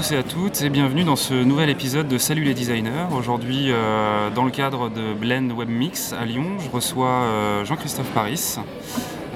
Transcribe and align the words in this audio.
tous 0.00 0.12
et 0.12 0.16
à 0.16 0.22
toutes 0.22 0.62
et 0.62 0.70
bienvenue 0.70 1.04
dans 1.04 1.16
ce 1.16 1.34
nouvel 1.34 1.68
épisode 1.68 2.08
de 2.08 2.16
Salut 2.16 2.42
les 2.42 2.54
designers. 2.54 3.08
Aujourd'hui, 3.14 3.66
euh, 3.68 4.30
dans 4.30 4.46
le 4.46 4.50
cadre 4.50 4.88
de 4.88 5.12
Blend 5.12 5.50
Web 5.50 5.68
Mix 5.68 6.14
à 6.14 6.24
Lyon, 6.24 6.58
je 6.58 6.70
reçois 6.70 7.08
euh, 7.08 7.66
Jean-Christophe 7.66 8.08
Paris. 8.14 8.56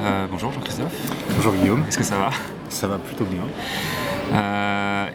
Euh, 0.00 0.26
bonjour 0.30 0.52
Jean-Christophe. 0.52 0.94
Bonjour 1.36 1.52
Guillaume. 1.52 1.84
Est-ce 1.86 1.98
que 1.98 2.04
ça 2.04 2.16
va? 2.16 2.30
Ça 2.70 2.86
va 2.88 2.96
plutôt 2.96 3.26
bien. 3.26 3.42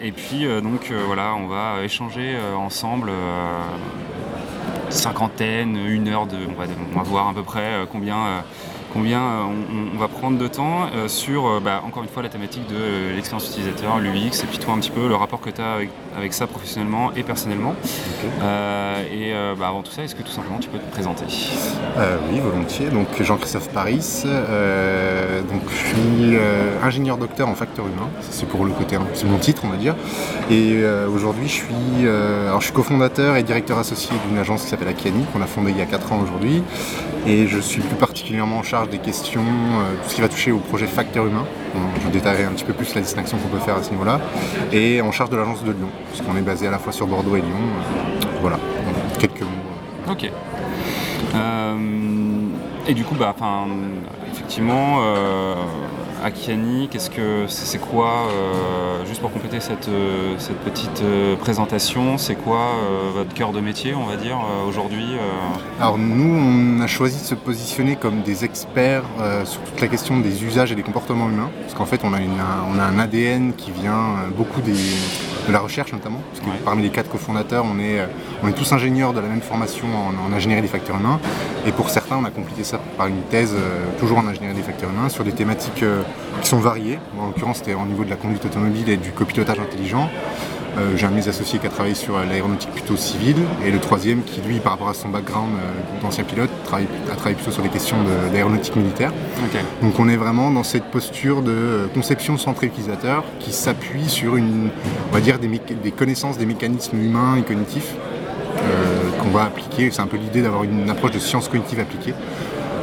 et 0.04 0.12
puis 0.12 0.46
donc 0.62 0.92
voilà, 1.08 1.34
on 1.34 1.48
va 1.48 1.84
échanger 1.84 2.38
ensemble 2.56 3.12
cinquantaine, 4.90 5.78
une 5.78 6.10
heure 6.10 6.28
de, 6.28 6.38
on 6.48 6.60
va, 6.60 6.66
on 6.94 6.98
va 6.98 7.04
voir 7.04 7.28
à 7.28 7.34
peu 7.34 7.44
près 7.44 7.88
combien 7.92 8.44
combien 8.94 9.22
euh, 9.22 9.44
on, 9.94 9.98
va 9.98 10.08
prendre 10.08 10.38
de 10.38 10.48
temps 10.48 10.88
euh, 10.96 11.08
sur, 11.08 11.48
euh, 11.48 11.60
bah, 11.60 11.82
encore 11.86 12.04
une 12.04 12.10
fois, 12.10 12.24
la 12.24 12.30
thématique 12.30 12.68
de 12.68 13.14
l'expérience 13.16 13.48
utilisateur, 13.50 14.00
l'UX, 14.00 14.44
et 14.44 14.48
puis 14.48 14.58
toi 14.58 14.74
un 14.74 14.80
petit 14.80 14.92
peu 14.92 15.08
le 15.08 15.16
rapport 15.16 15.42
que 15.42 15.50
tu 15.50 15.62
as 15.62 15.78
avec, 16.18 16.34
ça 16.34 16.48
professionnellement 16.48 17.12
et 17.16 17.24
personnellement. 17.24 17.76
et 18.42 19.34
bah, 19.58 19.68
avant 19.68 19.82
tout 19.82 19.92
ça, 19.92 20.04
est-ce 20.04 20.16
que 20.16 20.22
tout 20.24 20.32
simplement 20.32 20.60
tu 20.60 20.70
peux 20.70 20.78
te 20.78 20.92
présenter? 20.92 21.26
Oui, 22.32 22.40
volontiers. 22.40 22.90
Donc 22.90 23.08
Jean-Christophe 23.22 23.70
Paris, 23.70 24.24
donc, 25.50 25.62
je 25.70 25.76
suis 25.76 26.38
ingénieur 26.84 27.18
docteur 27.18 27.48
en 27.48 27.56
facteur 27.56 27.86
humain, 27.86 28.10
c'est 28.30 28.48
pour 28.48 28.66
le 28.66 28.72
côté, 28.72 28.98
c'est 29.14 29.26
mon 29.26 29.38
titre 29.38 29.64
on 29.66 29.70
va 29.70 29.78
dire. 29.78 29.96
Et 30.52 30.82
aujourd'hui 31.14 31.48
je 31.48 31.54
suis, 31.54 32.08
alors, 32.08 32.60
je 32.60 32.66
suis 32.66 32.74
cofondateur 32.74 33.36
et 33.36 33.44
directeur 33.44 33.78
associé 33.78 34.16
d'une 34.28 34.38
agence 34.38 34.64
qui 34.64 34.70
s'appelle 34.70 34.90
Akiani, 34.90 35.26
qu'on 35.34 35.42
a 35.42 35.48
fondée 35.48 35.72
il 35.72 35.78
y 35.78 35.82
a 35.82 35.86
4 35.86 36.14
ans 36.14 36.20
aujourd'hui. 36.22 36.64
Et 37.28 37.48
je 37.48 37.60
suis 37.60 37.82
plus 37.82 37.96
particulièrement 37.96 38.58
en 38.58 38.64
charge 38.64 38.79
des 38.88 38.98
questions, 38.98 39.42
euh, 39.42 39.96
tout 40.04 40.10
ce 40.10 40.16
qui 40.16 40.22
va 40.22 40.30
toucher 40.30 40.52
au 40.52 40.60
projet 40.60 40.88
facteur 40.88 41.26
humain. 41.26 41.46
je 42.04 42.10
détaillerai 42.10 42.46
un 42.46 42.52
petit 42.52 42.64
peu 42.64 42.74
plus 42.74 42.94
la 42.96 43.02
distinction 43.02 43.38
qu'on 43.38 43.50
peut 43.50 43.60
faire 43.60 43.76
à 43.76 43.84
ce 43.84 43.92
niveau-là. 43.92 44.20
Et 44.72 45.02
en 45.02 45.12
charge 45.12 45.30
de 45.30 45.38
l'agence 45.38 45.64
de 45.64 45.72
Lyon, 45.72 45.90
puisqu'on 46.10 46.36
est 46.38 46.42
basé 46.42 46.68
à 46.68 46.72
la 46.72 46.80
fois 46.80 46.92
sur 46.92 47.08
Bordeaux 47.08 47.36
et 47.36 47.42
Lyon. 47.42 47.50
Euh, 47.52 48.28
voilà, 48.42 48.58
quelques 49.20 49.42
mots. 49.42 50.12
Ok. 50.12 50.32
Euh, 51.36 51.76
et 52.88 52.94
du 52.94 53.04
coup, 53.04 53.16
bah, 53.16 53.36
effectivement, 54.32 55.00
Akiani, 56.24 56.90
qu'est-ce 56.90 57.10
que 57.10 57.46
c'est 57.48 57.78
quoi, 57.78 58.28
euh, 58.30 59.06
juste 59.06 59.22
pour 59.22 59.32
compléter 59.32 59.60
cette, 59.60 59.88
euh, 59.88 60.36
petite 60.66 61.02
euh, 61.02 61.36
présentation, 61.36 62.18
c'est 62.18 62.36
quoi 62.36 62.74
votre 63.14 63.34
cœur 63.34 63.52
de 63.52 63.60
métier, 63.60 63.94
on 63.94 64.06
va 64.06 64.16
dire, 64.16 64.38
aujourd'hui 64.68 65.06
Alors 65.80 65.98
nous, 65.98 66.78
on 66.78 66.82
a 66.82 66.88
choisi 66.88 67.22
de 67.22 67.26
se 67.26 67.36
positionner 67.36 67.96
comme 67.96 68.22
des 68.22 68.46
experts 68.46 69.04
sur 69.46 69.62
toute 69.62 69.82
la 69.82 69.88
question 69.88 70.20
des 70.20 70.44
usages 70.44 70.72
et 70.72 70.76
des 70.76 70.84
comportements 70.84 71.30
humains, 71.30 71.50
parce 71.62 71.74
qu'en 71.74 71.86
fait, 71.86 72.02
on 72.04 72.14
a, 72.14 72.18
on 72.18 72.80
a 72.80 72.84
un 72.84 73.00
ADN 73.00 73.54
qui 73.54 73.72
vient 73.72 74.30
beaucoup 74.36 74.62
des, 74.62 74.74
de 74.74 75.54
la 75.54 75.60
recherche 75.60 75.92
notamment, 75.94 76.22
parce 76.32 76.46
que 76.46 76.64
parmi 76.64 76.84
les 76.84 76.90
quatre 76.90 77.10
cofondateurs, 77.10 77.66
on 77.66 77.80
est, 77.80 78.08
on 78.44 78.48
est 78.48 78.54
tous 78.54 78.72
ingénieurs 78.72 79.14
de 79.14 79.20
la 79.20 79.28
même 79.28 79.42
formation 79.42 79.88
en, 79.88 80.34
ingénierie 80.34 80.62
des 80.62 80.68
facteurs 80.68 80.98
humains, 80.98 81.20
et 81.66 81.72
pour 81.72 81.90
on 82.18 82.26
a 82.26 82.32
complété 82.32 82.64
ça 82.64 82.80
par 82.98 83.08
une 83.08 83.22
thèse, 83.30 83.56
toujours 84.00 84.18
en 84.18 84.28
ingénierie 84.28 84.56
des 84.56 84.62
facteurs 84.62 84.90
humains, 84.90 85.10
sur 85.10 85.24
des 85.24 85.32
thématiques 85.32 85.84
qui 86.42 86.48
sont 86.48 86.60
variés. 86.60 87.00
en 87.20 87.28
l'occurrence, 87.28 87.58
c'était 87.58 87.74
au 87.74 87.86
niveau 87.86 88.04
de 88.04 88.10
la 88.10 88.16
conduite 88.16 88.46
automobile 88.46 88.90
et 88.90 88.98
du 88.98 89.12
copilotage 89.12 89.60
intelligent. 89.60 90.10
Euh, 90.78 90.96
j'ai 90.96 91.06
un 91.06 91.10
de 91.10 91.16
mes 91.16 91.28
associés 91.28 91.60
qui 91.60 91.68
a 91.68 91.70
travaillé 91.70 91.96
sur 91.96 92.18
euh, 92.18 92.26
l'aéronautique 92.26 92.72
plutôt 92.72 92.96
civile, 92.96 93.38
et 93.66 93.72
le 93.72 93.80
troisième 93.80 94.24
qui, 94.24 94.42
lui, 94.42 94.60
par 94.60 94.74
rapport 94.74 94.90
à 94.90 94.94
son 94.94 95.10
background 95.10 95.50
euh, 95.56 96.02
d'ancien 96.02 96.24
pilote, 96.24 96.50
a 96.72 97.16
travaillé 97.16 97.36
plutôt 97.36 97.52
sur 97.52 97.64
les 97.64 97.70
questions 97.70 97.98
d'aéronautique 98.32 98.76
militaire. 98.76 99.12
Donc 99.82 100.00
on 100.00 100.08
est 100.08 100.16
vraiment 100.16 100.52
dans 100.52 100.64
cette 100.64 100.86
posture 100.86 101.42
de 101.42 101.90
conception 101.94 102.38
centrée 102.38 102.68
utilisateur 102.68 103.24
qui 103.40 103.52
s'appuie 103.52 104.08
sur 104.08 104.36
une, 104.36 104.70
on 105.10 105.14
va 105.14 105.22
dire, 105.22 105.40
des, 105.40 105.48
des, 105.48 105.92
connaissances 105.92 106.38
des 106.38 106.46
mécanismes 106.46 106.98
humains 106.98 107.36
et 107.38 107.42
cognitifs 107.42 107.94
qu'on 109.20 109.30
va 109.30 109.44
appliquer. 109.44 109.92
C'est 109.92 110.02
un 110.02 110.08
peu 110.08 110.18
l'idée 110.18 110.42
d'avoir 110.42 110.64
une 110.64 110.90
approche 110.90 111.12
de 111.12 111.20
sciences 111.20 111.48
cognitives 111.48 111.80
appliquées. 111.80 112.14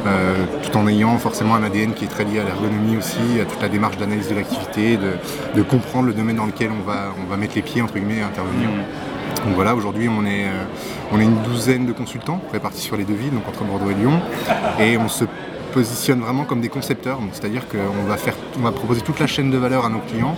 Euh, 0.07 0.45
tout 0.63 0.77
en 0.77 0.87
ayant 0.87 1.17
forcément 1.17 1.55
un 1.55 1.63
ADN 1.63 1.93
qui 1.93 2.05
est 2.05 2.07
très 2.07 2.23
lié 2.23 2.39
à 2.39 2.43
l'ergonomie 2.43 2.97
aussi, 2.97 3.41
à 3.41 3.45
toute 3.45 3.61
la 3.61 3.67
démarche 3.67 3.97
d'analyse 3.97 4.29
de 4.29 4.35
l'activité, 4.35 4.97
de, 4.97 5.61
comprendre 5.63 6.07
le 6.07 6.13
domaine 6.13 6.37
dans 6.37 6.45
lequel 6.45 6.69
on 6.71 6.85
va, 6.85 7.13
on 7.21 7.29
va 7.29 7.35
mettre 7.35 7.55
les 7.55 7.61
pieds, 7.61 7.81
entre 7.81 7.95
guillemets, 7.95 8.19
et 8.19 8.21
intervenir. 8.21 8.69
Mm. 8.69 9.45
Donc 9.45 9.55
voilà, 9.55 9.75
aujourd'hui 9.75 10.07
on 10.07 10.25
est, 10.25 10.45
euh, 10.45 10.63
on 11.11 11.19
est 11.19 11.23
une 11.23 11.41
douzaine 11.41 11.85
de 11.85 11.91
consultants 11.91 12.41
répartis 12.53 12.81
sur 12.81 12.95
les 12.95 13.03
deux 13.03 13.15
villes, 13.15 13.33
donc 13.33 13.47
entre 13.47 13.63
Bordeaux 13.63 13.89
et 13.89 13.95
Lyon, 13.95 14.19
et 14.79 14.97
on 14.97 15.09
se 15.09 15.25
positionne 15.77 16.21
vraiment 16.21 16.43
comme 16.43 16.59
des 16.59 16.69
concepteurs, 16.69 17.19
c'est-à-dire 17.33 17.67
qu'on 17.67 18.07
va, 18.07 18.17
faire, 18.17 18.33
on 18.57 18.63
va 18.63 18.71
proposer 18.71 19.01
toute 19.01 19.19
la 19.19 19.27
chaîne 19.27 19.51
de 19.51 19.57
valeur 19.59 19.85
à 19.85 19.89
nos 19.89 19.99
clients 19.99 20.35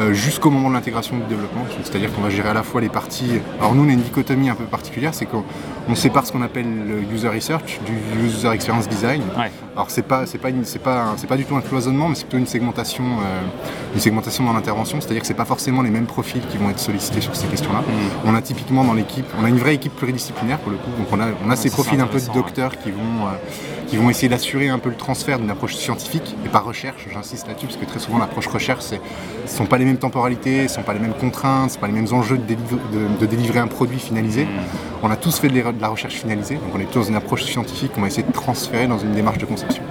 euh, 0.00 0.12
jusqu'au 0.12 0.50
moment 0.50 0.68
de 0.68 0.74
l'intégration 0.74 1.16
du 1.16 1.22
développement, 1.28 1.64
c'est-à-dire 1.84 2.12
qu'on 2.12 2.22
va 2.22 2.30
gérer 2.30 2.48
à 2.48 2.54
la 2.54 2.64
fois 2.64 2.80
les 2.80 2.88
parties. 2.88 3.34
Alors 3.60 3.76
nous 3.76 3.84
on 3.84 3.88
a 3.88 3.92
une 3.92 4.00
dichotomie 4.00 4.50
un 4.50 4.56
peu 4.56 4.64
particulière, 4.64 5.14
c'est 5.14 5.26
qu'on 5.26 5.94
sépare 5.94 6.26
ce 6.26 6.32
qu'on 6.32 6.42
appelle 6.42 6.66
le 6.88 7.14
user 7.14 7.28
research 7.28 7.78
du 7.86 8.26
user 8.26 8.48
experience 8.48 8.88
design. 8.88 9.22
Alors 9.76 9.90
c'est 9.90 10.02
pas 10.02 10.26
c'est 10.26 10.38
pas 10.38 10.48
c'est 10.64 10.80
pas 10.80 11.14
c'est 11.16 11.28
pas 11.28 11.36
du 11.36 11.44
tout 11.44 11.54
un 11.54 11.60
cloisonnement, 11.60 12.08
mais 12.08 12.16
c'est 12.16 12.24
plutôt 12.24 12.38
une 12.38 12.48
segmentation 12.48 13.04
euh, 13.04 13.94
une 13.94 14.00
segmentation 14.00 14.42
dans 14.42 14.54
l'intervention, 14.54 15.00
c'est-à-dire 15.00 15.20
que 15.20 15.28
c'est 15.28 15.34
pas 15.34 15.44
forcément 15.44 15.82
les 15.82 15.90
mêmes 15.90 16.06
profils 16.06 16.42
qui 16.50 16.56
vont 16.56 16.68
être 16.68 16.80
sollicités 16.80 17.20
sur 17.20 17.36
ces 17.36 17.46
questions-là. 17.46 17.82
Mm. 17.82 18.28
On 18.28 18.34
a 18.34 18.42
typiquement 18.42 18.82
dans 18.82 18.94
l'équipe, 18.94 19.26
on 19.40 19.44
a 19.44 19.48
une 19.48 19.58
vraie 19.58 19.76
équipe 19.76 19.94
pluridisciplinaire 19.94 20.58
pour 20.58 20.72
le 20.72 20.78
coup, 20.78 20.90
donc 20.98 21.06
on 21.12 21.20
a 21.20 21.28
on 21.46 21.50
a 21.50 21.54
ces 21.54 21.70
profils 21.70 22.00
un 22.00 22.08
peu 22.08 22.20
de 22.20 22.32
docteurs 22.34 22.76
qui 22.76 22.90
vont 22.90 23.26
euh, 23.26 23.79
qui 23.90 23.96
vont 23.96 24.08
essayer 24.08 24.28
d'assurer 24.28 24.68
un 24.68 24.78
peu 24.78 24.88
le 24.88 24.94
transfert 24.94 25.40
d'une 25.40 25.50
approche 25.50 25.74
scientifique 25.74 26.36
et 26.46 26.48
pas 26.48 26.60
recherche, 26.60 27.08
j'insiste 27.12 27.48
là-dessus, 27.48 27.66
parce 27.66 27.76
que 27.76 27.84
très 27.84 27.98
souvent 27.98 28.18
l'approche 28.18 28.46
recherche, 28.46 28.82
ce 28.84 28.94
ne 28.94 29.00
sont 29.48 29.66
pas 29.66 29.78
les 29.78 29.84
mêmes 29.84 29.98
temporalités, 29.98 30.58
ce 30.58 30.62
ne 30.62 30.68
sont 30.68 30.82
pas 30.82 30.94
les 30.94 31.00
mêmes 31.00 31.14
contraintes, 31.14 31.70
ce 31.70 31.74
ne 31.74 31.74
sont 31.74 31.80
pas 31.80 31.86
les 31.88 31.92
mêmes 31.92 32.12
enjeux 32.12 32.38
de, 32.38 33.26
délivrer 33.26 33.58
un 33.58 33.66
produit 33.66 33.98
finalisé. 33.98 34.44
Mm. 34.44 34.48
On 35.02 35.10
a 35.10 35.16
tous 35.16 35.40
fait 35.40 35.48
de, 35.48 35.60
la 35.80 35.88
recherche 35.88 36.14
finalisée, 36.14 36.54
donc 36.54 36.72
on 36.72 36.78
est 36.78 36.84
plutôt 36.84 37.00
dans 37.00 37.06
une 37.06 37.16
approche 37.16 37.42
scientifique 37.42 37.92
qu'on 37.92 38.02
va 38.02 38.06
essayer 38.06 38.22
de 38.22 38.32
transférer 38.32 38.86
dans 38.86 38.98
une 38.98 39.10
démarche 39.10 39.38
de 39.38 39.46
conception. 39.46 39.82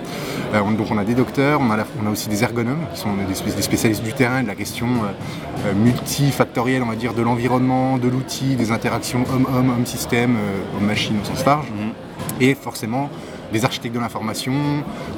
Euh, 0.54 0.62
donc 0.62 0.88
on 0.92 0.98
a 0.98 1.04
des 1.04 1.14
docteurs, 1.14 1.60
on 1.60 1.70
a, 1.70 1.78
on 2.02 2.08
a, 2.08 2.10
aussi 2.10 2.30
des 2.30 2.42
ergonomes, 2.42 2.86
qui 2.94 3.02
sont 3.02 3.10
des, 3.28 3.62
spécialistes 3.62 4.04
du 4.04 4.14
terrain, 4.14 4.44
de 4.44 4.48
la 4.48 4.56
question 4.56 4.88
euh, 4.88 5.68
euh, 5.68 5.74
multifactorielle, 5.74 6.84
on 6.84 6.88
va 6.88 6.96
dire, 6.96 7.14
de 7.14 7.22
l'environnement, 7.22 7.98
de 7.98 8.08
l'outil, 8.08 8.56
des 8.56 8.72
interactions 8.72 9.26
homme-homme, 9.34 9.72
homme-système, 9.72 10.38
homme-machine 10.78 11.18
au 11.22 11.26
sens 11.26 11.46
large. 11.46 11.68
Mm. 11.68 12.42
Et 12.42 12.56
forcément, 12.56 13.10
des 13.52 13.66
architectes 13.66 13.96
de 13.96 14.00
l'information 14.00 14.54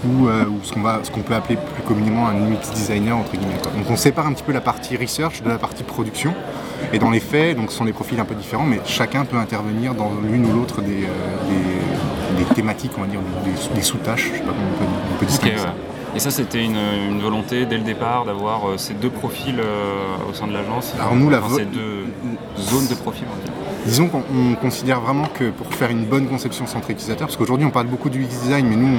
ou, 0.05 0.27
euh, 0.27 0.45
ce 0.63 1.11
qu'on 1.11 1.21
peut 1.21 1.35
appeler 1.35 1.57
plus 1.57 1.83
communément 1.83 2.27
un 2.27 2.35
UX 2.35 2.71
designer 2.73 3.17
entre 3.17 3.31
guillemets. 3.31 3.61
Donc 3.63 3.89
on 3.89 3.95
sépare 3.95 4.27
un 4.27 4.33
petit 4.33 4.43
peu 4.43 4.51
la 4.51 4.61
partie 4.61 4.97
research 4.97 5.41
de 5.43 5.49
la 5.49 5.57
partie 5.57 5.83
production. 5.83 6.33
Et 6.93 6.99
dans 6.99 7.11
les 7.11 7.19
faits, 7.19 7.57
donc 7.57 7.71
ce 7.71 7.77
sont 7.77 7.85
des 7.85 7.93
profils 7.93 8.19
un 8.19 8.25
peu 8.25 8.35
différents, 8.35 8.65
mais 8.65 8.79
chacun 8.85 9.23
peut 9.23 9.37
intervenir 9.37 9.93
dans 9.93 10.11
l'une 10.23 10.45
ou 10.45 10.53
l'autre 10.53 10.81
des, 10.81 11.03
euh, 11.03 12.53
thématiques, 12.55 12.91
on 12.97 13.01
va 13.01 13.07
dire, 13.07 13.19
des, 13.75 13.81
sous-tâches, 13.81 14.29
je 14.33 14.37
sais 14.37 14.43
pas 14.43 14.51
comment 14.51 14.89
on 15.15 15.19
peut, 15.19 15.25
distinguer 15.25 15.57
ça. 15.57 15.73
Et 16.15 16.19
ça, 16.19 16.31
c'était 16.31 16.65
une, 16.65 17.21
volonté 17.21 17.65
dès 17.65 17.77
le 17.77 17.83
départ 17.83 18.25
d'avoir 18.25 18.67
euh, 18.67 18.77
ces 18.77 18.93
deux 18.95 19.11
profils 19.11 19.61
au 20.27 20.33
sein 20.33 20.47
de 20.47 20.53
l'agence? 20.53 20.93
Alors 20.99 21.15
nous, 21.15 21.29
la 21.29 21.39
ces 21.55 21.65
deux 21.65 22.05
zones 22.57 22.87
de 22.87 22.95
profils. 22.95 23.27
Disons 23.85 24.07
qu'on 24.09 24.55
considère 24.61 25.01
vraiment 25.01 25.25
que 25.25 25.49
pour 25.49 25.73
faire 25.73 25.89
une 25.89 26.05
bonne 26.05 26.27
conception 26.27 26.67
centrée 26.67 26.93
utilisateur, 26.93 27.27
parce 27.27 27.37
qu'aujourd'hui 27.37 27.65
on 27.65 27.71
parle 27.71 27.87
beaucoup 27.87 28.09
du 28.09 28.23
UX 28.23 28.27
design, 28.27 28.67
mais 28.67 28.75
nous 28.75 28.89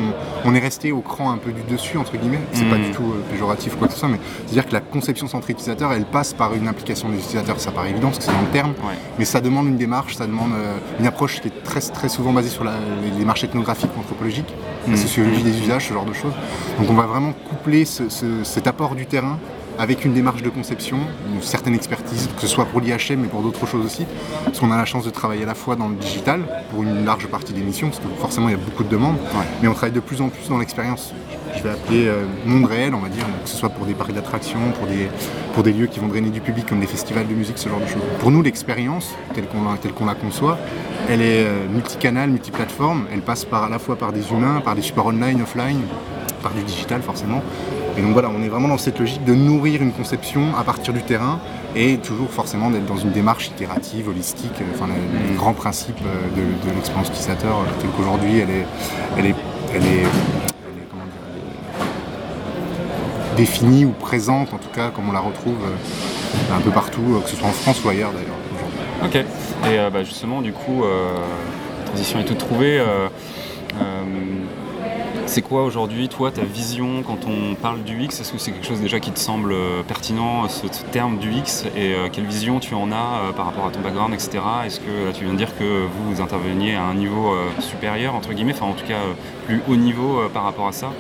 on, 0.45 0.55
est 0.55 0.59
resté 0.59 0.91
au 0.91 1.01
cran 1.01 1.31
un 1.31 1.39
peu 1.39 1.53
du 1.53 1.63
dessus, 1.63 1.99
entre 1.99 2.17
guillemets, 2.17 2.41
c'est 2.53 2.69
pas 2.69 2.79
mm. 2.79 2.83
du 2.83 2.91
tout 2.91 3.05
euh, 3.05 3.31
péjoratif 3.31 3.77
quoi 3.77 3.87
que 3.87 3.95
ce 3.95 4.01
soit, 4.01 4.09
mais 4.09 4.19
c'est-à-dire 4.47 4.67
que 4.67 4.73
la 4.73 4.81
conception 4.81 5.29
centrée 5.29 5.53
utilisateur, 5.53 5.93
elle 5.93 6.05
passe 6.05 6.33
par 6.33 6.55
une 6.55 6.67
implication 6.67 7.09
des 7.09 7.19
utilisateurs, 7.19 7.61
ça 7.61 7.71
paraît 7.71 7.91
évident 7.91 8.09
parce 8.09 8.19
que 8.19 8.25
c'est 8.25 8.33
dans 8.33 8.41
le 8.41 8.49
terme, 8.49 8.75
mais 9.19 9.25
ça 9.25 9.41
demande 9.41 9.69
une 9.69 9.77
démarche, 9.77 10.17
ça 10.17 10.27
demande 10.27 10.53
euh, 10.53 10.77
une 10.99 11.07
approche 11.07 11.41
qui 11.41 11.49
est 11.49 11.63
très, 11.63 11.81
très 11.81 12.09
souvent 12.09 12.33
basée 12.33 12.51
sur 12.51 12.65
les 12.65 13.11
démarches 13.17 13.45
ethnographiques 13.45 13.91
anthropologiques, 13.97 14.53
la 14.89 14.95
mm. 14.95 14.97
sociologie 14.97 15.43
des 15.43 15.59
usages, 15.61 15.89
ce 15.89 15.95
genre 15.95 16.07
de 16.07 16.13
choses. 16.13 16.35
Donc 16.79 16.91
on 16.91 16.95
va 16.95 17.07
vraiment 17.07 17.33
coupler 17.33 17.85
cet 17.85 18.67
apport 18.67 18.97
du 18.97 19.07
terrain 19.07 19.39
avec 19.79 20.05
une 20.05 20.15
démarche 20.15 20.43
de 20.43 20.49
conception, 20.49 20.99
une 21.33 21.43
certaine 21.43 21.75
expertise, 21.75 22.29
que 22.35 22.41
ce 22.41 22.47
soit 22.47 22.67
pour 22.67 22.81
l'IHM 22.81 23.21
mais 23.21 23.29
pour 23.29 23.43
d'autres 23.43 23.67
choses 23.67 23.85
aussi. 23.85 24.07
Parce 24.45 24.61
qu'on 24.61 24.71
a 24.71 24.77
la 24.77 24.85
chance 24.85 25.05
de 25.05 25.11
travailler 25.11 25.43
à 25.43 25.47
la 25.47 25.55
fois 25.55 25.77
dans 25.77 25.89
le 25.89 25.97
digital, 25.97 26.43
pour 26.71 26.83
une 26.83 27.05
large 27.05 27.27
partie 27.29 27.53
des 27.53 27.63
missions, 27.63 27.89
parce 27.89 28.01
que 28.01 28.09
forcément 28.21 28.49
il 28.49 28.53
y 28.53 28.55
a 28.55 28.59
beaucoup 28.59 28.85
de 28.85 28.89
demandes, 28.89 29.17
mais 29.61 29.69
on 29.69 29.75
travaille 29.75 29.95
de 29.95 30.01
plus 30.01 30.21
en 30.21 30.29
plus 30.29 30.49
dans 30.49 30.59
l'expérience, 30.59 31.13
je 31.57 31.63
vais 31.63 31.71
appeler 31.71 32.09
euh, 32.09 32.25
monde 32.47 32.65
réel, 32.65 32.95
on 32.95 33.01
va 33.01 33.09
dire, 33.09 33.25
que 33.43 33.49
ce 33.49 33.57
soit 33.57 33.69
pour 33.69 33.87
des 33.87 33.95
parcs 33.95 34.13
d'attractions, 34.13 34.73
pour 34.79 34.87
des, 34.87 35.09
pour 35.55 35.63
des 35.63 35.73
lieux 35.73 35.87
qui 35.87 36.01
vont 36.01 36.09
drainer 36.09 36.31
du 36.31 36.41
public 36.41 36.67
comme 36.67 36.81
des 36.81 36.87
festivals 36.87 37.27
de 37.27 37.35
musique, 37.35 37.59
ce 37.59 37.69
genre 37.69 37.81
de 37.81 37.87
choses. 37.87 38.03
Pour 38.21 38.31
nous, 38.31 38.43
l'expérience, 38.43 39.15
telle 39.35 39.47
qu'on 39.47 40.07
la, 40.07 40.15
conçoit, 40.15 40.59
elle 41.09 41.21
est 41.21 41.45
euh, 41.45 41.69
multicanal, 41.69 42.31
multiplateforme, 42.31 43.07
elle 43.13 43.21
passe 43.21 43.45
par, 43.45 43.65
à 43.65 43.69
la 43.69 43.79
fois 43.79 43.97
par 43.97 44.13
des 44.13 44.31
humains, 44.31 44.61
par 44.61 44.75
des 44.75 44.83
supports 44.83 45.07
online, 45.07 45.43
offline, 45.43 45.81
par 46.43 46.53
du 46.53 46.63
digital 46.63 47.03
forcément, 47.03 47.43
et 47.97 48.01
donc 48.01 48.13
voilà, 48.13 48.31
on 48.35 48.43
est 48.43 48.49
vraiment 48.49 48.69
dans 48.69 48.79
cette 48.79 48.99
logique 48.99 49.25
de 49.25 49.35
nourrir 49.35 49.83
une 49.83 49.93
conception 49.93 50.57
à 50.57 50.65
partir 50.65 50.95
du 50.95 51.03
terrain 51.03 51.41
et 51.77 51.99
toujours 51.99 52.31
forcément 52.31 52.71
d'être 52.71 52.87
dans 52.87 52.97
une 52.97 53.11
démarche 53.11 53.49
itérative, 53.49 54.09
holistique, 54.09 54.61
euh, 54.61 54.65
enfin 54.75 54.87
le, 54.87 55.37
grand 55.37 55.53
principe 55.53 55.99
euh, 56.07 56.67
de, 56.67 56.75
l'expérience 56.75 57.09
utilisateur 57.09 57.59
euh, 57.59 57.81
tel 57.81 57.91
qu'aujourd'hui 57.91 58.39
elle 58.39 58.51
est, 58.51 58.67
elle 59.19 59.27
est, 59.27 59.35
elle 59.75 59.85
est, 59.85 60.07
définie 63.37 63.87
ou 63.87 63.93
présente 63.93 64.53
en 64.53 64.59
tout 64.59 64.69
cas 64.75 64.91
comme 64.91 65.09
on 65.09 65.13
la 65.13 65.21
retrouve 65.21 65.57
un 66.55 66.61
peu 66.61 66.71
partout, 66.71 67.23
que 67.25 67.31
ce 67.31 67.37
soit 67.37 67.49
en 67.49 67.53
France 67.53 67.83
ou 67.83 67.89
ailleurs 67.89 68.13
d'ailleurs. 68.13 68.37
Ok. 69.05 69.17
Et 69.71 69.91
bah, 69.91 70.05
justement, 70.05 70.43
du 70.43 70.53
coup, 70.53 70.83
la 70.85 71.87
transition 71.87 72.21
est 72.21 72.25
toute 72.25 72.37
trouvée. 72.37 72.79
C'est 75.33 75.41
quoi 75.41 75.65
aujourd'hui, 75.65 76.11
toi, 76.11 76.31
ta 76.31 76.43
vision 76.43 77.03
quand 77.03 77.21
on 77.27 77.55
parle 77.55 77.83
du 77.85 78.03
X? 78.03 78.21
Est-ce 78.21 78.33
que 78.35 78.39
c'est 78.39 78.51
quelque 78.51 78.67
chose 78.67 78.83
déjà 78.83 79.01
qui 79.01 79.11
te 79.13 79.19
semble 79.19 79.53
euh, 79.53 79.83
pertinent, 79.83 80.47
ce, 80.47 80.67
terme 80.91 81.17
du 81.17 81.33
X? 81.33 81.65
Et 81.75 81.95
euh, 81.95 82.11
quelle 82.13 82.27
vision 82.27 82.61
tu 82.61 82.75
en 82.75 82.93
as 82.93 82.97
euh, 83.31 83.33
par 83.33 83.47
rapport 83.47 83.65
à 83.65 83.71
ton 83.71 83.81
background, 83.81 84.13
etc. 84.13 84.41
Est-ce 84.67 84.79
que 84.81 85.11
tu 85.15 85.25
viens 85.25 85.33
de 85.33 85.39
dire 85.39 85.57
que 85.57 85.87
vous, 85.87 86.21
interveniez 86.21 86.75
à 86.75 86.83
un 86.83 86.93
niveau 86.93 87.35
supérieur, 87.61 88.15
entre 88.15 88.35
guillemets, 88.35 88.53
enfin 88.53 88.67
en 88.67 88.75
tout 88.75 88.85
cas 88.85 89.01
plus 89.47 89.63
haut 89.71 89.77
niveau 89.77 90.21
par 90.35 90.43
rapport 90.43 90.69
à 90.69 90.73
ça? 90.73 90.93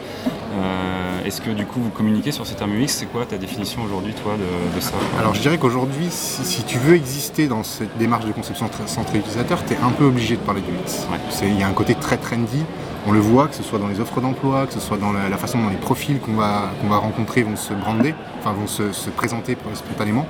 Est-ce 1.27 1.43
que 1.43 1.51
du 1.51 1.67
coup 1.67 1.81
vous 1.81 1.91
communiquez 1.91 2.33
sur 2.33 2.47
ces 2.47 2.55
termes 2.55 2.73
UX 2.73 2.89
C'est 2.89 3.07
quoi 3.07 3.27
ta 3.27 3.37
définition 3.37 3.83
aujourd'hui, 3.85 4.15
toi, 4.15 4.33
de, 4.39 4.81
ça? 4.81 4.95
Alors 5.19 5.35
je 5.35 5.43
dirais 5.43 5.59
qu'aujourd'hui, 5.59 6.07
si, 6.09 6.65
tu 6.65 6.79
veux 6.79 6.95
exister 6.95 7.49
dans 7.49 7.65
cette 7.65 7.99
démarche 7.99 8.25
de 8.25 8.33
conception 8.33 8.71
centrée 8.87 9.19
utilisateur, 9.19 9.63
tu 9.67 9.75
es 9.75 9.77
un 9.77 9.91
peu 9.91 10.05
obligé 10.05 10.37
de 10.37 10.41
parler 10.41 10.63
du 10.63 10.71
X. 10.85 11.07
Il 11.43 11.61
y 11.61 11.63
a 11.63 11.69
un 11.69 11.75
côté 11.75 11.95
très 11.95 12.17
trendy 12.17 12.65
on 13.07 13.13
le 13.13 13.21
voit, 13.21 13.49
que 13.49 13.55
ce 13.55 13.63
soit 13.63 13.79
dans 13.79 13.89
les 13.89 14.01
offres 14.01 14.21
d'emploi, 14.21 14.67
que 14.67 14.73
ce 14.73 14.81
soit 14.81 14.97
dans 14.97 15.13
la, 15.13 15.37
façon 15.37 15.59
dont 15.59 15.69
les 15.69 15.77
profils 15.77 16.21
qu'on 16.21 16.35
va, 16.35 16.71
qu'on 16.81 16.89
va 16.89 16.97
rencontrer 16.97 17.43
vont 17.43 17.57
se 17.57 17.75
brander, 17.75 18.15
enfin 18.39 18.53
vont 18.53 18.67
se, 18.67 19.11
présenter 19.11 19.57
spontanément. 19.75 20.27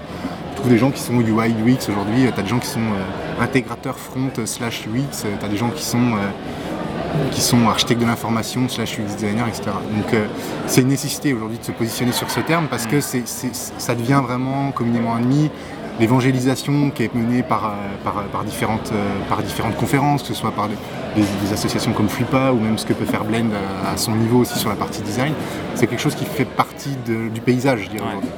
Tu 0.50 0.56
trouves 0.56 0.70
des 0.70 0.78
gens 0.78 0.90
qui 0.90 1.00
sont 1.00 1.14
UI, 1.20 1.50
UX 1.50 1.90
aujourd'hui, 1.90 2.26
tu 2.32 2.40
as 2.40 2.42
des 2.42 2.48
gens 2.48 2.58
qui 2.58 2.68
sont 2.68 2.80
euh, 2.80 3.42
intégrateurs 3.42 3.98
front 3.98 4.30
slash 4.44 4.86
UX, 4.86 5.22
tu 5.22 5.44
as 5.44 5.48
des 5.48 5.56
gens 5.56 5.70
qui 5.70 5.84
sont, 5.84 6.12
euh, 6.12 7.28
qui 7.30 7.40
sont 7.40 7.68
architectes 7.68 8.00
de 8.00 8.06
l'information 8.06 8.68
slash 8.68 8.98
UX 8.98 9.16
designer, 9.16 9.46
etc. 9.48 9.64
Donc 9.94 10.14
euh, 10.14 10.26
c'est 10.66 10.80
une 10.80 10.88
nécessité 10.88 11.34
aujourd'hui 11.34 11.58
de 11.58 11.64
se 11.64 11.72
positionner 11.72 12.12
sur 12.12 12.30
ce 12.30 12.40
terme 12.40 12.68
parce 12.68 12.86
que 12.86 13.00
c'est, 13.00 13.24
ça 13.26 13.94
devient 13.94 14.20
vraiment 14.22 14.70
communément 14.72 15.14
admis 15.14 15.50
l'évangélisation 16.00 16.90
qui 16.90 17.04
est 17.04 17.14
menée 17.14 17.42
par, 17.42 17.66
euh, 17.66 18.22
par, 18.32 18.44
différentes, 18.44 18.90
euh, 18.92 19.18
par 19.28 19.42
différentes 19.42 19.76
conférences, 19.76 20.22
que 20.22 20.28
ce 20.28 20.34
soit 20.34 20.52
par 20.52 20.68
des, 20.68 21.52
associations 21.52 21.92
comme 21.92 22.08
Flipa 22.08 22.52
ou 22.52 22.60
même 22.60 22.78
ce 22.78 22.86
que 22.86 22.94
peut 22.94 23.04
faire 23.04 23.24
Blend 23.24 23.50
à, 23.86 23.96
son 23.96 24.12
niveau 24.12 24.38
aussi 24.38 24.58
sur 24.58 24.70
la 24.70 24.76
partie 24.76 25.02
design, 25.02 25.34
c'est 25.74 25.86
quelque 25.86 26.00
chose 26.00 26.14
qui 26.14 26.24
fait 26.24 26.46
partie 26.46 26.96
du 27.06 27.40
paysage, 27.42 27.84
je 27.84 27.90
dirais 27.90 28.04
aujourd'hui. 28.06 28.30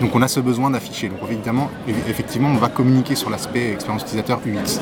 Donc 0.00 0.16
on 0.16 0.22
a 0.22 0.28
ce 0.28 0.40
besoin 0.40 0.70
d'afficher. 0.70 1.08
Donc 1.08 1.18
évidemment, 1.30 1.70
effectivement, 2.08 2.48
on 2.48 2.56
va 2.56 2.68
communiquer 2.68 3.14
sur 3.14 3.30
l'aspect 3.30 3.72
expérience 3.72 4.02
utilisateur 4.02 4.40
UX. 4.44 4.80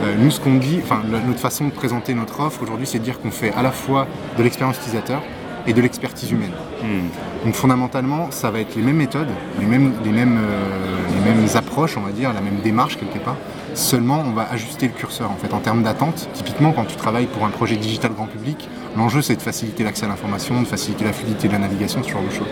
Euh, 0.00 0.14
nous, 0.18 0.30
ce 0.30 0.40
qu'on 0.40 0.54
dit, 0.54 0.80
enfin, 0.82 1.02
notre 1.26 1.40
façon 1.40 1.66
de 1.66 1.72
présenter 1.72 2.14
notre 2.14 2.40
offre 2.40 2.62
aujourd'hui, 2.62 2.86
c'est 2.86 2.98
de 2.98 3.04
dire 3.04 3.20
qu'on 3.20 3.30
fait 3.30 3.52
à 3.54 3.62
la 3.62 3.72
fois 3.72 4.06
de 4.36 4.42
l'expérience 4.42 4.76
utilisateur, 4.78 5.22
et 5.68 5.74
de 5.74 5.80
l'expertise 5.82 6.32
humaine. 6.32 6.52
Hmm. 6.82 7.44
Donc 7.44 7.54
fondamentalement, 7.54 8.30
ça 8.30 8.50
va 8.50 8.60
être 8.60 8.74
les 8.74 8.82
mêmes 8.82 8.96
méthodes, 8.96 9.28
les 9.60 9.66
mêmes, 9.66 9.92
les, 10.02 10.10
mêmes, 10.10 10.38
euh, 10.38 10.96
les 11.14 11.30
mêmes 11.30 11.46
approches, 11.54 11.96
on 11.96 12.00
va 12.00 12.10
dire, 12.10 12.32
la 12.32 12.40
même 12.40 12.60
démarche 12.64 12.96
quelque 12.96 13.22
part. 13.22 13.36
Seulement, 13.74 14.24
on 14.26 14.32
va 14.32 14.48
ajuster 14.50 14.86
le 14.86 14.92
curseur 14.94 15.30
en 15.30 15.36
fait 15.36 15.52
en 15.52 15.60
termes 15.60 15.82
d'attente. 15.82 16.28
Typiquement, 16.32 16.72
quand 16.72 16.86
tu 16.86 16.96
travailles 16.96 17.26
pour 17.26 17.44
un 17.44 17.50
projet 17.50 17.76
digital 17.76 18.12
grand 18.12 18.26
public, 18.26 18.68
l'enjeu 18.96 19.20
c'est 19.20 19.36
de 19.36 19.42
faciliter 19.42 19.84
l'accès 19.84 20.06
à 20.06 20.08
l'information, 20.08 20.60
de 20.62 20.66
faciliter 20.66 21.04
la 21.04 21.12
fluidité 21.12 21.48
de 21.48 21.52
la 21.52 21.58
navigation, 21.58 22.02
ce 22.02 22.10
genre 22.10 22.22
de 22.22 22.30
choses. 22.30 22.48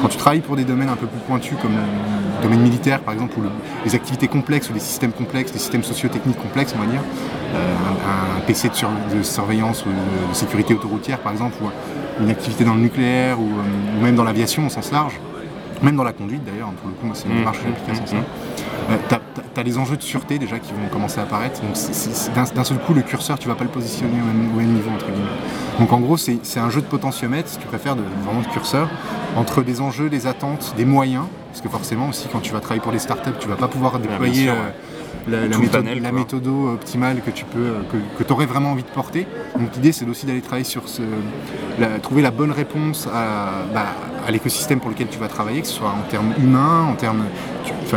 Quand 0.00 0.08
tu 0.08 0.16
travailles 0.16 0.40
pour 0.40 0.56
des 0.56 0.64
domaines 0.64 0.88
un 0.88 0.96
peu 0.96 1.06
plus 1.06 1.20
pointus 1.20 1.58
comme 1.60 1.72
le 1.72 2.42
domaine 2.42 2.60
militaire 2.60 3.00
par 3.00 3.12
exemple, 3.14 3.38
ou 3.38 3.42
les 3.84 3.94
activités 3.94 4.28
complexes 4.28 4.70
ou 4.70 4.74
les 4.74 4.80
systèmes 4.80 5.12
complexes, 5.12 5.52
les 5.52 5.58
systèmes 5.58 5.82
socio-techniques 5.82 6.38
complexes, 6.38 6.72
on 6.76 6.80
va 6.80 6.86
dire, 6.86 7.02
euh, 7.54 7.74
un, 8.36 8.40
PC 8.46 8.68
de, 8.68 9.22
surveillance 9.22 9.84
ou 9.84 9.90
de, 9.90 10.30
de 10.30 10.34
sécurité 10.34 10.72
autoroutière 10.72 11.18
par 11.18 11.32
exemple, 11.32 11.56
ou 11.62 11.66
une 12.20 12.30
activité 12.30 12.64
dans 12.64 12.74
le 12.74 12.80
nucléaire 12.80 13.40
ou, 13.40 13.44
euh, 13.44 14.02
même 14.02 14.14
dans 14.14 14.24
l'aviation 14.24 14.66
au 14.66 14.70
sens 14.70 14.92
large, 14.92 15.18
même 15.82 15.96
dans 15.96 16.04
la 16.04 16.12
conduite 16.12 16.44
d'ailleurs, 16.44 16.70
pour 16.72 16.88
le 16.88 16.94
coup, 16.94 17.10
c'est 17.14 17.26
une 17.26 17.34
mmh. 17.34 17.38
démarche 17.38 17.58
que 17.86 17.94
sans 17.96 18.06
ça. 18.06 18.16
Euh, 18.90 18.96
tu 19.08 19.60
as, 19.60 19.62
les 19.62 19.78
enjeux 19.78 19.96
de 19.96 20.02
sûreté 20.02 20.38
déjà 20.38 20.58
qui 20.58 20.72
vont 20.72 20.88
commencer 20.90 21.20
à 21.20 21.22
apparaître. 21.22 21.60
Donc 21.60 21.74
d'un 22.54 22.64
seul 22.64 22.78
coup, 22.78 22.94
le 22.94 23.02
curseur, 23.02 23.38
tu 23.38 23.48
vas 23.48 23.54
pas 23.54 23.64
le 23.64 23.70
positionner 23.70 24.18
au 24.20 24.56
même, 24.56 24.66
niveau, 24.66 24.90
entre 24.90 25.06
guillemets. 25.06 25.28
Donc 25.78 25.92
en 25.92 26.00
gros, 26.00 26.16
c'est 26.16 26.40
un 26.58 26.70
jeu 26.70 26.80
de 26.80 26.86
potentiomètre, 26.86 27.48
si 27.48 27.58
tu 27.58 27.66
préfères, 27.66 27.96
de, 27.96 28.02
vraiment 28.24 28.40
de 28.40 28.48
curseur, 28.48 28.88
entre 29.36 29.62
des 29.62 29.80
enjeux, 29.80 30.08
des 30.08 30.26
attentes, 30.26 30.74
des 30.76 30.84
moyens. 30.84 31.24
Parce 31.50 31.62
que 31.62 31.68
forcément 31.68 32.08
aussi, 32.08 32.28
quand 32.30 32.40
tu 32.40 32.52
vas 32.52 32.60
travailler 32.60 32.82
pour 32.82 32.92
des 32.92 32.98
startups, 32.98 33.38
tu 33.38 33.48
vas 33.48 33.56
pas 33.56 33.68
pouvoir 33.68 33.98
déployer 33.98 34.50
la, 35.28 36.12
méthode, 36.12 36.46
optimale 36.46 37.20
que 37.20 37.30
tu 37.30 37.44
peux, 37.44 37.74
que, 38.18 38.24
tu 38.24 38.32
aurais 38.32 38.46
vraiment 38.46 38.72
envie 38.72 38.82
de 38.82 38.88
porter. 38.88 39.26
Donc 39.58 39.74
l'idée 39.74 39.92
c'est 39.92 40.06
aussi 40.08 40.26
d'aller 40.26 40.40
travailler 40.40 40.64
sur 40.64 40.88
ce, 40.88 41.02
trouver 42.02 42.22
la 42.22 42.30
bonne 42.30 42.52
réponse 42.52 43.08
bah, 43.74 43.86
à, 44.26 44.30
l'écosystème 44.30 44.80
pour 44.80 44.90
lequel 44.90 45.08
tu 45.08 45.18
vas 45.18 45.28
travailler, 45.28 45.60
que 45.60 45.66
ce 45.66 45.74
soit 45.74 45.90
en 45.90 46.08
termes 46.10 46.32
humains, 46.38 46.86
en 46.90 46.94
termes, 46.94 47.24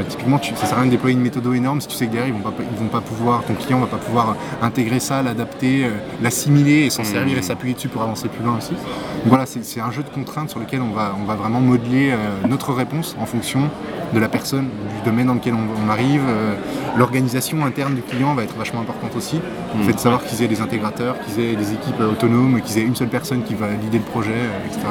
typiquement 0.01 0.39
tu, 0.39 0.55
ça 0.55 0.65
sert 0.65 0.77
à 0.77 0.81
rien 0.81 0.87
de 0.87 0.91
déployer 0.91 1.15
une 1.15 1.21
méthode 1.21 1.45
énorme 1.53 1.81
si 1.81 1.87
tu 1.87 1.95
sais 1.95 2.07
que 2.07 2.11
derrière 2.11 2.33
ils 2.33 2.41
vont 2.41 2.49
pas, 2.49 2.53
ils 2.59 2.79
vont 2.79 2.87
pas 2.87 3.01
pouvoir, 3.01 3.43
ton 3.43 3.53
client 3.53 3.79
va 3.79 3.87
pas 3.87 3.97
pouvoir 3.97 4.35
intégrer 4.61 4.99
ça, 4.99 5.21
l'adapter, 5.21 5.85
euh, 5.85 5.89
l'assimiler 6.21 6.85
et 6.85 6.89
s'en 6.89 7.03
servir 7.03 7.37
et 7.37 7.41
mmh. 7.41 7.43
s'appuyer 7.43 7.73
dessus 7.75 7.89
pour 7.89 8.01
avancer 8.01 8.27
plus 8.27 8.43
loin 8.43 8.57
aussi. 8.57 8.71
Donc 8.71 9.27
voilà, 9.27 9.45
c'est 9.45 9.79
un 9.79 9.91
jeu 9.91 10.03
de 10.03 10.09
contraintes 10.09 10.49
sur 10.49 10.59
lequel 10.59 10.81
on 10.81 10.91
va, 10.91 11.15
on 11.19 11.25
va 11.25 11.35
vraiment 11.35 11.61
modeler 11.61 12.11
euh, 12.11 12.17
notre 12.47 12.73
réponse 12.73 13.15
en 13.19 13.25
fonction 13.25 13.69
de 14.13 14.19
la 14.19 14.29
personne, 14.29 14.65
du 14.65 15.09
domaine 15.09 15.27
dans 15.27 15.33
lequel 15.33 15.53
on, 15.53 15.89
arrive. 15.89 16.21
Euh, 16.27 16.55
l'organisation 16.97 17.65
interne 17.65 17.95
du 17.95 18.01
client 18.01 18.33
va 18.35 18.43
être 18.43 18.55
vachement 18.55 18.81
importante 18.81 19.15
aussi. 19.15 19.39
Le 19.75 19.81
mmh. 19.81 19.85
fait 19.85 19.93
de 19.93 19.99
savoir 19.99 20.23
qu'ils 20.23 20.43
aient 20.43 20.47
des 20.47 20.61
intégrateurs, 20.61 21.15
qu'ils 21.21 21.43
aient 21.43 21.55
des 21.55 21.73
équipes 21.73 21.99
autonomes, 21.99 22.61
qu'ils 22.61 22.79
aient 22.79 22.85
une 22.85 22.95
seule 22.95 23.09
personne 23.09 23.43
qui 23.43 23.55
va 23.55 23.67
guider 23.73 23.97
le 23.97 24.03
projet, 24.03 24.31
etc. 24.65 24.87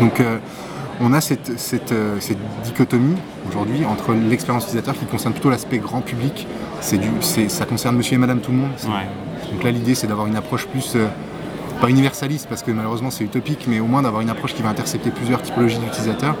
Donc 0.00 0.21
euh, 0.22 0.38
on 1.00 1.12
a 1.12 1.20
cette, 1.20 1.50
euh, 1.92 2.16
cette, 2.20 2.38
dichotomie 2.64 3.16
aujourd'hui 3.48 3.84
entre 3.84 4.12
l'expérience 4.14 4.64
utilisateur 4.64 4.94
qui 4.98 5.04
concerne 5.06 5.34
plutôt 5.34 5.50
l'aspect 5.50 5.78
grand 5.78 6.00
public, 6.00 6.46
du, 6.92 7.48
ça 7.48 7.64
concerne 7.64 7.96
monsieur 7.96 8.14
et 8.14 8.18
madame 8.18 8.40
tout 8.40 8.50
le 8.52 8.58
monde. 8.58 8.70
Donc 9.52 9.64
là 9.64 9.70
l'idée 9.70 9.94
c'est 9.94 10.06
d'avoir 10.06 10.26
une 10.26 10.36
approche 10.36 10.66
plus 10.66 10.96
pas 11.80 11.88
universaliste 11.88 12.46
parce 12.48 12.62
que 12.62 12.70
malheureusement 12.70 13.10
c'est 13.10 13.24
utopique, 13.24 13.66
mais 13.66 13.80
au 13.80 13.86
moins 13.86 14.02
d'avoir 14.02 14.22
une 14.22 14.30
approche 14.30 14.54
qui 14.54 14.62
va 14.62 14.68
intercepter 14.68 15.10
plusieurs 15.10 15.42
typologies 15.42 15.78
d'utilisateurs, 15.78 16.36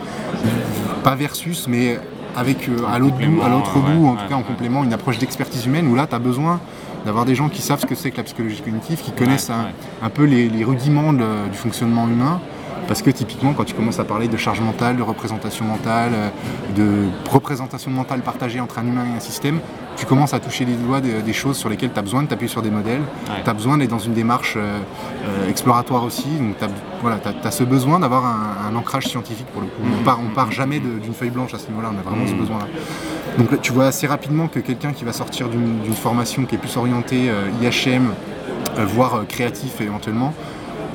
pas 1.02 1.16
versus, 1.16 1.66
mais 1.68 1.98
avec 2.36 2.68
euh, 2.68 2.86
à 2.90 2.98
l'autre 2.98 3.16
bout, 3.16 3.42
à 3.42 3.48
l'autre 3.48 3.78
bout, 3.78 4.06
en 4.06 4.16
tout 4.16 4.28
cas 4.28 4.34
en 4.34 4.42
complément, 4.42 4.84
une 4.84 4.92
approche 4.92 5.18
d'expertise 5.18 5.66
humaine 5.66 5.86
où 5.88 5.94
là 5.94 6.06
tu 6.06 6.14
as 6.14 6.18
besoin 6.18 6.60
d'avoir 7.04 7.24
des 7.24 7.34
gens 7.34 7.48
qui 7.48 7.62
savent 7.62 7.80
ce 7.80 7.86
que 7.86 7.94
c'est 7.94 8.10
que 8.10 8.18
la 8.18 8.22
psychologie 8.22 8.60
cognitive, 8.60 9.00
qui 9.02 9.10
connaissent 9.10 9.50
un, 9.50 10.08
peu 10.10 10.24
les, 10.24 10.64
rudiments 10.64 11.12
du 11.12 11.56
fonctionnement 11.56 12.06
humain 12.06 12.40
parce 12.88 13.02
que 13.02 13.10
typiquement, 13.10 13.52
quand 13.52 13.64
tu 13.64 13.74
commences 13.74 14.00
à 14.00 14.04
parler 14.04 14.28
de 14.28 14.36
charge 14.36 14.60
mentale, 14.60 14.96
de 14.96 15.02
représentation 15.02 15.64
mentale, 15.64 16.12
euh, 16.14 16.28
de 16.76 17.30
représentation 17.30 17.90
mentale 17.90 18.20
partagée 18.20 18.60
entre 18.60 18.78
un 18.78 18.86
humain 18.86 19.04
et 19.10 19.16
un 19.16 19.20
système, 19.20 19.60
tu 19.96 20.06
commences 20.06 20.34
à 20.34 20.40
toucher 20.40 20.64
les 20.64 20.74
doigts 20.74 21.00
des 21.00 21.32
choses 21.32 21.56
sur 21.56 21.68
lesquelles 21.68 21.92
tu 21.92 21.98
as 21.98 22.02
besoin 22.02 22.22
de 22.22 22.28
t'appuyer 22.28 22.50
sur 22.50 22.62
des 22.62 22.70
modèles. 22.70 23.02
Tu 23.44 23.48
as 23.48 23.54
besoin 23.54 23.78
d'être 23.78 23.90
dans 23.90 23.98
une 23.98 24.14
démarche 24.14 24.54
euh, 24.56 24.78
euh, 25.24 25.48
exploratoire 25.48 26.04
aussi. 26.04 26.28
Donc 26.38 26.58
tu 26.58 26.64
as, 26.64 26.68
voilà, 27.02 27.18
as, 27.44 27.50
ce 27.50 27.62
besoin 27.64 28.00
d'avoir 28.00 28.24
un, 28.24 28.74
ancrage 28.74 29.06
scientifique 29.06 29.46
pour 29.52 29.60
le 29.60 29.68
coup. 29.68 29.82
On 30.00 30.02
part, 30.02 30.18
on 30.20 30.34
part 30.34 30.50
jamais 30.50 30.80
d'une 30.80 31.14
feuille 31.14 31.30
blanche 31.30 31.52
à 31.54 31.58
ce 31.58 31.68
niveau-là, 31.68 31.90
on 31.94 31.98
a 31.98 32.02
vraiment 32.02 32.26
ce 32.26 32.32
mmh. 32.32 32.38
besoin-là. 32.38 32.66
Donc 33.38 33.60
tu 33.60 33.72
vois 33.72 33.86
assez 33.86 34.06
rapidement 34.06 34.48
que 34.48 34.60
quelqu'un 34.60 34.92
qui 34.92 35.04
va 35.04 35.12
sortir 35.12 35.48
d'une 35.48 35.94
formation 35.94 36.44
qui 36.44 36.54
est 36.54 36.58
plus 36.58 36.76
orientée 36.76 37.30
IHM, 37.62 38.12
voire 38.86 39.24
créatif 39.28 39.80
éventuellement, 39.80 40.32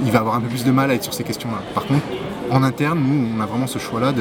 il 0.06 0.12
va 0.12 0.20
avoir 0.20 0.36
un 0.36 0.42
peu 0.42 0.48
plus 0.48 0.64
de 0.64 0.72
mal 0.72 0.92
à 0.92 0.94
être 0.94 1.04
sur 1.04 1.14
ces 1.14 1.24
questions-là. 1.24 1.62
Par 1.74 1.86
contre, 1.86 2.04
en 2.50 2.64
interne, 2.64 3.00
nous, 3.00 3.28
on 3.36 3.42
a 3.42 3.46
vraiment 3.46 3.68
ce 3.68 3.80
choix-là 3.80 4.14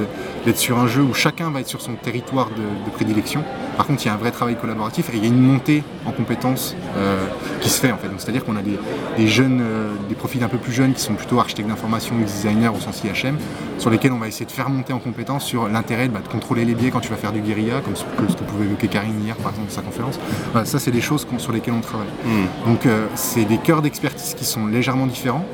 d'être 0.45 0.59
sur 0.59 0.79
un 0.79 0.87
jeu 0.87 1.03
où 1.03 1.15
chacun 1.15 1.51
va 1.51 1.61
être 1.61 1.69
sur 1.69 1.81
son 1.81 1.95
territoire 1.95 2.49
de, 2.51 2.91
prédilection. 2.91 3.45
Par 3.77 3.87
contre, 3.87 4.03
il 4.05 4.07
y 4.07 4.09
a 4.09 4.15
un 4.15 4.17
vrai 4.17 4.31
travail 4.31 4.57
collaboratif 4.57 5.11
et 5.11 5.17
il 5.17 5.23
y 5.23 5.27
a 5.27 5.29
une 5.29 5.41
montée 5.41 5.83
en 6.07 6.13
compétences 6.13 6.75
euh, 6.97 7.27
qui 7.61 7.69
se 7.69 7.79
fait 7.79 7.93
en 7.93 7.99
fait. 7.99 8.09
C'est-à-dire 8.17 8.45
qu'on 8.45 8.57
a 8.57 8.63
des, 8.63 9.29
jeunes, 9.29 9.61
euh, 9.61 9.93
des 10.09 10.15
profils 10.15 10.43
un 10.43 10.49
peu 10.49 10.57
plus 10.57 10.73
jeunes 10.73 10.95
qui 10.95 11.03
sont 11.03 11.15
plutôt 11.15 11.39
architectes 11.39 11.69
d'information 11.69 12.15
ou 12.17 12.23
designers 12.23 12.69
au 12.69 12.81
sens 12.81 13.03
IHM, 13.05 13.37
sur 13.79 13.91
lesquels 13.91 14.13
on 14.13 14.19
va 14.19 14.29
essayer 14.29 14.47
de 14.47 14.51
faire 14.51 14.71
monter 14.71 14.95
en 14.95 14.99
compétences 14.99 15.45
sur 15.45 15.69
l'intérêt 15.69 16.09
bah, 16.09 16.21
de 16.23 16.29
contrôler 16.29 16.65
les 16.65 16.75
biais 16.75 16.91
quand 16.91 17.01
tu 17.01 17.11
vas 17.11 17.17
faire 17.17 17.33
du 17.33 17.41
guérilla, 17.41 17.81
comme 17.83 17.97
ce 17.97 18.05
que, 18.05 18.45
pouvait 18.45 18.65
évoquer 18.65 18.89
Karine 18.89 19.23
hier 19.23 19.37
par 19.37 19.51
exemple 19.51 19.69
dans 19.69 19.75
sa 19.75 19.83
conférence. 19.83 20.19
ça, 20.65 20.79
c'est 20.79 20.91
des 20.91 21.01
choses 21.03 21.27
sur 21.39 21.53
lesquelles 21.53 21.75
on 21.75 21.81
travaille. 21.81 22.09
Hmm. 22.25 22.69
Donc, 22.69 22.87
euh, 22.87 23.07
c'est 23.15 23.45
des 23.45 23.59
cœurs 23.59 23.83
d'expertise 23.83 24.35
qui 24.35 24.45
sont 24.45 24.67
légèrement 24.67 25.07
différents 25.07 25.45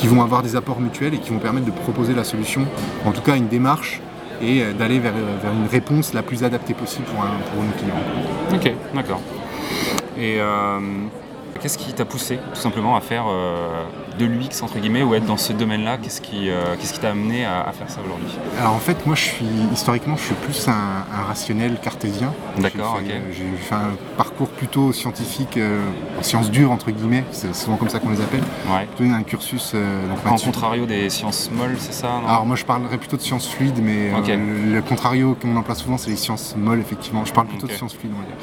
qui 0.00 0.06
vont 0.06 0.22
avoir 0.22 0.42
des 0.42 0.56
apports 0.56 0.80
mutuels 0.80 1.12
et 1.12 1.18
qui 1.18 1.28
vont 1.28 1.38
permettre 1.38 1.66
de 1.66 1.70
proposer 1.70 2.14
la 2.14 2.24
solution, 2.24 2.66
en 3.04 3.12
tout 3.12 3.20
cas 3.20 3.36
une 3.36 3.48
démarche 3.48 4.00
et 4.40 4.62
euh, 4.62 4.72
d'aller 4.72 4.98
vers, 4.98 5.12
vers, 5.12 5.52
une 5.52 5.66
réponse 5.66 6.14
la 6.14 6.22
plus 6.22 6.42
adaptée 6.42 6.72
possible 6.72 7.04
pour, 7.04 7.22
un, 7.22 7.36
pour 7.52 7.62
nos 7.62 7.72
clients. 7.72 8.00
Ok, 8.54 8.72
d'accord. 8.94 9.20
Et 10.16 10.40
euh, 10.40 10.78
qu'est-ce 11.60 11.76
qui 11.76 11.92
t'a 11.92 12.06
poussé 12.06 12.38
tout 12.54 12.60
simplement 12.60 12.96
à 12.96 13.02
faire 13.02 13.26
euh, 13.28 13.82
de 14.20 14.26
l'UX 14.26 14.62
entre 14.62 14.78
guillemets 14.78 15.02
ou 15.02 15.14
être 15.14 15.26
dans 15.26 15.36
ce 15.36 15.52
domaine-là 15.52 15.98
Qu'est-ce 15.98 16.20
qui 16.20 16.48
qu'est-ce 16.78 16.92
qui 16.92 17.00
t'a 17.00 17.10
amené 17.10 17.44
à, 17.44 17.72
faire 17.72 17.90
ça 17.90 18.00
aujourd'hui 18.04 18.28
Alors 18.58 18.74
en 18.74 18.78
fait, 18.78 19.06
moi 19.06 19.14
je 19.14 19.22
suis 19.22 19.46
historiquement 19.72 20.16
je 20.16 20.24
suis 20.24 20.34
plus 20.34 20.68
un, 20.68 21.24
rationnel 21.26 21.78
cartésien. 21.82 22.32
D'accord, 22.58 22.98
ok. 23.00 23.10
J'ai 23.32 23.56
fait 23.56 23.74
un 23.74 23.92
parcours 24.16 24.48
plutôt 24.48 24.92
scientifique, 24.92 25.56
euh, 25.56 25.80
sciences 26.20 26.50
dures 26.50 26.70
entre 26.70 26.90
guillemets, 26.90 27.24
c'est 27.32 27.54
souvent 27.54 27.76
comme 27.76 27.88
ça 27.88 27.98
qu'on 27.98 28.10
les 28.10 28.20
appelle. 28.20 28.42
Ouais. 28.68 28.86
Plutôt 28.96 29.12
un 29.12 29.22
cursus. 29.22 29.72
euh, 29.74 30.08
donc, 30.08 30.18
En 30.26 30.36
contrario 30.36 30.86
des 30.86 31.10
sciences 31.10 31.50
molles, 31.50 31.76
c'est 31.78 31.92
ça 31.92 32.08
non? 32.22 32.28
Alors 32.28 32.46
moi 32.46 32.56
je 32.56 32.64
parlerais 32.64 32.98
plutôt 32.98 33.16
de 33.16 33.22
sciences 33.22 33.48
fluides, 33.48 33.80
mais 33.82 34.12
euh, 34.12 34.74
le, 34.74 34.82
contrario 34.82 35.36
qu'on 35.40 35.56
emploie 35.56 35.74
souvent 35.74 35.98
c'est 35.98 36.10
les 36.10 36.16
sciences 36.16 36.54
molles 36.56 36.80
effectivement. 36.80 37.24
Je 37.24 37.32
parle 37.32 37.48
plutôt 37.48 37.66
de 37.66 37.72
sciences 37.72 37.94
fluides 37.94 38.12
on 38.16 38.20
va 38.20 38.26
dire. 38.26 38.36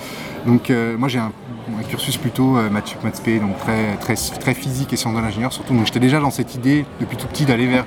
Donc 0.47 0.69
euh, 0.71 0.97
moi 0.97 1.09
j'ai 1.09 1.19
un, 1.19 1.31
un 1.79 1.83
cursus 1.83 2.17
plutôt 2.17 2.57
euh, 2.57 2.69
maths 2.69 2.87
sup, 2.87 3.03
maths 3.03 3.17
spé, 3.17 3.39
donc 3.39 3.57
très, 3.59 3.95
très, 3.97 4.15
très 4.15 4.53
physique 4.53 4.93
et 4.93 4.95
sciences 4.95 5.15
de 5.15 5.19
l'ingénieur 5.19 5.51
surtout. 5.53 5.73
Donc 5.73 5.85
j'étais 5.85 5.99
déjà 5.99 6.19
dans 6.19 6.31
cette 6.31 6.55
idée 6.55 6.85
depuis 7.01 7.17
tout 7.17 7.27
petit 7.27 7.45
d'aller 7.45 7.67
vers 7.67 7.85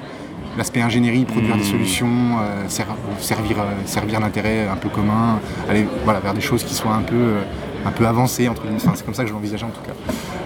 l'aspect 0.58 0.82
ingénierie, 0.82 1.24
produire 1.24 1.56
des 1.56 1.62
Hmm. 1.62 1.72
solutions, 1.72 2.08
euh, 2.40 2.68
ser- 2.68 2.84
servir, 3.18 3.56
euh, 3.60 3.64
servir 3.86 4.20
d'intérêt 4.20 4.68
un 4.68 4.76
peu 4.76 4.88
commun, 4.90 5.38
aller 5.70 5.86
voilà, 6.04 6.20
vers 6.20 6.34
des 6.34 6.40
choses 6.42 6.62
qui 6.64 6.74
soient 6.74 6.92
un 6.94 7.02
peu, 7.02 7.14
euh, 7.16 7.42
un 7.86 7.90
peu 7.90 8.06
avancées 8.06 8.48
entre 8.48 8.62
guillemets. 8.62 8.78
C'est 8.80 9.04
comme 9.04 9.14
ça 9.14 9.22
que 9.22 9.28
je 9.28 9.34
l'envisageais 9.34 9.64
en 9.64 9.70
tout 9.70 9.82
cas. 9.82 9.92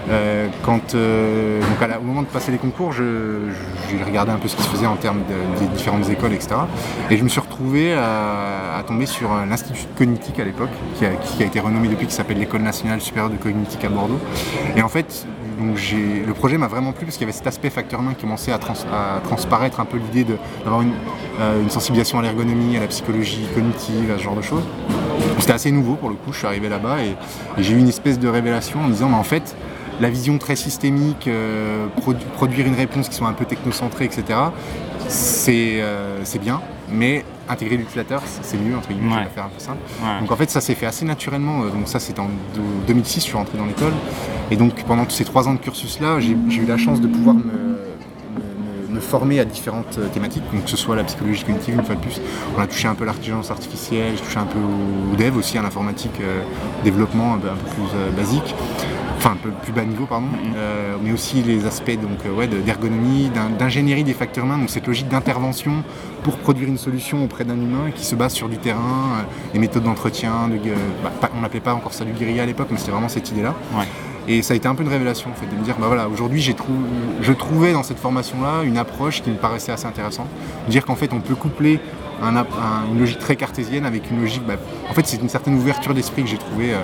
Euh, 0.09 0.47
quand, 0.63 0.93
euh, 0.93 1.59
donc 1.61 1.89
au 1.99 2.03
moment 2.03 2.21
de 2.21 2.27
passer 2.27 2.51
les 2.51 2.57
concours, 2.59 2.91
je, 2.93 3.03
je- 3.89 4.05
regardé 4.05 4.31
un 4.31 4.37
peu 4.37 4.47
ce 4.47 4.55
qui 4.55 4.61
se 4.63 4.67
faisait 4.69 4.85
en 4.85 4.95
termes 4.97 5.21
de- 5.27 5.59
des 5.59 5.67
différentes 5.75 6.07
écoles, 6.09 6.33
etc. 6.33 6.55
Et 7.09 7.17
je 7.17 7.23
me 7.23 7.29
suis 7.29 7.39
retrouvé 7.39 7.93
à, 7.95 8.77
à 8.77 8.83
tomber 8.83 9.05
sur 9.07 9.31
euh, 9.33 9.45
l'Institut 9.49 9.83
de 9.93 9.97
cognitique 9.97 10.39
à 10.39 10.43
l'époque, 10.43 10.69
qui 10.95 11.05
a, 11.05 11.09
qui 11.09 11.41
a 11.43 11.45
été 11.47 11.59
renommé 11.59 11.87
depuis, 11.87 12.05
qui 12.05 12.13
s'appelle 12.13 12.37
l'École 12.37 12.61
nationale 12.61 13.01
supérieure 13.01 13.31
de 13.31 13.37
cognitique 13.37 13.83
à 13.83 13.89
Bordeaux. 13.89 14.19
Et 14.75 14.81
en 14.83 14.89
fait, 14.89 15.25
donc 15.59 15.77
le 16.27 16.33
projet 16.33 16.57
m'a 16.57 16.67
vraiment 16.67 16.91
plu 16.91 17.05
parce 17.05 17.17
qu'il 17.17 17.25
y 17.25 17.29
avait 17.29 17.37
cet 17.37 17.47
aspect 17.47 17.69
facteur 17.69 17.99
humain 18.01 18.13
qui 18.13 18.21
commençait 18.21 18.51
à, 18.51 18.57
trans- 18.57 18.73
à 18.91 19.19
transparaître 19.23 19.79
un 19.79 19.85
peu 19.85 19.97
l'idée 19.97 20.25
d'avoir 20.63 20.81
une, 20.81 20.91
euh, 21.39 21.61
une 21.61 21.69
sensibilisation 21.69 22.19
à 22.19 22.21
l'ergonomie, 22.21 22.77
à 22.77 22.81
la 22.81 22.87
psychologie 22.87 23.47
cognitive, 23.53 24.11
à 24.11 24.17
ce 24.17 24.23
genre 24.23 24.35
de 24.35 24.41
choses. 24.41 24.63
C'était 25.39 25.53
assez 25.53 25.71
nouveau 25.71 25.95
pour 25.95 26.09
le 26.09 26.15
coup, 26.15 26.31
je 26.33 26.37
suis 26.39 26.47
arrivé 26.47 26.69
là-bas 26.69 27.01
et, 27.03 27.15
j'ai 27.57 27.73
eu 27.73 27.77
une 27.77 27.87
espèce 27.89 28.19
de 28.19 28.27
révélation 28.27 28.79
en 28.81 28.83
me 28.87 28.91
disant, 28.91 29.09
mais 29.09 29.15
en 29.15 29.23
fait, 29.23 29.55
la 30.01 30.09
vision 30.09 30.37
très 30.37 30.55
systémique, 30.57 31.27
euh, 31.27 31.85
produ- 32.01 32.17
produire 32.33 32.67
une 32.67 32.75
réponse 32.75 33.07
qui 33.09 33.15
soit 33.15 33.27
un 33.29 33.33
peu 33.33 33.45
technocentrée, 33.45 34.05
etc., 34.05 34.39
c'est 35.07 35.81
euh, 35.81 36.19
c'est 36.23 36.39
bien, 36.39 36.61
mais 36.89 37.23
intégrer 37.47 37.77
l'utilisateur, 37.77 38.21
c'est 38.41 38.57
mieux, 38.57 38.75
entre 38.75 38.89
guillemets, 38.89 39.13
Ouais. 39.15 39.27
faire 39.33 39.45
un 39.45 39.49
peu 39.49 39.59
simple. 39.59 39.77
Ouais. 40.03 40.19
Donc 40.21 40.31
en 40.31 40.35
fait, 40.35 40.49
ça 40.49 40.61
s'est 40.61 40.75
fait 40.75 40.85
assez 40.87 41.05
naturellement. 41.05 41.63
euh, 41.63 41.69
Donc 41.69 41.87
ça, 41.87 41.99
c'est 41.99 42.17
en 42.19 42.25
de- 42.25 42.85
2006, 42.87 43.19
je 43.21 43.25
suis 43.25 43.37
rentré 43.37 43.57
dans 43.57 43.65
l'école. 43.65 43.93
Et 44.51 44.55
donc 44.55 44.83
pendant 44.85 45.05
tous 45.05 45.15
ces 45.15 45.25
trois 45.25 45.47
ans 45.47 45.53
de 45.53 45.59
cursus-là, 45.59 46.19
j'ai 46.19 46.35
j'ai 46.49 46.61
eu 46.61 46.65
la 46.65 46.77
chance 46.77 47.01
de 47.01 47.07
pouvoir 47.07 47.35
me, 47.35 47.43
me- 47.43 48.95
me 48.95 48.99
former 48.99 49.39
à 49.39 49.45
différentes 49.45 49.97
euh, 49.97 50.07
thématiques, 50.07 50.43
donc 50.53 50.63
que 50.65 50.69
ce 50.69 50.77
soit 50.77 50.95
la 50.95 51.03
psychologie 51.03 51.43
cognitive, 51.43 51.75
une 51.75 51.83
fois 51.83 51.95
de 51.95 51.99
plus. 52.01 52.19
On 52.57 52.61
a 52.61 52.67
touché 52.67 52.87
un 52.87 52.95
peu 52.95 53.05
l'intelligence 53.05 53.51
artificielle, 53.51 54.13
j'ai 54.15 54.21
touché 54.23 54.39
un 54.39 54.45
peu 54.45 54.59
au 54.59 55.15
dev 55.15 55.35
aussi, 55.37 55.57
à 55.57 55.61
l'informatique, 55.61 56.17
euh, 56.21 56.41
développement 56.83 57.33
un 57.35 57.37
peu, 57.37 57.49
un 57.49 57.55
peu 57.55 57.69
plus 57.71 57.83
euh, 57.95 58.11
basique. 58.11 58.55
Enfin, 59.25 59.33
un 59.33 59.37
peu 59.37 59.49
plus 59.49 59.73
bas 59.73 59.83
niveau, 59.83 60.05
pardon, 60.05 60.27
Euh, 60.55 60.97
mais 61.03 61.11
aussi 61.11 61.41
les 61.41 61.65
aspects 61.65 61.97
donc, 61.99 62.19
euh, 62.27 62.31
ouais, 62.31 62.45
de- 62.45 62.61
d'ergonomie, 62.61 63.31
d'in- 63.33 63.49
d'ingénierie 63.57 64.03
des 64.03 64.13
facteurs 64.13 64.45
humains, 64.45 64.59
donc 64.59 64.69
cette 64.69 64.85
logique 64.85 65.07
d'intervention 65.07 65.83
pour 66.23 66.37
produire 66.37 66.67
une 66.67 66.77
solution 66.77 67.23
auprès 67.23 67.43
d'un 67.43 67.55
humain 67.55 67.89
qui 67.95 68.05
se 68.05 68.13
base 68.15 68.33
sur 68.33 68.49
du 68.49 68.57
terrain, 68.57 68.77
euh, 69.21 69.23
des 69.53 69.57
méthodes 69.59 69.81
d'entretien, 69.83 70.47
de, 70.47 70.57
gu- 70.57 70.73
bah, 71.03 71.11
on 71.35 71.41
n'appelait 71.41 71.59
pas 71.59 71.73
encore 71.73 71.93
ça 71.93 72.05
du 72.05 72.11
guérilla 72.11 72.43
à 72.43 72.45
l'époque, 72.45 72.67
mais 72.69 72.77
c'était 72.77 72.91
vraiment 72.91 73.09
cette 73.09 73.31
idée-là. 73.31 73.55
Ouais. 73.75 73.85
Et 74.27 74.43
ça 74.43 74.53
a 74.53 74.57
été 74.57 74.67
un 74.67 74.75
peu 74.75 74.83
une 74.83 74.89
révélation, 74.89 75.31
en 75.31 75.33
fait, 75.33 75.47
de 75.47 75.59
me 75.59 75.63
dire, 75.63 75.75
bah 75.79 75.87
voilà, 75.87 76.07
aujourd'hui, 76.07 76.41
trou- 76.53 76.67
je 77.21 77.33
trouvais 77.33 77.73
dans 77.73 77.83
cette 77.83 77.99
formation-là 77.99 78.61
une 78.63 78.77
approche 78.77 79.23
qui 79.23 79.31
me 79.31 79.37
paraissait 79.37 79.71
assez 79.71 79.87
intéressante. 79.87 80.27
De 80.67 80.71
dire 80.71 80.85
qu'en 80.85 80.95
fait, 80.95 81.11
on 81.13 81.19
peut 81.19 81.35
coupler 81.35 81.79
un 82.21 82.35
ap- 82.35 82.47
un- 82.53 82.91
une 82.93 82.99
logique 82.99 83.19
très 83.19 83.35
cartésienne 83.35 83.85
avec 83.87 84.09
une 84.11 84.21
logique. 84.21 84.43
bah, 84.47 84.53
en 84.89 84.93
fait, 84.93 85.05
c'est 85.07 85.19
une 85.21 85.29
certaine 85.29 85.55
ouverture 85.55 85.93
d'esprit 85.95 86.21
que 86.23 86.29
j'ai 86.29 86.37
trouvée 86.37 86.73
euh, 86.73 86.81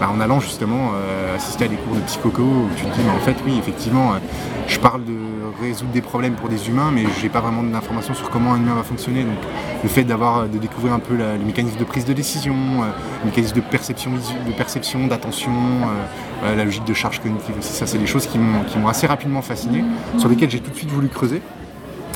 bah, 0.00 0.10
en 0.14 0.20
allant 0.20 0.40
justement 0.40 0.92
euh, 0.94 1.36
assister 1.36 1.64
à 1.66 1.68
des 1.68 1.76
cours 1.76 1.94
de 1.94 2.00
psychoco 2.00 2.42
où 2.42 2.68
tu 2.76 2.84
te 2.84 2.94
dis, 2.94 3.00
mais 3.04 3.10
en 3.10 3.20
fait, 3.20 3.36
oui, 3.44 3.56
effectivement, 3.58 4.12
euh, 4.12 4.18
je 4.66 4.78
parle 4.78 5.04
de 5.04 5.16
résoudre 5.60 5.92
des 5.92 6.02
problèmes 6.02 6.34
pour 6.34 6.48
des 6.48 6.68
humains, 6.68 6.90
mais 6.92 7.04
j'ai 7.20 7.28
pas 7.28 7.40
vraiment 7.40 7.62
d'informations 7.62 8.14
sur 8.14 8.30
comment 8.30 8.52
un 8.52 8.58
humain 8.58 8.74
va 8.74 8.82
fonctionner. 8.82 9.22
Donc, 9.22 9.38
le 9.82 9.88
fait 9.88 10.04
d'avoir, 10.04 10.48
de 10.48 10.58
découvrir 10.58 10.92
un 10.92 10.98
peu 10.98 11.14
les 11.14 11.44
mécanismes 11.44 11.78
de 11.78 11.84
prise 11.84 12.04
de 12.04 12.12
décision, 12.12 12.54
euh, 12.54 12.90
les 13.22 13.30
mécanismes 13.30 13.56
de 13.56 13.60
perception, 13.60 14.12
de 14.12 14.52
perception, 14.52 15.06
d'attention, 15.06 15.52
euh, 15.52 16.46
euh, 16.46 16.56
la 16.56 16.64
logique 16.64 16.84
de 16.84 16.94
charge 16.94 17.20
cognitive 17.20 17.56
aussi, 17.58 17.72
ça, 17.72 17.86
c'est 17.86 17.98
des 17.98 18.06
choses 18.06 18.26
qui 18.26 18.38
m'ont 18.38 18.88
assez 18.88 19.06
rapidement 19.06 19.42
fasciné, 19.42 19.84
sur 20.18 20.28
lesquelles 20.28 20.50
j'ai 20.50 20.60
tout 20.60 20.70
de 20.70 20.76
suite 20.76 20.90
voulu 20.90 21.08
creuser. 21.08 21.42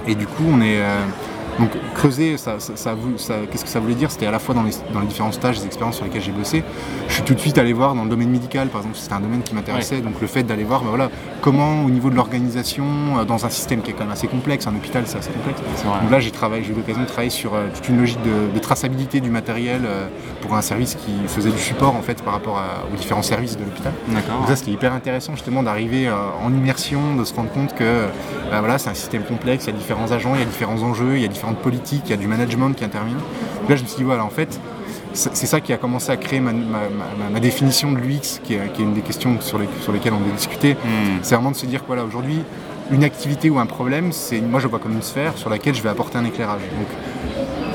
Et 0.06 0.14
du 0.14 0.26
coup, 0.26 0.45
on 0.49 0.61
est. 0.61 0.80
donc 1.58 1.70
creuser, 1.94 2.36
ça, 2.36 2.58
ça- 2.60 2.76
ça 2.76 2.90
a 2.90 2.94
voulu- 2.94 3.18
ça- 3.18 3.34
qu'est-ce 3.50 3.64
que 3.64 3.70
ça 3.70 3.80
voulait 3.80 3.94
dire? 3.94 4.10
C'était 4.10 4.26
à 4.26 4.30
la 4.30 4.38
fois 4.38 4.54
dans 4.54 4.62
les, 4.62 4.72
dans 4.92 5.00
les 5.00 5.06
différents 5.06 5.32
stages, 5.32 5.58
les 5.58 5.66
expériences 5.66 5.96
sur 5.96 6.04
lesquelles 6.04 6.22
j'ai 6.22 6.32
bossé. 6.32 6.62
Je 7.08 7.14
suis 7.14 7.22
tout 7.22 7.34
de 7.34 7.40
suite 7.40 7.58
allé 7.58 7.72
voir 7.72 7.94
dans 7.94 8.04
le 8.04 8.10
domaine 8.10 8.30
médical, 8.30 8.68
par 8.68 8.80
exemple, 8.82 8.96
c'était 8.98 9.14
un 9.14 9.20
domaine 9.20 9.42
qui 9.42 9.54
m'intéressait. 9.54 10.00
Donc 10.00 10.20
le 10.20 10.26
fait 10.26 10.42
d'aller 10.42 10.64
voir, 10.64 10.82
ben 10.82 10.88
voilà, 10.90 11.10
comment 11.40 11.84
au 11.84 11.90
niveau 11.90 12.10
de 12.10 12.14
l'organisation, 12.16 12.84
euh, 13.18 13.25
dans 13.25 13.46
un 13.46 13.50
système 13.50 13.80
qui 13.82 13.90
est 13.90 13.94
quand 13.94 14.04
même 14.04 14.12
assez 14.12 14.26
complexe, 14.28 14.66
un 14.66 14.75
hôpital 14.75 15.04
c'est 15.06 15.18
assez 15.18 15.30
complexe. 15.30 15.60
Donc 16.02 16.10
là, 16.10 16.20
j'ai 16.20 16.30
travaillé, 16.30 16.64
j'ai 16.64 16.72
eu 16.72 16.76
l'occasion 16.76 17.02
de 17.02 17.06
travailler 17.06 17.30
sur 17.30 17.54
euh, 17.54 17.66
toute 17.75 17.88
une 17.88 17.98
logique 17.98 18.20
de, 18.22 18.52
de 18.54 18.58
traçabilité 18.58 19.20
du 19.20 19.30
matériel 19.30 19.82
euh, 19.84 20.06
pour 20.42 20.54
un 20.54 20.62
service 20.62 20.94
qui 20.94 21.12
faisait 21.28 21.50
du 21.50 21.58
support 21.58 21.94
en 21.96 22.02
fait 22.02 22.22
par 22.22 22.34
rapport 22.34 22.58
à- 22.58 22.84
aux 22.92 22.96
différents 22.96 23.22
services 23.22 23.56
de 23.56 23.64
l'hôpital. 23.64 23.92
D'accord. 24.08 24.38
Donc 24.40 24.48
ça 24.48 24.56
c'était 24.56 24.70
hyper 24.72 24.92
intéressant 24.92 25.32
justement 25.34 25.62
d'arriver 25.62 26.06
euh, 26.08 26.14
en 26.44 26.52
immersion, 26.52 27.16
de 27.16 27.25
se 27.25 27.34
rendre 27.34 27.50
compte 27.50 27.75
que 27.75 28.06
bah, 28.50 28.60
voilà, 28.60 28.78
c'est 28.78 28.90
un 28.90 28.94
système 28.94 29.22
complexe, 29.22 29.64
il 29.64 29.72
y 29.72 29.75
a 29.75 29.78
différents 29.78 30.10
agents, 30.12 30.34
il 30.34 30.40
y 30.40 30.42
a 30.42 30.46
différents 30.46 30.82
enjeux, 30.82 31.16
il 31.16 31.22
y 31.22 31.25
a 31.25 31.28
différentes 31.46 31.58
politiques, 31.62 32.02
il 32.06 32.10
y 32.10 32.14
a 32.14 32.16
du 32.16 32.26
management 32.26 32.72
qui 32.74 32.84
intervient. 32.84 33.14
Donc 33.60 33.70
là 33.70 33.76
je 33.76 33.82
me 33.82 33.86
suis 33.86 33.98
dit 33.98 34.02
voilà 34.04 34.24
en 34.24 34.30
fait 34.30 34.58
c'est 35.12 35.46
ça 35.46 35.60
qui 35.62 35.72
a 35.72 35.78
commencé 35.78 36.10
à 36.10 36.16
créer 36.18 36.40
ma, 36.40 36.52
ma- 36.52 36.90
ma- 37.18 37.30
ma 37.32 37.40
définition 37.40 37.90
de 37.92 37.96
l'UX 37.98 38.38
qui 38.44 38.52
est, 38.54 38.72
qui 38.74 38.82
est 38.82 38.84
une 38.84 38.92
des 38.92 39.00
questions 39.00 39.40
sur, 39.40 39.58
les- 39.58 39.68
sur 39.80 39.90
lesquelles 39.92 40.12
on 40.12 40.18
veut 40.18 40.30
discuter. 40.36 40.74
Hmm. 40.74 41.18
C'est 41.22 41.34
vraiment 41.36 41.52
de 41.52 41.56
se 41.56 41.64
dire 41.64 41.80
que 41.80 41.86
voilà 41.86 42.04
aujourd'hui 42.04 42.42
une 42.90 43.02
activité 43.02 43.48
ou 43.48 43.58
un 43.58 43.64
problème, 43.66 44.12
c'est 44.12 44.40
moi 44.42 44.60
je 44.60 44.66
vois 44.68 44.78
comme 44.78 44.92
une 44.92 45.02
sphère 45.02 45.36
sur 45.38 45.48
laquelle 45.48 45.74
je 45.74 45.82
vais 45.82 45.88
apporter 45.88 46.18
un 46.18 46.24
éclairage. 46.24 46.60
Donc 46.60 46.88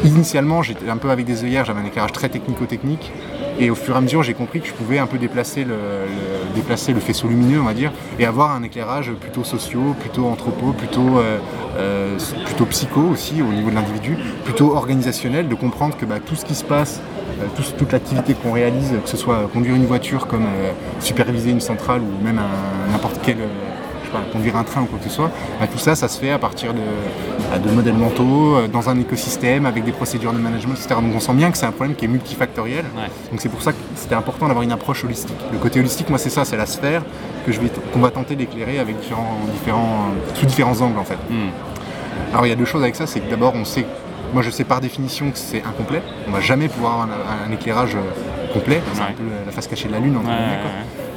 initialement 0.03 0.61
j'étais 0.63 0.89
un 0.89 0.97
peu 0.97 1.09
avec 1.11 1.25
des 1.25 1.43
œillères, 1.43 1.65
j'avais 1.65 1.81
un 1.81 1.85
éclairage 1.85 2.11
très 2.11 2.29
technico-technique 2.29 3.11
et 3.59 3.69
au 3.69 3.75
fur 3.75 3.95
et 3.95 3.97
à 3.97 4.01
mesure 4.01 4.23
j'ai 4.23 4.33
compris 4.33 4.61
que 4.61 4.67
je 4.67 4.73
pouvais 4.73 4.97
un 4.99 5.05
peu 5.07 5.17
déplacer 5.17 5.63
le, 5.63 6.99
faisceau 6.99 7.27
lumineux 7.27 7.59
on 7.61 7.65
va 7.65 7.73
dire 7.73 7.91
et 8.19 8.25
avoir 8.25 8.51
un 8.55 8.63
éclairage 8.63 9.11
plutôt 9.19 9.43
socio, 9.43 9.95
plutôt 9.99 10.25
anthropo, 10.27 10.71
plutôt, 10.71 11.19
euh, 11.19 11.37
euh, 11.77 12.17
plutôt 12.45 12.65
psycho 12.65 13.01
aussi 13.01 13.41
au 13.41 13.51
niveau 13.53 13.69
de 13.69 13.75
l'individu, 13.75 14.17
plutôt 14.45 14.75
organisationnel, 14.75 15.47
de 15.47 15.55
comprendre 15.55 15.95
que 15.97 16.05
bah, 16.05 16.19
tout 16.23 16.35
ce 16.35 16.45
qui 16.45 16.55
se 16.55 16.63
passe 16.63 17.01
euh, 17.41 17.45
tout- 17.55 17.63
toute 17.77 17.91
l'activité 17.91 18.33
qu'on 18.33 18.51
réalise, 18.53 18.93
que 19.03 19.09
ce 19.09 19.17
soit 19.17 19.49
conduire 19.53 19.75
une 19.75 19.85
voiture 19.85 20.27
comme 20.27 20.45
superviser 20.99 21.51
une 21.51 21.61
centrale 21.61 22.01
ou 22.01 22.23
même 22.23 22.39
n'importe 22.91 23.19
quel 23.23 23.37
sais 24.11 24.17
pas, 24.17 24.31
conduire 24.31 24.55
un 24.55 24.63
train 24.63 24.81
ou 24.81 24.85
quoi 24.85 24.99
que 24.99 25.05
ce 25.05 25.09
soit, 25.09 25.31
bah, 25.59 25.67
tout 25.71 25.77
ça, 25.77 25.95
ça 25.95 26.07
se 26.07 26.19
fait 26.19 26.31
à 26.31 26.39
partir 26.39 26.73
de, 26.73 26.79
bah, 27.51 27.59
de 27.59 27.69
modèles 27.71 27.95
mentaux, 27.95 28.55
euh, 28.57 28.67
dans 28.67 28.89
un 28.89 28.99
écosystème, 28.99 29.65
avec 29.65 29.83
des 29.83 29.91
procédures 29.91 30.33
de 30.33 30.39
management, 30.39 30.73
etc. 30.73 30.95
Donc 31.01 31.15
on 31.15 31.19
sent 31.19 31.33
bien 31.33 31.51
que 31.51 31.57
c'est 31.57 31.65
un 31.65 31.71
problème 31.71 31.95
qui 31.95 32.05
est 32.05 32.07
multifactoriel. 32.07 32.85
Ouais. 32.95 33.09
Donc 33.31 33.41
c'est 33.41 33.49
pour 33.49 33.61
ça 33.61 33.71
que 33.71 33.77
c'était 33.95 34.15
important 34.15 34.47
d'avoir 34.47 34.63
une 34.63 34.71
approche 34.71 35.03
holistique. 35.03 35.37
Le 35.51 35.57
côté 35.57 35.79
holistique, 35.79 36.09
moi 36.09 36.19
c'est 36.19 36.29
ça, 36.29 36.45
c'est 36.45 36.57
la 36.57 36.65
sphère 36.65 37.03
que 37.45 37.51
je 37.51 37.59
vais 37.59 37.69
qu'on 37.93 37.99
va 37.99 38.11
tenter 38.11 38.35
d'éclairer 38.35 38.79
avec 38.79 38.99
différents, 38.99 39.39
différents, 39.53 40.11
sous 40.35 40.45
différents 40.45 40.79
angles 40.81 40.99
en 40.99 41.05
fait. 41.05 41.17
Hmm. 41.29 41.49
Alors 42.31 42.45
il 42.45 42.49
y 42.49 42.53
a 42.53 42.55
deux 42.55 42.65
choses 42.65 42.83
avec 42.83 42.95
ça, 42.95 43.07
c'est 43.07 43.19
que 43.19 43.29
d'abord 43.29 43.53
on 43.55 43.65
sait, 43.65 43.85
moi 44.33 44.41
je 44.41 44.49
sais 44.49 44.63
par 44.63 44.79
définition 44.79 45.31
que 45.31 45.37
c'est 45.37 45.63
incomplet, 45.63 46.01
on 46.27 46.31
va 46.31 46.39
jamais 46.39 46.67
pouvoir 46.67 47.01
avoir 47.01 47.07
un, 47.07 47.49
un 47.49 47.53
éclairage 47.53 47.95
euh, 47.95 48.53
complet, 48.53 48.81
c'est 48.93 49.01
un 49.01 49.13
peu 49.17 49.23
la 49.45 49.51
face 49.51 49.67
cachée 49.67 49.87
de 49.87 49.93
la 49.93 49.99
lune 49.99 50.15
entre 50.17 50.27
Ouais, 50.27 50.35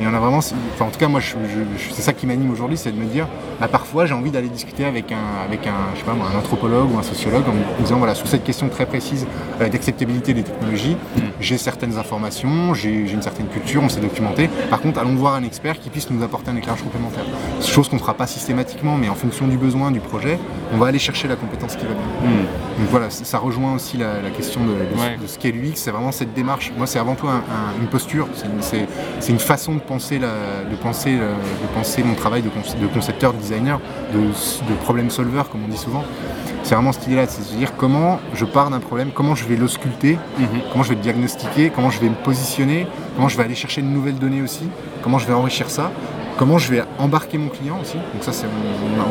Et 0.01 0.07
on 0.07 0.15
a 0.15 0.19
vraiment, 0.19 0.39
enfin 0.39 0.85
en 0.87 0.91
tout 0.91 0.99
cas 0.99 1.09
moi, 1.09 1.21
je, 1.21 1.31
je- 1.33 1.79
je- 1.85 1.93
c'est 1.93 2.03
ça 2.03 2.13
qui 2.13 2.27
m'anime 2.27 2.51
aujourd'hui, 2.51 2.77
c'est 2.77 2.91
de 2.91 2.99
me 2.99 3.05
dire, 3.07 3.27
bah, 3.61 3.69
parfois 3.69 4.07
j'ai 4.07 4.15
envie 4.15 4.31
d'aller 4.31 4.49
discuter 4.49 4.85
avec 4.85 5.13
un, 5.13 5.45
avec 5.47 5.67
un, 5.67 5.73
je 5.95 6.01
sais 6.01 6.05
pas 6.05 6.13
un 6.13 6.39
anthropologue 6.39 6.93
ou 6.95 6.99
un 6.99 7.03
sociologue 7.03 7.45
en 7.49 7.53
me 7.53 7.83
disant 7.83 7.99
voilà 7.99 8.15
sur 8.15 8.27
cette 8.27 8.43
question 8.45 8.69
très 8.69 8.87
précise 8.87 9.27
euh, 9.61 9.69
d'acceptabilité 9.69 10.35
des 10.35 10.43
technologies, 10.43 10.97
Mm. 11.17 11.21
j'ai 11.41 11.59
certaines 11.59 11.97
informations, 11.99 12.75
j'ai 12.75 12.91
une 13.11 13.23
certaine 13.23 13.47
culture, 13.47 13.83
on 13.85 13.89
s'est 13.89 14.01
documenté. 14.01 14.49
Par 14.71 14.81
contre, 14.81 14.99
allons 15.01 15.15
voir 15.15 15.35
un 15.35 15.45
expert 15.45 15.79
qui 15.79 15.91
puisse 15.91 16.11
nous 16.11 16.23
apporter 16.25 16.51
un 16.51 16.57
éclairage 16.57 16.83
complémentaire. 16.83 17.25
Chose 17.61 17.89
qu'on 17.89 17.97
ne 17.97 18.01
fera 18.01 18.15
pas 18.15 18.27
systématiquement, 18.27 18.97
mais 18.97 19.09
en 19.09 19.15
fonction 19.15 19.47
du 19.47 19.57
besoin 19.57 19.91
du 19.93 20.01
projet, 20.01 20.39
on 20.73 20.79
va 20.79 20.87
aller 20.89 20.99
chercher 20.99 21.29
la 21.29 21.37
compétence 21.37 21.77
qui 21.77 21.85
va 21.87 21.93
bien. 21.93 22.29
Hmm. 22.31 22.45
Donc 22.81 22.89
voilà, 22.91 23.11
ça 23.11 23.39
rejoint 23.39 23.75
aussi 23.75 23.97
la, 23.97 24.21
la 24.21 24.31
question 24.31 24.61
de, 24.65 24.67
de, 24.71 25.01
Ouais. 25.01 25.17
de 25.21 25.27
ce 25.27 25.39
qu'est 25.39 25.53
l'UX, 25.53 25.73
c'est 25.77 25.91
vraiment 25.91 26.13
cette 26.13 26.35
démarche. 26.35 26.73
Moi, 26.77 26.87
c'est 26.87 26.99
avant 26.99 27.15
tout 27.15 27.29
un- 27.29 27.37
un- 27.37 27.81
une 27.81 27.87
posture, 27.89 28.29
c'est 28.35 28.79
une, 28.79 29.35
une 29.35 29.39
façon 29.39 29.75
de 29.75 29.81
penser, 29.87 30.19
la- 30.19 30.65
de, 30.71 30.77
penser, 30.77 31.13
de 31.17 31.67
penser 31.75 32.03
mon 32.03 32.15
travail 32.15 32.43
de, 32.43 32.49
conce- 32.49 32.77
de 32.81 32.87
concepteur, 32.87 33.33
de 33.33 33.39
designer, 33.39 33.79
de, 34.13 34.19
de 34.21 34.75
problem 34.83 35.11
solver, 35.11 35.43
comme 35.51 35.63
on 35.65 35.69
dit 35.69 35.77
souvent. 35.77 36.05
C'est 36.63 36.75
vraiment 36.75 36.93
cette 36.93 37.07
idée-là, 37.07 37.27
c'est 37.29 37.41
de 37.43 37.47
se 37.47 37.55
dire 37.55 37.77
comment 37.77 38.19
je 38.35 38.45
pars 38.47 38.71
d'un 38.71 38.81
problème, 38.81 39.11
comment 39.15 39.35
je 39.35 39.45
vais 39.45 39.57
l'ausculter, 39.57 40.19
Mhm. 40.39 40.47
comment 40.73 40.83
je 40.83 40.91
vais 40.91 40.95
le 40.95 41.03
diagnostiquer, 41.03 41.71
comment 41.75 41.91
je 41.91 42.01
vais 42.01 42.09
me 42.09 42.15
positionner, 42.15 42.87
comment 43.17 43.29
je 43.29 43.37
vais 43.37 43.45
aller 43.45 43.55
chercher 43.55 43.83
de 43.83 43.87
nouvelles 43.87 44.19
données 44.19 44.41
aussi, 44.43 44.69
comment 45.03 45.19
je 45.19 45.27
vais 45.27 45.35
enrichir 45.35 45.69
ça, 45.69 45.91
comment 46.37 46.59
je 46.59 46.71
vais 46.71 46.83
embarquer 46.99 47.39
mon 47.39 47.49
client 47.49 47.79
aussi. 47.81 47.97
Donc 48.13 48.23
ça, 48.23 48.33
c'est, 48.33 48.47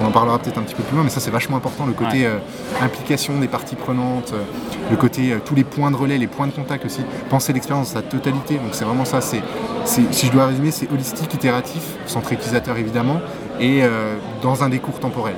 on, 0.01 0.05
en 0.05 0.11
parlera 0.11 0.39
peut-être 0.39 0.57
un 0.57 0.63
petit 0.63 0.75
peu 0.75 0.83
plus 0.83 0.95
loin, 0.95 1.03
mais 1.03 1.09
ça 1.09 1.19
c'est 1.19 1.31
vachement 1.31 1.57
important, 1.57 1.85
le 1.85 1.93
côté 1.93 2.25
euh, 2.25 2.37
implication 2.81 3.39
des 3.39 3.47
parties 3.47 3.75
prenantes, 3.75 4.33
euh, 4.33 4.43
le 4.89 4.97
côté 4.97 5.33
euh, 5.33 5.39
tous 5.43 5.55
les 5.55 5.63
points 5.63 5.91
de 5.91 5.95
relais, 5.95 6.17
les 6.17 6.27
points 6.27 6.47
de 6.47 6.51
contact 6.51 6.85
aussi, 6.85 7.01
penser 7.29 7.53
l'expérience 7.53 7.93
dans 7.93 8.01
sa 8.01 8.05
totalité. 8.05 8.55
Donc 8.55 8.69
c'est 8.71 8.85
vraiment 8.85 9.05
ça, 9.05 9.21
c'est, 9.21 9.41
si 9.85 10.27
je 10.27 10.31
dois 10.31 10.47
résumer, 10.47 10.71
c'est 10.71 10.91
holistique, 10.91 11.33
itératif, 11.33 11.97
centré 12.05 12.35
utilisateur 12.35 12.77
évidemment, 12.77 13.19
et 13.59 13.83
dans 14.41 14.63
un 14.63 14.69
décours 14.69 14.99
temporel. 14.99 15.35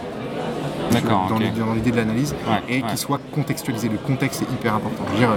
D'accord. 0.91 1.27
Dans 1.29 1.73
l'idée 1.73 1.91
de 1.91 1.95
l'analyse, 1.97 2.35
et 2.69 2.81
qui 2.81 2.97
soit 2.97 3.19
contextualisé. 3.33 3.89
Le 3.89 3.97
contexte 3.97 4.41
est 4.41 4.53
hyper 4.53 4.75
important. 4.75 5.03
Je 5.07 5.13
veux 5.13 5.19
dire, 5.19 5.29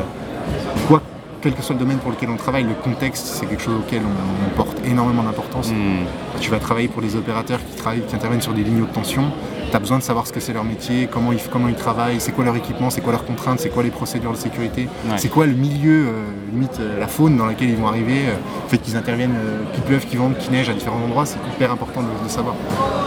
quoi 0.87 1.03
quel 1.41 1.55
que 1.55 1.63
soit 1.63 1.75
le 1.75 1.81
domaine 1.81 1.99
pour 1.99 2.11
lequel 2.11 2.31
on 2.31 2.37
travaille, 2.37 2.65
le 2.65 2.75
contexte, 2.75 3.27
c'est 3.27 3.47
quelque 3.47 3.63
chose 3.63 3.79
auquel 3.79 4.03
on, 4.03 4.57
porte 4.57 4.78
énormément 4.89 5.23
d'importance. 5.23 5.71
Hmm. 5.71 6.05
Tu 6.41 6.51
vas 6.51 6.59
travailler 6.59 6.89
pour 6.89 7.03
des 7.03 7.17
opérateurs 7.17 7.61
qui, 7.65 7.77
travaillent, 7.77 8.03
qui 8.07 8.15
interviennent 8.15 8.41
sur 8.41 8.53
des 8.53 8.63
lignes 8.63 8.81
de 8.81 8.93
tension 8.93 9.31
tu 9.71 9.77
as 9.77 9.81
besoin 9.81 9.99
de 9.99 10.03
savoir 10.03 10.27
ce 10.27 10.33
que 10.33 10.41
c'est 10.41 10.53
leur 10.53 10.65
métier, 10.65 11.09
comment 11.11 11.33
ils, 11.33 11.41
comment 11.51 11.69
ils 11.69 11.75
travaillent, 11.75 12.21
c'est 12.21 12.33
quoi 12.33 12.45
leur 12.45 12.57
équipement, 12.57 12.91
c'est 12.91 13.01
quoi 13.01 13.13
leurs 13.13 13.25
contraintes, 13.25 13.61
c'est 13.61 13.69
quoi 13.69 13.83
les 13.83 13.91
procédures 13.91 14.33
de 14.33 14.37
sécurité, 14.37 14.89
c'est 15.17 15.29
quoi 15.29 15.47
le 15.47 15.53
milieu, 15.53 16.07
euh, 16.07 16.13
limite 16.53 16.81
euh, 16.81 16.99
la 16.99 17.07
faune 17.07 17.37
dans 17.37 17.47
laquelle 17.47 17.69
ils 17.71 17.77
vont 17.77 17.87
arriver, 17.87 18.27
euh, 18.27 18.35
le 18.65 18.69
fait 18.69 18.79
qu'ils 18.79 18.97
interviennent, 18.97 19.37
qu'il 19.75 19.83
pleuve, 19.83 20.07
qu'il 20.07 20.19
vente, 20.19 20.39
qu'il 20.39 20.53
neige 20.53 20.69
à 20.69 20.73
différents 20.73 21.03
endroits, 21.05 21.27
c'est 21.27 21.39
hyper 21.55 21.71
important 21.71 22.01
de, 22.03 22.29
savoir. 22.29 22.55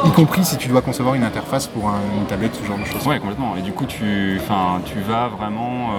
Y 0.05 0.11
compris 0.11 0.43
si 0.43 0.57
tu 0.57 0.67
dois 0.67 0.81
concevoir 0.81 1.15
une 1.15 1.23
interface 1.23 1.67
pour 1.67 1.89
une 2.17 2.25
tablette, 2.25 2.55
ce 2.55 2.67
genre 2.67 2.77
de 2.77 2.85
choses. 2.85 3.05
Ouais, 3.05 3.19
complètement. 3.19 3.55
Et 3.55 3.61
du 3.61 3.71
coup, 3.71 3.85
tu, 3.85 4.39
tu 4.85 4.99
vas 5.07 5.27
vraiment 5.27 5.91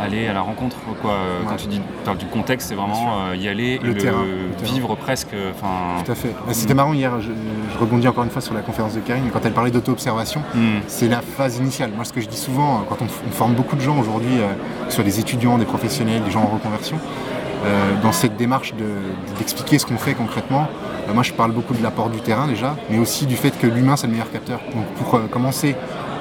aller 0.00 0.26
à 0.26 0.32
la 0.32 0.40
rencontre, 0.40 0.76
quoi. 1.00 1.14
Quand 1.48 1.56
tu 1.56 1.68
dis 1.68 1.80
du 2.18 2.26
contexte, 2.26 2.68
c'est 2.68 2.74
vraiment 2.74 3.32
y 3.34 3.48
aller 3.48 3.78
le 3.78 3.96
et 3.96 4.04
le 4.04 4.64
vivre 4.64 4.94
presque. 4.96 5.30
Tout 5.30 6.12
à 6.12 6.14
fait. 6.14 6.34
C'était 6.52 6.74
marrant 6.74 6.92
hier, 6.92 7.20
je, 7.20 7.28
je, 7.72 7.78
rebondis 7.78 8.08
encore 8.08 8.24
une 8.24 8.30
fois 8.30 8.42
sur 8.42 8.54
la 8.54 8.60
conférence 8.60 8.94
de 8.94 9.00
Karine, 9.00 9.30
quand 9.32 9.44
elle 9.44 9.52
parlait 9.52 9.70
d'auto-observation, 9.70 10.42
hmm. 10.54 10.80
c'est 10.86 11.08
la 11.08 11.20
phase 11.20 11.58
initiale. 11.58 11.90
Moi, 11.94 12.04
ce 12.04 12.12
que 12.12 12.20
je 12.20 12.28
dis 12.28 12.36
souvent, 12.36 12.76
euh, 12.76 12.82
quand 12.88 12.98
on, 13.02 13.30
forme 13.32 13.54
beaucoup 13.54 13.76
de 13.76 13.80
gens 13.80 13.98
aujourd'hui, 13.98 14.38
euh, 14.38 14.48
que 14.84 14.90
ce 14.90 14.96
soit 14.96 15.04
des 15.04 15.20
étudiants, 15.20 15.58
des 15.58 15.64
professionnels, 15.64 16.22
des 16.22 16.30
gens 16.30 16.42
en 16.42 16.46
reconversion, 16.54 16.98
euh, 17.64 17.94
dans 18.02 18.12
cette 18.12 18.36
démarche 18.36 18.72
d'expliquer 19.38 19.78
ce 19.78 19.86
qu'on 19.86 19.98
fait 19.98 20.14
concrètement, 20.14 20.66
moi 21.12 21.22
je 21.22 21.32
parle 21.32 21.52
beaucoup 21.52 21.74
de 21.74 21.82
l'apport 21.82 22.08
du 22.08 22.20
terrain 22.20 22.46
déjà, 22.46 22.76
mais 22.88 22.98
aussi 22.98 23.26
du 23.26 23.36
fait 23.36 23.50
que 23.50 23.66
l'humain 23.66 23.96
c'est 23.96 24.06
le 24.06 24.12
meilleur 24.12 24.30
capteur. 24.30 24.60
Donc 24.74 24.86
pour 24.94 25.28
commencer 25.28 25.76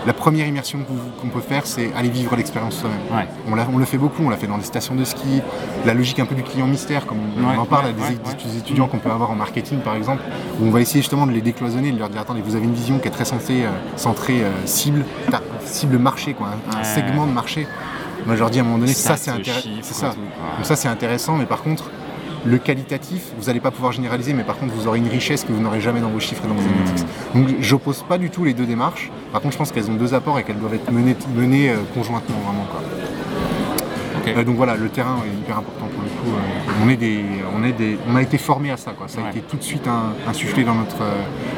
la 0.09 0.13
première 0.13 0.47
immersion 0.47 0.79
qu'on 1.21 1.27
peut 1.27 1.39
faire, 1.39 1.67
c'est 1.67 1.93
aller 1.93 2.09
vivre 2.09 2.35
l'expérience 2.35 2.77
soi-même. 2.77 3.27
On, 3.47 3.77
le 3.77 3.85
fait 3.85 3.99
beaucoup, 3.99 4.23
on 4.23 4.31
l'a 4.31 4.37
fait 4.37 4.47
dans 4.47 4.57
les 4.57 4.63
stations 4.63 4.95
de 4.95 5.03
ski, 5.03 5.39
la 5.85 5.93
logique 5.93 6.17
un 6.17 6.25
peu 6.25 6.33
du 6.33 6.41
client 6.41 6.65
mystère, 6.65 7.05
comme 7.05 7.19
on, 7.39 7.59
en 7.59 7.65
parle 7.67 7.85
à 7.85 7.91
des, 7.91 8.57
étudiants 8.57 8.87
qu'on 8.87 8.97
peut 8.97 9.11
avoir 9.11 9.29
en 9.29 9.35
marketing 9.35 9.81
par 9.81 9.95
exemple, 9.95 10.23
où 10.59 10.65
on 10.65 10.71
va 10.71 10.81
essayer 10.81 11.01
justement 11.01 11.27
de 11.27 11.31
les 11.31 11.41
décloisonner, 11.41 11.91
de 11.91 11.99
leur 11.99 12.09
dire 12.09 12.21
attendez, 12.21 12.41
vous 12.41 12.55
avez 12.55 12.65
une 12.65 12.73
vision 12.73 12.97
qui 12.97 13.07
est 13.07 13.11
très 13.11 13.23
centrée, 13.23 13.67
euh, 13.67 13.69
centrée 13.97 14.41
euh, 14.41 14.49
cible, 14.65 15.05
cible 15.63 15.99
marché, 15.99 16.33
quoi, 16.33 16.47
un, 16.75 16.83
segment 16.83 17.27
de 17.27 17.31
marché. 17.31 17.67
Moi 18.25 18.33
je 18.33 18.39
leur 18.39 18.49
dis 18.49 18.57
à 18.57 18.63
un 18.63 18.65
moment 18.65 18.79
donné, 18.79 18.93
ça 18.93 19.15
c'est 19.15 19.29
intéressant. 19.29 20.15
ça 20.63 20.75
c'est 20.75 20.87
intéressant, 20.87 21.35
mais 21.35 21.45
par 21.45 21.61
contre, 21.61 21.91
le 22.45 22.57
qualitatif, 22.57 23.31
vous 23.37 23.45
n'allez 23.45 23.59
pas 23.59 23.71
pouvoir 23.71 23.91
généraliser, 23.91 24.33
mais 24.33 24.43
par 24.43 24.57
contre, 24.57 24.73
vous 24.73 24.87
aurez 24.87 24.99
une 24.99 25.07
richesse 25.07 25.43
que 25.43 25.51
vous 25.51 25.61
n'aurez 25.61 25.81
jamais 25.81 25.99
dans 25.99 26.09
vos 26.09 26.19
chiffres 26.19 26.43
et 26.45 26.47
dans 26.47 26.55
vos 26.55 26.61
hmm. 26.61 26.81
analytics. 26.81 27.07
Donc, 27.35 27.47
j'oppose 27.61 28.03
pas 28.07 28.17
du 28.17 28.29
tout 28.29 28.45
les 28.45 28.53
deux 28.53 28.65
démarches. 28.65 29.11
Par 29.31 29.41
contre, 29.41 29.53
je 29.53 29.57
pense 29.57 29.71
qu'elles 29.71 29.89
ont 29.89 29.95
deux 29.95 30.13
apports 30.13 30.39
et 30.39 30.43
qu'elles 30.43 30.59
doivent 30.59 30.73
être 30.73 30.91
menées, 30.91 31.69
euh, 31.69 31.77
conjointement, 31.93 32.37
vraiment. 32.39 32.65
Euh, 34.27 34.43
donc 34.43 34.57
voilà, 34.57 34.75
le 34.75 34.89
terrain 34.89 35.17
est 35.25 35.39
hyper 35.39 35.57
important 35.57 35.87
pour 35.87 36.03
le 36.03 36.09
coup. 36.09 36.37
Euh, 36.37 36.83
on, 36.83 36.89
est 36.89 36.97
des, 36.97 37.23
on, 37.55 37.63
est 37.63 37.71
des, 37.71 37.97
on 38.07 38.15
a 38.15 38.21
été 38.21 38.37
formé 38.37 38.71
à 38.71 38.77
ça. 38.77 38.91
Quoi. 38.91 39.07
Ça 39.07 39.21
a 39.25 39.29
été 39.29 39.41
tout 39.41 39.57
de 39.57 39.63
suite 39.63 39.87
insufflé 40.27 40.63
dans, 40.63 40.75
notre, 40.75 40.97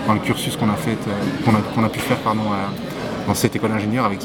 dans 0.07 0.13
le 0.13 0.19
cursus 0.19 0.55
qu'on 0.55 0.69
a, 0.69 0.75
fait, 0.75 0.97
qu'on 1.43 1.83
a, 1.83 1.89
pu 1.89 1.99
faire 1.99 2.17
pardon, 2.17 2.43
dans 3.27 3.33
cette 3.33 3.55
école 3.55 3.71
d'ingénieur 3.71 4.05
avec 4.05 4.19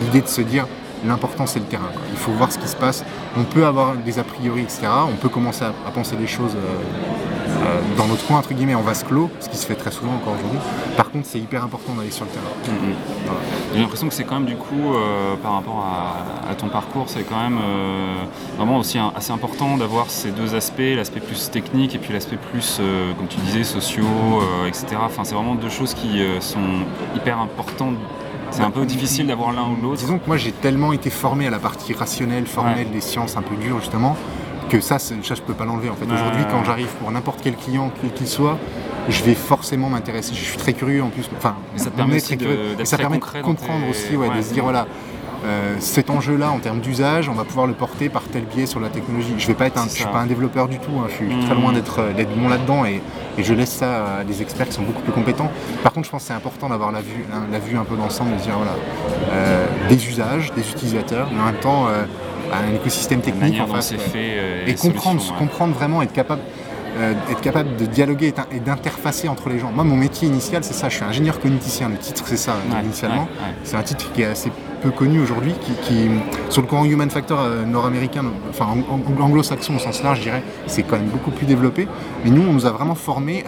l'idée 0.00 0.22
de 0.22 0.26
se 0.26 0.40
dire 0.40 0.66
l'important 1.04 1.46
c'est 1.46 1.58
le 1.58 1.66
terrain. 1.66 1.90
Il 2.10 2.16
faut 2.16 2.32
voir 2.32 2.50
ce 2.52 2.58
qui 2.58 2.68
se 2.68 2.76
passe. 2.76 3.04
On 3.36 3.44
peut 3.44 3.66
avoir 3.66 3.94
des 3.96 4.18
a 4.18 4.24
priori, 4.24 4.62
etc. 4.62 4.86
On 5.08 5.16
peut 5.16 5.28
commencer 5.28 5.64
à, 5.64 5.90
penser 5.90 6.16
des 6.16 6.26
choses 6.26 6.54
euh, 6.56 7.66
euh, 7.66 7.80
dans 7.96 8.06
notre 8.06 8.26
coin, 8.26 8.38
entre 8.38 8.52
guillemets, 8.54 8.74
en 8.74 8.82
vase 8.82 9.04
clos, 9.04 9.30
ce 9.40 9.48
qui 9.48 9.56
se 9.56 9.66
fait 9.66 9.74
très 9.74 9.90
souvent 9.90 10.14
encore 10.14 10.34
aujourd'hui. 10.34 10.58
Par 10.96 11.10
contre, 11.10 11.26
c'est 11.26 11.38
hyper 11.38 11.64
important 11.64 11.94
d'aller 11.94 12.10
sur 12.10 12.24
le 12.24 12.30
terrain. 12.30 12.44
Mm-hmm. 12.66 13.74
J'ai 13.74 13.80
l'impression 13.80 14.08
que 14.08 14.14
c'est 14.14 14.24
quand 14.24 14.34
même 14.34 14.46
du 14.46 14.56
coup, 14.56 14.94
euh, 14.94 15.36
par 15.42 15.54
rapport 15.54 15.84
à, 16.48 16.54
ton 16.54 16.68
parcours, 16.68 17.06
c'est 17.08 17.24
quand 17.24 17.42
même 17.42 17.58
vraiment 18.56 18.78
aussi 18.78 18.98
assez 19.16 19.32
important 19.32 19.76
d'avoir 19.76 20.08
ces 20.08 20.30
deux 20.30 20.54
aspects, 20.54 20.94
l'aspect 20.94 21.18
plus 21.18 21.50
technique 21.50 21.94
et 21.96 21.98
puis 21.98 22.12
l'aspect 22.12 22.36
plus, 22.36 22.80
comme 23.18 23.26
tu 23.26 23.38
disais, 23.38 23.64
sociaux, 23.64 24.04
etc. 24.68 24.86
Enfin, 25.00 25.24
c'est 25.24 25.34
vraiment 25.34 25.56
deux 25.56 25.68
choses 25.68 25.94
qui 25.94 26.22
sont 26.38 26.84
hyper 27.16 27.40
importantes 27.40 27.96
c'est 28.54 28.62
un 28.62 28.70
peu 28.70 28.86
difficile 28.86 29.26
d'avoir 29.26 29.52
l'un 29.52 29.64
ou 29.64 29.76
l'autre. 29.82 29.98
Disons 29.98 30.18
que 30.18 30.26
moi 30.26 30.36
j'ai 30.36 30.52
tellement 30.52 30.92
été 30.92 31.10
formé 31.10 31.46
à 31.46 31.50
la 31.50 31.58
partie 31.58 31.92
rationnelle, 31.92 32.46
formelle 32.46 32.90
des 32.90 33.00
sciences 33.00 33.36
un 33.36 33.42
peu 33.42 33.56
dures 33.56 33.80
justement, 33.80 34.16
que 34.70 34.80
ça, 34.80 34.98
ça 34.98 35.14
je 35.20 35.42
peux 35.42 35.54
pas 35.54 35.64
l'enlever 35.64 35.90
en 35.90 35.96
fait. 35.96 36.04
Aujourd'hui 36.04 36.44
quand 36.50 36.64
j'arrive 36.64 36.92
pour 37.00 37.10
n'importe 37.10 37.40
quel 37.42 37.56
client, 37.56 37.90
quel 38.00 38.12
qu'il 38.12 38.28
soit, 38.28 38.58
je 39.08 39.22
vais 39.24 39.34
forcément 39.34 39.88
m'intéresser. 39.88 40.34
Je 40.34 40.44
suis 40.44 40.56
très 40.56 40.72
curieux 40.72 41.02
en 41.02 41.08
plus. 41.08 41.28
Enfin, 41.36 41.56
ça 41.76 41.90
permet, 41.90 42.20
très 42.20 42.36
de 42.36 43.42
comprendre 43.42 43.88
aussi, 43.90 44.16
ouais, 44.16 44.28
de 44.34 44.42
se 44.42 44.52
dire 44.52 44.62
voilà, 44.62 44.86
euh, 45.44 45.76
cet 45.78 46.08
enjeu-là 46.08 46.50
en 46.50 46.58
termes 46.58 46.80
d'usage, 46.80 47.28
on 47.28 47.34
va 47.34 47.44
pouvoir 47.44 47.66
le 47.66 47.74
porter 47.74 48.08
par 48.08 48.22
tel 48.22 48.44
biais 48.44 48.64
sur 48.64 48.80
la 48.80 48.88
technologie. 48.88 49.34
Je 49.36 49.46
vais 49.46 49.54
pas 49.54 49.66
être 49.66 49.78
un, 49.78 49.84
je 49.84 49.90
suis 49.90 50.04
pas 50.04 50.20
un 50.20 50.26
développeur 50.26 50.68
du 50.68 50.78
tout, 50.78 50.92
hein. 50.98 51.06
je 51.10 51.14
suis 51.16 51.44
très 51.44 51.54
loin 51.54 51.70
mmh. 51.70 51.74
d'être 51.74 51.98
euh, 52.00 52.24
bon 52.36 52.48
là-dedans 52.48 52.84
et, 52.86 53.02
je 53.36 53.52
laisse 53.52 53.70
ça 53.70 54.18
à 54.20 54.24
des 54.24 54.42
experts 54.42 54.68
qui 54.68 54.74
sont 54.74 54.84
beaucoup 54.84 55.02
plus 55.02 55.12
compétents. 55.12 55.50
Par 55.82 55.92
contre, 55.92 56.06
je 56.06 56.12
pense 56.12 56.22
que 56.22 56.28
c'est 56.28 56.34
important 56.34 56.68
d'avoir 56.68 56.92
la 56.92 57.00
vue, 57.00 57.24
hein, 57.34 57.42
la 57.50 57.58
vue 57.58 57.76
un 57.76 57.82
peu 57.82 57.96
d'ensemble, 57.96 58.36
de 58.36 58.40
dire 58.40 58.54
voilà, 58.56 58.76
euh, 59.32 59.66
des 59.88 60.08
usages, 60.08 60.52
des 60.54 60.70
utilisateurs, 60.70 61.28
mais 61.34 61.40
en 61.40 61.46
même 61.46 61.56
temps 61.56 61.86
un 61.88 62.74
écosystème 62.74 63.22
technique 63.22 63.60
en 63.60 63.66
face. 63.66 63.92
et 64.14 64.74
comprendre, 64.76 65.20
comprendre 65.36 65.74
vraiment, 65.74 66.00
être 66.00 66.12
capable. 66.12 66.42
être 67.28 67.40
capable 67.40 67.74
de 67.76 67.86
dialoguer 67.86 68.32
et 68.52 68.60
d'interfacer 68.60 69.26
entre 69.28 69.48
les 69.48 69.58
gens. 69.58 69.72
Moi, 69.72 69.82
mon 69.82 69.96
métier 69.96 70.28
initial, 70.28 70.62
c'est 70.62 70.74
ça. 70.74 70.88
Je 70.88 70.94
suis 70.94 71.04
ingénieur 71.04 71.40
cogniticien. 71.40 71.88
Le 71.88 71.96
titre, 71.96 72.22
c'est 72.26 72.36
ça, 72.36 72.54
initialement. 72.84 73.26
C'est 73.64 73.76
un 73.76 73.82
titre 73.82 74.12
qui 74.12 74.22
est 74.22 74.26
assez 74.26 74.52
connu 74.90 75.20
aujourd'hui, 75.20 75.54
qui, 75.82 76.08
sur 76.50 76.62
le 76.62 76.68
courant 76.68 76.84
human 76.84 77.10
factor 77.10 77.40
euh, 77.40 77.64
nord-américain, 77.64 78.24
enfin 78.50 78.66
anglo-saxon 79.20 79.76
au 79.76 79.78
sens 79.78 80.02
large, 80.02 80.18
je 80.18 80.22
dirais, 80.24 80.42
c'est 80.66 80.82
quand 80.82 80.96
même 80.96 81.08
beaucoup 81.08 81.30
plus 81.30 81.46
développé. 81.46 81.88
Mais 82.24 82.30
nous, 82.30 82.42
on 82.42 82.52
nous 82.52 82.66
a 82.66 82.70
vraiment 82.70 82.94
formés 82.94 83.44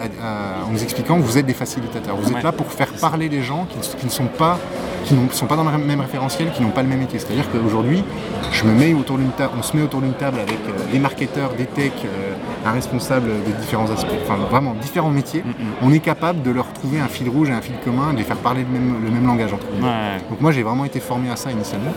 en 0.67 0.71
nous 0.71 0.83
expliquant 0.83 1.17
que 1.17 1.23
vous 1.23 1.37
êtes 1.37 1.45
des 1.45 1.53
facilitateurs. 1.53 2.15
Vous 2.15 2.31
êtes 2.31 2.43
là 2.43 2.51
pour 2.51 2.71
faire 2.71 2.91
parler 2.93 3.29
les 3.29 3.41
gens 3.41 3.65
qui, 3.69 4.05
ne 4.05 4.09
sont 4.09 4.25
pas 4.25 4.59
qui 5.05 5.13
ne 5.13 5.29
sont 5.29 5.45
pas 5.45 5.55
dans 5.55 5.63
le 5.63 5.77
même 5.77 6.01
référentiel, 6.01 6.51
qui 6.51 6.61
n'ont 6.61 6.71
pas 6.71 6.83
le 6.83 6.89
même 6.89 6.99
métier. 6.99 7.19
C'est-à-dire 7.19 7.49
qu'aujourd'hui, 7.49 8.03
je 8.51 8.63
me 8.65 8.73
mets 8.73 8.93
autour 8.93 9.17
d'une 9.17 9.31
table, 9.31 9.53
on 9.57 9.63
se 9.63 9.75
met 9.75 9.83
autour 9.83 10.01
d'une 10.01 10.13
table 10.13 10.39
avec 10.39 10.59
euh, 10.67 10.91
des 10.91 10.99
marketeurs, 10.99 11.53
des 11.53 11.65
techs, 11.65 12.05
euh, 12.05 12.33
un 12.67 12.71
responsable 12.71 13.29
des 13.45 13.53
différents 13.53 13.89
aspects, 13.91 14.13
enfin 14.23 14.35
vraiment 14.49 14.73
différents 14.81 15.09
métiers. 15.09 15.41
Mm, 15.41 15.49
mm. 15.49 15.53
On 15.83 15.91
est 15.93 15.99
capable 15.99 16.41
de 16.41 16.51
leur 16.51 16.71
trouver 16.73 16.99
un 16.99 17.07
fil 17.07 17.29
rouge 17.29 17.49
et 17.49 17.53
un 17.53 17.61
fil 17.61 17.75
commun, 17.83 18.13
de 18.13 18.17
les 18.17 18.23
faire 18.23 18.37
parler 18.37 18.63
le 18.63 18.79
même, 18.79 19.03
le 19.03 19.11
même 19.11 19.25
langage 19.25 19.53
entre 19.53 19.65
eux. 19.65 19.81
Donc 20.29 20.41
moi, 20.41 20.51
j'ai 20.51 20.63
vraiment 20.63 20.85
été 20.85 20.99
formé 20.99 21.29
à 21.29 21.35
ça 21.35 21.51
initialement. 21.51 21.93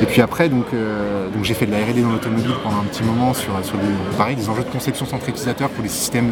Et 0.00 0.06
puis 0.06 0.20
après, 0.20 0.48
donc, 0.48 0.66
euh, 0.74 1.28
donc 1.30 1.44
j'ai 1.44 1.54
fait 1.54 1.66
de 1.66 1.72
la 1.72 1.78
R&D 1.78 2.02
dans 2.02 2.10
l'automobile 2.10 2.52
pendant 2.62 2.78
un 2.78 2.84
petit 2.84 3.02
moment 3.02 3.34
sur, 3.34 3.52
sur 3.62 3.76
des, 3.78 4.16
pareil, 4.16 4.36
des 4.36 4.48
enjeux 4.48 4.62
de 4.62 4.68
conception 4.70 5.06
centrée 5.06 5.30
utilisateur 5.30 5.68
pour 5.70 5.82
les 5.82 5.88
systèmes 5.88 6.30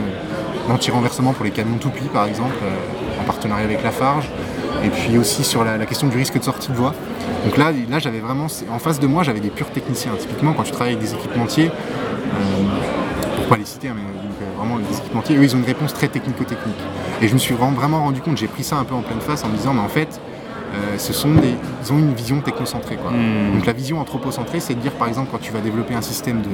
d'anti-renversement 0.68 1.32
pour 1.32 1.44
les 1.44 1.50
camions 1.50 1.76
Toupie 1.78 2.08
par 2.12 2.26
exemple, 2.26 2.54
euh, 2.62 3.20
en 3.20 3.24
partenariat 3.24 3.64
avec 3.64 3.82
Lafarge. 3.82 4.28
Et 4.84 4.88
puis 4.88 5.16
aussi 5.16 5.44
sur 5.44 5.64
la, 5.64 5.78
question 5.86 6.08
du 6.08 6.18
risque 6.18 6.38
de 6.38 6.44
sortie 6.44 6.68
de 6.68 6.76
voie. 6.76 6.94
Donc 7.44 7.56
là, 7.56 7.72
là 7.88 7.98
j'avais 7.98 8.18
vraiment, 8.18 8.48
en 8.70 8.78
face 8.78 9.00
de 9.00 9.06
moi, 9.06 9.22
j'avais 9.22 9.40
des 9.40 9.48
purs 9.48 9.70
techniciens. 9.70 10.12
Typiquement, 10.18 10.52
quand 10.52 10.64
tu 10.64 10.72
travailles 10.72 10.94
avec 10.94 11.04
des 11.04 11.14
équipementiers, 11.14 11.70
euh, 11.70 12.38
pour 13.44 13.50
pas 13.50 13.56
les 13.58 13.66
citer, 13.66 13.88
hein, 13.88 13.94
mais 13.96 14.56
vraiment 14.56 14.78
des 14.78 14.96
équipementiers, 14.96 15.36
eux, 15.36 15.44
ils 15.44 15.54
ont 15.54 15.58
une 15.58 15.66
réponse 15.66 15.92
très 15.92 16.08
technico-technique. 16.08 16.76
Et 17.20 17.28
je 17.28 17.34
me 17.34 17.38
suis 17.38 17.54
vraiment 17.54 18.00
rendu 18.00 18.20
compte, 18.20 18.38
j'ai 18.38 18.48
pris 18.48 18.64
ça 18.64 18.76
un 18.76 18.84
peu 18.84 18.94
en 18.94 19.02
pleine 19.02 19.20
face 19.20 19.44
en 19.44 19.48
me 19.48 19.56
disant, 19.56 19.74
mais 19.74 19.80
en 19.80 19.88
fait, 19.88 20.18
euh, 20.74 20.98
ce 20.98 21.12
sont 21.12 21.34
des, 21.34 21.54
ils 21.82 21.92
ont 21.92 21.98
une 21.98 22.14
vision 22.14 22.40
technocentrée. 22.40 22.96
Hmm. 22.96 23.54
Donc 23.54 23.66
la 23.66 23.72
vision 23.72 24.00
anthropocentrée, 24.00 24.60
c'est 24.60 24.74
de 24.74 24.80
dire 24.80 24.92
par 24.92 25.06
exemple 25.06 25.28
quand 25.30 25.38
tu 25.38 25.52
vas 25.52 25.60
développer 25.60 25.94
un 25.94 26.02
système, 26.02 26.40
de, 26.40 26.48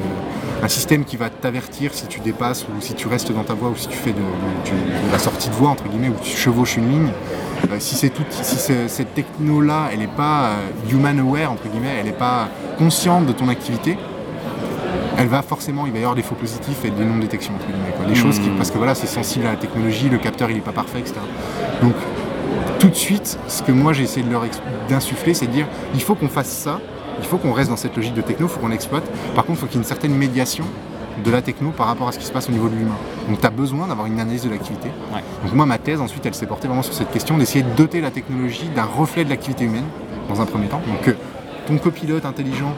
un 0.63 0.69
système 0.69 1.05
qui 1.05 1.17
va 1.17 1.31
t'avertir 1.31 1.95
si 1.95 2.07
tu 2.07 2.21
dépasses 2.21 2.65
ou 2.65 2.81
si 2.81 2.95
tu 2.95 3.09
restes 3.09 3.33
dans 3.33 3.45
ta 3.45 3.55
voie 3.55 3.71
ou 3.71 3.77
si 3.77 3.89
tu 3.89 3.97
fais 3.97 4.13
de, 4.13 4.21
la 5.13 5.19
sortie 5.19 5.49
de 5.49 5.55
voie 5.55 5.71
entre 5.71 5.89
guillemets 5.89 6.09
ou 6.09 6.17
tu 6.23 6.37
chevauches 6.37 6.77
une 6.77 6.91
ligne. 6.91 7.13
Euh, 7.71 7.77
si 7.79 7.95
c'est 7.95 8.11
tout, 8.11 8.25
si 8.31 8.57
cette 8.57 9.15
techno-là, 9.15 9.91
elle 9.93 10.01
n'est 10.01 10.07
pas 10.07 10.49
euh, 10.49 10.93
human 10.93 11.19
aware 11.21 11.53
entre 11.53 11.69
guillemets, 11.69 11.95
elle 11.99 12.07
n'est 12.07 12.13
pas 12.13 12.49
consciente 12.77 13.27
de 13.27 13.33
ton 13.33 13.49
activité, 13.49 13.97
elle 15.19 15.29
va 15.29 15.43
forcément, 15.43 15.87
il 15.87 15.93
va 15.93 15.99
y 15.99 16.03
avoir 16.03 16.15
des 16.15 16.23
faux 16.23 16.35
positifs 16.35 16.85
et 16.85 16.91
des 16.91 17.05
non-détections 17.05 17.55
entre 17.55 17.67
guillemets. 17.67 18.09
Les 18.09 18.15
choses 18.15 18.39
qui, 18.39 18.49
hmm. 18.49 18.57
parce 18.57 18.71
que 18.71 18.79
voilà, 18.79 18.95
c'est 18.95 19.07
sensible 19.07 19.47
à 19.47 19.51
la 19.51 19.57
technologie, 19.57 20.09
le 20.09 20.19
capteur 20.19 20.51
il 20.51 20.57
n'est 20.57 20.63
pas 20.63 20.73
parfait, 20.73 21.01
etc. 21.01 21.17
Donc 21.83 21.95
tout 22.79 22.89
de 22.89 22.95
suite, 22.95 23.39
ce 23.49 23.63
que 23.63 23.73
moi 23.73 23.93
j'ai 23.93 24.05
essayé 24.05 24.25
de 24.25 24.31
leur 24.31 24.45
d'insuffler, 24.89 25.35
c'est 25.35 25.47
de 25.47 25.53
dire 25.53 25.67
il 25.95 26.03
faut 26.03 26.15
qu'on 26.15 26.29
fasse 26.29 26.49
ça, 26.49 26.81
il 27.19 27.27
faut 27.27 27.37
qu'on 27.37 27.53
reste 27.53 27.71
dans 27.71 27.77
cette 27.77 27.97
logique 27.97 28.15
de 28.15 28.23
techno, 28.23 28.47
il 28.47 28.51
faut 28.51 28.61
qu'on 28.61 28.71
exploite. 28.71 29.05
Par 29.35 29.45
contre, 29.45 29.59
il 29.59 29.61
faut 29.61 29.67
qu'il 29.67 29.77
y 29.77 29.79
ait 29.79 29.83
une 29.83 29.89
certaine 29.89 30.15
médiation 30.15 30.65
de 31.23 31.31
la 31.31 31.43
techno 31.43 31.71
par 31.71 31.87
rapport 31.87 32.09
à 32.09 32.13
ce 32.13 32.19
qui 32.19 32.25
se 32.25 32.33
passe 32.33 32.49
au 32.49 32.53
niveau 32.53 32.69
de 32.69 32.75
l'humain. 32.75 32.97
Donc 33.29 33.41
tu 33.41 33.47
as 33.47 33.51
besoin 33.51 33.87
d'avoir 33.87 34.07
une 34.07 34.19
analyse 34.19 34.45
de 34.45 34.51
l'activité. 34.51 34.89
Ouais. 35.13 35.23
Donc 35.45 35.55
moi, 35.55 35.67
ma 35.67 35.79
thèse, 35.79 36.01
ensuite, 36.01 36.25
elle 36.25 36.35
s'est 36.35 36.47
portée 36.47 36.69
vraiment 36.69 36.83
sur 36.83 36.95
cette 36.95 37.11
question 37.11 37.37
d'essayer 37.37 37.63
de 37.63 37.71
doter 37.77 38.01
la 38.01 38.11
technologie 38.11 38.71
d'un 38.75 38.85
reflet 38.85 39.25
de 39.25 39.31
l'activité 39.31 39.65
humaine, 39.65 39.85
dans 40.29 40.41
un 40.41 40.47
premier 40.47 40.69
temps. 40.69 40.81
Donc 40.87 41.03
que 41.03 41.11
ton 41.67 41.79
copilote 41.79 42.25
intelligent, 42.25 42.75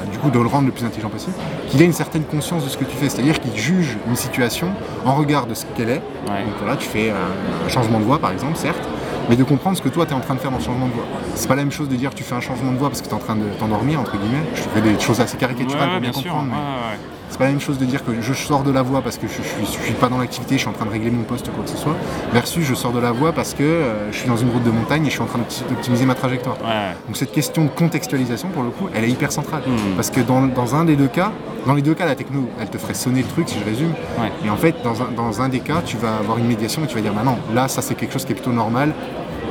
du 0.00 0.18
coup 0.18 0.30
de 0.30 0.38
le 0.38 0.46
rendre 0.46 0.66
le 0.66 0.72
plus 0.72 0.84
intelligent 0.84 1.08
possible, 1.08 1.34
qu'il 1.68 1.80
ait 1.82 1.84
une 1.84 1.92
certaine 1.92 2.24
conscience 2.24 2.64
de 2.64 2.68
ce 2.68 2.76
que 2.76 2.84
tu 2.84 2.96
fais, 2.96 3.08
c'est-à-dire 3.08 3.40
qu'il 3.40 3.56
juge 3.56 3.96
une 4.08 4.16
situation 4.16 4.68
en 5.04 5.14
regard 5.14 5.46
de 5.46 5.54
ce 5.54 5.64
qu'elle 5.76 5.90
est. 5.90 6.02
Ouais. 6.28 6.44
Donc 6.44 6.54
voilà, 6.60 6.76
tu 6.76 6.88
fais 6.88 7.10
un, 7.10 7.68
changement 7.68 7.98
de 7.98 8.04
voix 8.04 8.18
par 8.18 8.30
exemple, 8.32 8.56
certes, 8.56 8.82
mais 9.28 9.36
de 9.36 9.44
comprendre 9.44 9.76
ce 9.76 9.82
que 9.82 9.88
toi 9.88 10.06
tu 10.06 10.12
es 10.12 10.14
en 10.14 10.20
train 10.20 10.34
de 10.34 10.40
faire 10.40 10.50
dans 10.50 10.58
le 10.58 10.62
changement 10.64 10.86
de 10.86 10.92
voix. 10.92 11.04
C'est 11.34 11.48
pas 11.48 11.56
la 11.56 11.62
même 11.62 11.72
chose 11.72 11.88
de 11.88 11.96
dire 11.96 12.14
tu 12.14 12.22
fais 12.24 12.34
un 12.34 12.40
changement 12.40 12.72
de 12.72 12.76
voix 12.78 12.88
parce 12.88 13.00
que 13.00 13.06
tu 13.06 13.12
es 13.12 13.16
en 13.16 13.20
train 13.20 13.36
de 13.36 13.46
t'endormir, 13.58 14.00
entre 14.00 14.16
guillemets. 14.16 14.44
Je 14.54 14.62
fais 14.62 14.80
des 14.80 14.98
choses 15.00 15.20
assez 15.20 15.36
caricaturales 15.36 15.88
Ouais, 15.88 15.92
pour 15.94 16.00
bien, 16.00 16.10
bien 16.10 16.20
sûr. 16.20 16.30
comprendre. 16.30 16.50
mais- 16.52 16.56
ouais. 16.56 16.98
C'est 17.30 17.38
pas 17.38 17.44
la 17.44 17.50
même 17.50 17.60
chose 17.60 17.78
de 17.78 17.84
dire 17.84 18.04
que 18.04 18.12
je 18.20 18.32
sors 18.32 18.62
de 18.62 18.70
la 18.70 18.82
voie 18.82 19.02
parce 19.02 19.18
que 19.18 19.26
je, 19.26 19.34
je, 19.42 19.64
suis, 19.66 19.78
je 19.80 19.84
suis 19.86 19.94
pas 19.94 20.08
dans 20.08 20.18
l'activité, 20.18 20.54
je 20.54 20.60
suis 20.60 20.68
en 20.68 20.72
train 20.72 20.84
de 20.86 20.90
régler 20.90 21.10
mon 21.10 21.24
poste 21.24 21.48
ou 21.48 21.50
quoi 21.50 21.64
que 21.64 21.70
ce 21.70 21.76
soit, 21.76 21.96
versus 22.32 22.64
je 22.64 22.74
sors 22.74 22.92
de 22.92 23.00
la 23.00 23.10
voie 23.12 23.32
parce 23.32 23.54
que 23.54 23.62
euh, 23.62 24.12
je 24.12 24.18
suis 24.18 24.28
dans 24.28 24.36
une 24.36 24.50
route 24.50 24.62
de 24.62 24.70
montagne 24.70 25.02
et 25.06 25.10
je 25.10 25.14
suis 25.14 25.22
en 25.22 25.26
train 25.26 25.38
d'opti- 25.38 25.64
d'optimiser 25.68 26.06
ma 26.06 26.14
trajectoire. 26.14 26.56
Ouais. 26.62 26.92
Donc 27.06 27.16
cette 27.16 27.32
question 27.32 27.64
de 27.64 27.70
contextualisation, 27.70 28.48
pour 28.48 28.62
le 28.62 28.70
coup, 28.70 28.88
elle 28.94 29.04
est 29.04 29.10
hyper 29.10 29.32
centrale. 29.32 29.62
Mhm. 29.66 29.94
Parce 29.96 30.10
que 30.10 30.20
dans, 30.20 30.42
dans 30.42 30.74
un 30.76 30.84
des 30.84 30.96
deux 30.96 31.08
cas, 31.08 31.32
dans 31.66 31.74
les 31.74 31.82
deux 31.82 31.94
cas, 31.94 32.04
la 32.06 32.14
techno, 32.14 32.48
elle 32.60 32.68
te 32.68 32.78
ferait 32.78 32.94
sonner 32.94 33.22
le 33.22 33.28
truc, 33.28 33.48
si 33.48 33.58
je 33.58 33.64
résume. 33.64 33.92
Ouais. 34.20 34.30
Et 34.44 34.50
en 34.50 34.56
fait, 34.56 34.76
dans 34.84 35.02
un, 35.02 35.06
dans 35.16 35.40
un 35.40 35.48
des 35.48 35.60
cas, 35.60 35.82
tu 35.84 35.96
vas 35.96 36.16
avoir 36.16 36.38
une 36.38 36.46
médiation 36.46 36.84
et 36.84 36.86
tu 36.86 36.94
vas 36.94 37.00
dire, 37.00 37.12
bah 37.14 37.22
non, 37.24 37.38
là, 37.54 37.66
ça 37.68 37.82
c'est 37.82 37.94
quelque 37.94 38.12
chose 38.12 38.24
qui 38.24 38.32
est 38.32 38.36
plutôt 38.36 38.52
normal 38.52 38.92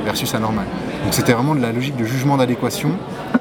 versus 0.04 0.34
anormal. 0.34 0.64
Donc 1.02 1.12
c'était 1.14 1.32
vraiment 1.32 1.54
de 1.54 1.60
la 1.60 1.72
logique 1.72 1.96
de 1.96 2.04
jugement 2.04 2.36
d'adéquation 2.36 2.90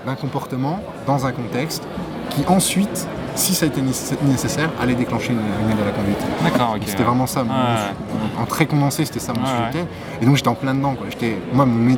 d'un 0.05 0.15
comportement 0.15 0.79
dans 1.07 1.25
un 1.25 1.31
contexte 1.31 1.83
qui 2.29 2.43
ensuite, 2.47 3.07
si 3.35 3.53
ça 3.55 3.65
a 3.65 3.67
été 3.69 3.81
nécess- 3.81 4.17
nécessaire, 4.23 4.69
allait 4.81 4.95
déclencher 4.95 5.31
une, 5.33 5.39
aide 5.71 5.81
à 5.81 5.85
la 5.85 5.91
conduite. 5.91 6.17
D'accord, 6.43 6.73
ok. 6.75 6.83
C'était 6.85 7.03
vraiment 7.03 7.27
ça. 7.27 7.43
mon- 7.43 7.51
Ouais. 7.53 8.41
En 8.41 8.45
très 8.45 8.65
condensé, 8.65 9.05
c'était 9.05 9.19
ça 9.19 9.33
mon 9.33 9.45
sujet. 9.45 9.85
Et 10.21 10.25
donc 10.25 10.35
j'étais 10.37 10.47
en 10.49 10.55
plein 10.55 10.73
dedans. 10.73 10.95
Quoi. 10.95 11.07
Moi, 11.53 11.65
mon, 11.65 11.95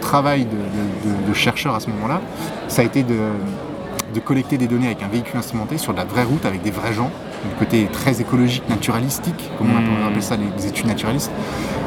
travail 0.00 0.44
de, 0.44 0.50
de- 0.50 1.16
de- 1.22 1.28
de 1.28 1.34
chercheur 1.34 1.74
à 1.74 1.80
ce 1.80 1.88
moment-là, 1.90 2.20
ça 2.68 2.82
a 2.82 2.84
été 2.84 3.02
de, 3.02 3.16
collecter 4.20 4.58
des 4.58 4.66
données 4.68 4.86
avec 4.86 5.02
un 5.02 5.08
véhicule 5.08 5.36
instrumenté 5.38 5.76
sur 5.78 5.92
de 5.92 5.98
la 5.98 6.04
vraie 6.04 6.22
route 6.24 6.44
avec 6.46 6.62
des 6.62 6.70
vrais 6.70 6.92
gens, 6.92 7.10
du 7.48 7.54
côté 7.58 7.88
très 7.92 8.20
écologique, 8.20 8.62
naturalistique, 8.68 9.50
comme 9.58 9.68
on 9.70 9.80
Mhm. 9.80 10.08
appelle 10.08 10.22
ça 10.22 10.36
les, 10.36 10.44
les 10.56 10.66
études 10.68 10.86
naturalistes, 10.86 11.32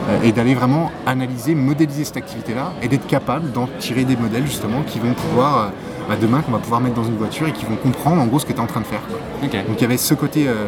euh, 0.10 0.20
et 0.24 0.32
d'aller 0.32 0.54
vraiment 0.54 0.92
analyser, 1.06 1.56
modéliser 1.56 2.04
cette 2.04 2.18
activité-là 2.18 2.74
et 2.82 2.88
d'être 2.90 3.08
capable 3.08 3.52
d'en 3.54 3.68
tirer 3.80 4.04
des 4.04 4.18
modèles 4.18 4.46
justement 4.46 4.82
qui 4.86 5.00
vont 5.00 5.14
pouvoir, 5.14 5.58
euh, 5.58 5.68
bah, 6.08 6.16
demain, 6.20 6.42
qu'on 6.42 6.52
va 6.52 6.60
pouvoir 6.60 6.82
mettre 6.82 6.96
dans 6.96 7.04
une 7.04 7.18
voiture 7.18 7.48
et 7.48 7.52
qui 7.52 7.66
vont 7.66 7.76
comprendre 7.76 8.22
en 8.22 8.26
gros 8.28 8.40
ce 8.40 8.46
que 8.46 8.54
tu 8.54 8.58
es 8.58 8.62
en 8.62 8.68
train 8.68 8.82
de 8.82 8.86
faire. 8.86 9.02
Donc 9.42 9.78
il 9.78 9.82
y 9.82 9.86
avait 9.86 9.98
ce 9.98 10.14
côté 10.14 10.48
euh, 10.48 10.66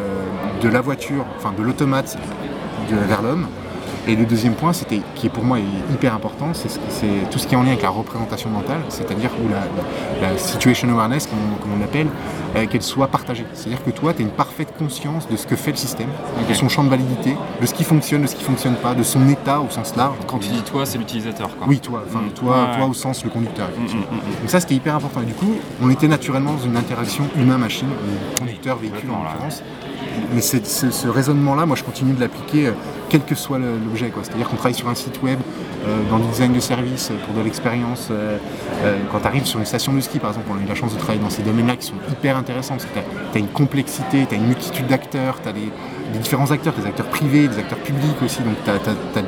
de 0.60 0.68
la 0.68 0.80
voiture, 0.80 1.24
enfin 1.36 1.52
de 1.56 1.62
l'automate 1.62 2.18
vers 2.90 3.22
l'homme. 3.22 3.46
Et 4.08 4.16
le 4.16 4.24
deuxième 4.24 4.54
point, 4.54 4.72
c'était, 4.72 5.00
qui 5.14 5.26
est 5.26 5.30
pour 5.30 5.44
moi 5.44 5.58
hyper 5.92 6.14
important, 6.14 6.48
c'est, 6.54 6.68
ce- 6.70 6.78
c'est 6.88 7.30
tout 7.30 7.38
ce 7.38 7.46
qui 7.46 7.54
est 7.54 7.56
en 7.58 7.62
lien 7.62 7.68
avec 7.72 7.82
la 7.82 7.90
représentation 7.90 8.48
mentale, 8.50 8.80
c'est-à-dire 8.88 9.30
où 9.44 9.48
la, 10.22 10.36
situation 10.38 10.88
awareness, 10.90 11.26
comme 11.26 11.38
on, 11.52 11.56
comme 11.62 11.72
on 11.76 11.78
l'appelle, 11.78 12.06
euh, 12.56 12.66
qu'elle 12.66 12.82
soit 12.82 13.08
partagée. 13.08 13.44
C'est-à-dire 13.54 13.84
que 13.84 13.90
toi, 13.90 14.12
tu 14.14 14.20
as 14.22 14.24
une 14.24 14.30
parfaite 14.30 14.68
conscience 14.78 15.28
de 15.28 15.36
ce 15.36 15.46
que 15.46 15.54
fait 15.54 15.70
le 15.72 15.76
système, 15.76 16.08
de 16.48 16.54
son 16.54 16.68
champ 16.68 16.82
de 16.82 16.88
validité, 16.88 17.36
de 17.60 17.66
ce 17.66 17.74
qui 17.74 17.84
fonctionne, 17.84 18.22
de 18.22 18.26
ce 18.26 18.34
qui 18.36 18.42
fonctionne 18.44 18.74
pas, 18.74 18.94
de 18.94 19.02
son 19.02 19.28
état 19.28 19.60
au 19.60 19.68
sens 19.70 19.94
large. 19.96 20.16
Quand 20.26 20.38
tu 20.38 20.48
dis 20.48 20.62
toi, 20.62 20.86
c'est 20.86 20.98
l'utilisateur. 20.98 21.50
Oui, 21.68 21.78
toi, 21.78 22.02
enfin 22.08 22.20
Mm. 22.20 22.30
toi, 22.30 22.50
Ouais, 22.70 22.76
toi 22.78 22.86
au 22.86 22.94
sens 22.94 23.22
le 23.24 23.30
conducteur. 23.30 23.68
Mm, 23.68 23.82
mm. 23.84 24.00
Donc 24.40 24.48
ça 24.50 24.60
c'était 24.60 24.74
hyper 24.74 24.94
important. 24.96 25.20
Et 25.20 25.26
du 25.26 25.34
coup, 25.34 25.54
on 25.82 25.90
était 25.90 26.08
naturellement 26.08 26.52
dans 26.54 26.64
une 26.64 26.76
interaction 26.76 27.24
humain-machine, 27.36 27.88
ou 27.88 28.38
conducteur-véhicule 28.40 29.10
en 29.10 29.22
l'occurrence. 29.24 29.62
Mais 30.34 30.40
ce 30.40 31.08
raisonnement-là, 31.08 31.66
moi 31.66 31.76
je 31.76 31.84
continue 31.84 32.12
de 32.14 32.20
l'appliquer 32.20 32.68
euh, 32.68 32.72
quel 33.10 33.22
que 33.22 33.34
soit 33.34 33.58
l'objet. 33.58 34.10
C'est-à-dire 34.22 34.48
qu'on 34.48 34.56
travaille 34.56 34.74
sur 34.74 34.88
un 34.88 34.94
site 34.94 35.22
web, 35.22 35.38
euh, 35.86 35.98
dans 36.08 36.18
le 36.18 36.24
design 36.24 36.52
de 36.52 36.60
service, 36.60 37.10
euh, 37.10 37.14
pour 37.26 37.34
de 37.34 37.42
l'expérience. 37.42 38.08
euh, 38.10 38.38
quand 39.10 39.20
tu 39.20 39.26
arrives 39.26 39.44
sur 39.44 39.58
une 39.58 39.66
station 39.66 39.92
de 39.92 40.00
ski, 40.00 40.18
par 40.18 40.30
exemple, 40.30 40.46
on 40.50 40.58
a 40.58 40.62
eu 40.62 40.68
la 40.68 40.74
chance 40.74 40.94
de 40.94 40.98
travailler 40.98 41.20
dans 41.20 41.30
ces 41.30 41.42
domaines-là 41.42 41.76
qui 41.76 41.86
sont 41.86 41.94
hyper 42.10 42.36
intéressants, 42.36 42.74
parce 42.76 42.86
que 42.86 42.98
tu 43.32 43.38
as, 43.38 43.40
une 43.40 43.48
complexité, 43.48 44.26
tu 44.26 44.34
as 44.34 44.38
une 44.38 44.46
multitude 44.46 44.86
d'acteurs, 44.86 45.40
tu 45.42 45.48
as 45.48 45.52
des, 45.52 45.70
des 46.12 46.18
différents 46.18 46.50
acteurs, 46.50 46.72
des 46.74 46.86
acteurs 46.86 47.06
privés, 47.06 47.48
des 47.48 47.58
acteurs 47.58 47.78
publics 47.78 48.22
aussi, 48.24 48.42
donc 48.42 48.54
tu 48.64 48.70
as, 48.70 49.22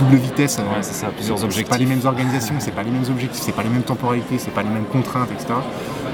double 0.00 0.16
vitesse. 0.16 0.58
Ouais, 0.58 0.82
c'est 0.82 0.94
ça, 0.94 1.08
plusieurs 1.08 1.38
c'est 1.38 1.42
pas 1.42 1.46
objectifs. 1.46 1.78
les 1.78 1.86
mêmes 1.86 2.04
organisations, 2.04 2.54
c'est 2.58 2.74
pas 2.74 2.82
les 2.82 2.90
mêmes 2.90 3.08
objectifs, 3.08 3.42
c'est 3.42 3.54
pas 3.54 3.62
les 3.62 3.70
mêmes 3.70 3.82
temporalités, 3.82 4.38
c'est 4.38 4.52
pas 4.52 4.62
les 4.62 4.68
mêmes 4.68 4.86
contraintes, 4.86 5.30
etc. 5.30 5.54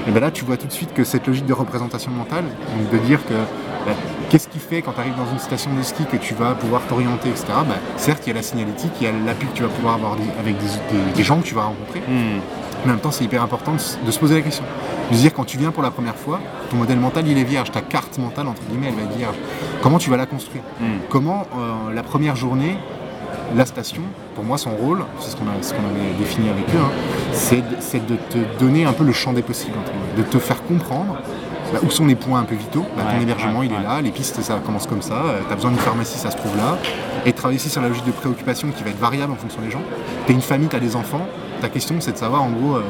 Et 0.07 0.11
ben 0.11 0.19
là, 0.19 0.31
tu 0.31 0.45
vois 0.45 0.57
tout 0.57 0.67
de 0.67 0.71
suite 0.71 0.93
que 0.93 1.03
cette 1.03 1.27
logique 1.27 1.45
de 1.45 1.53
représentation 1.53 2.11
mentale, 2.11 2.45
donc 2.45 2.89
de 2.91 3.05
dire 3.05 3.19
que 3.25 3.33
bah, 3.85 3.93
qu'est-ce 4.29 4.47
qui 4.47 4.59
fait 4.59 4.81
quand 4.81 4.91
tu 4.93 4.99
arrives 4.99 5.15
dans 5.15 5.29
une 5.31 5.39
station 5.39 5.71
de 5.73 5.81
ski 5.81 6.05
que 6.05 6.17
tu 6.17 6.33
vas 6.33 6.51
pouvoir 6.53 6.81
t'orienter, 6.87 7.29
etc. 7.29 7.45
Bah, 7.67 7.75
certes, 7.97 8.23
il 8.25 8.29
y 8.29 8.31
a 8.31 8.35
la 8.35 8.41
signalétique, 8.43 8.91
il 9.01 9.05
y 9.05 9.09
a 9.09 9.11
l'appui 9.25 9.47
que 9.47 9.53
tu 9.55 9.63
vas 9.63 9.69
pouvoir 9.69 9.95
avoir 9.95 10.13
avec 10.39 10.57
des, 10.57 10.65
des- 10.97 11.11
des 11.15 11.23
gens 11.23 11.39
que 11.39 11.45
tu 11.45 11.55
vas 11.55 11.63
rencontrer, 11.63 11.99
Hmm. 12.07 12.39
mais 12.85 12.91
en 12.91 12.93
même 12.95 12.99
temps, 12.99 13.11
c'est 13.11 13.23
hyper 13.23 13.41
important 13.43 13.73
de, 13.73 14.11
se 14.11 14.19
poser 14.19 14.35
la 14.35 14.41
question. 14.41 14.63
De 15.11 15.15
se 15.15 15.21
dire, 15.21 15.33
quand 15.33 15.45
tu 15.45 15.57
viens 15.57 15.71
pour 15.71 15.83
la 15.83 15.91
première 15.91 16.15
fois, 16.15 16.39
ton 16.69 16.77
modèle 16.77 16.99
mental, 16.99 17.27
il 17.27 17.37
est 17.37 17.43
vierge, 17.43 17.71
ta 17.71 17.81
carte 17.81 18.17
mentale, 18.19 18.47
entre 18.47 18.61
guillemets, 18.69 18.87
elle 18.89 18.95
va 18.95 19.01
être 19.09 19.17
vierge. 19.17 19.35
Comment 19.81 19.97
tu 19.97 20.09
vas 20.09 20.17
la 20.17 20.25
construire? 20.25 20.63
Hmm. 20.79 20.99
Comment 21.09 21.47
euh, 21.57 21.93
la 21.93 22.03
première 22.03 22.35
journée, 22.35 22.77
la 23.55 23.65
station, 23.65 24.03
pour 24.35 24.43
moi 24.43 24.57
son 24.59 24.69
rôle, 24.71 25.03
c'est 25.19 25.31
ce 25.31 25.35
qu'on 25.35 25.45
a- 25.45 25.61
ce 25.63 25.73
avait 25.73 26.13
défini 26.19 26.49
avec 26.49 26.65
eux, 26.69 26.79
hein, 26.79 26.91
c'est 27.33 27.61
de, 28.05 28.13
de 28.13 28.15
te 28.29 28.37
donner 28.59 28.85
un 28.85 28.93
peu 28.93 29.03
le 29.03 29.11
champ 29.13 29.33
des 29.33 29.41
possibles, 29.41 29.73
entre 29.79 29.91
guillemets, 29.91 30.17
de 30.17 30.23
te 30.23 30.37
faire 30.37 30.61
comprendre 30.63 31.17
bah, 31.73 31.79
où 31.83 31.89
sont 31.89 32.05
les 32.05 32.15
points 32.15 32.39
un 32.39 32.43
peu 32.43 32.55
vitaux. 32.55 32.85
Bah, 32.97 33.03
ton 33.11 33.21
hébergement 33.21 33.63
il 33.63 33.71
est 33.71 33.81
là, 33.83 34.01
les 34.01 34.11
pistes 34.11 34.41
ça 34.41 34.59
commence 34.65 34.87
comme 34.87 35.01
ça, 35.01 35.21
tu 35.47 35.51
as 35.51 35.55
besoin 35.55 35.71
d'une 35.71 35.79
pharmacie, 35.79 36.17
ça 36.17 36.31
se 36.31 36.37
trouve 36.37 36.55
là. 36.57 36.77
Et 37.25 37.33
travailler 37.33 37.59
aussi 37.59 37.69
sur 37.69 37.81
la 37.81 37.89
logique 37.89 38.05
de 38.05 38.11
préoccupation 38.11 38.69
qui 38.69 38.83
va 38.83 38.89
être 38.91 38.99
variable 38.99 39.33
en 39.33 39.35
fonction 39.35 39.61
des 39.61 39.69
gens. 39.69 39.81
Tu 40.25 40.33
une 40.33 40.41
famille, 40.41 40.69
tu 40.69 40.75
as 40.75 40.79
des 40.79 40.95
enfants, 40.95 41.27
ta 41.61 41.69
question 41.69 41.95
c'est 41.99 42.13
de 42.13 42.17
savoir 42.17 42.43
en 42.43 42.49
gros, 42.49 42.75
euh, 42.77 42.83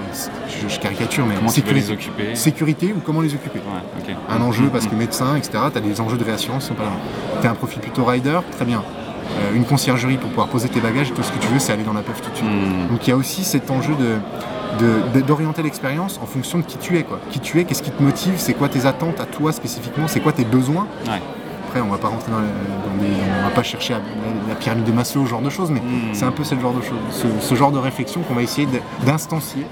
je, 0.47 0.67
je 0.73 0.79
caricature, 0.79 1.25
mais 1.25 1.35
Comment 1.35 1.51
les 1.73 1.91
occuper 1.91 2.35
sécurité 2.35 2.93
ou 2.95 3.01
comment 3.03 3.21
les 3.21 3.33
occuper 3.33 3.59
Ouais, 3.59 4.15
un 4.29 4.41
enjeu 4.41 4.65
Mm, 4.65 4.69
parce 4.69 4.85
mm, 4.85 4.89
que 4.89 4.95
médecin, 4.95 5.35
etc., 5.35 5.51
tu 5.71 5.77
as 5.77 5.81
des 5.81 6.01
enjeux 6.01 6.17
de 6.17 6.23
réassurance 6.23 6.63
qui 6.63 6.69
sont 6.69 6.75
pas 6.75 6.83
là. 6.83 6.91
Tu 7.41 7.47
as 7.47 7.51
un 7.51 7.55
profil 7.55 7.79
plutôt 7.81 8.05
rider, 8.05 8.39
très 8.51 8.65
bien. 8.65 8.83
Euh, 9.37 9.55
une 9.55 9.63
conciergerie 9.65 10.17
pour 10.17 10.29
pouvoir 10.29 10.47
poser 10.47 10.69
tes 10.69 10.79
bagages, 10.79 11.13
tout 11.13 11.23
ce 11.23 11.31
que 11.31 11.37
tu 11.39 11.47
veux, 11.47 11.59
c'est 11.59 11.71
aller 11.71 11.83
dans 11.83 11.93
la 11.93 12.01
PEF 12.01 12.21
tout 12.21 12.31
de 12.31 12.35
suite. 12.35 12.49
Hmm. 12.49 12.87
Donc 12.91 13.05
il 13.07 13.09
y 13.09 13.13
a 13.13 13.15
aussi 13.15 13.43
cet 13.43 13.69
enjeu 13.71 13.93
de- 13.95 14.17
d'orienter 15.27 15.63
l'expérience 15.63 16.19
en 16.21 16.25
fonction 16.25 16.59
de 16.59 16.63
qui 16.63 16.77
tu 16.77 16.97
es. 16.97 17.03
Quoi. 17.03 17.19
Qui 17.31 17.39
tu 17.39 17.59
es, 17.59 17.63
qu'est-ce 17.65 17.83
qui 17.83 17.91
te 17.91 18.01
motive, 18.01 18.35
c'est 18.37 18.53
quoi 18.53 18.69
tes 18.69 18.85
attentes 18.85 19.19
à 19.19 19.25
toi 19.25 19.51
spécifiquement, 19.51 20.07
c'est 20.07 20.19
quoi 20.19 20.31
tes 20.31 20.45
besoins. 20.45 20.87
Ouais. 21.07 21.21
Après, 21.67 21.81
on 21.81 21.87
va 21.89 21.97
pas 21.97 22.07
rentrer 22.07 22.31
dans, 22.31 22.37
on 22.39 23.43
va 23.43 23.49
pas 23.53 23.61
chercher 23.63 23.93
à- 23.93 23.97
la, 23.97 24.49
la 24.49 24.55
pyramide 24.55 24.85
de 24.85 24.91
Maslow, 24.91 25.25
ce 25.25 25.29
genre 25.29 25.41
de 25.41 25.49
choses, 25.51 25.69
mais 25.69 25.79
Mm. 25.81 26.13
c'est 26.13 26.25
un 26.25 26.31
peu 26.31 26.43
ce 26.43 26.55
genre 26.59 26.73
de 26.73 26.81
choses, 26.81 26.97
ce, 27.11 27.27
ce 27.39 27.55
genre 27.55 27.71
de 27.71 27.77
réflexion 27.77 28.21
qu'on 28.21 28.33
va 28.33 28.41
essayer 28.41 28.67
d'instancier. 29.05 29.65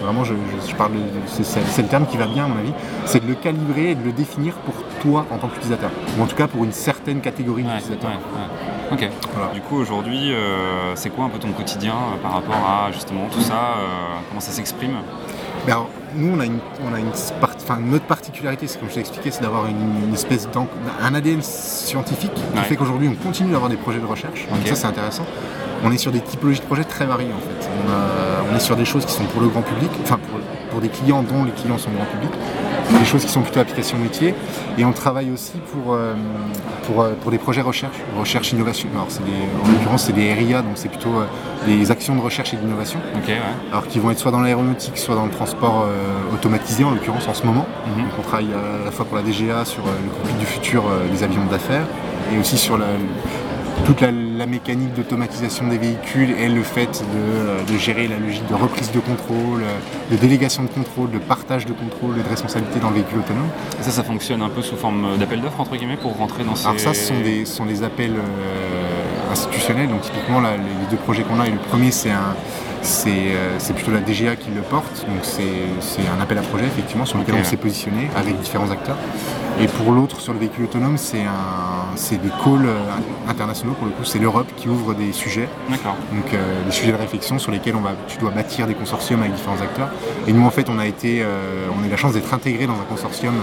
Vraiment, 0.00 0.22
je, 0.22 0.34
je- 0.34 0.70
je 0.70 0.76
parle, 0.76 0.92
c'est, 1.28 1.82
le 1.82 1.88
terme 1.88 2.06
qui 2.06 2.16
va 2.18 2.26
bien 2.26 2.44
à 2.44 2.48
mon 2.48 2.58
avis, 2.58 2.72
c'est 3.06 3.20
de 3.24 3.28
le 3.28 3.34
calibrer 3.34 3.90
et 3.92 3.94
de 3.96 4.04
le 4.04 4.12
définir 4.12 4.54
pour 4.58 4.74
toi 5.00 5.24
en 5.32 5.38
tant 5.38 5.48
qu'utilisateur, 5.48 5.90
ou 6.18 6.22
en 6.22 6.26
tout 6.26 6.36
cas 6.36 6.46
pour 6.46 6.62
une 6.62 6.72
certaine 6.72 7.20
catégorie 7.20 7.62
Ouais, 7.64 7.70
d'utilisateurs. 7.74 8.10
ouais, 8.10 8.16
ouais. 8.16 8.73
Ok. 8.92 9.08
Voilà. 9.34 9.52
Du 9.52 9.60
coup, 9.60 9.76
aujourd'hui, 9.76 10.32
euh, 10.32 10.94
c'est 10.94 11.10
quoi 11.10 11.24
un 11.24 11.28
peu 11.28 11.38
ton 11.38 11.52
quotidien 11.52 11.92
euh, 11.94 12.22
par 12.22 12.32
rapport 12.34 12.54
à 12.56 12.92
justement 12.92 13.26
tout 13.32 13.40
ça 13.40 13.54
euh, 13.78 14.18
Comment 14.28 14.40
ça 14.40 14.52
s'exprime? 14.52 14.96
Mais 15.66 15.72
alors, 15.72 15.88
nous, 16.14 16.32
on 16.36 16.40
a 16.40 16.44
une, 16.44 16.58
on 16.88 16.94
a 16.94 16.98
une 17.00 17.10
part- 17.40 17.50
enfin, 17.56 17.78
notre 17.80 18.04
particularité, 18.04 18.66
c'est 18.66 18.78
comme 18.78 18.88
je 18.88 18.94
t'ai 18.94 19.00
expliqué, 19.00 19.30
c'est 19.30 19.42
d'avoir 19.42 19.66
une, 19.66 20.04
une 20.08 20.14
espèce 20.14 20.48
d'an- 20.50 20.68
un 21.02 21.14
ADN 21.14 21.40
scientifique 21.42 22.34
qui 22.34 22.40
Ouais. 22.58 22.64
fait 22.64 22.76
qu'aujourd'hui, 22.76 23.08
on 23.08 23.14
continue 23.14 23.50
d'avoir 23.52 23.70
des 23.70 23.76
projets 23.76 23.98
de 24.00 24.06
recherche. 24.06 24.46
Donc 24.48 24.66
ça, 24.66 24.74
c'est 24.74 24.86
intéressant. 24.86 25.24
On 25.82 25.90
est 25.90 25.98
sur 25.98 26.12
des 26.12 26.20
typologies 26.20 26.60
de 26.60 26.66
projets 26.66 26.84
très 26.84 27.06
variées, 27.06 27.32
en 27.34 27.40
fait. 27.40 27.68
On, 27.86 27.90
a- 27.90 28.52
on 28.52 28.56
est 28.56 28.60
sur 28.60 28.76
des 28.76 28.84
choses 28.84 29.04
qui 29.06 29.12
sont 29.12 29.24
pour 29.24 29.40
le 29.40 29.48
grand 29.48 29.62
public, 29.62 29.90
enfin 30.02 30.18
pour, 30.30 30.38
pour 30.70 30.80
des 30.80 30.88
clients 30.88 31.22
dont 31.22 31.44
les 31.44 31.52
clients 31.52 31.78
sont 31.78 31.90
grand 31.90 32.04
public, 32.06 32.30
des 32.98 33.04
choses 33.04 33.24
qui 33.24 33.30
sont 33.30 33.42
plutôt 33.42 33.60
applications 33.60 33.98
métier, 33.98 34.34
et 34.78 34.84
on 34.84 34.92
travaille 34.92 35.30
aussi 35.30 35.52
pour, 35.72 35.94
euh, 35.94 36.14
pour, 36.86 37.02
euh, 37.02 37.12
pour 37.20 37.30
des 37.30 37.38
projets 37.38 37.60
recherche, 37.60 37.96
recherche 38.18 38.52
innovation. 38.52 38.88
Alors, 38.94 39.06
des- 39.20 39.68
en 39.68 39.72
l'occurrence, 39.72 40.04
c'est 40.04 40.12
des 40.12 40.32
RIA, 40.32 40.62
donc 40.62 40.72
c'est 40.74 40.88
plutôt 40.88 41.14
euh, 41.18 41.26
des 41.66 41.90
actions 41.90 42.14
de 42.14 42.20
recherche 42.20 42.52
et 42.54 42.56
d'innovation 42.56 42.98
ouais. 43.16 43.22
alors 43.72 43.86
qui 43.86 43.98
vont 43.98 44.10
être 44.10 44.18
soit 44.18 44.30
dans 44.30 44.40
l'aéronautique, 44.40 44.98
soit 44.98 45.14
dans 45.14 45.24
le 45.24 45.30
transport 45.30 45.86
automatisé 46.32 46.84
en 46.84 46.90
l'occurrence 46.90 47.26
en 47.28 47.34
ce 47.34 47.44
moment. 47.44 47.66
Mhm. 47.86 48.02
Donc 48.04 48.12
on 48.18 48.22
travaille 48.22 48.50
à 48.52 48.84
la 48.84 48.90
fois 48.90 49.04
pour 49.06 49.16
la 49.16 49.22
DGA 49.22 49.64
sur 49.64 49.82
le 49.84 50.10
cockpit 50.10 50.38
du 50.38 50.46
futur 50.46 50.82
des 51.10 51.22
avions 51.22 51.44
d'affaires 51.50 51.86
et 52.34 52.38
aussi 52.38 52.56
sur 52.58 52.76
la- 52.76 52.86
toute 53.86 54.00
la, 54.00 54.08
la 54.44 54.50
mécanique 54.50 54.92
d'automatisation 54.92 55.68
des 55.68 55.78
véhicules 55.78 56.32
et 56.38 56.50
le 56.50 56.62
fait 56.62 57.00
de, 57.00 57.16
euh, 57.16 57.62
de 57.64 57.78
gérer 57.78 58.08
la 58.08 58.18
logique 58.18 58.46
de 58.46 58.54
reprise 58.54 58.92
de 58.92 59.00
contrôle, 59.00 59.62
euh, 59.62 59.78
de 60.10 60.16
délégation 60.16 60.64
de 60.64 60.68
contrôle, 60.68 61.10
de 61.10 61.18
partage 61.18 61.64
de 61.64 61.72
contrôle 61.72 62.18
et 62.18 62.22
de 62.22 62.28
responsabilité 62.28 62.78
dans 62.78 62.90
le 62.90 62.96
véhicule 62.96 63.20
autonome. 63.20 63.48
Et 63.80 63.82
ça, 63.82 63.90
ça 63.90 64.04
fonctionne 64.04 64.42
un 64.42 64.50
peu 64.50 64.60
sous 64.60 64.76
forme 64.76 65.16
d'appel 65.16 65.40
d'offres, 65.40 65.60
entre 65.60 65.76
guillemets, 65.76 65.96
pour 65.96 66.14
rentrer 66.18 66.44
dans 66.44 66.56
ces... 66.56 66.66
Alors 66.66 66.78
ça, 66.78 66.92
ce 66.92 67.06
sont 67.06 67.20
des, 67.20 67.46
sont 67.46 67.64
des 67.64 67.82
appels 67.82 68.16
euh, 68.16 69.32
institutionnels. 69.32 69.88
Donc 69.88 70.02
typiquement, 70.02 70.40
là, 70.42 70.58
les 70.58 70.90
deux 70.90 71.02
projets 71.02 71.22
qu'on 71.22 71.40
a, 71.40 71.46
et 71.46 71.50
le 71.50 71.56
premier, 71.56 71.90
c'est 71.90 72.10
un, 72.10 72.36
c'est 72.84 73.74
plutôt 73.74 73.92
la 73.92 74.00
DGA 74.00 74.36
qui 74.36 74.50
le 74.50 74.60
porte, 74.60 75.06
donc 75.08 75.24
c'est 75.24 76.02
un 76.06 76.20
appel 76.20 76.38
à 76.38 76.42
projet 76.42 76.66
effectivement 76.66 77.06
sur 77.06 77.18
lequel 77.18 77.34
on 77.40 77.44
s'est 77.44 77.56
positionné 77.56 78.10
avec 78.16 78.38
différents 78.40 78.70
acteurs. 78.70 78.96
Et 79.60 79.68
pour 79.68 79.92
l'autre, 79.92 80.20
sur 80.20 80.32
le 80.32 80.38
véhicule 80.38 80.64
autonome, 80.64 80.96
c'est 80.98 82.16
des 82.16 82.28
calls 82.44 82.68
internationaux 83.28 83.74
pour 83.74 83.86
le 83.86 83.92
coup, 83.92 84.04
c'est 84.04 84.18
l'Europe 84.18 84.48
qui 84.56 84.68
ouvre 84.68 84.94
des 84.94 85.12
sujets, 85.12 85.48
donc 85.70 86.30
des 86.66 86.72
sujets 86.72 86.92
de 86.92 86.96
réflexion 86.96 87.38
sur 87.38 87.52
lesquels 87.52 87.76
on 87.76 87.80
va, 87.80 87.92
tu 88.06 88.18
dois 88.18 88.30
bâtir 88.30 88.66
des 88.66 88.74
consortiums 88.74 89.20
avec 89.20 89.34
différents 89.34 89.60
acteurs. 89.60 89.88
Et 90.26 90.32
nous 90.32 90.44
en 90.44 90.50
fait, 90.50 90.68
on 90.68 90.78
a 90.78 90.86
été, 90.86 91.24
on 91.78 91.82
a 91.82 91.86
eu 91.86 91.90
la 91.90 91.96
chance 91.96 92.12
d'être 92.12 92.32
intégrés 92.34 92.66
dans 92.66 92.74
un 92.74 92.86
consortium 92.88 93.34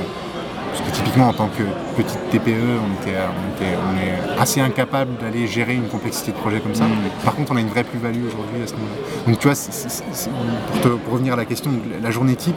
parce 0.71 0.89
que 0.89 0.95
typiquement, 0.95 1.27
en 1.27 1.34
tant 1.34 1.49
que 1.49 1.63
petite 2.01 2.19
TPE, 2.29 2.79
on, 2.79 3.01
était, 3.01 3.17
est 3.17 4.39
assez 4.39 4.62
incapable 4.62 5.12
d'aller 5.19 5.45
gérer 5.45 5.75
une 5.75 5.88
complexité 5.88 6.31
de 6.31 6.38
projet 6.38 6.62
comme 6.62 6.75
ça. 6.75 6.86
Mm. 6.86 7.23
Par 7.25 7.36
contre, 7.36 7.51
on 7.51 7.57
a 7.57 7.62
une 7.62 7.67
vraie 7.67 7.84
plus-value 7.84 8.25
aujourd'hui 8.25 8.63
à 8.63 8.67
ce 8.67 8.73
niveau-là. 8.73 8.95
Donc 9.27 9.39
tu 9.39 9.47
vois, 9.47 10.97
pour, 11.03 11.13
revenir 11.13 11.34
à 11.34 11.36
la 11.36 11.45
question, 11.45 11.71
la 12.01 12.12
journée 12.12 12.36
type, 12.36 12.55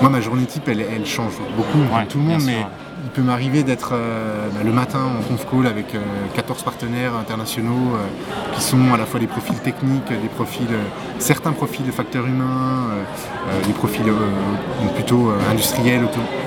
moi 0.00 0.10
ma 0.10 0.20
journée 0.20 0.46
type, 0.46 0.68
elle, 0.68 1.04
change 1.04 1.32
beaucoup 1.56 1.78
tout 2.08 2.18
le 2.18 2.24
monde, 2.24 2.42
mais 2.46 2.64
il 3.08 3.10
peut 3.10 3.22
m'arriver 3.22 3.62
d'être 3.62 3.92
euh, 3.94 4.48
bah, 4.52 4.60
le 4.62 4.70
matin 4.70 4.98
en 5.18 5.22
conf 5.22 5.46
call 5.50 5.66
avec 5.66 5.96
14 6.34 6.60
euh, 6.60 6.64
partenaires 6.64 7.14
internationaux 7.14 7.94
euh, 7.94 8.54
qui 8.54 8.60
sont 8.60 8.92
à 8.92 8.98
la 8.98 9.06
fois 9.06 9.18
des 9.18 9.26
profils 9.26 9.58
techniques, 9.58 10.08
des 10.08 10.28
profils, 10.28 10.68
certains 11.18 11.52
profils 11.52 11.86
de 11.86 11.90
facteurs 11.90 12.26
humains, 12.26 12.88
des 13.66 13.72
profils 13.72 14.12
plutôt 14.94 15.32
industriels, 15.50 16.02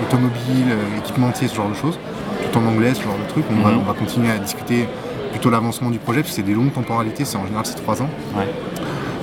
automobiles, 0.05 0.75
équipementiers, 0.99 1.47
ce 1.47 1.55
genre 1.55 1.69
de 1.69 1.73
choses, 1.75 1.97
tout 2.43 2.59
en 2.59 2.65
anglais, 2.65 2.93
ce 2.93 3.01
genre 3.01 3.17
de 3.17 3.29
trucs. 3.29 3.45
On, 3.49 3.63
va, 3.63 3.71
mhm. 3.71 3.83
continuer 3.97 4.29
à 4.29 4.37
discuter 4.37 4.87
plutôt 5.31 5.49
l'avancement 5.49 5.89
du 5.89 5.97
projet, 5.97 6.21
parce 6.21 6.29
que 6.29 6.35
c'est 6.35 6.47
des 6.47 6.53
longues 6.53 6.73
temporalités, 6.73 7.25
c'est 7.25 7.37
en 7.37 7.45
général 7.45 7.65
c'est 7.65 7.75
3 7.75 8.03
ans. 8.03 8.09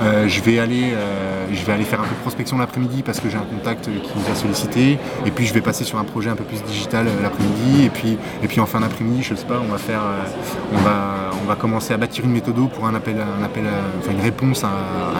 Je 0.01 0.41
vais 0.41 0.59
aller 0.59 0.93
je 1.53 1.65
vais 1.65 1.73
aller 1.73 1.83
faire 1.83 1.99
un 1.99 2.03
peu 2.03 2.15
de 2.15 2.21
prospection 2.21 2.57
l'après-midi 2.57 3.03
parce 3.03 3.19
que 3.19 3.29
j'ai 3.29 3.37
un 3.37 3.41
contact 3.41 3.85
qui 3.85 4.11
nous 4.15 4.31
a 4.31 4.35
sollicité. 4.35 4.97
Et 5.25 5.31
puis 5.31 5.45
je 5.45 5.53
vais 5.53 5.61
passer 5.61 5.83
sur 5.83 5.97
un 5.97 6.03
projet 6.03 6.29
un 6.29 6.35
peu 6.35 6.43
plus 6.43 6.63
digital 6.63 7.07
euh, 7.07 7.21
l'après-midi. 7.21 7.85
Et 7.85 7.89
puis, 7.89 8.17
et 8.43 8.47
puis 8.47 8.59
en 8.59 8.65
fin 8.65 8.79
d'après-midi, 8.79 9.23
je 9.23 9.35
sais 9.35 9.45
pas, 9.45 9.59
on 9.59 9.71
va 9.71 9.77
faire, 9.77 10.01
euh, 10.01 10.25
on 10.73 10.77
va, 10.77 11.31
on 11.43 11.47
va 11.47 11.55
commencer 11.55 11.93
à 11.93 11.97
bâtir 11.97 12.25
une 12.25 12.31
méthode 12.31 12.49
pour 12.69 12.85
un 12.85 12.95
appel, 12.95 13.15
un 13.19 13.43
appel, 13.43 13.63
enfin 13.99 14.11
une 14.11 14.21
réponse 14.21 14.63
à, 14.63 14.69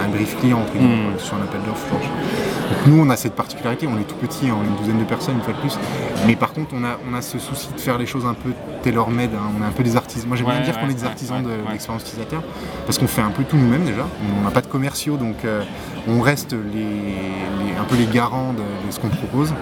un 0.04 0.08
brief 0.08 0.38
client 0.40 0.60
hmm. 0.60 1.18
sur 1.18 1.34
un 1.34 1.42
appel 1.42 1.60
d'offres. 1.66 1.86
Donc 1.90 2.86
nous, 2.86 3.00
on 3.00 3.10
a 3.10 3.16
cette 3.16 3.34
particularité, 3.34 3.86
on 3.86 3.98
est 3.98 4.04
tout 4.04 4.16
petit, 4.16 4.48
hein, 4.48 4.56
on 4.60 4.64
est 4.64 4.68
une 4.68 4.76
douzaine 4.76 4.98
de 4.98 5.04
personnes 5.04 5.36
une 5.36 5.42
fois 5.42 5.54
de 5.54 5.58
plus. 5.58 5.78
Mais 6.26 6.36
par 6.36 6.52
contre, 6.52 6.74
on 6.74 6.84
a, 6.84 6.98
on 7.10 7.14
a 7.14 7.22
ce 7.22 7.38
souci 7.38 7.68
de 7.74 7.80
faire 7.80 7.98
les 7.98 8.06
choses 8.06 8.26
un 8.26 8.34
peu 8.34 8.50
tailor-made. 8.82 9.30
Hein. 9.34 9.52
On 9.58 9.62
est 9.62 9.66
un 9.66 9.72
peu 9.72 9.82
des 9.82 9.96
artisans. 9.96 10.28
Moi, 10.28 10.36
j'aime 10.36 10.46
bien 10.46 10.60
dire 10.60 10.78
qu'on 10.78 10.88
est 10.88 10.94
des 10.94 11.04
artisans 11.04 11.42
de, 11.42 11.50
l'expérience 11.70 12.02
utilisateur 12.02 12.42
parce 12.86 12.98
qu'on 12.98 13.06
fait 13.06 13.22
un 13.22 13.30
peu 13.30 13.44
tout 13.44 13.56
nous-mêmes 13.56 13.84
déjà. 13.84 14.06
On 14.38 14.44
n'a 14.44 14.50
pas 14.50 14.60
de 14.60 14.66
commerciaux, 14.70 15.16
donc 15.16 15.44
euh, 15.44 15.62
on 16.08 16.20
reste 16.20 16.52
les, 16.52 17.78
un 17.78 17.84
peu 17.84 17.96
les 17.96 18.06
garants 18.06 18.52
de, 18.52 18.62
ce 18.90 18.98
qu'on 18.98 19.08
propose. 19.08 19.52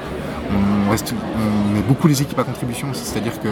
On, 0.87 0.91
reste, 0.91 1.13
on 1.13 1.75
met 1.75 1.83
beaucoup 1.83 2.09
les 2.09 2.23
équipes 2.23 2.39
à 2.39 2.45
contribution, 2.45 2.89
c'est-à-dire 2.93 3.39
que 3.41 3.49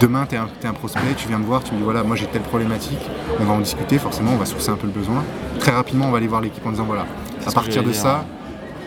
demain 0.00 0.26
tu 0.26 0.36
es, 0.36 0.38
un 0.38 0.72
prospect, 0.72 1.14
tu 1.16 1.28
viens 1.28 1.38
me 1.38 1.44
voir, 1.44 1.62
tu 1.62 1.72
me 1.72 1.78
dis 1.78 1.84
voilà 1.84 2.02
moi 2.02 2.16
j'ai 2.16 2.26
telle 2.26 2.42
problématique, 2.42 3.00
on 3.40 3.44
va 3.44 3.54
en 3.54 3.60
discuter, 3.60 3.98
forcément 3.98 4.32
on 4.32 4.38
va 4.38 4.46
sourcer 4.46 4.70
un 4.70 4.76
peu 4.76 4.86
le 4.86 4.92
besoin. 4.92 5.22
Très 5.58 5.72
rapidement 5.72 6.06
on 6.06 6.10
va 6.10 6.18
aller 6.18 6.28
voir 6.28 6.40
l'équipe 6.40 6.64
en 6.64 6.70
disant 6.70 6.84
voilà, 6.84 7.06
à 7.46 7.50
partir 7.50 7.82
de 7.82 7.92
ça, 7.92 8.24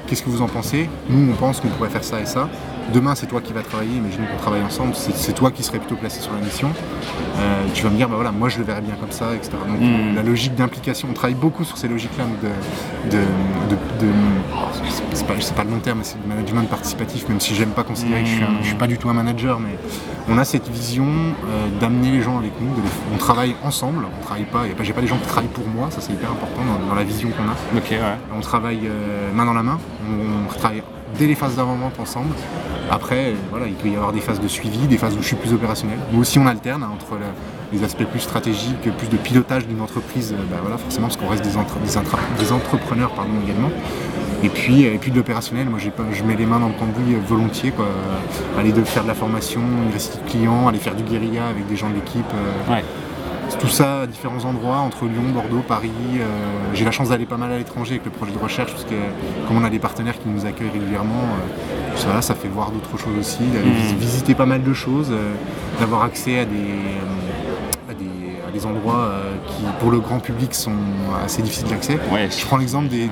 qu'est-ce 0.07 0.23
que 0.23 0.29
vous 0.29 0.41
en 0.41 0.47
pensez? 0.47 0.89
Nous 1.09 1.31
on 1.31 1.35
pense 1.35 1.59
qu'on 1.59 1.67
pourrait 1.67 1.89
faire 1.89 2.03
ça 2.03 2.19
et 2.19 2.25
ça 2.25 2.49
demain 2.93 3.15
c'est 3.15 3.27
toi 3.27 3.41
qui 3.41 3.53
vas 3.53 3.61
travailler, 3.61 3.97
imaginons 3.97 4.25
qu'on 4.27 4.41
travaille 4.41 4.63
ensemble, 4.63 4.93
c'est 4.95 5.33
toi 5.33 5.51
qui 5.51 5.63
serais 5.63 5.79
plutôt 5.79 5.95
placé 5.95 6.21
sur 6.21 6.33
la 6.33 6.39
mission, 6.39 6.69
euh, 7.37 7.65
tu 7.73 7.83
vas 7.83 7.89
me 7.89 7.97
dire, 7.97 8.07
bah 8.07 8.15
voilà, 8.15 8.31
moi 8.31 8.49
je 8.49 8.57
le 8.57 8.63
verrais 8.63 8.81
bien 8.81 8.95
comme 8.95 9.11
ça, 9.11 9.35
etc. 9.35 9.51
Donc 9.67 9.79
hmm. 9.79 10.15
la 10.15 10.23
logique 10.23 10.55
d'implication, 10.55 11.07
on 11.09 11.13
travaille 11.13 11.35
beaucoup 11.35 11.63
sur 11.63 11.77
ces 11.77 11.87
logiques-là 11.87 12.25
de, 12.41 13.17
de, 13.17 13.23
c'est 15.13 15.25
pas, 15.55 15.63
le 15.63 15.69
long 15.71 15.79
terme, 15.79 15.99
c'est 16.03 16.21
du 16.21 16.27
management 16.27 16.67
participatif, 16.69 17.27
même 17.29 17.39
si 17.39 17.55
j'aime 17.55 17.69
pas 17.69 17.83
considérer 17.83 18.21
que 18.23 18.29
je 18.29 18.35
suis, 18.35 18.45
suis 18.63 18.75
pas 18.75 18.87
du 18.87 18.97
tout 18.97 19.09
un 19.09 19.13
manager, 19.13 19.59
mais 19.59 19.77
on 20.29 20.37
a 20.37 20.45
cette 20.45 20.67
vision 20.69 21.05
euh, 21.05 21.79
d'amener 21.79 22.11
les 22.11 22.21
gens 22.21 22.37
avec 22.37 22.51
nous, 22.59 22.69
on 23.13 23.17
travaille 23.17 23.55
ensemble, 23.63 24.05
on 24.19 24.23
travaille 24.23 24.45
pas, 24.45 24.63
j'ai 24.81 24.93
pas 24.93 25.01
des 25.01 25.07
gens 25.07 25.17
qui 25.17 25.27
travaillent 25.27 25.49
pour 25.49 25.67
moi, 25.67 25.89
ça 25.91 26.01
c'est 26.01 26.13
hyper 26.13 26.31
important 26.31 26.61
dans, 26.87 26.95
la 26.95 27.03
vision 27.03 27.29
qu'on 27.29 27.43
a. 27.43 27.55
On 28.35 28.41
travaille 28.41 28.87
euh, 28.87 29.31
main 29.33 29.45
dans 29.45 29.53
la 29.53 29.63
main, 29.63 29.79
on, 30.09 30.45
on 30.45 30.53
travaille 30.53 30.83
dès 31.17 31.27
les 31.27 31.35
phases 31.35 31.55
d'avant-vente 31.55 31.99
ensemble. 31.99 32.33
Après, 32.89 33.33
voilà, 33.49 33.67
il 33.67 33.73
peut 33.73 33.89
y 33.89 33.95
avoir 33.95 34.13
des 34.13 34.19
phases 34.21 34.39
de 34.39 34.47
suivi, 34.47 34.87
des 34.87 34.97
phases 34.97 35.15
où 35.15 35.21
je 35.21 35.27
suis 35.27 35.35
plus 35.35 35.53
opérationnel. 35.53 35.97
Nous 36.11 36.19
aussi, 36.19 36.37
on 36.37 36.45
alterne 36.45 36.83
hein, 36.83 36.91
entre 36.93 37.17
les 37.73 37.83
aspects 37.83 38.05
plus 38.05 38.19
stratégiques, 38.19 38.89
plus 38.97 39.07
de 39.07 39.17
pilotage 39.17 39.65
d'une 39.67 39.81
entreprise, 39.81 40.33
euh, 40.33 40.43
bah, 40.49 40.57
voilà, 40.61 40.77
forcément, 40.77 41.07
parce 41.07 41.17
qu'on 41.17 41.27
reste 41.27 41.43
des, 41.43 41.57
entrepreneurs 42.51 43.11
pardon, 43.11 43.31
également. 43.43 43.69
Et 44.43 44.49
puis, 44.49 44.83
et 44.83 44.97
puis 44.97 45.11
de 45.11 45.15
l'opérationnel, 45.15 45.67
moi 45.69 45.79
je 45.79 46.23
mets 46.23 46.35
les 46.35 46.45
mains 46.45 46.59
dans 46.59 46.67
le 46.67 46.73
cambouis 46.73 47.15
euh, 47.15 47.19
volontiers, 47.27 47.73
aller 48.59 48.71
de 48.71 48.83
faire 48.83 49.03
de 49.03 49.07
la 49.07 49.15
formation, 49.15 49.61
une 49.61 49.91
récite 49.91 50.19
client, 50.27 50.67
aller 50.67 50.77
faire 50.77 50.93
du 50.93 51.03
guérilla 51.03 51.47
avec 51.47 51.65
des 51.67 51.75
gens 51.75 51.89
de 51.89 51.95
l'équipe. 51.95 52.25
Euh, 52.69 52.81
tout 53.59 53.67
ça 53.67 54.01
à 54.01 54.07
différents 54.07 54.43
endroits, 54.45 54.77
entre 54.77 55.05
Lyon, 55.05 55.29
Bordeaux, 55.33 55.63
Paris. 55.67 55.91
Euh, 56.17 56.25
j'ai 56.73 56.85
la 56.85 56.91
chance 56.91 57.09
d'aller 57.09 57.25
pas 57.25 57.37
mal 57.37 57.51
à 57.51 57.57
l'étranger 57.57 57.93
avec 57.93 58.05
le 58.05 58.11
projet 58.11 58.31
de 58.31 58.37
recherche, 58.37 58.71
parce 58.71 58.85
que 58.85 58.95
comme 59.47 59.57
on 59.57 59.63
a 59.63 59.69
des 59.69 59.79
partenaires 59.79 60.19
qui 60.19 60.27
nous 60.27 60.45
accueillent 60.45 60.71
régulièrement, 60.71 61.13
euh, 61.13 61.97
ça, 61.97 62.21
ça 62.21 62.35
fait 62.35 62.47
voir 62.47 62.71
d'autres 62.71 62.97
choses 62.97 63.17
aussi, 63.19 63.43
d'aller 63.43 63.69
mmh. 63.69 63.97
visiter 63.99 64.35
pas 64.35 64.45
mal 64.45 64.63
de 64.63 64.73
choses, 64.73 65.09
euh, 65.11 65.33
d'avoir 65.79 66.03
accès 66.03 66.39
à 66.39 66.45
des 66.45 66.55
des 68.55 68.65
endroits 68.65 69.09
euh, 69.09 69.35
qui, 69.47 69.63
pour 69.79 69.91
le 69.91 69.99
grand 69.99 70.19
public, 70.19 70.55
sont 70.55 70.71
assez 71.23 71.41
difficiles 71.41 71.67
d'accès. 71.67 71.99
Je 72.13 72.45
prends 72.45 72.57
l'exemple 72.57 72.87
des, 72.87 73.09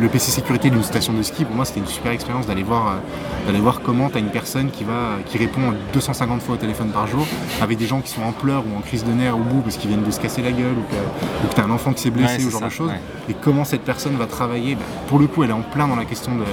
le 0.00 0.08
PC 0.08 0.32
sécurité 0.32 0.70
d'une 0.70 0.82
station 0.82 1.12
de 1.12 1.22
ski. 1.22 1.44
Pour 1.44 1.54
moi, 1.54 1.64
c'était 1.64 1.80
une 1.80 1.86
super 1.86 2.10
expérience 2.10 2.46
d'aller 2.46 2.64
voir, 2.64 2.88
euh, 2.88 3.46
d'aller 3.46 3.60
voir 3.60 3.80
comment 3.80 4.10
tu 4.10 4.16
as 4.16 4.20
une 4.20 4.30
personne 4.30 4.70
qui, 4.70 4.82
va, 4.82 5.18
qui 5.26 5.38
répond 5.38 5.72
250 5.92 6.42
fois 6.42 6.56
au 6.56 6.58
téléphone 6.58 6.88
par 6.88 7.06
jour, 7.06 7.24
avec 7.62 7.78
des 7.78 7.86
gens 7.86 8.00
qui 8.00 8.10
sont 8.10 8.22
en 8.22 8.32
pleurs 8.32 8.64
ou 8.66 8.76
en 8.76 8.80
crise 8.80 9.04
de 9.04 9.12
nerfs 9.12 9.36
au 9.36 9.42
bout 9.42 9.60
parce 9.60 9.76
qu'ils 9.76 9.88
viennent 9.88 10.02
de 10.04 10.10
se 10.10 10.20
casser 10.20 10.42
la 10.42 10.50
gueule 10.50 10.74
ou 10.78 10.82
que, 10.90 11.54
tu 11.54 11.60
as 11.60 11.64
un 11.64 11.70
enfant 11.70 11.92
qui 11.92 12.02
s'est 12.02 12.10
blessé 12.10 12.44
ou 12.44 12.48
ce 12.48 12.52
genre 12.52 12.62
de 12.62 12.68
choses. 12.70 12.90
Et 13.28 13.34
comment 13.34 13.64
cette 13.64 13.82
personne 13.82 14.16
va 14.16 14.26
travailler. 14.26 14.74
Bah, 14.74 14.82
pour 15.06 15.20
le 15.20 15.28
coup, 15.28 15.44
elle 15.44 15.50
est 15.50 15.54
en 15.54 15.62
plein 15.62 15.86
dans 15.86 15.96
la 15.96 16.04
question 16.04 16.34
de 16.34 16.44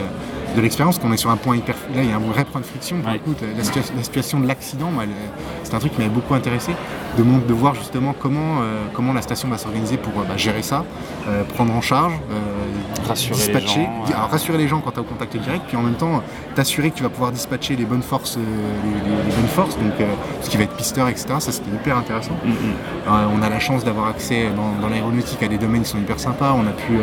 de 0.56 0.62
l'expérience, 0.62 1.00
qu'on 1.00 1.12
est 1.14 1.18
sur 1.18 1.30
un 1.30 1.38
point 1.38 1.56
hyper. 1.56 1.76
Là, 1.96 2.04
il 2.04 2.10
y 2.10 2.12
a 2.12 2.16
un 2.16 2.20
vrai 2.20 2.46
point 2.46 2.62
de 2.62 2.66
friction. 2.66 2.98
la, 3.06 4.04
situation 4.04 4.40
de 4.40 4.48
l'accident, 4.48 4.90
c'est 5.64 5.74
un 5.74 5.80
truc 5.80 5.94
qui 5.94 6.00
m'avait 6.00 6.14
beaucoup 6.14 6.34
intéressé, 6.34 6.74
de, 7.18 7.24
de 7.24 7.54
voir 7.54 7.76
justement 7.76 8.14
comment, 8.18 8.60
euh, 8.62 8.86
comment 8.94 9.14
la 9.14 9.22
station 9.22 9.48
va 9.50 9.58
s'organiser 9.58 9.98
pour 9.98 10.14
euh, 10.22 10.26
bah, 10.28 10.38
gérer 10.38 10.62
ça, 10.62 10.86
euh, 11.28 11.44
prendre 11.44 11.74
en 11.74 11.82
charge, 11.82 12.14
rassurer 13.08 13.36
dispatcher, 13.36 13.80
les 13.80 14.12
gens, 14.14 14.28
rassurer 14.30 14.58
les 14.58 14.68
gens 14.68 14.82
quand 14.82 14.92
tu 14.92 15.00
as 15.00 15.02
au 15.02 15.06
contact 15.06 15.36
direct, 15.36 15.66
puis 15.68 15.78
en 15.78 15.82
même 15.82 15.96
temps 15.96 16.22
t'assurer 16.56 16.92
que 16.92 16.98
tu 16.98 17.04
vas 17.04 17.10
pouvoir 17.10 17.32
dispatcher 17.32 17.76
les 17.76 17.86
bonnes 17.86 18.02
forces, 18.02 18.38
les, 18.38 19.36
bonnes 19.36 19.48
forces, 19.48 19.78
donc 19.78 19.94
ce 20.42 20.50
qui 20.50 20.58
va 20.58 20.64
être 20.64 20.76
pisteur, 20.76 21.08
etc. 21.08 21.28
Ça, 21.40 21.52
c'était 21.52 21.72
hyper 21.72 21.98
intéressant. 21.98 22.36
Mm, 22.46 22.50
mm. 22.50 23.30
on 23.36 23.42
a 23.42 23.50
la 23.50 23.60
chance 23.60 23.84
d'avoir 23.84 24.08
accès 24.08 24.48
dans, 24.82 24.90
l'aéronautique 24.90 25.42
à 25.44 25.48
des 25.48 25.58
domaines 25.58 25.84
qui 25.84 25.90
sont 25.90 25.98
hyper 25.98 26.20
sympas. 26.20 26.54
On 26.54 26.68
a 26.68 26.72
pu, 26.72 27.00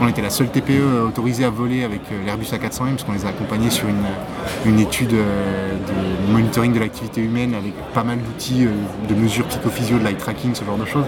on 0.00 0.08
était 0.08 0.22
la 0.22 0.30
seule 0.30 0.48
TPE 0.48 1.04
autorisée 1.06 1.44
à 1.44 1.50
voler 1.50 1.84
avec 1.84 2.02
l'Airbus 2.24 2.46
A400 2.46 2.83
parce 2.92 3.04
qu'on 3.04 3.12
les 3.12 3.24
a 3.24 3.28
accompagnés 3.28 3.70
sur 3.70 3.88
une, 3.88 4.78
étude 4.78 5.12
euh, 5.12 5.72
de 5.72 6.32
monitoring 6.32 6.72
de 6.72 6.80
l'activité 6.80 7.20
humaine 7.20 7.54
avec 7.54 7.72
pas 7.92 8.04
mal 8.04 8.18
d'outils 8.18 8.66
euh, 8.66 8.72
de 9.08 9.14
mesures 9.14 9.46
psychophysio, 9.46 9.98
de 9.98 10.04
light 10.04 10.18
tracking, 10.18 10.54
ce 10.54 10.64
genre 10.64 10.76
de 10.76 10.84
choses. 10.84 11.06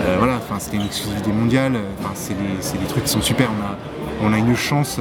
Euh, 0.00 0.16
voilà, 0.18 0.36
enfin, 0.36 0.58
c'était 0.58 0.76
une 0.76 0.86
exclusivité 0.86 1.32
mondiale, 1.32 1.74
c'est 2.14 2.34
des, 2.34 2.86
trucs 2.86 3.04
qui 3.04 3.10
sont 3.10 3.22
super. 3.22 3.48
On 4.22 4.32
a, 4.32 4.38
une 4.38 4.56
chance 4.56 5.00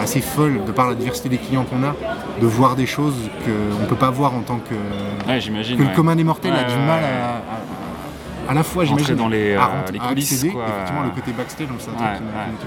assez 0.00 0.20
folle, 0.20 0.60
de 0.66 0.72
par 0.72 0.88
la 0.88 0.94
diversité 0.94 1.28
des 1.28 1.38
clients 1.38 1.64
qu'on 1.64 1.84
a, 1.84 1.94
de 2.40 2.46
voir 2.46 2.76
des 2.76 2.86
choses 2.86 3.14
qu'on 3.44 3.82
ne 3.82 3.86
peut 3.86 3.96
pas 3.96 4.10
voir 4.10 4.34
en 4.34 4.40
tant 4.40 4.58
que. 4.58 4.74
que 4.74 5.82
le 5.82 5.94
commun 5.94 6.16
des 6.16 6.24
mortels 6.24 6.52
a 6.52 6.64
du 6.64 6.76
mal 6.76 7.02
à, 7.04 8.50
à, 8.50 8.54
la 8.54 8.62
fois, 8.62 8.84
j'imagine, 8.84 9.16
dans 9.16 9.28
les, 9.28 9.54
à, 9.54 9.84
les 9.92 9.98
coulisses, 9.98 10.32
effectivement, 10.32 11.02
le 11.04 11.10
côté 11.10 11.32
backstage, 11.32 11.68
donc 11.68 11.78
c'est 11.80 11.90
un 11.90 11.94
truc 11.94 12.18
qui, 12.60 12.66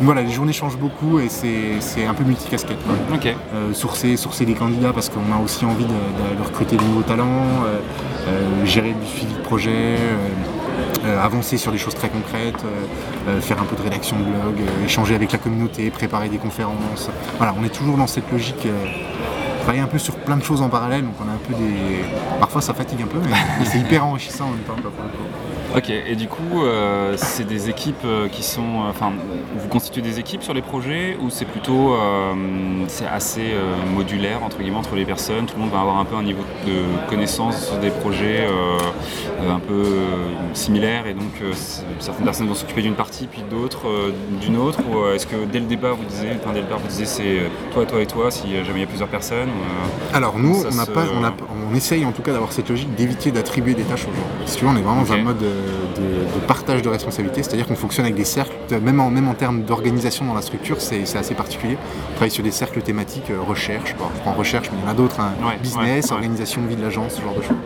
voilà, 0.00 0.22
les 0.22 0.30
journées 0.30 0.52
changent 0.52 0.76
beaucoup 0.76 1.18
et 1.18 1.28
c'est 1.28 2.06
un 2.06 2.14
peu 2.14 2.24
multicasquette. 2.24 2.78
Okay. 3.14 3.36
Euh, 3.54 3.72
sourcer, 3.72 4.16
sourcer 4.16 4.44
des 4.44 4.54
candidats 4.54 4.92
parce 4.92 5.08
qu'on 5.08 5.32
a 5.32 5.42
aussi 5.42 5.64
envie 5.64 5.84
de, 5.84 6.42
recruter 6.42 6.76
de 6.76 6.82
nouveaux 6.82 7.02
talents, 7.02 7.64
euh, 7.64 7.78
euh, 8.28 8.66
gérer 8.66 8.92
du 8.92 9.06
suivi 9.06 9.32
de 9.32 9.40
projet, 9.40 9.96
avancer 11.22 11.56
sur 11.56 11.72
des 11.72 11.78
choses 11.78 11.94
très 11.94 12.08
concrètes, 12.08 12.64
faire 13.40 13.60
un 13.60 13.64
peu 13.64 13.76
de 13.76 13.82
rédaction 13.82 14.16
de 14.18 14.24
blog, 14.24 14.54
échanger 14.84 15.14
avec 15.14 15.30
la 15.30 15.38
communauté, 15.38 15.88
préparer 15.90 16.28
des 16.28 16.38
conférences. 16.38 17.08
Voilà, 17.38 17.54
on 17.58 17.64
est 17.64 17.68
toujours 17.68 17.96
dans 17.96 18.08
cette 18.08 18.30
logique 18.32 18.66
travailler 19.62 19.82
un 19.82 19.88
peu 19.88 19.98
sur 19.98 20.14
plein 20.14 20.36
de 20.36 20.44
choses 20.44 20.62
en 20.62 20.68
parallèle, 20.68 21.02
donc 21.02 21.14
on 21.20 21.28
a 21.28 21.32
un 21.32 21.38
peu 21.38 21.54
des. 21.54 22.04
Parfois 22.38 22.60
ça 22.60 22.74
fatigue 22.74 23.02
un 23.02 23.06
peu, 23.06 23.18
mais, 23.28 23.64
c'est 23.64 23.78
hyper 23.78 24.04
enrichissant 24.04 24.46
en 24.46 24.50
même 24.50 24.60
temps. 24.60 24.76
Ok, 25.74 25.90
et 25.90 26.14
du 26.16 26.26
coup, 26.28 26.62
euh, 26.62 27.14
c'est 27.16 27.46
des 27.46 27.68
équipes 27.68 27.96
euh, 28.04 28.28
qui 28.28 28.42
sont. 28.42 28.60
euh, 28.62 28.90
Enfin, 28.90 29.12
vous 29.58 29.68
constituez 29.68 30.00
des 30.00 30.18
équipes 30.18 30.42
sur 30.42 30.54
les 30.54 30.62
projets 30.62 31.16
ou 31.20 31.28
c'est 31.28 31.44
plutôt. 31.44 31.92
euh, 31.94 32.32
c'est 32.88 33.06
assez 33.06 33.42
modulaire, 33.94 34.42
entre 34.42 34.58
guillemets, 34.58 34.76
entre 34.78 34.94
les 34.94 35.04
personnes 35.04 35.46
Tout 35.46 35.54
le 35.56 35.62
monde 35.62 35.70
va 35.72 35.80
avoir 35.80 35.98
un 35.98 36.04
peu 36.04 36.16
un 36.16 36.22
niveau 36.22 36.42
de 36.66 37.08
connaissance 37.10 37.72
des 37.82 37.90
projets 37.90 38.46
un 39.48 39.58
peu 39.58 39.82
similaire 40.54 41.06
et 41.06 41.14
donc 41.14 41.32
certaines 41.98 42.24
personnes 42.24 42.46
vont 42.48 42.54
s'occuper 42.54 42.82
d'une 42.82 42.94
partie 42.94 43.26
puis 43.26 43.42
d'autres 43.50 44.12
d'une 44.40 44.56
autre 44.56 44.78
ou 44.90 45.06
est-ce 45.14 45.26
que 45.26 45.36
dès 45.50 45.58
le 45.60 45.66
départ 45.66 45.96
vous 45.96 46.04
disiez, 46.04 46.30
enfin, 46.40 46.52
dès 46.52 46.60
le 46.60 46.64
départ 46.66 46.78
vous 46.78 46.88
disiez 46.88 47.06
c'est 47.06 47.38
toi, 47.72 47.84
toi 47.86 48.00
et 48.00 48.06
toi 48.06 48.30
si 48.30 48.42
jamais 48.64 48.78
il 48.78 48.80
y 48.80 48.84
a 48.84 48.86
plusieurs 48.86 49.08
personnes 49.08 49.48
Alors 50.14 50.38
nous, 50.38 50.60
on, 50.64 50.74
n'a 50.74 50.84
se- 50.84 50.90
pas, 50.90 51.04
on, 51.20 51.24
a- 51.24 51.32
on 51.70 51.74
essaye 51.74 52.04
en 52.04 52.12
tout 52.12 52.22
cas 52.22 52.32
d'avoir 52.32 52.52
cette 52.52 52.68
logique 52.70 52.94
d'éviter 52.94 53.30
d'attribuer 53.32 53.74
des 53.74 53.82
tâches 53.82 54.04
aux 54.04 54.14
gens. 54.14 54.46
Si 54.46 54.58
tu 54.58 54.64
veux, 54.64 54.70
on 54.70 54.76
est 54.76 54.80
vraiment 54.82 55.02
dans 55.02 55.12
un 55.12 55.22
mode 55.22 55.44
de, 55.96 56.40
de 56.40 56.46
partage 56.46 56.82
de 56.82 56.88
responsabilités, 56.88 57.42
c'est-à-dire 57.42 57.66
qu'on 57.66 57.76
fonctionne 57.76 58.04
avec 58.04 58.16
des 58.16 58.24
cercles, 58.24 58.54
même 58.82 59.00
en, 59.00 59.10
même 59.10 59.28
en 59.28 59.34
termes 59.34 59.62
d'organisation 59.62 60.24
dans 60.24 60.34
la 60.34 60.42
structure, 60.42 60.80
c'est 60.80 61.02
assez 61.16 61.34
particulier. 61.34 61.76
On 62.10 62.14
travaille 62.14 62.30
sur 62.30 62.44
des 62.44 62.50
cercles 62.50 62.82
thématiques, 62.82 63.30
euh, 63.30 63.40
recherche, 63.40 63.94
bon, 63.96 64.04
je 64.14 64.20
prends 64.20 64.32
recherche, 64.32 64.70
mais 64.72 64.78
il 64.80 64.84
y 64.84 64.88
en 64.88 64.90
a 64.90 64.94
d'autres, 64.94 65.20
hein, 65.20 65.32
Ouais, 65.42 65.56
business, 65.60 66.06
ouais, 66.06 66.10
ouais. 66.10 66.16
organisation 66.16 66.62
de 66.62 66.68
vie 66.68 66.76
de 66.76 66.82
l'agence, 66.82 67.14
ce 67.14 67.22
genre 67.22 67.34
de 67.34 67.42
choses. 67.42 67.56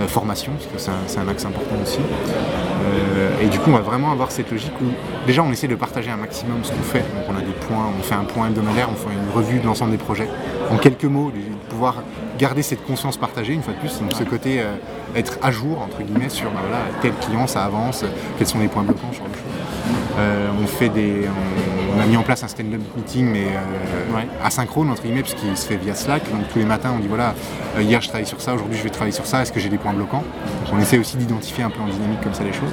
Euh, 0.00 0.08
formation, 0.08 0.50
parce 0.54 0.66
que 0.66 0.92
c'est 1.06 1.18
un, 1.20 1.28
axe 1.28 1.44
important 1.44 1.76
aussi. 1.80 2.00
Euh, 2.00 3.30
et 3.40 3.46
du 3.46 3.60
coup, 3.60 3.70
on 3.70 3.74
va 3.74 3.80
vraiment 3.80 4.10
avoir 4.10 4.32
cette 4.32 4.50
logique 4.50 4.72
où 4.82 4.86
déjà 5.24 5.42
on 5.44 5.52
essaie 5.52 5.68
de 5.68 5.76
partager 5.76 6.10
un 6.10 6.16
maximum 6.16 6.64
ce 6.64 6.72
qu'on 6.72 6.82
fait. 6.82 6.98
Donc 6.98 7.26
on 7.28 7.36
a 7.36 7.40
des 7.40 7.52
points, 7.52 7.92
on 7.96 8.02
fait 8.02 8.16
un 8.16 8.24
point 8.24 8.48
hebdomadaire, 8.48 8.88
on 8.90 8.96
fait 8.96 9.14
une 9.14 9.32
revue 9.32 9.60
de 9.60 9.66
l'ensemble 9.66 9.92
des 9.92 9.96
projets. 9.98 10.28
En 10.72 10.78
quelques 10.78 11.04
mots, 11.04 11.30
de 11.30 11.40
pouvoir 11.70 12.02
garder 12.38 12.62
cette 12.62 12.84
conscience 12.84 13.16
partagée 13.16 13.52
une 13.52 13.62
fois 13.62 13.72
de 13.72 13.78
plus. 13.78 14.00
Donc 14.00 14.12
ce 14.14 14.24
côté 14.24 14.60
euh, 14.60 14.74
être 15.16 15.38
à 15.42 15.50
jour 15.50 15.80
entre 15.82 16.02
guillemets 16.02 16.28
sur 16.28 16.50
bah, 16.50 16.60
voilà, 16.62 16.84
tel 17.02 17.12
client 17.14 17.46
ça 17.46 17.64
avance, 17.64 18.04
quels 18.38 18.46
sont 18.46 18.58
les 18.58 18.68
points 18.68 18.82
bloquants, 18.82 19.08
de 19.10 19.14
choses. 19.14 19.22
Euh, 20.18 20.48
on 20.62 20.66
fait 20.66 20.88
des, 20.88 21.24
on, 21.26 21.98
on 21.98 22.00
a 22.00 22.06
mis 22.06 22.16
en 22.16 22.22
place 22.22 22.42
un 22.44 22.48
stand-up 22.48 22.80
meeting 22.96 23.26
mais 23.26 23.44
euh, 23.44 24.14
Ouais. 24.16 24.28
asynchrone 24.44 24.90
entre 24.90 25.02
guillemets 25.02 25.22
puisqu'il 25.22 25.56
se 25.56 25.66
fait 25.66 25.76
via 25.76 25.94
Slack. 25.94 26.22
Donc 26.30 26.48
tous 26.52 26.58
les 26.60 26.64
matins 26.64 26.92
on 26.96 27.00
dit 27.00 27.08
voilà 27.08 27.34
euh, 27.76 27.82
hier 27.82 28.00
je 28.00 28.08
travaille 28.08 28.26
sur 28.26 28.40
ça, 28.40 28.54
aujourd'hui 28.54 28.76
je 28.78 28.82
vais 28.84 28.90
travailler 28.90 29.12
sur 29.12 29.26
ça. 29.26 29.42
Est-ce 29.42 29.52
que 29.52 29.58
j'ai 29.60 29.68
des 29.68 29.78
points 29.78 29.92
bloquants? 29.92 30.22
On 30.72 30.78
essaie 30.78 30.98
aussi 30.98 31.16
d'identifier 31.16 31.64
un 31.64 31.70
peu 31.70 31.80
en 31.80 31.86
dynamique 31.86 32.20
comme 32.22 32.34
ça 32.34 32.44
les 32.44 32.52
choses. 32.52 32.70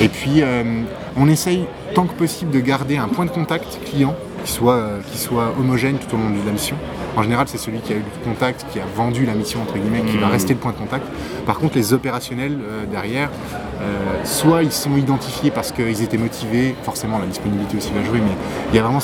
Et 0.00 0.08
puis 0.08 0.42
euh, 0.42 0.82
on 1.16 1.28
essaye 1.28 1.66
tant 1.94 2.06
que 2.06 2.14
possible 2.14 2.50
de 2.50 2.60
garder 2.60 2.96
un 2.96 3.08
point 3.08 3.26
de 3.26 3.30
contact 3.30 3.78
client 3.84 4.14
qui 4.44 4.52
soit, 4.52 4.88
qui 5.10 5.18
soit 5.18 5.52
homogène 5.58 5.98
tout 5.98 6.14
au 6.14 6.18
long 6.18 6.30
de 6.30 6.46
la 6.46 6.52
mission. 6.52 6.76
En 7.18 7.22
général, 7.24 7.48
c'est 7.48 7.58
celui 7.58 7.80
qui 7.80 7.92
a 7.92 7.96
eu 7.96 7.98
le 7.98 8.24
contact, 8.24 8.64
qui 8.72 8.78
a 8.78 8.84
vendu 8.94 9.26
la 9.26 9.34
mission, 9.34 9.60
entre 9.60 9.76
guillemets, 9.76 10.02
qui 10.08 10.18
va 10.18 10.26
Mhm. 10.26 10.32
rester 10.32 10.54
le 10.54 10.60
point 10.60 10.70
de 10.70 10.76
contact. 10.76 11.04
Par 11.46 11.58
contre, 11.58 11.76
les 11.76 11.92
opérationnels 11.92 12.56
euh, 12.62 12.84
derrière, 12.86 13.28
euh, 13.82 13.96
soit 14.24 14.62
ils 14.62 14.70
sont 14.70 14.96
identifiés 14.96 15.50
parce 15.50 15.72
qu'ils 15.72 16.00
étaient 16.00 16.16
motivés, 16.16 16.76
forcément 16.84 17.18
la 17.18 17.26
disponibilité 17.26 17.76
aussi 17.76 17.90
va 17.92 18.04
jouer, 18.04 18.20
mais 18.20 18.36
il 18.72 18.76
y 18.76 18.78
a 18.78 18.82
vraiment 18.84 19.00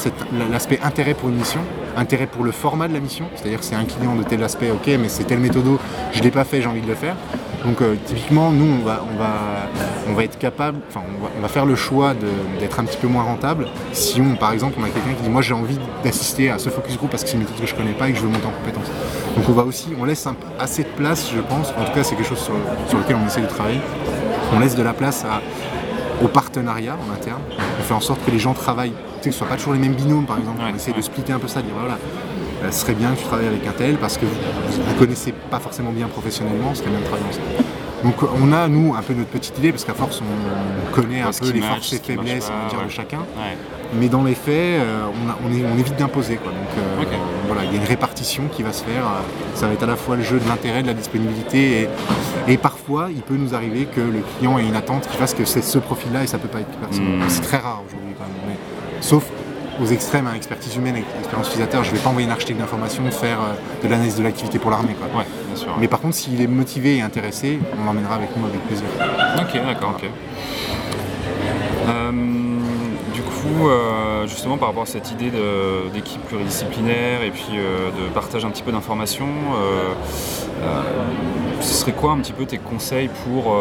l'aspect 0.48 0.78
intérêt 0.84 1.14
pour 1.14 1.28
une 1.28 1.34
mission, 1.36 1.58
intérêt 1.96 2.26
pour 2.28 2.44
le 2.44 2.52
format 2.52 2.86
de 2.86 2.94
la 2.94 3.00
mission, 3.00 3.24
c'est-à-dire 3.34 3.58
que 3.58 3.64
c'est 3.64 3.74
un 3.74 3.84
client 3.84 4.14
de 4.14 4.22
tel 4.22 4.44
aspect, 4.44 4.70
ok, 4.70 4.86
mais 5.00 5.08
c'est 5.08 5.24
tel 5.24 5.40
méthodo, 5.40 5.80
je 6.12 6.20
ne 6.20 6.22
l'ai 6.24 6.30
pas 6.30 6.44
fait, 6.44 6.62
j'ai 6.62 6.68
envie 6.68 6.82
de 6.82 6.86
le 6.88 6.94
faire. 6.94 7.16
Donc 7.64 7.80
euh, 7.80 7.94
typiquement, 8.04 8.50
nous, 8.50 8.78
on 8.80 8.84
va, 8.84 9.02
on 9.10 9.16
va, 9.18 9.30
on 10.10 10.12
va 10.14 10.24
être 10.24 10.38
capable, 10.38 10.78
enfin, 10.88 11.00
on 11.18 11.22
va, 11.24 11.30
on 11.38 11.40
va 11.40 11.48
faire 11.48 11.64
le 11.64 11.74
choix 11.76 12.12
d'être 12.60 12.78
un 12.78 12.84
petit 12.84 12.98
peu 12.98 13.06
moins 13.08 13.22
rentable 13.22 13.68
si 13.92 14.20
on, 14.20 14.36
par 14.36 14.52
exemple, 14.52 14.74
on 14.78 14.84
a 14.84 14.88
quelqu'un 14.90 15.14
qui 15.16 15.22
dit, 15.22 15.30
moi 15.30 15.40
j'ai 15.40 15.54
envie 15.54 15.78
d'assister 16.04 16.50
à 16.50 16.58
ce 16.58 16.68
focus 16.68 16.98
group 16.98 17.10
parce 17.10 17.22
que 17.24 17.30
c'est 17.30 17.36
une 17.36 17.40
méthode 17.44 17.58
que 17.58 17.66
je 17.66 17.74
connais 17.74 17.92
pas 17.92 18.08
et 18.08 18.12
que 18.12 18.18
je 18.18 18.22
veux 18.22 18.28
monter 18.28 18.46
en 18.46 18.50
compétence. 18.50 18.84
Donc 19.36 19.48
on 19.48 19.52
va 19.52 19.62
aussi, 19.62 19.88
on 19.98 20.04
laisse 20.04 20.26
un- 20.26 20.36
assez 20.60 20.82
de 20.82 20.88
place, 20.88 21.30
je 21.34 21.40
pense, 21.40 21.70
en 21.70 21.84
tout 21.84 21.92
cas 21.94 22.02
c'est 22.04 22.16
quelque 22.16 22.28
chose 22.28 22.38
sur, 22.38 22.54
sur 22.88 22.98
lequel 22.98 23.16
on 23.22 23.26
essaie 23.26 23.40
de 23.40 23.46
travailler, 23.46 23.80
on 24.54 24.60
laisse 24.60 24.76
de 24.76 24.82
la 24.82 24.92
place 24.92 25.24
à, 25.24 25.40
au 26.22 26.28
partenariat 26.28 26.96
en 27.08 27.12
interne. 27.14 27.40
On 27.80 27.82
fait 27.82 27.94
en 27.94 28.00
sorte 28.00 28.22
que 28.26 28.30
les 28.30 28.38
gens 28.38 28.52
travaillent, 28.52 28.92
tu 28.92 28.96
sais, 28.96 29.14
que 29.16 29.22
ce 29.24 29.28
ne 29.28 29.32
soit 29.32 29.48
pas 29.48 29.56
toujours 29.56 29.72
les 29.72 29.78
mêmes 29.80 29.94
binômes 29.94 30.26
par 30.26 30.38
exemple. 30.38 30.58
Ouais, 30.60 30.68
on 30.70 30.76
essaie 30.76 30.90
ouais. 30.90 30.98
de 30.98 31.02
splitter 31.02 31.32
un 31.32 31.38
peu 31.38 31.48
ça, 31.48 31.60
de 31.62 31.66
dire 31.66 31.74
voilà, 31.78 31.96
euh, 32.64 32.70
ce 32.70 32.80
serait 32.80 32.94
bien 32.94 33.12
que 33.12 33.18
tu 33.18 33.24
travailles 33.24 33.46
avec 33.48 33.66
un 33.66 33.72
tel 33.72 33.96
parce 33.96 34.16
que 34.16 34.26
vous 34.26 34.92
ne 34.92 34.98
connaissez 34.98 35.32
pas 35.50 35.60
forcément 35.60 35.90
bien 35.92 36.06
professionnellement, 36.08 36.74
ce 36.74 36.80
serait 36.80 36.90
bien 36.90 37.00
de 37.00 37.04
travailler 37.04 37.28
ensemble. 37.28 37.64
Donc 38.02 38.16
on 38.22 38.52
a, 38.52 38.68
nous, 38.68 38.94
un 38.94 39.00
peu 39.00 39.14
notre 39.14 39.30
petite 39.30 39.56
idée, 39.58 39.70
parce 39.72 39.82
qu'à 39.84 39.94
force, 39.94 40.20
on 40.20 40.94
connaît 40.94 41.22
un 41.22 41.30
peu 41.30 41.50
les 41.50 41.60
forces 41.62 41.86
ce 41.88 41.96
et 42.14 42.16
marche 42.16 42.26
faiblesses, 42.28 42.50
on 42.50 42.54
va 42.54 42.62
pas, 42.64 42.68
dire, 42.68 42.78
ouais. 42.80 42.84
de 42.84 42.90
chacun. 42.90 43.18
ouais. 43.20 43.56
Mais 43.98 44.08
dans 44.08 44.22
les 44.24 44.34
faits, 44.34 44.52
euh, 44.82 45.04
on, 45.24 45.30
a- 45.30 45.38
on 45.42 45.50
est- 45.56 45.64
on 45.64 45.78
évite 45.78 45.96
d'imposer. 45.96 46.34
Donc 46.34 46.52
euh, 46.78 47.04
voilà, 47.46 47.64
il 47.64 47.70
y 47.74 47.78
a 47.78 47.80
une 47.80 47.86
répartition 47.88 48.42
qui 48.52 48.62
va 48.62 48.74
se 48.74 48.84
faire. 48.84 49.04
euh, 49.06 49.20
Ça 49.54 49.68
va 49.68 49.72
être 49.72 49.84
à 49.84 49.86
la 49.86 49.96
fois 49.96 50.16
le 50.16 50.22
jeu 50.22 50.38
de 50.38 50.46
l'intérêt, 50.46 50.82
de 50.82 50.88
la 50.88 50.92
disponibilité, 50.94 51.88
et, 52.48 52.52
et 52.52 52.58
parfois 52.58 53.08
il 53.10 53.22
peut 53.22 53.36
nous 53.38 53.54
arriver 53.54 53.86
que 53.86 54.00
le 54.02 54.20
client 54.36 54.58
ait 54.58 54.66
une 54.66 54.76
attente 54.76 55.08
qui 55.08 55.16
fasse 55.16 55.32
que 55.32 55.46
c'est 55.46 55.62
ce 55.62 55.78
profil-là 55.78 56.24
et 56.24 56.26
ça 56.26 56.36
peut 56.36 56.48
pas 56.48 56.60
être 56.60 56.76
personne. 56.78 57.04
Mm. 57.20 57.22
C'est 57.28 57.40
très 57.42 57.56
rare 57.58 57.82
aujourd'hui 57.86 58.14
quand 58.18 58.24
même. 58.24 58.34
mais- 58.48 59.00
sauf 59.00 59.24
aux 59.80 59.86
extrêmes, 59.86 60.26
hein, 60.26 60.34
expertise 60.34 60.76
humaine, 60.76 60.96
expérience 61.18 61.48
utilisateur, 61.48 61.84
je 61.84 61.90
ne 61.90 61.96
vais 61.96 62.02
pas 62.02 62.10
envoyer 62.10 62.28
un 62.28 62.32
architecte 62.32 62.60
d'information 62.60 63.02
faire 63.10 63.40
euh, 63.40 63.82
de 63.82 63.88
l'analyse 63.88 64.16
de 64.16 64.22
l'activité 64.22 64.58
pour 64.58 64.70
l'armée. 64.70 64.94
quoi. 64.94 65.06
Ouais, 65.18 65.26
bien 65.46 65.56
sûr. 65.56 65.74
Mais 65.78 65.88
par 65.88 66.00
contre, 66.00 66.14
s'il 66.14 66.40
est 66.40 66.46
motivé 66.46 66.96
et 66.96 67.02
intéressé, 67.02 67.58
on 67.80 67.84
l'emmènera 67.84 68.16
avec 68.16 68.36
nous 68.36 68.46
avec 68.46 68.60
plaisir. 68.66 68.86
Ok, 69.38 69.60
d'accord, 69.66 69.94
ok. 69.96 70.08
Euh, 71.88 72.10
du 73.12 73.22
coup, 73.22 73.68
euh, 73.68 74.26
justement 74.26 74.56
par 74.56 74.68
rapport 74.68 74.84
à 74.84 74.86
cette 74.86 75.10
idée 75.10 75.30
d'équipe 75.92 76.22
pluridisciplinaire 76.22 77.22
et 77.22 77.30
puis 77.30 77.52
euh, 77.54 77.90
de 77.90 78.12
partage 78.12 78.44
un 78.44 78.50
petit 78.50 78.62
peu 78.62 78.72
d'informations, 78.72 79.26
ce 81.60 81.74
serait 81.74 81.92
quoi 81.92 82.12
un 82.12 82.18
petit 82.18 82.32
peu 82.32 82.46
tes 82.46 82.58
conseils 82.58 83.10
pour 83.24 83.56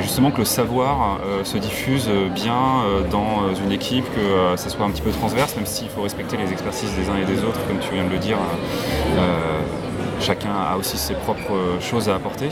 justement 0.00 0.30
que 0.30 0.38
le 0.38 0.44
savoir 0.44 1.18
euh, 1.24 1.44
se 1.44 1.58
diffuse 1.58 2.08
bien 2.34 2.54
euh, 2.84 3.02
dans 3.10 3.42
euh, 3.44 3.64
une 3.64 3.72
équipe, 3.72 4.04
que 4.14 4.20
euh, 4.20 4.56
ça 4.56 4.68
soit 4.68 4.84
un 4.84 4.90
petit 4.90 5.02
peu 5.02 5.10
transverse, 5.10 5.56
même 5.56 5.66
s'il 5.66 5.88
faut 5.88 6.02
respecter 6.02 6.36
les 6.36 6.50
expertises 6.52 6.92
des 6.94 7.08
uns 7.08 7.16
et 7.16 7.24
des 7.24 7.42
autres, 7.44 7.60
comme 7.66 7.78
tu 7.78 7.92
viens 7.94 8.04
de 8.04 8.10
le 8.10 8.18
dire. 8.18 8.36
euh, 9.18 9.60
chacun 10.20 10.50
a 10.50 10.76
aussi 10.76 10.98
ses 10.98 11.14
propres 11.14 11.52
euh, 11.52 11.80
choses 11.80 12.08
à 12.08 12.16
apporter. 12.16 12.48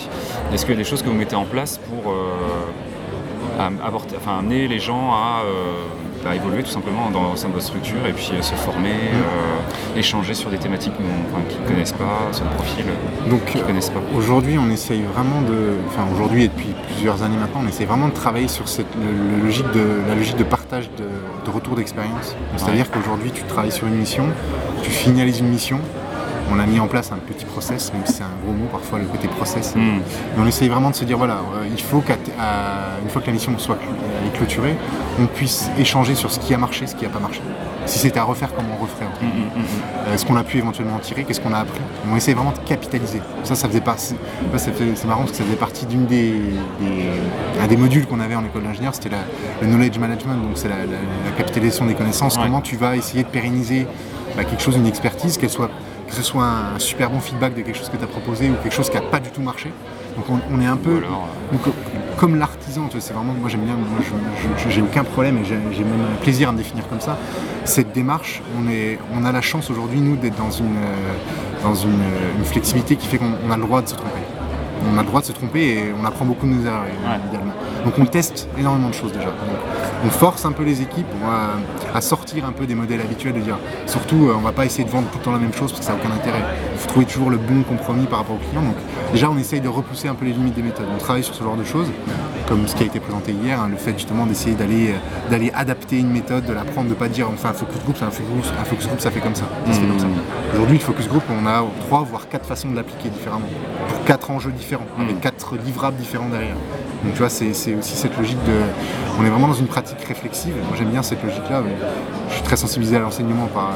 Est-ce 0.53 0.65
qu'il 0.65 0.75
y 0.75 0.79
a 0.79 0.83
des 0.83 0.89
choses 0.89 1.03
que 1.03 1.09
vous 1.09 1.15
mettez 1.17 1.37
en 1.37 1.45
place 1.45 1.79
pour 1.79 2.13
euh, 2.13 3.59
amener 3.59 4.69
les 4.69 4.79
gens 4.79 5.11
à, 5.13 5.43
euh, 5.45 5.85
évoluer 6.35 6.63
tout 6.63 6.71
simplement 6.71 7.11
dans, 7.11 7.33
au 7.33 7.37
sein 7.37 7.49
de 7.49 7.53
votre 7.55 7.65
structure 7.67 8.05
et 8.07 8.13
puis 8.13 8.31
euh, 8.35 8.43
se 8.43 8.55
former, 8.55 8.91
euh, 8.91 9.99
échanger 9.99 10.35
sur 10.35 10.51
des 10.51 10.59
thématiques 10.59 10.93
enfin, 11.33 11.43
qu'ils 11.49 11.61
ne 11.63 11.67
connaissent 11.69 11.93
pas, 11.93 12.29
sur 12.33 12.45
le 12.45 12.51
profil 12.51 12.85
euh, 12.89 13.31
Donc 13.31 13.45
qu'ils 13.47 13.61
ne 13.61 13.67
connaissent 13.67 13.91
pas 13.91 14.01
Aujourd'hui, 14.17 14.59
on 14.59 14.71
essaye 14.71 15.03
vraiment 15.03 15.41
de, 15.43 15.75
enfin 15.89 16.03
aujourd'hui 16.13 16.45
et 16.45 16.49
depuis 16.49 16.75
plusieurs 16.93 17.23
années 17.23 17.37
maintenant, 17.37 17.61
on 17.65 17.69
essaye 17.69 17.87
vraiment 17.87 18.09
de 18.09 18.15
travailler 18.15 18.49
sur 18.49 18.69
cette, 18.69 18.87
le- 18.97 19.37
le 19.39 19.45
logique 19.45 19.71
de, 19.73 19.85
la 20.09 20.15
logique 20.15 20.37
de 20.37 20.45
partage 20.45 20.89
de, 20.99 21.05
de 21.45 21.51
retour 21.55 21.77
d'expérience. 21.77 22.35
C'est-à-dire 22.57 22.91
qu'aujourd'hui, 22.91 23.31
tu 23.31 23.43
travailles 23.45 23.73
sur 23.73 23.87
une 23.87 23.95
mission, 23.97 24.27
tu 24.83 24.91
finalises 24.91 25.41
une 25.41 25.49
mission. 25.49 25.79
On 26.49 26.61
a 26.61 26.67
mis 26.67 26.79
en 26.79 26.87
place 26.87 27.11
un 27.11 27.17
petit 27.17 27.45
process, 27.45 27.93
même 27.93 28.03
si 28.07 28.13
c'est 28.15 28.23
un 28.23 28.31
gros 28.45 28.53
mot 28.53 28.67
parfois 28.71 29.01
le 29.01 29.07
côté 29.07 29.27
process. 29.27 29.75
Mais 29.77 30.01
on 30.41 30.47
essaye 30.47 30.69
vraiment 30.69 30.91
de 30.91 30.95
se 30.95 31.05
dire 31.05 31.19
voilà, 31.19 31.39
euh, 31.57 31.67
il 31.69 31.83
faut 31.83 31.99
qu'une 32.01 32.15
fois 33.11 33.21
que 33.21 33.27
la 33.27 33.33
mission 33.33 33.53
soit 33.59 33.77
est 34.27 34.37
clôturée, 34.37 34.77
on 35.21 35.27
puisse 35.27 35.71
échanger 35.79 36.15
sur 36.15 36.31
ce 36.31 36.39
qui 36.39 36.53
a 36.55 36.59
marché, 36.59 36.87
ce 36.87 36.95
qui 36.95 37.05
n'a 37.05 37.11
pas 37.11 37.19
marché. 37.21 37.41
Si 37.87 37.99
c'était 38.01 38.19
à 38.19 38.25
refaire, 38.25 38.51
comment 38.55 38.77
on 38.79 38.83
referait 38.83 39.07
en 39.07 39.15
fait. 39.19 39.25
Hmm, 39.25 39.29
hmm, 39.29 39.61
hmm. 39.61 40.09
Euh, 40.09 40.17
ce 40.17 40.25
qu'on 40.27 40.37
a 40.37 40.43
pu 40.43 40.59
éventuellement 40.59 40.97
en 40.97 40.99
tirer, 40.99 41.25
qu'est-ce 41.25 41.41
qu'on 41.41 41.53
a 41.53 41.59
appris? 41.59 41.81
On 42.11 42.17
essaie 42.17 42.35
vraiment 42.35 42.53
de 42.53 42.59
capitaliser. 42.69 43.21
Ça, 43.45 43.55
ça 43.55 43.69
faisait 43.69 43.81
pas. 43.81 43.97
C'est 43.97 44.17
marrant 45.07 45.21
parce 45.21 45.33
que 45.33 45.37
ça 45.39 45.45
faisait 45.45 45.57
partie 45.57 45.87
d'une 45.87 46.07
des, 46.07 46.33
des- 46.81 47.61
un 47.63 47.67
des 47.67 47.77
modules 47.77 48.07
qu'on 48.07 48.21
avait 48.21 48.35
en 48.35 48.45
école 48.45 48.63
d'ingénieur, 48.65 48.95
c'était 48.95 49.11
le 49.63 49.67
knowledge 49.69 49.99
management, 49.99 50.35
donc 50.43 50.53
c'est 50.57 50.69
la, 50.69 50.79
la- 50.79 50.85
la 50.85 51.31
capitalisation 51.37 51.87
des 51.87 51.95
connaissances. 51.95 52.37
Ouais. 52.37 52.43
Comment 52.45 52.61
tu 52.61 52.77
vas 52.77 52.97
essayer 52.97 53.23
de 53.23 53.29
pérenniser 53.29 53.87
bah, 54.37 54.45
quelque 54.45 54.63
chose, 54.63 54.77
une 54.77 54.87
expertise, 54.87 55.39
qu'elle 55.39 55.51
soit 55.51 55.71
que 56.09 56.15
ce 56.15 56.23
soit 56.23 56.45
un 56.45 56.79
super 56.79 57.11
bon 57.11 57.19
feedback 57.19 57.55
de 57.57 57.63
quelque 57.63 57.77
chose 57.77 57.89
que 57.89 57.97
tu 57.97 58.05
as 58.05 58.07
proposé 58.07 58.49
ou 58.49 58.55
quelque 58.63 58.75
chose 58.75 58.89
qui 58.89 58.95
n'a 58.97 59.03
pas 59.03 59.19
du 59.19 59.31
tout 59.31 59.43
marché. 59.43 59.73
Donc 60.17 60.25
on, 60.31 60.39
on 60.55 60.61
est 60.61 60.67
un 60.67 60.77
peu 60.77 60.97
alors, 60.99 61.29
euh, 61.53 61.53
donc, 61.53 61.75
comme 62.17 62.37
l'artisan, 62.37 62.87
tu 62.87 62.93
vois, 62.93 63.01
c'est 63.01 63.13
vraiment 63.13 63.35
moi 63.35 63.49
j'aime 63.51 63.61
bien, 63.65 63.75
moi 63.75 64.01
j'ai 64.71 64.81
aucun 64.83 65.05
problème 65.05 65.37
et 65.39 65.45
j'ai 65.45 65.55
même 65.85 66.01
un 66.01 66.17
plaisir 66.23 66.49
à 66.49 66.53
me 66.53 66.57
définir 66.59 66.89
comme 66.89 67.01
ça. 67.01 67.19
Cette 67.65 67.93
démarche, 67.93 68.43
on, 68.59 68.69
est, 68.71 68.99
on 69.15 69.25
a 69.25 69.33
la 69.33 69.43
chance 69.43 69.71
aujourd'hui 69.71 70.01
nous 70.01 70.17
d'être 70.17 70.37
dans 70.37 70.51
une 70.51 70.77
euh, 70.77 71.63
dans 71.63 71.75
une, 71.75 71.91
euh, 72.01 72.39
une 72.39 72.45
flexibilité 72.45 72.97
qui 72.97 73.07
fait 73.09 73.19
qu'on 73.19 73.33
on 73.47 73.51
a 73.51 73.57
le 73.57 73.63
droit 73.63 73.83
de 73.83 73.89
se 73.89 73.95
tromper. 73.95 74.21
On 74.93 74.99
a 74.99 75.03
le 75.03 75.07
droit 75.09 75.21
de 75.21 75.27
se 75.27 75.33
tromper 75.33 75.61
et 75.69 75.85
on 76.01 76.05
apprend 76.07 76.25
beaucoup 76.25 76.47
de 76.47 76.53
nos 76.53 76.65
erreurs 76.67 76.83
Ouais. 76.83 77.19
également. 77.33 77.53
Donc 77.85 77.95
on 77.99 78.05
teste 78.07 78.49
énormément 78.59 78.89
de 78.89 78.95
choses 78.95 79.13
déjà. 79.13 79.29
On 80.05 80.11
force 80.11 80.45
un 80.45 80.53
peu 80.53 80.63
les 80.63 80.83
équipes 80.83 81.07
à, 81.25 81.97
à 81.97 82.01
sortir 82.01 82.45
un 82.45 82.53
peu 82.53 82.67
des 82.67 82.75
modèles 82.75 83.01
habituels 83.01 83.35
de 83.35 83.41
dire 83.41 83.59
surtout 83.87 84.29
euh, 84.29 84.35
on 84.37 84.41
va 84.41 84.53
pas 84.53 84.65
essayer 84.65 84.85
de 84.85 84.91
vendre 84.91 85.09
tout 85.09 85.19
le 85.19 85.25
temps 85.25 85.33
la 85.33 85.39
même 85.39 85.53
chose 85.53 85.73
parce 85.73 85.81
que 85.81 85.87
ça 85.87 85.93
n'a 85.93 85.99
aucun 85.99 86.13
intérêt. 86.15 86.43
Il 86.75 86.79
faut 86.79 86.89
trouver 86.89 87.07
toujours 87.07 87.31
le 87.31 87.39
bon 87.39 87.63
compromis 87.63 88.07
par 88.07 88.21
rapport 88.21 88.37
au 88.37 88.39
client. 88.39 88.63
Donc 88.63 88.77
déjà 89.13 89.31
on 89.31 89.39
essaye 89.39 89.61
de 89.61 89.69
repousser 89.69 90.09
un 90.09 90.15
peu 90.15 90.25
les 90.25 90.33
limites 90.33 90.55
des 90.55 90.63
méthodes. 90.63 90.87
On 90.95 90.99
travaille 90.99 91.25
sur 91.25 91.35
ce 91.35 91.43
genre 91.43 91.57
de 91.57 91.65
choses, 91.65 91.89
comme 92.47 92.69
ce 92.69 92.77
qui 92.77 92.83
a 92.83 92.87
été 92.87 93.01
présenté 93.01 93.33
hier, 93.33 93.61
hein, 93.61 93.69
le 93.71 93.77
fait 93.77 93.93
justement 93.95 94.27
d'essayer 94.27 94.55
d'aller 94.55 94.91
euh, 94.91 95.31
d'aller 95.31 95.51
adapter 95.55 95.99
une 95.99 96.11
méthode, 96.11 96.45
de 96.45 96.53
la 96.53 96.63
prendre, 96.63 96.89
de 96.89 96.95
pas 96.95 97.09
dire 97.09 97.29
on 97.33 97.37
fait 97.37 97.49
un 97.49 97.53
focus 97.55 97.83
group, 97.83 97.97
c'est 97.99 98.05
un 98.05 98.11
focus, 98.11 98.53
un 98.61 98.65
focus 98.65 98.87
group 98.87 99.01
ça 99.01 99.11
fait 99.11 99.21
comme 99.21 99.35
ça. 99.35 99.45
Ça 99.67 99.73
se 99.73 99.81
fait 99.81 99.87
comme 99.87 99.99
ça. 99.99 100.07
Aujourd'hui 100.55 100.79
le 100.79 100.85
focus 100.85 101.09
group 101.09 101.23
on 101.31 101.47
a 101.47 101.65
trois 101.87 102.03
voire 102.03 102.29
quatre 102.29 102.47
façons 102.47 102.69
de 102.71 102.77
l'appliquer 102.77 103.09
différemment. 103.09 103.49
Pour 103.89 104.05
quatre 104.05 104.31
enjeux 104.31 104.53
différents, 104.53 104.87
avec 105.01 105.21
quatre 105.21 105.57
livrables 105.57 105.97
différents 105.97 106.29
derrière. 106.29 106.57
Donc 107.05 107.13
tu 107.13 107.19
vois, 107.19 107.29
c'est 107.29 107.51
aussi 107.51 107.97
cette 107.97 108.17
logique 108.17 108.43
de. 108.45 108.53
On 109.21 109.25
est 109.25 109.31
vraiment 109.31 109.49
dans 109.49 109.55
une 109.55 109.67
pratique 109.67 110.03
réflexive. 110.05 110.55
Moi 110.69 110.77
j'aime 110.77 110.91
bien 110.91 111.03
cette 111.03 111.23
logique-là. 111.23 111.63
Je 112.29 112.35
suis 112.35 112.43
très 112.43 112.57
sensibilisé 112.57 112.97
à 112.97 113.01
l'enseignement 113.01 113.47
par, 113.47 113.73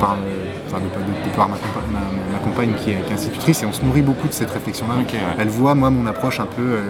par, 0.00 0.16
enfin, 0.68 0.78
de, 0.80 1.36
par 1.36 1.48
ma, 1.48 1.56
compagne 2.44 2.74
qui 2.82 2.90
est, 2.90 3.12
institutrice 3.12 3.62
et 3.62 3.66
on 3.66 3.72
se 3.72 3.82
nourrit 3.84 4.02
beaucoup 4.02 4.28
de 4.28 4.32
cette 4.32 4.50
réflexion-là. 4.50 4.94
Elle 5.38 5.48
voit 5.48 5.74
moi 5.74 5.90
mon 5.90 6.06
approche 6.06 6.38
un 6.38 6.46
peu 6.46 6.62
euh, 6.62 6.82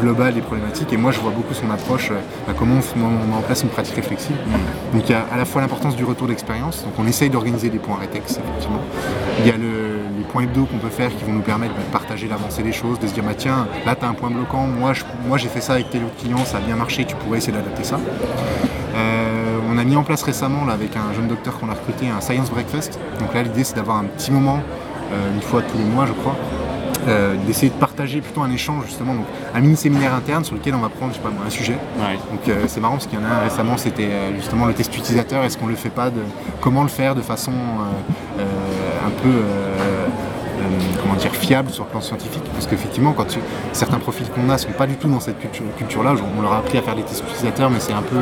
globale 0.00 0.34
des 0.34 0.40
problématiques 0.40 0.92
et 0.92 0.96
moi 0.96 1.12
je 1.12 1.20
vois 1.20 1.30
beaucoup 1.30 1.54
son 1.54 1.70
approche, 1.70 2.10
euh, 2.10 2.18
bah, 2.46 2.54
comment 2.58 2.74
on, 2.96 2.98
met 2.98 3.36
en 3.36 3.42
place 3.42 3.62
une 3.62 3.68
pratique 3.68 3.94
réflexive. 3.94 4.34
Mm. 4.34 4.96
Donc 4.96 5.08
il 5.08 5.12
y 5.12 5.14
a 5.14 5.24
à 5.32 5.36
la 5.36 5.44
fois 5.44 5.60
l'importance 5.60 5.94
du 5.94 6.04
retour 6.04 6.26
d'expérience, 6.26 6.82
donc 6.84 6.94
on 6.98 7.06
essaye 7.06 7.30
d'organiser 7.30 7.70
des 7.70 7.78
points 7.78 7.96
rétex 7.96 8.38
effectivement. 8.38 8.80
Il 9.40 9.46
y 9.46 9.50
a 9.50 9.56
les 9.56 9.93
points 10.34 10.42
hebdo 10.42 10.64
qu'on 10.64 10.78
peut 10.78 10.88
faire 10.88 11.16
qui 11.16 11.22
vont 11.22 11.32
nous 11.32 11.42
permettre 11.42 11.74
de 11.74 11.82
partager 11.92 12.26
l'avancée 12.26 12.64
des 12.64 12.72
choses, 12.72 12.98
de 12.98 13.06
se 13.06 13.14
dire 13.14 13.22
bah 13.22 13.34
tiens 13.38 13.68
là 13.86 13.94
tu 13.94 14.04
as 14.04 14.08
un 14.08 14.14
point 14.14 14.30
bloquant, 14.30 14.66
moi, 14.66 14.92
moi 15.28 15.38
j'ai 15.38 15.48
fait 15.48 15.60
ça 15.60 15.74
avec 15.74 15.90
tes 15.90 15.98
autres 15.98 16.16
clients, 16.16 16.44
ça 16.44 16.56
a 16.58 16.60
bien 16.60 16.74
marché, 16.74 17.04
tu 17.04 17.14
pourrais 17.14 17.38
essayer 17.38 17.52
d'adapter 17.52 17.84
ça. 17.84 18.00
Euh, 18.96 19.58
on 19.70 19.78
a 19.78 19.84
mis 19.84 19.94
en 19.94 20.02
place 20.02 20.24
récemment 20.24 20.64
là, 20.64 20.72
avec 20.72 20.96
un 20.96 21.14
jeune 21.14 21.28
docteur 21.28 21.56
qu'on 21.58 21.68
a 21.68 21.74
recruté 21.74 22.08
un 22.08 22.20
Science 22.20 22.50
Breakfast. 22.50 22.98
Donc 23.20 23.32
là 23.32 23.44
l'idée 23.44 23.62
c'est 23.62 23.76
d'avoir 23.76 23.98
un 23.98 24.04
petit 24.04 24.32
moment, 24.32 24.58
euh, 25.12 25.34
une 25.34 25.40
fois 25.40 25.62
tous 25.62 25.78
les 25.78 25.84
mois 25.84 26.04
je 26.06 26.12
crois, 26.12 26.34
euh, 27.06 27.36
d'essayer 27.46 27.68
de 27.68 27.78
partager 27.78 28.20
plutôt 28.20 28.42
un 28.42 28.50
échange 28.50 28.86
justement, 28.86 29.14
donc 29.14 29.26
un 29.54 29.60
mini 29.60 29.76
séminaire 29.76 30.14
interne 30.14 30.44
sur 30.44 30.56
lequel 30.56 30.74
on 30.74 30.80
va 30.80 30.88
prendre 30.88 31.12
je 31.12 31.18
sais 31.18 31.22
pas, 31.22 31.30
un 31.46 31.50
sujet. 31.50 31.78
Donc 32.32 32.56
c'est 32.66 32.80
marrant 32.80 32.94
parce 32.94 33.06
qu'il 33.06 33.20
y 33.20 33.22
en 33.22 33.24
a 33.24 33.34
un 33.34 33.40
récemment 33.44 33.76
c'était 33.76 34.10
justement 34.34 34.66
le 34.66 34.74
test 34.74 34.96
utilisateur, 34.96 35.44
est-ce 35.44 35.56
qu'on 35.56 35.68
le 35.68 35.76
fait 35.76 35.90
pas, 35.90 36.10
de, 36.10 36.22
comment 36.60 36.82
le 36.82 36.88
faire 36.88 37.14
de 37.14 37.22
façon 37.22 37.52
un 38.40 39.10
peu 39.22 39.30
comment 41.02 41.14
dire, 41.14 41.32
fiable 41.34 41.70
sur 41.70 41.84
le 41.84 41.90
plan 41.90 42.00
scientifique. 42.00 42.44
Parce 42.52 42.66
qu'effectivement, 42.66 43.12
quand 43.12 43.26
certains 43.72 43.98
profils 43.98 44.28
qu'on 44.28 44.48
a 44.50 44.54
ne 44.54 44.58
sont 44.58 44.72
pas 44.72 44.86
du 44.86 44.96
tout 44.96 45.08
dans 45.08 45.20
cette 45.20 45.36
culture-là, 45.76 46.14
on 46.36 46.42
leur 46.42 46.52
a 46.52 46.58
appris 46.58 46.78
à 46.78 46.82
faire 46.82 46.96
des 46.96 47.02
tests 47.02 47.22
utilisateurs, 47.22 47.70
mais 47.70 47.80
c'est 47.80 47.92
un 47.92 48.02
peu 48.02 48.18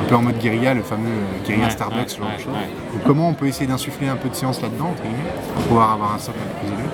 un 0.00 0.04
peu 0.04 0.14
en 0.14 0.22
mode 0.22 0.38
guérilla, 0.38 0.74
le 0.74 0.82
fameux 0.82 1.08
euh, 1.08 1.46
guérilla 1.46 1.70
Starbucks, 1.70 2.10
ce 2.10 2.18
genre 2.18 2.28
de 2.36 2.40
choses. 2.40 2.54
Donc 2.92 3.02
comment 3.06 3.28
on 3.28 3.34
peut 3.34 3.46
essayer 3.46 3.66
d'insuffler 3.66 4.08
un 4.08 4.16
peu 4.16 4.28
de 4.28 4.34
science 4.34 4.60
là-dedans, 4.60 4.94
pour 5.54 5.62
pouvoir 5.64 5.92
avoir 5.92 6.14
un 6.14 6.18
socle 6.18 6.38
un 6.38 6.48
peu 6.48 6.66
plus 6.66 6.68
élevé, 6.68 6.88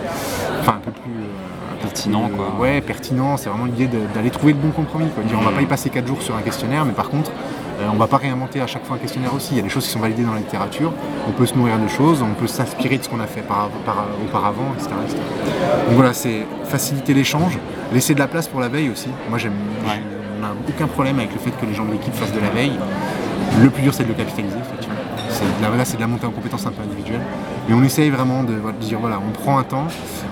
enfin 0.61 0.72
un 0.72 0.81
peu 0.81 0.91
plus 0.91 1.12
euh, 1.12 1.83
pertinent 1.83 2.29
quoi. 2.29 2.55
Ouais, 2.59 2.81
pertinent, 2.81 3.37
c'est 3.37 3.49
vraiment 3.49 3.66
l'idée 3.66 3.89
d'aller 4.14 4.31
trouver 4.31 4.53
le 4.53 4.59
bon 4.59 4.70
compromis. 4.70 5.09
Quoi. 5.11 5.24
Dire, 5.24 5.39
on 5.41 5.45
va 5.45 5.53
pas 5.53 5.62
y 5.62 5.66
passer 5.66 5.91
4 5.91 6.07
jours 6.07 6.22
sur 6.22 6.37
un 6.37 6.43
questionnaire, 6.43 6.85
mais 6.85 6.93
par 6.93 7.09
contre, 7.09 7.31
euh, 7.79 7.89
on 7.93 7.97
va 7.97 8.07
pas 8.07 8.16
réinventer 8.16 8.61
à 8.61 8.66
chaque 8.66 8.85
fois 8.85 8.97
un 8.97 8.99
questionnaire 8.99 9.35
aussi. 9.35 9.53
Il 9.53 9.57
y 9.57 9.61
a 9.61 9.62
des 9.62 9.68
choses 9.68 9.85
qui 9.85 9.91
sont 9.91 10.01
validées 10.01 10.24
dans 10.24 10.33
la 10.33 10.41
littérature, 10.41 10.93
on 11.29 11.33
peut 11.33 11.47
se 11.47 11.55
nourrir 11.55 11.79
de 11.79 11.89
choses, 11.89 12.22
on 12.22 12.35
peut 12.35 12.47
s'inspirer 12.47 12.99
de 12.99 13.05
ce 13.05 13.09
qu'on 13.09 13.20
a 13.20 13.27
fait 13.27 13.43
par, 13.43 13.70
auparavant, 14.24 14.72
etc., 14.74 14.91
Donc 15.87 15.95
voilà, 15.95 16.12
c'est 16.12 16.47
faciliter 16.64 17.14
l'échange, 17.14 17.59
laisser 17.93 18.14
de 18.14 18.18
la 18.18 18.29
place 18.29 18.49
pour 18.49 18.61
la 18.61 18.68
veille 18.68 18.91
aussi. 18.91 19.09
Moi 19.29 19.39
j'aime 19.39 19.55
on 20.39 20.43
n'a 20.43 20.53
aucun 20.68 20.87
problème 20.87 21.18
avec 21.18 21.33
le 21.33 21.39
fait 21.39 21.51
que 21.51 21.66
les 21.66 21.74
gens 21.74 21.85
de 21.85 21.93
l'équipe 21.93 22.14
fassent 22.14 22.33
de 22.33 22.41
la 22.41 22.51
veille. 22.51 22.79
Le 23.61 23.70
plus 23.70 23.83
dur, 23.83 23.95
c'est 23.95 24.03
de 24.03 24.09
le 24.09 24.14
capitaliser, 24.14 24.57
effectivement. 24.59 24.97
Là, 25.77 25.85
c'est 25.85 25.97
de 25.97 26.01
la 26.01 26.07
montée 26.07 26.27
en 26.27 26.31
compétence 26.31 26.66
un 26.66 26.72
peu 26.72 26.83
individuelle. 26.83 27.20
Mais 27.68 27.74
on 27.74 27.83
essaye 27.83 28.11
vraiment 28.11 28.43
de, 28.43 28.55
dire 28.81 28.99
voilà, 29.01 29.18
on 29.27 29.33
prend 29.33 29.59
un 29.59 29.62
temps. 29.62 29.87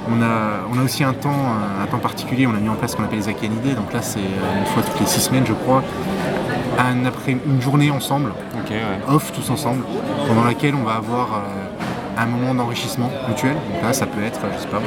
On 0.08 0.22
a, 0.22 0.62
on 0.72 0.78
a 0.78 0.82
aussi 0.82 1.04
un 1.04 1.12
temps, 1.12 1.52
un, 1.82 1.86
temps 1.86 1.98
particulier. 1.98 2.46
On 2.46 2.54
a 2.54 2.58
mis 2.58 2.68
en 2.68 2.74
place 2.74 2.92
ce 2.92 2.96
qu'on 2.96 3.04
appelle 3.04 3.18
les 3.18 3.28
Akianidés. 3.28 3.74
Donc 3.74 3.92
là, 3.92 4.02
c'est 4.02 4.20
euh, 4.20 4.58
une 4.60 4.66
fois 4.66 4.82
toutes 4.82 5.00
les 5.00 5.06
six 5.06 5.20
semaines, 5.20 5.44
je 5.46 5.52
crois, 5.52 5.82
un 6.78 7.04
après, 7.06 7.32
une 7.32 7.60
journée 7.60 7.90
ensemble, 7.90 8.32
off 9.08 9.32
tous 9.32 9.50
ensemble, 9.50 9.82
pendant 10.26 10.44
laquelle 10.44 10.74
on 10.74 10.84
va 10.84 10.94
avoir 10.94 11.28
euh, 11.34 12.20
un 12.22 12.26
moment 12.26 12.54
d'enrichissement 12.54 13.10
mutuel. 13.28 13.54
Donc 13.54 13.82
là, 13.82 13.92
ça 13.92 14.06
peut 14.06 14.22
être, 14.22 14.40
je 14.56 14.62
sais 14.62 14.68
pas, 14.68 14.80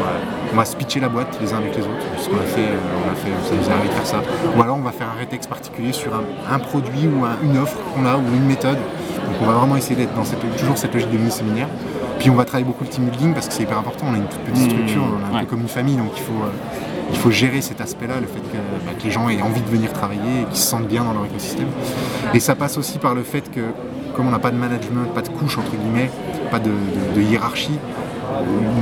on 0.52 0.56
va 0.56 0.66
se 0.66 0.76
pitcher 0.76 1.00
la 1.00 1.10
boîte 1.10 1.38
les 1.42 1.54
uns 1.54 1.58
avec 1.58 1.76
les 1.76 1.84
autres, 1.84 2.06
ce 2.18 2.30
qu'on 2.30 2.38
a 2.38 2.42
fait, 2.42 2.62
euh, 2.62 3.06
on 3.06 3.12
a 3.12 3.16
fait, 3.16 3.30
ça 3.50 3.56
nous 3.56 3.70
arrive 3.70 3.90
de 3.90 3.96
faire 3.96 4.06
ça. 4.06 4.22
Ou 4.58 4.62
alors 4.62 4.78
on 4.78 4.82
va 4.82 4.92
faire 4.92 5.08
un 5.16 5.20
rétexte 5.20 5.50
particulier 5.50 5.94
sur 5.94 6.12
un, 6.16 6.60
produit 6.60 7.08
ou 7.08 7.26
une 7.44 7.58
offre 7.58 7.78
qu'on 7.94 8.06
a 8.06 8.16
ou 8.18 8.24
une 8.34 8.46
méthode. 8.46 8.78
Donc 8.78 9.36
on 9.42 9.46
va 9.46 9.54
vraiment 9.54 9.76
essayer 9.76 9.96
d'être 9.96 10.16
dans 10.16 10.24
cette, 10.24 10.40
toujours 10.58 10.78
cette 10.78 10.94
logique 10.94 11.12
de 11.12 11.18
mini-séminaire. 11.18 11.68
Puis 12.20 12.30
on 12.30 12.36
va 12.36 12.46
travailler 12.46 12.66
beaucoup 12.66 12.84
le 12.84 12.90
team 12.90 13.06
building 13.06 13.34
parce 13.34 13.48
que 13.48 13.54
c'est 13.54 13.64
hyper 13.64 13.78
important, 13.78 14.08
on 14.10 14.14
a 14.14 14.18
une 14.18 14.26
toute 14.26 14.40
petite 14.42 14.66
mmh, 14.66 14.70
structure, 14.70 15.04
on 15.04 15.36
est 15.36 15.38
un 15.38 15.42
peu 15.42 15.46
comme 15.46 15.62
une 15.62 15.68
famille, 15.68 15.96
donc 15.96 16.12
il 16.16 16.24
faut, 16.24 16.34
euh, 16.34 16.50
il 17.10 17.18
faut 17.18 17.32
gérer 17.32 17.62
cet 17.62 17.82
aspect-là, 17.82 18.16
le 18.20 18.28
fait 18.28 18.42
bah, 18.86 18.92
que, 18.98 19.04
les 19.04 19.12
gens 19.12 19.30
aient 19.30 19.42
envie 19.42 19.62
de 19.62 19.70
venir 19.70 19.94
travailler 19.94 20.42
et 20.42 20.46
qu'ils 20.46 20.58
se 20.58 20.68
sentent 20.68 20.88
bien 20.88 21.04
dans 21.04 21.14
leur 21.14 21.26
écosystème. 21.26 21.68
Et 22.34 22.40
ça 22.40 22.56
passe 22.56 22.78
aussi 22.78 22.98
par 22.98 23.16
le 23.16 23.24
fait 23.24 23.50
que 23.52 23.62
comme 24.16 24.28
on 24.28 24.32
n'a 24.32 24.40
pas 24.40 24.52
de 24.52 24.58
management, 24.58 25.14
pas 25.14 25.22
de 25.22 25.30
couche 25.30 25.58
entre 25.58 25.72
guillemets, 25.72 26.10
pas 26.50 26.60
de, 26.60 26.72
hiérarchie, 27.22 27.78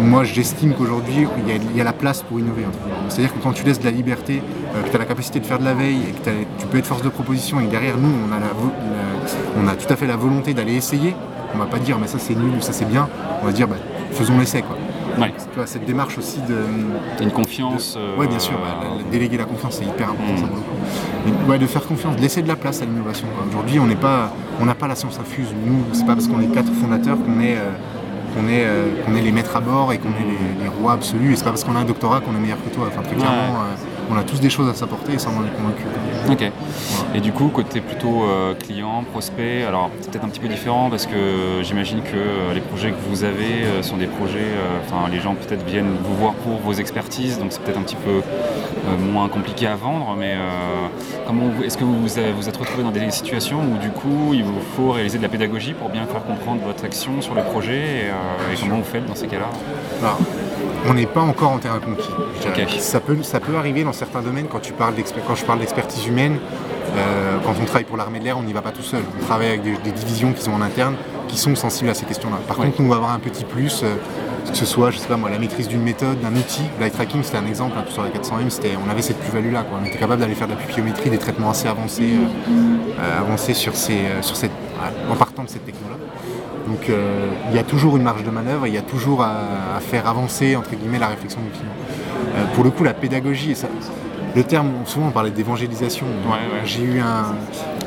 moi 0.03 0.23
j'estime 0.23 0.73
qu'aujourd'hui 0.73 1.28
il 1.47 1.78
y, 1.78 1.82
a 1.82 1.84
la 1.84 1.93
place 1.93 2.21
pour 2.23 2.39
innover. 2.39 2.63
C'est-à-dire 3.09 3.34
que 3.34 3.39
quand 3.39 3.53
tu 3.53 3.63
laisses 3.63 3.80
de 3.80 3.86
la 3.86 3.91
liberté, 3.91 4.41
euh, 4.76 4.84
que 4.84 4.89
tu 4.89 4.95
as 4.95 4.99
la 4.99 5.05
capacité 5.05 5.39
de 5.39 5.45
faire 5.45 5.59
de 5.59 5.65
la 5.65 5.73
veille 5.73 5.99
et 6.09 6.11
que 6.11 6.30
tu 6.59 6.67
peux 6.67 6.78
être 6.78 6.86
force 6.86 7.01
de 7.01 7.09
proposition 7.09 7.59
et 7.59 7.65
que 7.65 7.71
derrière 7.71 7.97
nous 7.97 8.11
on 9.57 9.67
a, 9.67 9.76
tout 9.76 9.91
à 9.91 9.95
fait 9.95 10.07
la 10.07 10.15
volonté 10.15 10.53
d'aller 10.53 10.76
essayer, 10.76 11.15
on 11.53 11.57
va 11.57 11.65
pas 11.65 11.80
dire 11.80 11.97
mais 11.99 12.07
ça 12.07 12.19
c'est 12.19 12.36
nul 12.36 12.55
ou 12.57 12.61
ça 12.61 12.73
c'est 12.73 12.86
bien, 12.86 13.07
on 13.41 13.45
va 13.45 13.51
dire 13.51 13.67
bah, 13.67 13.78
faisons 14.11 14.39
l'essai. 14.39 14.63
Tu 15.16 15.55
vois, 15.55 15.68
cette 15.68 15.86
démarche 15.86 16.18
aussi 16.18 16.39
de. 16.41 17.24
une 17.24 17.32
confiance. 17.32 17.97
Oui, 18.18 18.28
bien 18.28 18.39
sûr. 18.39 18.57
Bah, 18.57 18.88
déléguer 19.11 19.38
la 19.38 19.45
confiance, 19.45 19.76
c'est 19.80 19.86
hyper 19.86 20.09
important, 20.09 20.38
ça 20.38 20.45
mm. 20.45 21.49
ouais, 21.49 21.57
de 21.57 21.68
faire 21.68 21.86
confiance, 21.86 22.16
de 22.16 22.22
laisser 22.22 22.41
de 22.41 22.47
la 22.47 22.55
place 22.55 22.82
à 22.82 22.86
l'innovation. 22.86 23.28
Aujourd'hui, 23.47 23.80
on 23.80 23.88
n'est 23.88 23.95
pas, 23.95 24.34
on 24.59 24.66
n'a 24.66 24.76
pas 24.76 24.88
la 24.88 24.95
science 24.95 25.20
infuse. 25.20 25.47
Nous, 25.66 25.84
c'est 25.93 26.05
pas 26.05 26.13
parce 26.13 26.28
qu'on 26.28 26.41
est 26.41 26.47
quatre 26.47 26.72
fondateurs 26.74 27.18
qu'on 27.18 27.39
est. 27.41 27.55
Euh, 27.55 27.72
qu'on 28.36 28.49
est, 28.49 28.66
euh, 28.66 29.18
est 29.18 29.22
les 29.22 29.32
maîtres 29.32 29.55
à 29.55 29.61
bord 29.61 29.93
et 29.93 29.97
qu'on 29.97 30.09
est 30.09 30.61
les, 30.61 30.68
rois 30.68 30.91
absolus. 30.93 31.32
Et 31.32 31.36
c'est 31.38 31.45
pas 31.45 31.51
parce 31.51 31.63
qu'on 31.63 31.76
a 31.76 31.80
un 31.80 31.86
doctorat 31.86 32.20
qu'on 32.20 32.36
est 32.36 32.39
meilleur 32.39 32.61
que 32.61 32.70
toi. 32.76 32.88
Enfin, 32.89 33.01
très 33.01 33.16
clairement, 33.16 33.61
euh, 33.61 33.76
on 34.10 34.18
a 34.18 34.24
tous 34.24 34.39
des 34.39 34.49
choses 34.49 34.70
à 34.70 34.74
s'apporter 34.74 35.14
et 35.14 35.20
ça, 35.20 35.30
on 35.36 35.39
en 35.39 35.45
est 35.45 35.56
convaincu. 35.56 35.84
Ok. 36.30 36.51
Et 37.14 37.20
du 37.22 37.32
coup, 37.32 37.47
côté 37.49 37.82
plutôt 37.82 38.24
euh, 38.24 38.53
client, 38.56 39.03
prospect, 39.12 39.64
alors 39.66 39.89
c'est 40.01 40.12
peut-être 40.12 40.26
un 40.26 40.30
petit 40.30 40.39
peu 40.39 40.47
différent 40.47 40.89
parce 40.89 41.06
que 41.06 41.62
j'imagine 41.62 42.01
que 42.01 42.53
les 42.53 42.62
projets 42.62 42.91
que 42.91 43.10
vous 43.10 43.24
avez 43.24 43.82
sont 43.82 43.97
des 43.97 44.08
projets, 44.08 44.51
enfin, 44.86 45.10
les 45.10 45.20
gens 45.20 45.36
peut-être 45.36 45.64
viennent 45.66 45.95
vous 46.03 46.16
voir 46.16 46.34
pour 46.34 46.58
vos 46.60 46.74
expertises, 46.74 47.39
donc 47.39 47.47
c'est 47.51 47.62
peut-être 47.62 47.78
un 47.78 47.84
petit 47.84 47.95
peu 47.95 48.22
moins 49.12 49.28
compliqué 49.30 49.68
à 49.68 49.76
vendre. 49.76 50.16
Mais 50.18 50.36
comment 51.28 51.45
est-ce 51.64 51.78
que 51.78 51.84
vous 51.84 52.01
vous 52.01 52.49
êtes 52.49 52.58
retrouvé 52.58 52.84
dans 52.84 52.91
des 52.91 53.12
situations 53.12 53.60
où 53.60 53.78
du 53.78 53.89
coup, 53.89 54.34
il 54.34 54.43
vous 54.43 54.60
faut 54.76 54.91
réaliser 54.91 55.18
de 55.18 55.24
la 55.24 55.30
pédagogie 55.30 55.74
pour 55.74 55.89
bien 55.89 56.06
faire 56.06 56.24
comprendre 56.24 56.62
votre 56.66 56.84
action 56.86 57.22
sur 57.22 57.36
le 57.36 57.41
projet 57.43 58.10
euh, 58.10 58.53
et 58.53 58.60
comment 58.60 58.78
vous 58.78 58.84
faites 58.84 59.06
dans 59.06 59.16
ces 59.16 59.28
cas-là? 59.28 59.49
On 60.88 60.93
n'est 60.93 61.05
pas 61.05 61.21
encore 61.21 61.51
en 61.51 61.57
terrain 61.57 61.79
conquis. 61.79 62.09
Ça, 62.79 62.99
peut, 62.99 63.17
ça 63.23 63.39
peut 63.39 63.55
arriver 63.55 63.83
dans 63.83 63.93
certains 63.93 64.21
domaines 64.21 64.47
quand, 64.47 64.59
tu 64.59 64.73
parles 64.73 64.93
quand 65.27 65.36
je 65.36 65.45
parle 65.45 65.59
d'expertise 65.59 66.05
humaine. 66.07 66.38
Euh, 66.95 67.38
quand 67.43 67.53
on 67.61 67.65
travaille 67.65 67.83
pour 67.83 67.97
l'armée 67.97 68.19
de 68.19 68.25
l'air, 68.25 68.38
on 68.38 68.43
n'y 68.43 68.53
va 68.53 68.61
pas 68.61 68.71
tout 68.71 68.83
seul. 68.83 69.01
On 69.19 69.25
travaille 69.25 69.47
avec 69.47 69.63
des, 69.63 69.91
divisions 69.91 70.31
qui 70.33 70.41
sont 70.41 70.53
en 70.53 70.61
interne, 70.61 70.95
qui 71.27 71.38
sont 71.38 71.55
sensibles 71.55 71.89
à 71.89 71.93
ces 71.93 72.05
questions-là. 72.05 72.38
Par 72.47 72.57
contre, 72.57 72.79
nous, 72.79 72.86
on 72.86 72.89
va 72.89 72.97
avoir 72.97 73.11
un 73.11 73.19
petit 73.19 73.43
plus, 73.43 73.81
euh, 73.83 73.95
que 74.49 74.55
ce 74.55 74.65
soit, 74.65 74.91
je 74.91 74.99
sais 74.99 75.07
pas 75.07 75.17
moi, 75.17 75.29
la 75.29 75.39
maîtrise 75.39 75.67
d'une 75.67 75.81
méthode, 75.81 76.19
d'un 76.21 76.33
outil. 76.36 76.61
Light 76.79 76.93
tracking, 76.93 77.23
c'était 77.23 77.38
un 77.38 77.47
exemple, 77.47 77.75
hein, 77.77 77.83
sur 77.89 78.03
la 78.03 78.09
400M, 78.09 78.49
on 78.86 78.89
avait 78.89 79.01
cette 79.01 79.19
plus-value-là. 79.19 79.65
On 79.81 79.86
était 79.86 79.97
capable 79.97 80.21
d'aller 80.21 80.36
faire 80.36 80.47
de 80.47 80.53
la 80.53 80.59
pupillométrie, 80.59 81.09
des 81.09 81.17
traitements 81.17 81.49
assez 81.49 81.67
avancés, 81.67 82.13
avancés 83.19 83.53
sur, 83.53 83.75
ces, 83.75 83.99
sur 84.21 84.36
cette, 84.36 84.51
en 85.11 85.15
partant 85.15 85.43
de 85.43 85.49
cette 85.49 85.65
technologie. 85.65 85.95
Donc 86.68 86.89
euh, 86.89 87.28
il 87.49 87.55
y 87.55 87.59
a 87.59 87.63
toujours 87.63 87.95
une 87.97 88.03
marge 88.03 88.24
de 88.24 88.30
manœuvre, 88.30 88.68
il 88.68 88.74
y 88.74 88.78
a 88.78 88.82
toujours 88.82 89.22
à, 89.22 89.80
faire 89.80 90.07
avancer 90.07 90.55
entre 90.55 90.76
guillemets 90.76 90.99
la 90.99 91.07
réflexion 91.07 91.41
du 91.41 91.49
client. 91.49 91.72
Euh, 92.36 92.45
pour 92.55 92.63
le 92.63 92.72
coup, 92.72 92.84
la 92.84 92.93
pédagogie, 92.93 93.55
ça, 93.55 93.68
le 94.36 94.43
terme, 94.43 94.72
souvent 94.86 95.07
on 95.07 95.11
parlait 95.11 95.30
d'évangélisation. 95.30 96.05
J'ai 96.66 96.84
eu 96.84 96.99
un, 96.99 97.36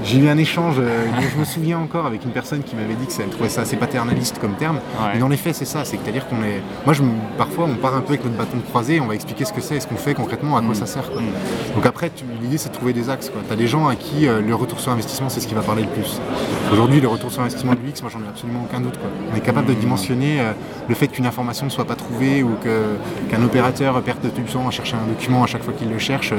j'ai 0.05 0.18
eu 0.18 0.28
un 0.28 0.38
échange, 0.38 0.76
euh, 0.78 1.07
je 1.20 1.38
me 1.38 1.44
souviens 1.44 1.78
encore 1.78 2.07
avec 2.07 2.24
une 2.24 2.30
personne 2.30 2.62
qui 2.62 2.76
m'avait 2.76 2.94
dit 2.94 3.07
que 3.07 3.12
ça 3.12 3.22
trouvait 3.30 3.49
ça 3.49 3.62
assez 3.62 3.76
paternaliste 3.76 4.38
comme 4.38 4.55
terme. 4.55 4.78
Et 5.14 5.18
dans 5.18 5.28
les 5.28 5.36
faits, 5.36 5.55
c'est 5.55 5.64
ça, 5.64 5.84
c'est 5.84 5.99
à 6.09 6.12
dire 6.12 6.26
qu'on 6.28 6.42
est. 6.42 6.62
Moi, 6.84 6.94
je 6.94 7.03
parfois, 7.36 7.66
on 7.66 7.74
part 7.74 7.94
un 7.94 8.01
peu 8.01 8.11
avec 8.11 8.24
notre 8.24 8.36
bâton 8.36 8.57
de 8.57 8.62
croisé, 8.62 9.01
on 9.01 9.07
va 9.07 9.14
expliquer 9.14 9.44
ce 9.44 9.53
que 9.53 9.61
c'est, 9.61 9.80
ce 9.80 9.86
qu'on 9.86 9.96
fait 9.96 10.14
concrètement, 10.14 10.57
à 10.57 10.61
quoi 10.61 10.70
mm. 10.70 10.74
ça 10.74 10.86
sert. 10.86 11.11
Donc 11.74 11.86
après, 11.86 12.11
l'idée, 12.42 12.59
c'est 12.59 12.70
de 12.70 12.74
trouver 12.74 12.92
des 12.92 13.11
axes. 13.11 13.30
Tu 13.46 13.53
as 13.53 13.57
des 13.57 13.66
gens 13.66 13.88
à 13.88 13.96
qui 13.96 14.26
euh, 14.26 14.40
le 14.40 14.55
retour 14.55 14.80
sur 14.80 14.92
investissement, 14.92 15.28
c'est 15.28 15.40
ce 15.40 15.46
qui 15.46 15.55
va 15.55 15.62
parler 15.62 15.82
le 15.82 15.88
plus. 15.88 16.20
Aujourd'hui, 16.72 17.01
le 17.01 17.09
retour 17.09 17.30
sur 17.30 17.42
investissement 17.42 17.72
de 17.72 17.78
l'UX, 17.78 18.03
moi, 18.03 18.11
j'en 18.12 18.20
ai 18.20 18.28
absolument 18.28 18.64
aucun 18.68 18.80
doute. 18.80 18.99
On 19.32 19.36
est 19.36 19.40
capable 19.40 19.66
de 19.66 19.74
dimensionner 19.74 20.40
euh, 20.40 20.53
le 20.88 20.94
fait 20.94 21.09
qu'une 21.09 21.26
information 21.26 21.66
ne 21.66 21.70
soit 21.70 21.84
pas 21.84 21.96
trouvée 21.96 22.42
ou 22.42 22.51
qu'un 23.30 23.42
opérateur 23.42 24.01
perde 24.03 24.20
de 24.22 24.28
temps 24.28 24.66
à 24.66 24.70
chercher 24.70 24.94
un 24.94 25.07
document 25.09 25.42
à 25.42 25.46
chaque 25.46 25.62
fois 25.62 25.74
qu'il 25.74 25.90
le 25.90 25.99
cherche. 25.99 26.32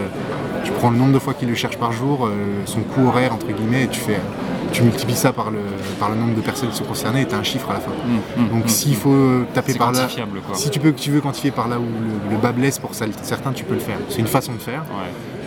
tu 0.63 0.71
prends 0.71 0.89
le 0.89 0.97
nombre 0.97 1.13
de 1.13 1.19
fois 1.19 1.33
qu'il 1.33 1.47
le 1.49 1.55
cherche 1.55 1.77
par 1.77 1.91
jour, 1.91 2.29
son 2.65 2.81
coût 2.81 3.07
horaire, 3.07 3.33
entre 3.33 3.48
guillemets, 3.53 3.83
et 3.83 3.87
tu 3.87 3.99
fais 3.99 4.19
tu 4.71 4.83
multiplies 4.83 5.15
ça 5.15 5.33
par 5.33 5.51
le, 5.51 5.59
par 5.99 6.09
le 6.09 6.15
nombre 6.15 6.35
de 6.35 6.41
personnes 6.41 6.69
qui 6.69 6.77
sont 6.77 6.83
concernées 6.83 7.21
et 7.21 7.25
tu 7.25 7.35
as 7.35 7.37
un 7.37 7.43
chiffre 7.43 7.69
à 7.71 7.73
la 7.73 7.79
fin. 7.79 7.91
Mmh, 7.91 8.41
mmh, 8.41 8.49
Donc 8.49 8.65
mmh, 8.65 8.67
s'il 8.67 8.95
faut 8.95 9.43
taper 9.53 9.73
par 9.73 9.91
là, 9.91 10.07
si 10.53 10.69
tu, 10.69 10.79
peux, 10.79 10.93
tu 10.93 11.11
veux 11.11 11.21
quantifier 11.21 11.51
par 11.51 11.67
là 11.67 11.79
où 11.79 11.85
le, 12.29 12.37
bas 12.37 12.51
blesse 12.51 12.79
pour 12.79 12.91
certains, 12.93 13.51
tu 13.53 13.63
peux 13.63 13.73
le 13.73 13.79
faire. 13.79 13.97
C'est 14.09 14.19
une 14.19 14.27
façon 14.27 14.53
de 14.53 14.59
faire. 14.59 14.83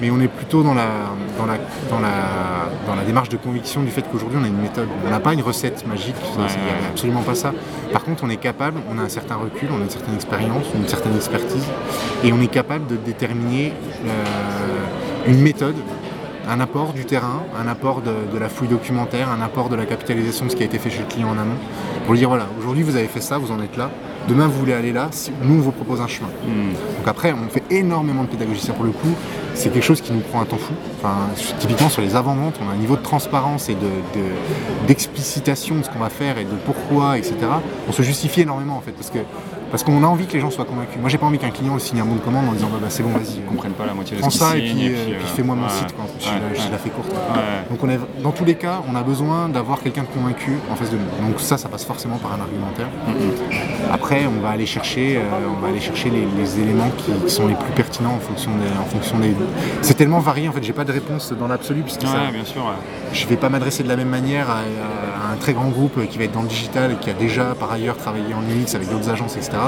Mais 0.00 0.10
on 0.10 0.20
est 0.20 0.28
plutôt 0.28 0.64
dans 0.64 0.74
la, 0.74 0.88
dans, 1.38 1.46
la, 1.46 1.58
dans, 1.88 2.00
la, 2.00 2.08
dans 2.88 2.96
la 2.96 3.04
démarche 3.04 3.28
de 3.28 3.36
conviction 3.36 3.84
du 3.84 3.90
fait 3.90 4.02
qu'aujourd'hui 4.02 4.38
on 4.40 4.44
a 4.44 4.48
une 4.48 4.60
méthode. 4.60 4.88
On 5.06 5.10
n'a 5.10 5.20
pas 5.20 5.32
une 5.32 5.42
recette 5.42 5.86
magique, 5.86 6.16
il 6.34 6.38
n'y 6.40 6.44
a 6.44 6.88
absolument 6.90 7.22
pas 7.22 7.36
ça. 7.36 7.52
Par 7.92 8.02
contre, 8.02 8.24
on 8.24 8.30
est 8.30 8.36
capable, 8.36 8.80
on 8.90 8.98
a 8.98 9.02
un 9.02 9.08
certain 9.08 9.36
recul, 9.36 9.68
on 9.70 9.80
a 9.80 9.84
une 9.84 9.90
certaine 9.90 10.16
expérience, 10.16 10.64
une 10.74 10.88
certaine 10.88 11.14
expertise, 11.14 11.66
et 12.24 12.32
on 12.32 12.40
est 12.40 12.48
capable 12.48 12.88
de 12.88 12.96
déterminer 12.96 13.72
euh, 14.06 15.28
une 15.28 15.40
méthode, 15.40 15.76
un 16.48 16.60
apport 16.60 16.92
du 16.92 17.04
terrain, 17.04 17.42
un 17.58 17.66
apport 17.66 18.02
de, 18.02 18.38
la 18.38 18.48
fouille 18.48 18.68
documentaire, 18.68 19.28
un 19.30 19.40
apport 19.40 19.68
de 19.68 19.76
la 19.76 19.86
capitalisation 19.86 20.46
de 20.46 20.50
ce 20.50 20.56
qui 20.56 20.62
a 20.62 20.66
été 20.66 20.78
fait 20.78 20.90
chez 20.90 21.00
le 21.00 21.06
client 21.06 21.28
en 21.28 21.38
amont, 21.38 21.56
pour 22.04 22.12
lui 22.12 22.18
dire 22.18 22.28
voilà, 22.28 22.46
aujourd'hui 22.58 22.82
vous 22.82 22.96
avez 22.96 23.06
fait 23.06 23.20
ça, 23.20 23.38
vous 23.38 23.52
en 23.52 23.60
êtes 23.62 23.76
là, 23.76 23.90
demain 24.28 24.46
vous 24.46 24.58
voulez 24.58 24.72
aller 24.72 24.92
là, 24.92 25.10
nous 25.42 25.54
on 25.54 25.60
vous 25.60 25.72
propose 25.72 26.00
un 26.00 26.08
chemin. 26.08 26.28
Hmm. 26.46 26.72
Donc 26.98 27.06
après, 27.06 27.32
on 27.32 27.48
fait 27.48 27.62
énormément 27.70 28.24
de 28.24 28.28
pédagogie, 28.28 28.60
ça 28.60 28.72
pour 28.72 28.84
le 28.84 28.92
coup, 28.92 29.14
c'est 29.54 29.72
quelque 29.72 29.84
chose 29.84 30.00
qui 30.00 30.12
nous 30.12 30.20
prend 30.20 30.40
un 30.40 30.46
temps 30.46 30.58
fou. 30.58 30.72
Enfin, 30.98 31.16
typiquement 31.58 31.88
sur 31.88 32.02
les 32.02 32.16
avant-ventes, 32.16 32.58
on 32.64 32.70
a 32.70 32.72
un 32.72 32.76
niveau 32.76 32.96
de 32.96 33.02
transparence 33.02 33.68
et 33.68 33.76
d'explicitation 34.86 35.76
de, 35.76 35.80
de, 35.80 35.84
ce 35.84 35.90
qu'on 35.90 35.98
va 35.98 36.08
faire 36.08 36.38
et 36.38 36.44
de 36.44 36.56
pourquoi, 36.64 37.18
etc. 37.18 37.36
On 37.88 37.92
se 37.92 38.02
justifie 38.02 38.42
énormément 38.42 38.76
en 38.76 38.80
fait, 38.80 38.92
parce 38.92 39.10
que 39.10 39.18
parce 39.72 39.84
qu'on 39.84 40.04
a 40.04 40.06
envie 40.06 40.26
que 40.26 40.34
les 40.34 40.40
gens 40.40 40.50
soient 40.50 40.66
convaincus. 40.66 40.98
Moi, 41.00 41.08
j'ai 41.08 41.16
pas 41.16 41.24
envie 41.24 41.38
qu'un 41.38 41.50
client 41.50 41.78
signe 41.78 41.98
un 42.00 42.04
bon 42.04 42.16
de 42.16 42.20
commande 42.20 42.46
en 42.46 42.52
disant 42.52 42.68
bah, 42.70 42.76
bah 42.80 42.88
c'est 42.90 43.02
bon, 43.02 43.08
vas-y. 43.08 43.38
Ils 43.38 43.44
comprennent 43.44 43.72
pas 43.72 43.86
la 43.86 43.94
moitié 43.94 44.18
de 44.18 44.22
ce 44.22 44.30
ça 44.30 44.54
et 44.54 44.60
puis, 44.60 44.84
et 44.84 44.90
puis, 44.90 45.26
fais-moi 45.34 45.56
mon 45.56 45.68
site 45.70 45.94
quand 45.96 46.06
je, 46.20 46.70
la 46.70 46.76
fais 46.76 46.90
courte. 46.90 47.10
Donc 47.70 47.82
on 47.82 47.88
est, 47.88 47.98
dans 48.22 48.32
tous 48.32 48.44
les 48.44 48.54
cas, 48.54 48.82
on 48.86 48.94
a 48.94 49.02
besoin 49.02 49.48
d'avoir 49.48 49.80
quelqu'un 49.80 50.02
de 50.02 50.08
convaincu 50.08 50.58
en 50.70 50.76
face 50.76 50.90
de 50.90 50.98
nous. 50.98 51.26
Donc 51.26 51.40
ça, 51.40 51.56
ça 51.56 51.70
passe 51.70 51.86
forcément 51.86 52.18
par 52.18 52.34
un 52.34 52.40
argumentaire. 52.40 52.88
Après, 53.90 54.26
on 54.26 54.42
va 54.42 54.50
aller 54.50 54.66
chercher, 54.66 55.16
euh, 55.16 55.20
on 55.56 55.60
va 55.62 55.68
aller 55.68 55.80
chercher 55.80 56.10
les, 56.10 56.60
éléments 56.60 56.90
qui, 56.98 57.30
sont 57.30 57.46
les 57.46 57.54
plus 57.54 57.72
pertinents 57.72 58.14
en 58.14 58.20
fonction 58.20 58.50
des, 58.50 58.78
en 58.78 58.84
fonction 58.84 59.18
des. 59.18 59.34
C'est 59.80 59.94
tellement 59.94 60.18
varié 60.18 60.48
en 60.48 60.52
fait. 60.52 60.62
J'ai 60.62 60.74
pas 60.74 60.84
de 60.84 60.92
réponse 60.92 61.32
dans 61.32 61.48
l'absolu 61.48 61.80
puisque 61.80 62.02
ça, 62.02 62.30
bien 62.30 62.44
sûr. 62.44 62.62
Je 63.14 63.26
vais 63.26 63.36
pas 63.36 63.48
m'adresser 63.48 63.82
de 63.82 63.88
la 63.88 63.96
même 63.96 64.10
manière 64.10 64.50
à, 64.50 64.60
un 65.32 65.36
très 65.36 65.54
grand 65.54 65.68
groupe 65.68 66.06
qui 66.08 66.18
va 66.18 66.24
être 66.24 66.32
dans 66.32 66.42
le 66.42 66.48
digital 66.48 66.92
et 66.92 66.96
qui 66.96 67.08
a 67.08 67.14
déjà 67.14 67.54
par 67.58 67.72
ailleurs 67.72 67.96
travaillé 67.96 68.34
en 68.34 68.42
UX 68.42 68.74
avec 68.74 68.90
d'autres 68.90 69.08
agences, 69.08 69.36
etc 69.36 69.61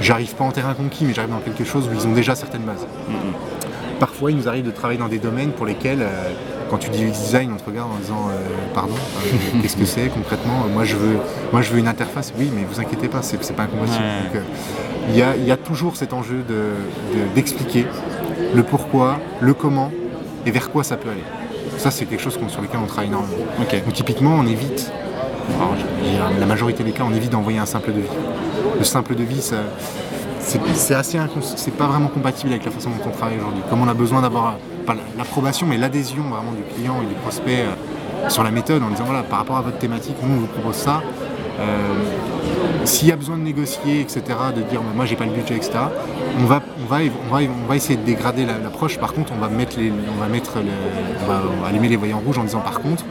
j'arrive 0.00 0.34
pas 0.34 0.44
en 0.44 0.50
terrain 0.50 0.74
conquis, 0.74 1.04
mais 1.04 1.14
j'arrive 1.14 1.32
dans 1.32 1.40
quelque 1.40 1.64
chose 1.64 1.88
où 1.88 1.94
ils 1.94 2.06
ont 2.06 2.12
déjà 2.12 2.34
certaines 2.34 2.62
bases. 2.62 2.86
Parfois, 4.02 4.32
il 4.32 4.36
nous 4.36 4.48
arrive 4.48 4.64
de 4.64 4.72
travailler 4.72 4.98
dans 4.98 5.06
des 5.06 5.20
domaines 5.20 5.52
pour 5.52 5.64
lesquels, 5.64 6.02
euh, 6.02 6.30
quand 6.68 6.78
tu 6.78 6.90
dis 6.90 7.04
UX 7.04 7.12
design, 7.12 7.52
on 7.54 7.56
te 7.56 7.64
regarde 7.64 7.88
en 7.92 7.98
disant 7.98 8.30
euh, 8.30 8.40
pardon, 8.74 8.94
euh, 8.94 9.58
qu'est-ce 9.62 9.76
que 9.76 9.84
c'est 9.84 10.08
concrètement 10.08 10.66
Moi, 10.72 10.82
je 10.82 10.96
veux, 10.96 11.18
moi, 11.52 11.62
je 11.62 11.70
veux 11.70 11.78
une 11.78 11.86
interface. 11.86 12.32
Oui, 12.36 12.50
mais 12.52 12.64
vous 12.68 12.80
inquiétez 12.80 13.06
pas, 13.06 13.22
c'est, 13.22 13.38
pas 13.54 13.62
incompatible. 13.62 14.02
il 15.08 15.16
y, 15.16 15.22
a, 15.22 15.56
toujours 15.56 15.94
cet 15.94 16.12
enjeu 16.12 16.44
d'expliquer 17.36 17.86
le 18.52 18.64
pourquoi, 18.64 19.20
le 19.40 19.54
comment 19.54 19.92
et 20.46 20.50
vers 20.50 20.72
quoi 20.72 20.82
ça 20.82 20.96
peut 20.96 21.10
aller. 21.10 21.22
Ça, 21.78 21.92
c'est 21.92 22.06
quelque 22.06 22.22
chose 22.22 22.36
sur 22.48 22.60
lequel 22.60 22.80
on 22.82 22.86
travaille 22.86 23.08
énormément. 23.08 23.36
Donc, 23.56 23.92
typiquement, 23.92 24.34
on 24.34 24.46
évite 24.48 24.90
la 26.38 26.46
majorité 26.46 26.84
des 26.84 26.92
cas, 26.92 27.04
on 27.08 27.14
évite 27.14 27.30
d'envoyer 27.30 27.58
un 27.58 27.66
simple 27.66 27.92
devis. 27.92 28.08
Le 28.78 28.84
simple 28.84 29.14
devis, 29.14 29.52
c'est 30.40 30.94
assez 30.94 31.18
c'est 31.56 31.74
pas 31.74 31.86
vraiment 31.86 32.08
compatible 32.08 32.52
avec 32.52 32.64
la 32.64 32.70
façon 32.70 32.90
dont 32.90 33.04
on 33.06 33.10
travaille 33.10 33.38
aujourd'hui. 33.38 33.62
Comme 33.70 33.82
on 33.82 33.88
a 33.88 33.94
besoin 33.94 34.22
d'avoir 34.22 34.56
pas 34.86 34.96
l'approbation, 35.16 35.66
mais 35.66 35.78
l'adhésion 35.78 36.22
vraiment 36.24 36.52
du 36.52 36.62
client 36.74 36.96
et 37.02 37.06
du 37.06 37.14
prospect 37.14 37.60
euh, 37.60 38.28
sur 38.28 38.42
la 38.42 38.50
méthode 38.50 38.82
en 38.82 38.90
disant 38.90 39.04
voilà, 39.04 39.22
par 39.22 39.38
rapport 39.38 39.56
à 39.56 39.62
votre 39.62 39.78
thématique, 39.78 40.16
nous 40.22 40.34
on 40.34 40.40
vous 40.40 40.46
propose 40.46 40.74
ça. 40.74 41.02
Euh, 41.60 41.94
s'il 42.84 43.08
y 43.08 43.12
a 43.12 43.16
besoin 43.16 43.36
de 43.36 43.42
négocier, 43.42 44.00
etc., 44.00 44.22
de 44.56 44.62
dire 44.62 44.80
moi 44.82 45.04
j'ai 45.04 45.14
pas 45.16 45.24
le 45.24 45.32
budget, 45.32 45.56
etc., 45.56 45.72
on 46.40 46.46
va, 46.46 46.60
on 46.82 46.86
va, 46.86 46.98
on 47.30 47.34
va, 47.34 47.42
on 47.42 47.68
va 47.68 47.76
essayer 47.76 47.96
de 47.96 48.04
dégrader 48.04 48.44
l'approche. 48.44 48.98
par 48.98 49.12
contre, 49.12 49.32
on 49.36 49.40
va 49.40 49.48
mettre 49.48 49.78
les, 49.78 49.92
on 49.92 50.20
va 50.20 50.28
mettre 50.28 50.54
on 50.56 51.30
va 51.30 51.68
allumer 51.68 51.88
les 51.88 51.96
voyants 51.96 52.20
rouges 52.24 52.38
en 52.38 52.44
disant 52.44 52.60
par 52.60 52.80
contre, 52.80 53.04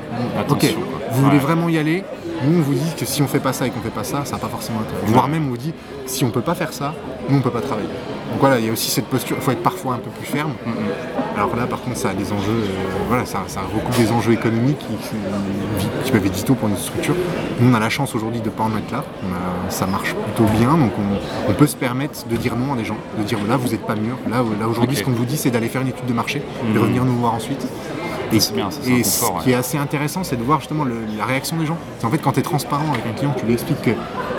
ok, 0.49 0.65
vous 1.11 1.23
voulez 1.23 1.37
vraiment 1.37 1.69
y 1.69 1.77
aller, 1.77 2.03
nous, 2.43 2.59
on 2.59 2.61
vous 2.61 2.73
dit 2.73 2.95
que 2.97 3.05
si 3.05 3.21
on 3.21 3.27
fait 3.27 3.39
pas 3.39 3.53
ça 3.53 3.67
et 3.67 3.69
qu'on 3.69 3.81
fait 3.81 3.89
pas 3.89 4.03
ça, 4.03 4.25
ça 4.25 4.33
n'a 4.33 4.39
pas 4.39 4.47
forcément 4.47 4.79
intérêt. 4.79 5.01
Voire 5.05 5.27
même, 5.27 5.47
on 5.47 5.49
vous 5.49 5.57
dit, 5.57 5.73
si 6.05 6.23
on 6.23 6.29
peut 6.29 6.41
pas 6.41 6.55
faire 6.55 6.73
ça, 6.73 6.93
nous, 7.29 7.37
on 7.37 7.41
peut 7.41 7.51
pas 7.51 7.61
travailler. 7.61 7.87
Donc 7.87 8.39
voilà, 8.39 8.59
il 8.59 8.65
y 8.65 8.69
a 8.69 8.71
aussi 8.71 8.89
cette 8.89 9.07
posture, 9.07 9.35
il 9.37 9.43
faut 9.43 9.51
être 9.51 9.61
parfois 9.61 9.95
un 9.95 9.97
peu 9.97 10.09
plus 10.09 10.25
ferme. 10.25 10.53
Alors 11.35 11.55
là, 11.55 11.67
par 11.67 11.81
contre, 11.81 11.97
ça 11.97 12.11
a 12.11 12.13
des 12.13 12.31
enjeux, 12.31 12.49
euh, 12.49 13.03
voilà, 13.07 13.25
ça, 13.25 13.43
ça, 13.47 13.61
recoupe 13.61 13.97
des 13.97 14.11
enjeux 14.11 14.31
économiques 14.33 14.79
qui, 14.79 16.11
peuvent 16.11 16.25
être 16.25 16.35
vitaux 16.35 16.55
pour 16.55 16.69
une 16.69 16.77
structure. 16.77 17.15
Nous, 17.59 17.69
on 17.69 17.73
a 17.73 17.79
la 17.79 17.89
chance 17.89 18.15
aujourd'hui 18.15 18.39
de 18.39 18.45
ne 18.45 18.51
pas 18.51 18.63
en 18.63 18.77
être 18.77 18.91
là. 18.91 19.03
ça 19.69 19.85
marche 19.85 20.13
plutôt 20.13 20.49
bien, 20.57 20.77
donc 20.77 20.91
on, 21.47 21.53
peut 21.53 21.67
se 21.67 21.75
permettre 21.75 22.25
de 22.27 22.37
dire 22.37 22.55
non 22.55 22.73
à 22.73 22.77
des 22.77 22.85
gens, 22.85 22.97
de 23.17 23.23
dire 23.23 23.37
là, 23.47 23.57
vous 23.57 23.69
n'êtes 23.69 23.85
pas 23.85 23.95
mûr. 23.95 24.15
Là, 24.29 24.43
là 24.59 24.67
aujourd'hui, 24.67 24.95
ce 24.95 25.03
qu'on 25.03 25.11
vous 25.11 25.25
dit, 25.25 25.37
c'est 25.37 25.51
d'aller 25.51 25.67
faire 25.67 25.81
une 25.81 25.89
étude 25.89 26.05
de 26.05 26.13
marché, 26.13 26.41
de 26.73 26.77
mm. 26.77 26.81
revenir 26.81 27.05
nous 27.05 27.15
voir 27.15 27.33
ensuite. 27.33 27.67
Et, 28.33 28.39
bien, 28.53 28.69
et 28.87 29.03
ce 29.03 29.25
qui 29.43 29.51
est 29.51 29.55
assez 29.55 29.77
intéressant, 29.77 30.23
c'est 30.23 30.37
de 30.37 30.43
voir 30.43 30.59
justement 30.59 30.85
la 30.85 31.25
réaction 31.25 31.57
des 31.57 31.65
gens. 31.65 31.77
En 32.03 32.09
fait, 32.09 32.17
quand 32.17 32.33
tu 32.33 32.39
es 32.39 32.43
transparent 32.43 32.91
avec 32.93 33.05
un 33.05 33.13
client, 33.13 33.33
tu 33.37 33.45
lui 33.45 33.53
expliques 33.53 33.81
que 33.81 33.91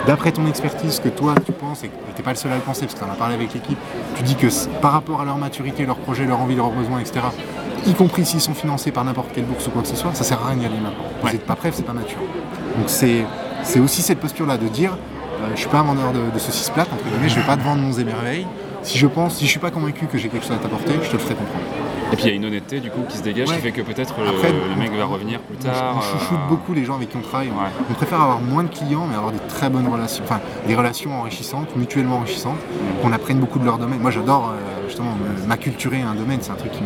d'après 0.07 0.31
ton 0.31 0.45
expertise, 0.47 0.99
que 0.99 1.09
toi 1.09 1.35
tu 1.45 1.51
penses, 1.51 1.83
et 1.83 1.87
que 1.87 1.93
tu 1.93 2.17
n'es 2.17 2.23
pas 2.23 2.31
le 2.31 2.37
seul 2.37 2.51
à 2.51 2.55
le 2.55 2.61
penser, 2.61 2.81
parce 2.81 2.93
que 2.95 2.99
tu 2.99 3.05
en 3.05 3.11
as 3.11 3.15
parlé 3.15 3.35
avec 3.35 3.53
l'équipe, 3.53 3.77
tu 4.15 4.23
dis 4.23 4.35
que 4.35 4.47
par 4.81 4.93
rapport 4.93 5.21
à 5.21 5.25
leur 5.25 5.37
maturité, 5.37 5.85
leur 5.85 5.97
projet, 5.97 6.25
leur 6.25 6.39
envie, 6.39 6.55
leurs 6.55 6.71
besoins, 6.71 6.99
etc., 6.99 7.21
y 7.85 7.93
compris 7.93 8.25
s'ils 8.25 8.41
sont 8.41 8.53
financés 8.53 8.91
par 8.91 9.03
n'importe 9.03 9.29
quelle 9.33 9.45
bourse 9.45 9.67
ou 9.67 9.71
quoi 9.71 9.81
que 9.81 9.87
ce 9.89 9.95
soit, 9.95 10.13
ça 10.13 10.23
sert 10.23 10.41
à 10.41 10.47
rien 10.49 10.57
d'y 10.57 10.65
aller 10.65 10.79
maintenant. 10.79 11.03
Vous 11.21 11.29
n'êtes 11.29 11.45
pas 11.45 11.55
prêt, 11.55 11.69
c'est 11.73 11.85
pas 11.85 11.93
mature. 11.93 12.19
Donc 12.77 12.87
c'est 12.87 13.79
aussi 13.79 14.01
cette 14.01 14.19
posture-là 14.19 14.57
de 14.57 14.67
dire 14.67 14.97
euh, 15.41 15.49
je 15.55 15.59
suis 15.59 15.69
pas 15.69 15.79
un 15.79 15.83
vendeur 15.83 16.13
de, 16.13 16.31
de 16.33 16.39
saucisses 16.39 16.69
plates, 16.69 16.89
entre 16.93 17.03
guillemets, 17.03 17.29
je 17.29 17.35
vais 17.35 17.45
pas 17.45 17.57
te 17.57 17.63
vendre 17.63 17.81
mon 17.81 17.91
émerveil. 17.93 18.47
Si 18.83 18.97
je 18.97 19.07
pense, 19.07 19.35
si 19.35 19.45
je 19.45 19.49
suis 19.49 19.59
pas 19.59 19.71
convaincu 19.71 20.07
que 20.07 20.17
j'ai 20.17 20.29
quelque 20.29 20.43
chose 20.45 20.55
à 20.55 20.59
t'apporter, 20.59 20.93
je 21.01 21.07
te 21.07 21.13
le 21.13 21.19
ferai 21.19 21.35
comprendre. 21.35 21.63
Et 22.13 22.15
puis 22.15 22.25
il 22.25 22.29
y 22.29 22.33
a 22.33 22.35
une 22.35 22.45
honnêteté 22.45 22.79
du 22.79 22.91
coup 22.91 23.01
qui 23.09 23.17
se 23.17 23.23
dégage 23.23 23.47
qui 23.47 23.55
fait 23.55 23.71
que 23.71 23.81
peut-être 23.81 24.13
le, 24.19 24.79
mec 24.79 24.91
va 24.93 25.05
revenir 25.05 25.39
plus 25.39 25.57
tard. 25.57 25.95
On, 25.97 26.01
chouchoute 26.01 26.37
euh, 26.37 26.47
beaucoup 26.47 26.73
les 26.75 26.85
gens 26.85 26.95
avec 26.95 27.09
qui 27.09 27.17
on 27.17 27.21
travaille. 27.21 27.49
On 27.89 27.93
préfère 27.95 28.21
avoir 28.21 28.39
moins 28.39 28.63
de 28.63 28.69
clients 28.69 29.07
mais 29.09 29.15
avoir 29.15 29.31
des 29.31 29.39
très 29.49 29.67
bonnes 29.67 29.87
relations, 29.87 30.23
enfin 30.23 30.39
des 30.67 30.75
relations 30.75 31.19
enrichissantes, 31.19 31.75
mutuellement 31.75 32.17
enrichissantes, 32.17 32.57
mm. 32.57 33.01
qu'on 33.01 33.11
apprenne 33.13 33.39
beaucoup 33.39 33.57
de 33.57 33.65
leur 33.65 33.79
domaine. 33.79 33.99
Moi 33.99 34.11
j'adore 34.11 34.51
euh, 34.51 34.87
justement 34.87 35.17
m'acculturer 35.47 36.01
un 36.01 36.13
domaine, 36.13 36.37
c'est 36.41 36.51
un 36.51 36.55
truc 36.55 36.71
qui, 36.71 36.83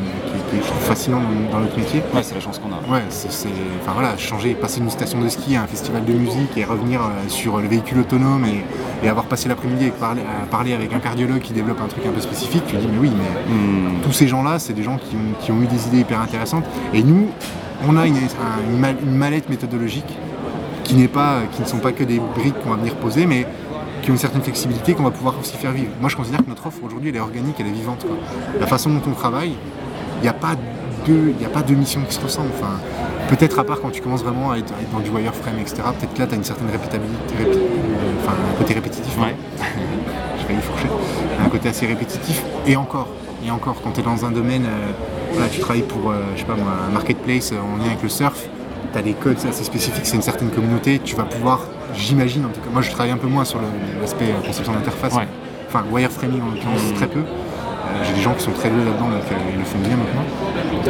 fascinant 0.82 1.22
dans, 1.52 1.60
notre 1.60 1.78
métier. 1.78 2.02
Ouais, 2.14 2.24
c'est 2.24 2.36
la 2.36 2.42
chance 2.42 2.60
qu'on 2.60 2.72
a. 2.72 2.94
Ouais, 2.94 3.04
c'est, 3.10 3.30
enfin 3.82 3.94
voilà, 3.94 4.18
changer, 4.18 4.54
passer 4.54 4.80
d'une 4.80 4.90
station 4.90 5.22
de 5.22 5.30
ski 5.30 5.56
à 5.56 5.64
un 5.64 5.68
festival 5.68 6.06
de 6.06 6.14
musique 6.14 6.58
et 6.58 6.64
revenir 6.64 7.02
euh, 7.02 7.28
sur 7.28 7.58
le 7.58 7.68
véhicule 7.68 8.00
autonome 8.00 8.46
et, 8.46 9.08
avoir 9.08 9.26
passé 9.26 9.48
l'après-midi 9.48 9.92
à 10.02 10.46
parler 10.48 10.74
avec 10.74 10.92
un 10.92 11.00
cardiologue 11.00 11.40
qui 11.40 11.54
développe 11.54 11.80
un 11.82 11.88
truc 11.88 12.06
un 12.06 12.12
peu 12.12 12.20
spécifique, 12.20 12.64
tu 12.68 12.76
dis 12.76 12.88
mais 12.92 12.98
oui, 13.00 13.12
mais 13.16 13.54
mm. 13.54 14.02
tous 14.04 14.12
ces 14.12 14.28
gens-là, 14.28 14.60
c'est 14.60 14.74
des 14.74 14.84
gens 14.84 14.98
qui 14.98 15.16
qui 15.40 15.52
ont 15.52 15.62
eu 15.62 15.68
des 15.68 15.88
idées 15.88 16.00
hyper 16.00 16.20
intéressantes. 16.20 16.66
Et 16.94 17.04
nous, 17.04 17.30
on 17.88 17.98
a 17.98 18.06
une, 18.06 18.18
mallette 19.06 19.50
méthodologique 19.50 20.18
qui, 20.84 20.96
n'est 20.96 21.08
pas, 21.08 21.42
qui 21.52 21.62
ne 21.62 21.68
sont 21.68 21.80
pas 21.80 21.92
que 21.92 22.04
des 22.04 22.20
briques 22.20 22.60
qu'on 22.62 22.72
va 22.72 22.78
venir 22.78 22.96
poser, 22.96 23.26
mais 23.26 23.46
qui 24.02 24.10
ont 24.10 24.14
une 24.14 24.20
certaine 24.20 24.42
flexibilité 24.42 24.94
qu'on 24.94 25.04
va 25.04 25.12
pouvoir 25.12 25.36
aussi 25.40 25.58
faire 25.58 25.72
vivre. 25.72 25.92
Moi, 26.00 26.10
je 26.10 26.16
considère 26.16 26.44
que 26.44 26.50
notre 26.50 26.68
offre 26.68 26.80
aujourd'hui, 26.84 27.10
elle 27.10 27.18
est 27.18 27.22
organique, 27.22 27.56
elle 27.60 27.68
est 27.68 27.72
vivante. 27.72 28.06
La 28.60 28.68
façon 28.68 28.90
dont 28.90 29.02
on 29.08 29.12
travaille, 29.12 29.54
il 30.18 30.24
n'y 30.24 30.28
a 30.28 30.34
pas 30.34 30.56
deux, 31.06 31.34
il 31.40 31.46
a 31.46 31.50
pas 31.50 31.62
de 31.62 31.74
mission 31.74 32.02
qui 32.08 32.14
se 32.14 32.22
ressemblent. 32.22 32.52
Enfin, 32.58 32.80
peut-être 33.30 33.60
à 33.60 33.64
part 33.64 33.82
quand 33.82 33.90
tu 33.90 34.02
commences 34.02 34.24
vraiment 34.24 34.52
à 34.52 34.58
être, 34.58 34.74
dans 34.92 35.00
du 35.00 35.10
wireframe, 35.10 35.60
etc. 35.60 35.84
Peut-être 35.98 36.14
que 36.14 36.20
là, 36.20 36.28
tu 36.28 36.34
as 36.34 36.38
une 36.38 36.44
certaine 36.44 36.70
répétabilité, 36.70 37.36
enfin, 38.24 38.36
un 38.54 38.58
côté 38.58 38.74
répétitif. 38.74 39.18
Ouais. 39.20 39.36
je 40.42 40.48
vais 40.48 40.54
y 40.54 40.62
fourcher. 40.62 40.88
Un 41.44 41.50
côté 41.50 41.70
assez 41.70 41.86
répétitif. 41.86 42.44
Et 42.66 42.76
encore, 42.76 43.08
et 43.46 43.52
encore, 43.52 43.76
quand 43.84 43.92
tu 43.92 44.02
es 44.02 44.04
dans 44.04 44.26
un 44.26 44.32
domaine, 44.32 44.66
euh, 44.66 45.48
tu 45.52 45.60
travailles 45.60 45.84
pour, 45.84 46.12
euh, 46.12 46.22
je 46.36 46.42
sais 46.42 46.46
pas 46.46 46.56
moi, 46.56 46.72
un 46.88 46.92
marketplace 46.92 47.52
en 47.52 47.78
lien 47.78 47.88
avec 47.88 48.04
le 48.04 48.10
surf, 48.10 48.48
tu 48.92 48.98
as 48.98 49.02
des 49.02 49.14
codes 49.14 49.38
assez 49.48 49.64
spécifiques, 49.64 50.06
c'est 50.06 50.16
une 50.16 50.22
certaine 50.22 50.50
communauté, 50.50 51.00
tu 51.00 51.16
vas 51.16 51.24
pouvoir, 51.24 51.62
j'imagine 51.96 52.46
en 52.46 52.50
tout 52.50 52.62
cas, 52.62 52.70
moi 52.72 52.82
je 52.82 52.90
travaille 52.92 53.12
un 53.12 53.18
peu 53.18 53.28
moins 53.28 53.46
sur 53.46 53.60
l'aspect 54.02 54.26
euh, 54.26 54.46
conception 54.46 54.74
d'interface, 54.74 55.16
enfin 55.68 55.84
wireframing 55.92 56.42
en 56.42 56.56
l'occurrence, 56.56 56.94
très 56.96 57.08
peu. 57.08 57.22
J'ai 58.04 58.14
des 58.14 58.22
gens 58.22 58.34
qui 58.34 58.44
sont 58.44 58.52
très 58.52 58.70
doués 58.70 58.84
là-dedans, 58.86 59.10
donc 59.10 59.22
ils 59.52 59.58
le 59.58 59.66
font 59.66 59.80
bien 59.80 59.98
maintenant. 59.98 60.24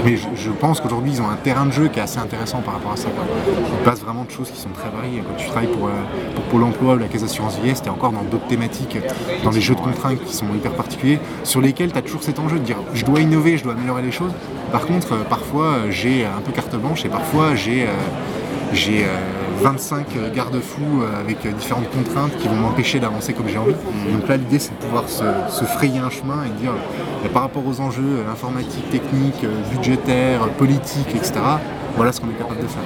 Mais 0.04 0.16
je, 0.16 0.50
pense 0.52 0.80
qu'aujourd'hui, 0.80 1.12
ils 1.14 1.22
ont 1.22 1.30
un 1.30 1.36
terrain 1.36 1.66
de 1.66 1.72
jeu 1.72 1.88
qui 1.88 2.00
est 2.00 2.02
assez 2.02 2.20
intéressant 2.20 2.60
par 2.60 2.76
rapport 2.76 2.94
à 2.94 2.98
ça. 2.98 3.10
Ils 3.58 3.84
passent 3.84 4.02
vraiment 4.02 4.24
de 4.24 4.32
choses 4.32 4.50
qui 4.52 4.60
sont 4.60 4.70
très 4.70 4.90
variées. 4.90 5.24
Tu 5.38 5.48
travailles 5.48 5.68
pour, 5.68 5.88
euh, 5.88 5.92
pour 6.36 6.44
Pôle 6.46 6.64
emploi 6.64 6.96
ou 6.96 6.98
la 6.98 7.08
Caisse 7.08 7.24
d'assurance 7.24 7.58
vieillesse, 7.58 7.82
tu 7.82 7.90
encore 7.90 8.12
dans 8.12 8.24
d'autres 8.24 8.48
thématiques, 8.48 8.98
dans 9.44 9.52
des 9.52 9.62
jeux 9.62 9.76
de 9.76 9.80
contraintes 9.80 10.24
qui 10.24 10.34
sont 10.34 10.46
hyper 10.56 10.74
particuliers, 10.74 11.20
sur 11.44 11.62
lesquels 11.62 11.92
tu 11.92 11.98
as 11.98 12.02
toujours 12.02 12.24
cet 12.24 12.40
enjeu 12.40 12.60
de 12.60 12.64
dire 12.64 12.78
je 12.94 13.06
dois 13.06 13.20
innover, 13.20 13.58
je 13.58 13.64
dois 13.64 13.74
améliorer 13.74 14.02
les 14.02 14.12
choses. 14.12 14.32
Par 14.72 14.86
contre, 14.86 15.14
euh, 15.14 15.24
parfois, 15.30 15.66
euh, 15.66 15.92
j'ai 15.92 16.26
un 16.26 16.42
peu 16.42 16.52
carte 16.52 16.76
blanche 16.76 17.06
et 17.06 17.10
parfois, 17.10 17.56
j'ai 17.56 17.88
25 19.62 20.34
garde-fous 20.34 21.04
avec 21.20 21.48
différentes 21.58 21.90
contraintes 21.90 22.36
qui 22.38 22.48
vont 22.48 22.56
m'empêcher 22.56 23.00
d'avancer 23.00 23.34
comme 23.34 23.48
j'ai 23.48 23.58
envie. 23.58 23.74
Donc 24.12 24.28
là, 24.28 24.38
l'idée, 24.38 24.60
c'est 24.60 24.72
de 24.72 24.84
pouvoir 24.84 25.06
se, 25.10 25.66
frayer 25.66 26.00
un 26.00 26.10
chemin 26.10 26.44
et 26.46 26.62
dire, 26.62 26.74
par 27.34 27.44
rapport 27.44 27.66
aux 27.66 27.80
enjeux 27.82 28.24
informatiques, 28.32 28.90
techniques, 28.90 29.46
budgétaires, 29.72 30.48
politiques, 30.58 31.16
etc., 31.16 31.34
voilà 31.98 32.12
ce 32.12 32.22
qu'on 32.22 32.30
est 32.30 32.38
capable 32.38 32.62
de 32.62 32.68
faire. 32.68 32.84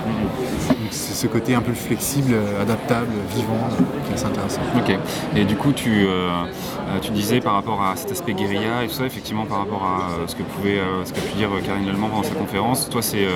C'est 0.89 1.13
ce 1.13 1.27
côté 1.27 1.53
un 1.53 1.61
peu 1.61 1.73
flexible, 1.73 2.33
adaptable, 2.61 3.11
vivant, 3.35 3.67
qui 4.05 4.11
est 4.11 4.15
assez 4.15 4.25
intéressant. 4.25 4.61
Ok. 4.77 4.97
Et 5.35 5.43
du 5.45 5.55
coup, 5.55 5.73
tu, 5.73 6.05
euh, 6.05 6.29
euh, 6.31 6.99
tu 7.01 7.11
disais 7.11 7.41
par 7.41 7.53
rapport 7.53 7.83
à 7.83 7.95
cet 7.95 8.11
aspect 8.11 8.33
guérilla 8.33 8.83
et 8.83 8.87
tout 8.87 8.93
ça, 8.93 9.05
effectivement, 9.05 9.45
par 9.45 9.59
rapport 9.59 9.83
à 9.83 10.11
euh, 10.11 10.27
ce 10.27 10.35
que 10.35 10.43
pouvait, 10.43 10.79
ce 11.05 11.13
qu'a 11.13 11.21
pu 11.21 11.33
dire 11.35 11.49
Karine 11.65 11.85
Lellemant 11.85 12.09
pendant 12.09 12.23
sa 12.23 12.35
conférence, 12.35 12.89
toi, 12.89 13.01
c'est 13.01 13.27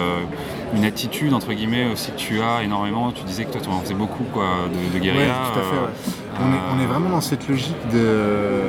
une 0.73 0.86
attitude 0.86 1.34
entre 1.34 1.53
guillemets 1.53 1.91
aussi 1.91 2.11
que 2.11 2.17
tu 2.17 2.41
as 2.41 2.63
énormément. 2.63 3.11
Tu 3.11 3.23
disais 3.23 3.45
que 3.45 3.51
toi, 3.51 3.61
tu 3.61 3.69
en 3.69 3.82
faisais 3.82 3.93
beaucoup 3.93 4.23
quoi, 4.34 4.45
de, 4.71 4.97
de 4.97 5.03
guérilla. 5.03 5.34
tout 5.53 5.59
à 5.59 5.63
fait, 5.63 6.11
on, 6.39 6.53
est, 6.53 6.77
on 6.77 6.83
est 6.83 6.86
vraiment 6.86 7.09
dans 7.09 7.21
cette 7.21 7.47
logique 7.47 7.75
de. 7.93 8.61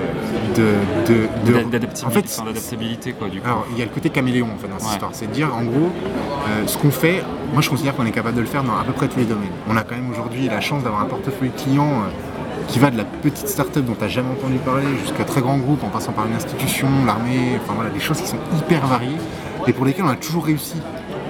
de, 0.54 0.62
de, 1.06 1.28
de- 1.46 1.52
D'a- 1.52 1.64
d'adaptabilité, 1.64 2.06
en 2.06 2.10
fait, 2.10 2.24
enfin, 2.26 2.44
d'adaptabilité, 2.44 3.12
quoi, 3.12 3.28
du 3.28 3.40
coup. 3.40 3.46
alors, 3.46 3.66
il 3.72 3.78
y 3.78 3.82
a 3.82 3.84
le 3.84 3.90
côté 3.90 4.10
caméléon 4.10 4.48
en 4.54 4.58
fait, 4.58 4.68
dans 4.68 4.78
cette 4.78 4.86
Ouais. 4.88 4.92
histoire. 4.94 5.10
C'est 5.14 5.26
de 5.26 5.32
dire, 5.32 5.48
en 5.54 5.62
gros, 5.64 5.90
euh, 6.48 6.66
ce 6.66 6.78
qu'on 6.78 6.90
fait, 6.90 7.22
moi 7.52 7.62
je 7.62 7.70
considère 7.70 7.94
qu'on 7.96 8.06
est 8.06 8.10
capable 8.12 8.36
de 8.36 8.40
le 8.40 8.46
faire 8.46 8.62
dans 8.62 8.76
à 8.76 8.84
peu 8.84 8.92
près 8.92 9.08
tous 9.08 9.18
les 9.18 9.24
domaines. 9.24 9.50
On 9.68 9.76
a 9.76 9.82
quand 9.82 9.94
même 9.96 10.10
aujourd'hui 10.10 10.48
la 10.48 10.60
chance 10.60 10.82
d'avoir 10.82 11.02
un 11.02 11.06
portefeuille 11.06 11.50
client 11.56 11.88
euh, 11.90 12.10
qui 12.68 12.78
va 12.78 12.90
de 12.90 12.96
la 12.96 13.04
petite 13.04 13.48
start-up 13.48 13.84
dont 13.84 13.94
tu 13.94 14.00
n'as 14.00 14.08
jamais 14.08 14.30
entendu 14.30 14.56
parler 14.58 14.84
jusqu'à 15.02 15.24
très 15.24 15.40
grand 15.40 15.56
groupe 15.58 15.82
en 15.84 15.88
passant 15.88 16.12
par 16.12 16.26
une 16.26 16.34
institution, 16.34 16.88
l'armée, 17.06 17.58
enfin 17.62 17.74
voilà, 17.74 17.90
des 17.90 18.00
choses 18.00 18.20
qui 18.20 18.26
sont 18.28 18.38
hyper 18.58 18.86
variées 18.86 19.16
et 19.68 19.72
pour 19.72 19.84
lesquelles 19.84 20.04
on 20.04 20.08
a 20.10 20.16
toujours 20.16 20.44
réussi 20.46 20.74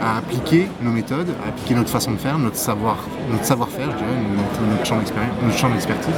à 0.03 0.19
appliquer 0.19 0.69
nos 0.83 0.91
méthodes, 0.91 1.29
à 1.45 1.49
appliquer 1.49 1.75
notre 1.75 1.89
façon 1.91 2.13
de 2.13 2.17
faire, 2.17 2.39
notre 2.39 2.57
savoir, 2.57 2.97
notre 3.31 3.45
savoir-faire, 3.45 3.91
je 3.93 3.97
dirais, 3.97 4.19
notre, 4.37 4.71
notre 4.71 4.85
champ 4.87 4.99
d'expérience, 4.99 5.33
notre 5.43 5.57
champ 5.59 5.69
d'expertise. 5.71 6.15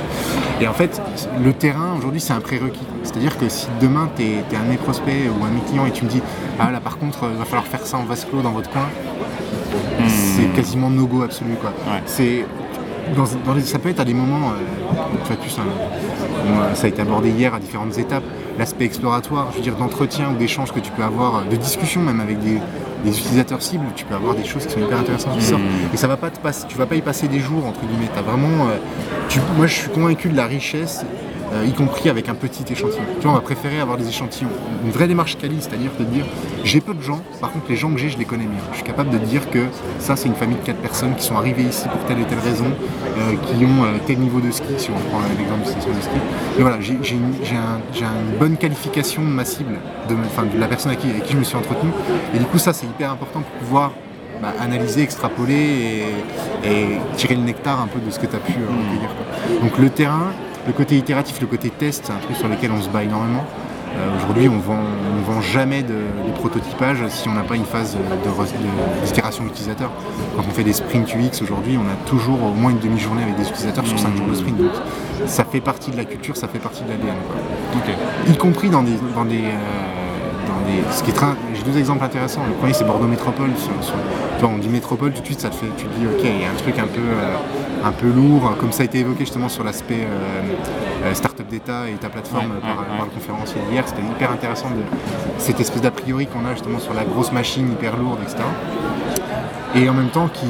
Et 0.61 0.67
en 0.69 0.73
fait, 0.73 1.01
le 1.43 1.53
terrain 1.53 1.95
aujourd'hui 1.97 2.21
c'est 2.21 2.33
un 2.33 2.41
prérequis. 2.41 2.87
C'est-à-dire 3.05 3.39
que 3.39 3.49
si 3.49 3.67
demain 3.81 4.09
tu 4.17 4.23
es, 4.25 4.57
un 4.57 4.65
de 4.65 4.71
mes 4.71 4.77
prospects 4.77 5.15
ou 5.41 5.45
un 5.45 5.49
de 5.49 5.55
mes 5.55 5.61
clients 5.63 5.87
et 5.87 5.93
tu 5.93 6.05
me 6.05 6.11
dis 6.11 6.23
ah 6.59 6.71
là 6.71 6.81
par 6.81 6.99
contre 6.99 7.21
il 7.33 7.39
va 7.39 7.45
falloir 7.45 7.67
faire 7.67 7.87
ça 7.87 7.97
en 7.99 8.05
vase 8.05 8.25
clos 8.25 8.43
dans 8.43 8.53
votre 8.53 8.71
coin, 8.71 8.87
c'est 10.07 10.53
quasiment 10.55 10.91
no 10.91 11.07
go 11.07 11.23
absolu 11.23 11.55
quoi. 11.61 11.71
Ouais. 11.93 12.03
C'est 12.07 12.45
dans, 13.17 13.25
dans 13.47 13.55
les- 13.55 13.63
ça 13.63 13.79
peut 13.79 13.89
être 13.89 14.01
à 14.01 14.05
des 14.05 14.13
moments, 14.15 14.51
euh, 14.51 15.35
plus, 15.37 15.59
hein, 15.59 15.63
bon, 16.47 16.61
euh, 16.61 16.75
ça 16.75 16.85
a 16.87 16.89
été 16.89 17.01
abordé 17.01 17.31
hier 17.31 17.55
à 17.55 17.59
différentes 17.59 17.97
étapes, 17.97 18.23
l'aspect 18.59 18.85
exploratoire, 18.85 19.49
je 19.53 19.57
veux 19.57 19.63
dire 19.63 19.77
d'entretien 19.77 20.31
ou 20.31 20.37
d'échange 20.37 20.73
que 20.73 20.81
tu 20.81 20.91
peux 20.93 21.03
avoir, 21.03 21.37
euh, 21.37 21.45
de 21.51 21.57
discussion 21.57 22.03
même 22.03 22.21
avec 22.21 22.39
des, 22.41 22.59
des 23.05 23.11
utilisateurs 23.19 23.63
cibles, 23.63 23.85
tu 23.95 24.05
peux 24.05 24.15
avoir 24.15 24.35
des 24.35 24.45
choses 24.45 24.67
qui 24.67 24.73
sont 24.73 24.81
hyper 24.81 24.99
intéressantes 24.99 25.39
qui 25.39 25.45
sortent. 25.45 25.63
Et 25.95 25.97
ça 25.97 26.07
va 26.09 26.17
pas 26.17 26.31
te 26.31 26.39
passer, 26.39 26.67
tu 26.69 26.77
vas 26.77 26.87
pas 26.87 26.97
y 26.97 27.01
passer 27.03 27.29
des 27.29 27.39
jours 27.41 27.65
entre 27.67 27.81
guillemets. 27.81 28.11
T'as 28.15 28.23
vraiment, 28.23 28.67
euh, 28.69 28.77
tu- 29.29 29.41
moi 29.57 29.67
je 29.67 29.75
suis 29.75 29.89
convaincu 29.91 30.29
de 30.29 30.37
la 30.37 30.47
richesse. 30.47 31.05
Euh, 31.53 31.65
y 31.65 31.73
compris 31.73 32.09
avec 32.11 32.29
un 32.29 32.35
petit 32.35 32.65
échantillon. 32.71 33.05
Tu 33.21 33.23
vois, 33.23 33.33
on 33.33 33.35
va 33.35 33.41
préférer 33.41 33.81
avoir 33.81 33.97
des 33.97 34.09
échantillons. 34.09 34.51
Une 34.85 34.91
vraie 34.91 35.09
démarche 35.09 35.37
quali, 35.39 35.57
c'est-à-dire 35.61 35.91
de 35.99 36.05
dire 36.05 36.25
j'ai 36.65 36.81
peu 36.81 36.95
de 36.95 37.03
gens, 37.03 37.21
par 37.41 37.53
contre 37.53 37.67
les 37.69 37.77
gens 37.77 37.91
que 37.91 37.99
j'ai, 37.99 38.11
je 38.11 38.19
les 38.19 38.25
connais 38.25 38.45
bien. 38.45 38.61
Je 38.73 38.77
suis 38.77 38.85
capable 38.85 39.11
de 39.11 39.19
dire 39.19 39.49
que 39.51 39.67
ça 39.99 40.17
c'est 40.17 40.29
une 40.29 40.35
famille 40.35 40.57
de 40.57 40.65
quatre 40.65 40.81
personnes 40.81 41.15
qui 41.15 41.25
sont 41.25 41.37
arrivées 41.37 41.63
ici 41.63 41.89
pour 41.89 42.05
telle 42.05 42.21
et 42.21 42.25
telle 42.25 42.39
raison, 42.41 42.67
euh, 42.67 43.33
qui 43.47 43.65
ont 43.65 43.85
euh, 43.85 43.99
tel 44.07 44.19
niveau 44.19 44.41
de 44.41 44.51
ski, 44.51 44.67
si 44.77 44.91
on 44.91 45.11
prend 45.11 45.21
l'exemple 45.39 45.65
de 45.65 45.71
station 45.71 45.91
de 45.91 46.01
ski. 46.01 46.17
Et 46.59 46.63
voilà, 46.63 46.81
j'ai 46.81 46.95
une, 46.95 48.39
bonne 48.39 48.57
qualification 48.57 49.23
de 49.23 49.29
ma 49.29 49.45
cible, 49.45 49.75
de, 50.09 50.59
la 50.59 50.69
personne 50.69 50.93
avec 50.93 51.01
qui, 51.01 51.33
je 51.33 51.37
me 51.37 51.45
suis 51.45 51.57
entretenu. 51.57 51.91
Et 52.35 52.39
du 52.39 52.45
coup 52.45 52.59
ça 52.59 52.73
c'est 52.73 52.87
hyper 52.87 53.11
important 53.11 53.41
pour 53.41 53.53
pouvoir 53.61 53.93
bah, 54.43 54.55
analyser, 54.61 55.03
extrapoler 55.03 56.05
et, 56.65 56.99
tirer 57.17 57.35
le 57.35 57.43
nectar 57.43 57.81
un 57.81 57.89
peu 57.89 57.99
de 57.99 58.11
ce 58.11 58.19
que 58.21 58.27
tu 58.27 58.37
as 58.37 58.39
pu 58.39 58.53
euh. 58.53 59.63
Donc 59.63 59.79
le 59.79 59.91
terrain, 59.91 60.31
le 60.69 60.75
côté 60.75 60.97
itératif, 60.99 61.41
le 61.41 61.47
côté 61.47 61.71
test, 61.71 62.05
c'est 62.05 62.13
un 62.13 62.19
truc 62.19 62.37
sur 62.37 62.47
lequel 62.47 62.71
on 62.71 62.81
se 62.81 62.91
bat 62.91 63.03
énormément. 63.03 63.45
Euh, 63.97 64.17
Aujourd'hui, 64.17 64.51
on 64.51 64.59
vend, 64.59 64.79
on 65.17 65.33
vend 65.33 65.41
jamais 65.41 65.83
de, 65.83 65.95
de 65.95 66.33
prototypage 66.35 66.99
si 67.09 67.27
on 67.27 67.33
n'a 67.33 67.43
pas 67.43 67.57
une 67.57 67.65
phase 67.65 67.97
de, 67.97 68.01
de, 68.01 69.07
d'itération 69.07 69.47
utilisateur. 69.47 69.91
Quand 70.37 70.43
on 70.47 70.51
fait 70.53 70.65
des 70.65 70.75
sprints 70.75 71.09
UX 71.15 71.43
aujourd'hui, 71.43 71.79
on 71.79 71.89
a 71.91 71.97
toujours 72.07 72.39
au 72.45 72.53
moins 72.53 72.71
une 72.71 72.81
demi-journée 72.81 73.23
avec 73.23 73.37
des 73.37 73.49
utilisateurs 73.49 73.87
sur 73.87 73.99
5 73.99 74.15
jours 74.15 74.27
de 74.27 74.35
sprint. 74.35 74.59
Donc, 74.59 74.73
ça 75.27 75.45
fait 75.45 75.63
partie 75.63 75.91
de 75.91 75.97
la 75.97 76.05
culture, 76.05 76.37
ça 76.37 76.49
fait 76.49 76.59
partie 76.59 76.83
de 76.85 76.91
l'ADN. 76.91 77.17
y 78.31 78.37
compris 78.37 78.69
dans 78.69 78.83
des, 78.83 78.93
dans 79.15 79.25
des, 79.25 79.39
euh, 79.39 79.98
dans 80.49 80.61
des- 80.71 80.83
ce 80.97 81.03
qui 81.03 81.11
est 81.11 81.15
très- 81.15 81.27
j'ai 81.55 81.63
deux 81.63 81.79
exemples 81.79 82.05
intéressants. 82.05 82.43
Le 82.47 82.55
premier 82.55 82.73
c'est 82.73 82.85
Bordeaux 82.85 83.07
Métropole. 83.07 83.51
Sur, 83.57 83.73
sur- 83.85 83.95
tu 84.39 84.45
vois, 84.45 84.55
on 84.55 84.59
dit 84.59 84.69
métropole 84.69 85.13
tout 85.13 85.21
de 85.21 85.27
suite, 85.27 85.41
ça 85.41 85.49
te 85.51 85.55
fait, 85.57 85.67
tu 85.77 85.85
te 85.87 85.99
dis 85.99 86.07
ok, 86.07 86.21
il 86.25 86.43
y 86.43 86.45
a 86.45 86.51
un 86.51 86.55
truc 86.55 86.79
un 86.79 86.87
peu, 86.87 87.01
euh, 87.01 87.37
un 87.89 87.93
peu 87.93 88.09
lourd, 88.09 88.55
comme 88.59 88.73
ça 88.73 88.83
a 88.83 88.87
été 88.87 88.99
évoqué 89.01 89.21
justement 89.21 89.49
sur 89.49 89.65
l'aspect 89.65 90.01
euh, 90.01 91.07
euh, 91.07 91.15
startup 91.15 91.47
d'État 91.49 91.89
et 91.89 91.95
ta 91.95 92.09
plateforme 92.09 92.47
Ouais, 92.53 92.61
par, 92.61 92.71
ouais, 92.79 92.97
par 92.97 93.07
le 93.07 93.11
conférencier 93.13 93.61
d'hier. 93.71 93.85
C'était 93.87 94.03
hyper 94.03 94.31
intéressant 94.33 94.71
de 94.71 94.83
cette 95.39 95.61
espèce 95.61 95.83
d'a 95.83 95.91
priori 95.91 96.27
qu'on 96.27 96.45
a 96.47 96.53
justement 96.53 96.79
sur 96.79 96.95
la 96.95 97.05
grosse 97.05 97.33
machine 97.33 97.71
hyper 97.73 97.97
lourde, 97.97 98.19
etc 98.23 98.39
et 99.75 99.87
en 99.89 99.93
même 99.93 100.09
temps 100.09 100.29
qui, 100.33 100.47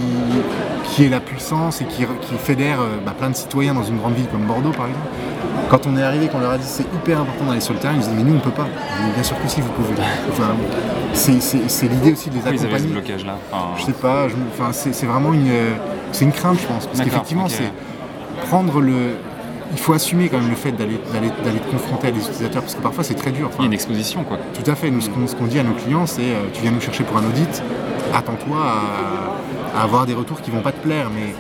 qui 0.84 1.04
est 1.04 1.08
la 1.08 1.18
puissance 1.18 1.80
et 1.80 1.84
qui, 1.86 2.04
qui 2.20 2.34
fédère 2.38 2.80
euh, 2.80 2.98
bah, 3.04 3.12
plein 3.18 3.30
de 3.30 3.34
citoyens 3.34 3.74
dans 3.74 3.82
une 3.82 3.98
grande 3.98 4.14
ville 4.14 4.28
comme 4.30 4.42
Bordeaux 4.42 4.70
par 4.70 4.86
exemple. 4.86 5.08
Quand 5.70 5.86
on 5.86 5.96
est 5.96 6.02
arrivé, 6.02 6.28
qu'on 6.28 6.40
leur 6.40 6.52
a 6.52 6.58
dit 6.58 6.66
c'est 6.66 6.84
hyper 6.94 7.20
important 7.20 7.46
d'aller 7.46 7.60
sur 7.60 7.74
le 7.74 7.80
terrain, 7.80 7.94
ils 7.94 8.00
disaient 8.00 8.12
mais 8.16 8.22
nous 8.22 8.36
on 8.36 8.40
peut 8.40 8.50
pas. 8.50 8.66
Bien 9.14 9.22
sûr 9.22 9.40
que 9.42 9.48
si 9.48 9.60
vous 9.60 9.70
pouvez. 9.70 9.94
Enfin, 10.30 10.54
c'est, 11.12 11.88
l'idée 11.88 12.12
aussi 12.12 12.30
de 12.30 12.34
les 12.36 12.40
Pourquoi 12.40 12.56
ils 12.56 12.58
avaient 12.58 12.58
ce 12.58 12.64
accompagner. 12.64 12.92
blocage-là 12.92 13.36
Enfin, 13.52 13.66
Je 13.76 13.84
sais 13.84 13.92
pas, 13.92 14.28
je 14.28 14.34
enfin, 14.52 14.72
c'est, 14.72 15.06
vraiment 15.06 15.32
une, 15.32 15.50
c'est 16.12 16.24
une 16.24 16.32
crainte 16.32 16.58
je 16.60 16.66
pense. 16.66 16.86
Parce 16.86 17.00
qu'effectivement 17.00 17.48
c'est 17.48 17.70
prendre 18.46 18.80
le... 18.80 19.16
Il 19.70 19.78
faut 19.78 19.92
assumer 19.92 20.30
quand 20.30 20.38
même 20.38 20.48
le 20.48 20.56
fait 20.56 20.72
d'aller, 20.72 20.96
te 20.96 21.70
confronter 21.70 22.08
à 22.08 22.10
des 22.10 22.20
utilisateurs 22.20 22.62
parce 22.62 22.74
que 22.74 22.80
parfois 22.80 23.04
c'est 23.04 23.14
très 23.14 23.32
dur. 23.32 23.50
Il 23.58 23.60
y 23.60 23.64
a 23.64 23.66
une 23.66 23.74
exposition, 23.74 24.24
quoi. 24.24 24.38
tout 24.54 24.70
à 24.70 24.74
fait. 24.74 24.90
Nous, 24.90 25.02
ce 25.02 25.10
qu'on 25.10 25.26
ce 25.26 25.36
qu'on 25.36 25.44
dit 25.44 25.58
à 25.58 25.62
nos 25.62 25.74
clients, 25.74 26.06
c'est 26.06 26.22
euh, 26.22 26.46
tu 26.54 26.62
viens 26.62 26.70
nous 26.70 26.80
chercher 26.80 27.04
pour 27.04 27.18
un 27.18 27.24
audit, 27.26 27.62
attends-toi 28.14 28.56
à, 28.56 29.78
à 29.78 29.82
avoir 29.82 30.06
des 30.06 30.14
retours 30.14 30.40
qui 30.40 30.50
vont 30.50 30.62
pas 30.62 30.72
te 30.72 30.80
plaire. 30.80 31.10
Mais 31.14 31.34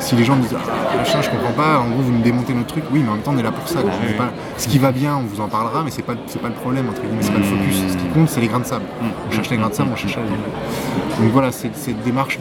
si 0.00 0.16
les 0.16 0.24
gens 0.24 0.36
disent 0.36 0.56
ah, 0.56 0.96
machin, 0.96 1.20
je 1.22 1.30
comprends 1.30 1.52
pas, 1.52 1.78
en 1.78 1.88
gros 1.90 2.02
vous 2.02 2.12
nous 2.12 2.22
démontez 2.22 2.52
notre 2.54 2.68
truc, 2.68 2.84
oui, 2.92 3.00
mais 3.04 3.10
en 3.10 3.14
même 3.14 3.22
temps 3.22 3.32
on 3.34 3.38
est 3.38 3.42
là 3.42 3.52
pour 3.52 3.68
ça. 3.68 3.78
oui. 3.84 4.14
pas- 4.16 4.30
ce 4.56 4.66
qui 4.68 4.78
va 4.78 4.92
bien, 4.92 5.16
on 5.16 5.22
vous 5.22 5.40
en 5.40 5.48
parlera, 5.48 5.82
mais 5.84 5.90
c'est 5.90 6.02
pas 6.02 6.14
c'est 6.26 6.40
pas 6.42 6.48
le 6.48 6.54
problème 6.54 6.88
entre 6.88 7.00
guillemets, 7.02 7.22
c'est 7.22 7.32
pas 7.32 7.38
le 7.38 7.44
focus. 7.44 7.76
Ce 7.92 7.96
qui 7.96 8.06
compte, 8.08 8.28
c'est 8.28 8.40
les 8.40 8.48
grains 8.48 8.60
de 8.60 8.64
sable. 8.66 8.84
On 9.28 9.32
cherche 9.32 9.50
les 9.50 9.56
grains 9.56 9.68
de 9.70 9.74
sable, 9.74 9.90
on 9.92 9.96
cherche 9.96 10.16
la 10.16 10.22
Donc 10.22 11.32
voilà, 11.32 11.52
c'est 11.52 11.74
cette 11.76 12.02
démarche 12.02 12.38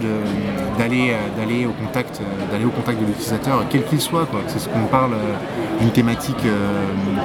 d'aller 0.77 1.11
euh, 1.11 1.15
d'aller 1.39 1.65
au 1.65 1.71
contact 1.71 2.21
euh, 2.21 2.51
d'aller 2.51 2.65
au 2.65 2.69
contact 2.69 2.99
de 3.01 3.05
l'utilisateur, 3.05 3.63
quel 3.69 3.83
qu'il 3.85 3.99
soit. 4.01 4.27
C'est 4.47 4.59
ce 4.59 4.69
qu'on 4.69 4.85
parle 4.85 5.13
euh, 5.13 5.79
d'une 5.81 5.91
thématique 5.91 6.37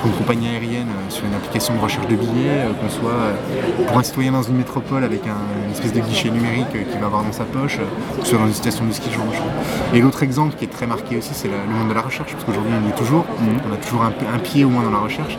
pour 0.01 0.11
une 0.11 0.17
compagnie 0.17 0.49
aérienne 0.49 0.89
sur 1.09 1.25
une 1.25 1.35
application 1.35 1.75
de 1.75 1.81
recherche 1.81 2.07
de 2.09 2.17
billets, 2.17 2.67
qu'on 2.81 2.89
soit 2.89 3.87
pour 3.87 3.99
un 3.99 4.03
citoyen 4.03 4.33
dans 4.33 4.43
une 4.43 4.57
métropole 4.57 5.05
avec 5.05 5.27
un- 5.27 5.65
une 5.67 5.73
espèce 5.73 5.93
de 5.93 6.01
guichet 6.01 6.31
numérique 6.31 6.71
qu'il 6.71 7.01
va 7.01 7.07
avoir 7.07 7.23
dans 7.25 7.33
sa 7.33 7.45
poche, 7.45 7.79
que 7.79 8.25
ce 8.25 8.31
soit 8.31 8.39
dans 8.39 8.47
une 8.47 8.55
station 8.55 8.85
de 8.85 8.93
ski, 8.93 9.11
genre. 9.13 9.25
Et 9.93 10.01
l'autre 10.01 10.23
exemple 10.25 10.57
qui 10.57 10.65
est 10.65 10.69
très 10.73 10.87
marqué 10.87 11.17
aussi, 11.17 11.31
c'est 11.35 11.49
le, 11.49 11.55
monde 11.79 11.89
de 11.91 11.95
la 11.95 12.01
recherche, 12.01 12.33
parce 12.33 12.45
qu'aujourd'hui 12.45 12.73
on 12.83 12.87
y 12.87 12.91
est 12.91 12.97
toujours, 12.97 13.25
on 13.41 13.73
a 13.73 13.77
toujours 13.77 14.03
un, 14.03 14.39
pied 14.39 14.65
au 14.65 14.69
moins 14.69 14.83
dans 14.83 14.91
la 14.91 14.99
recherche. 14.99 15.39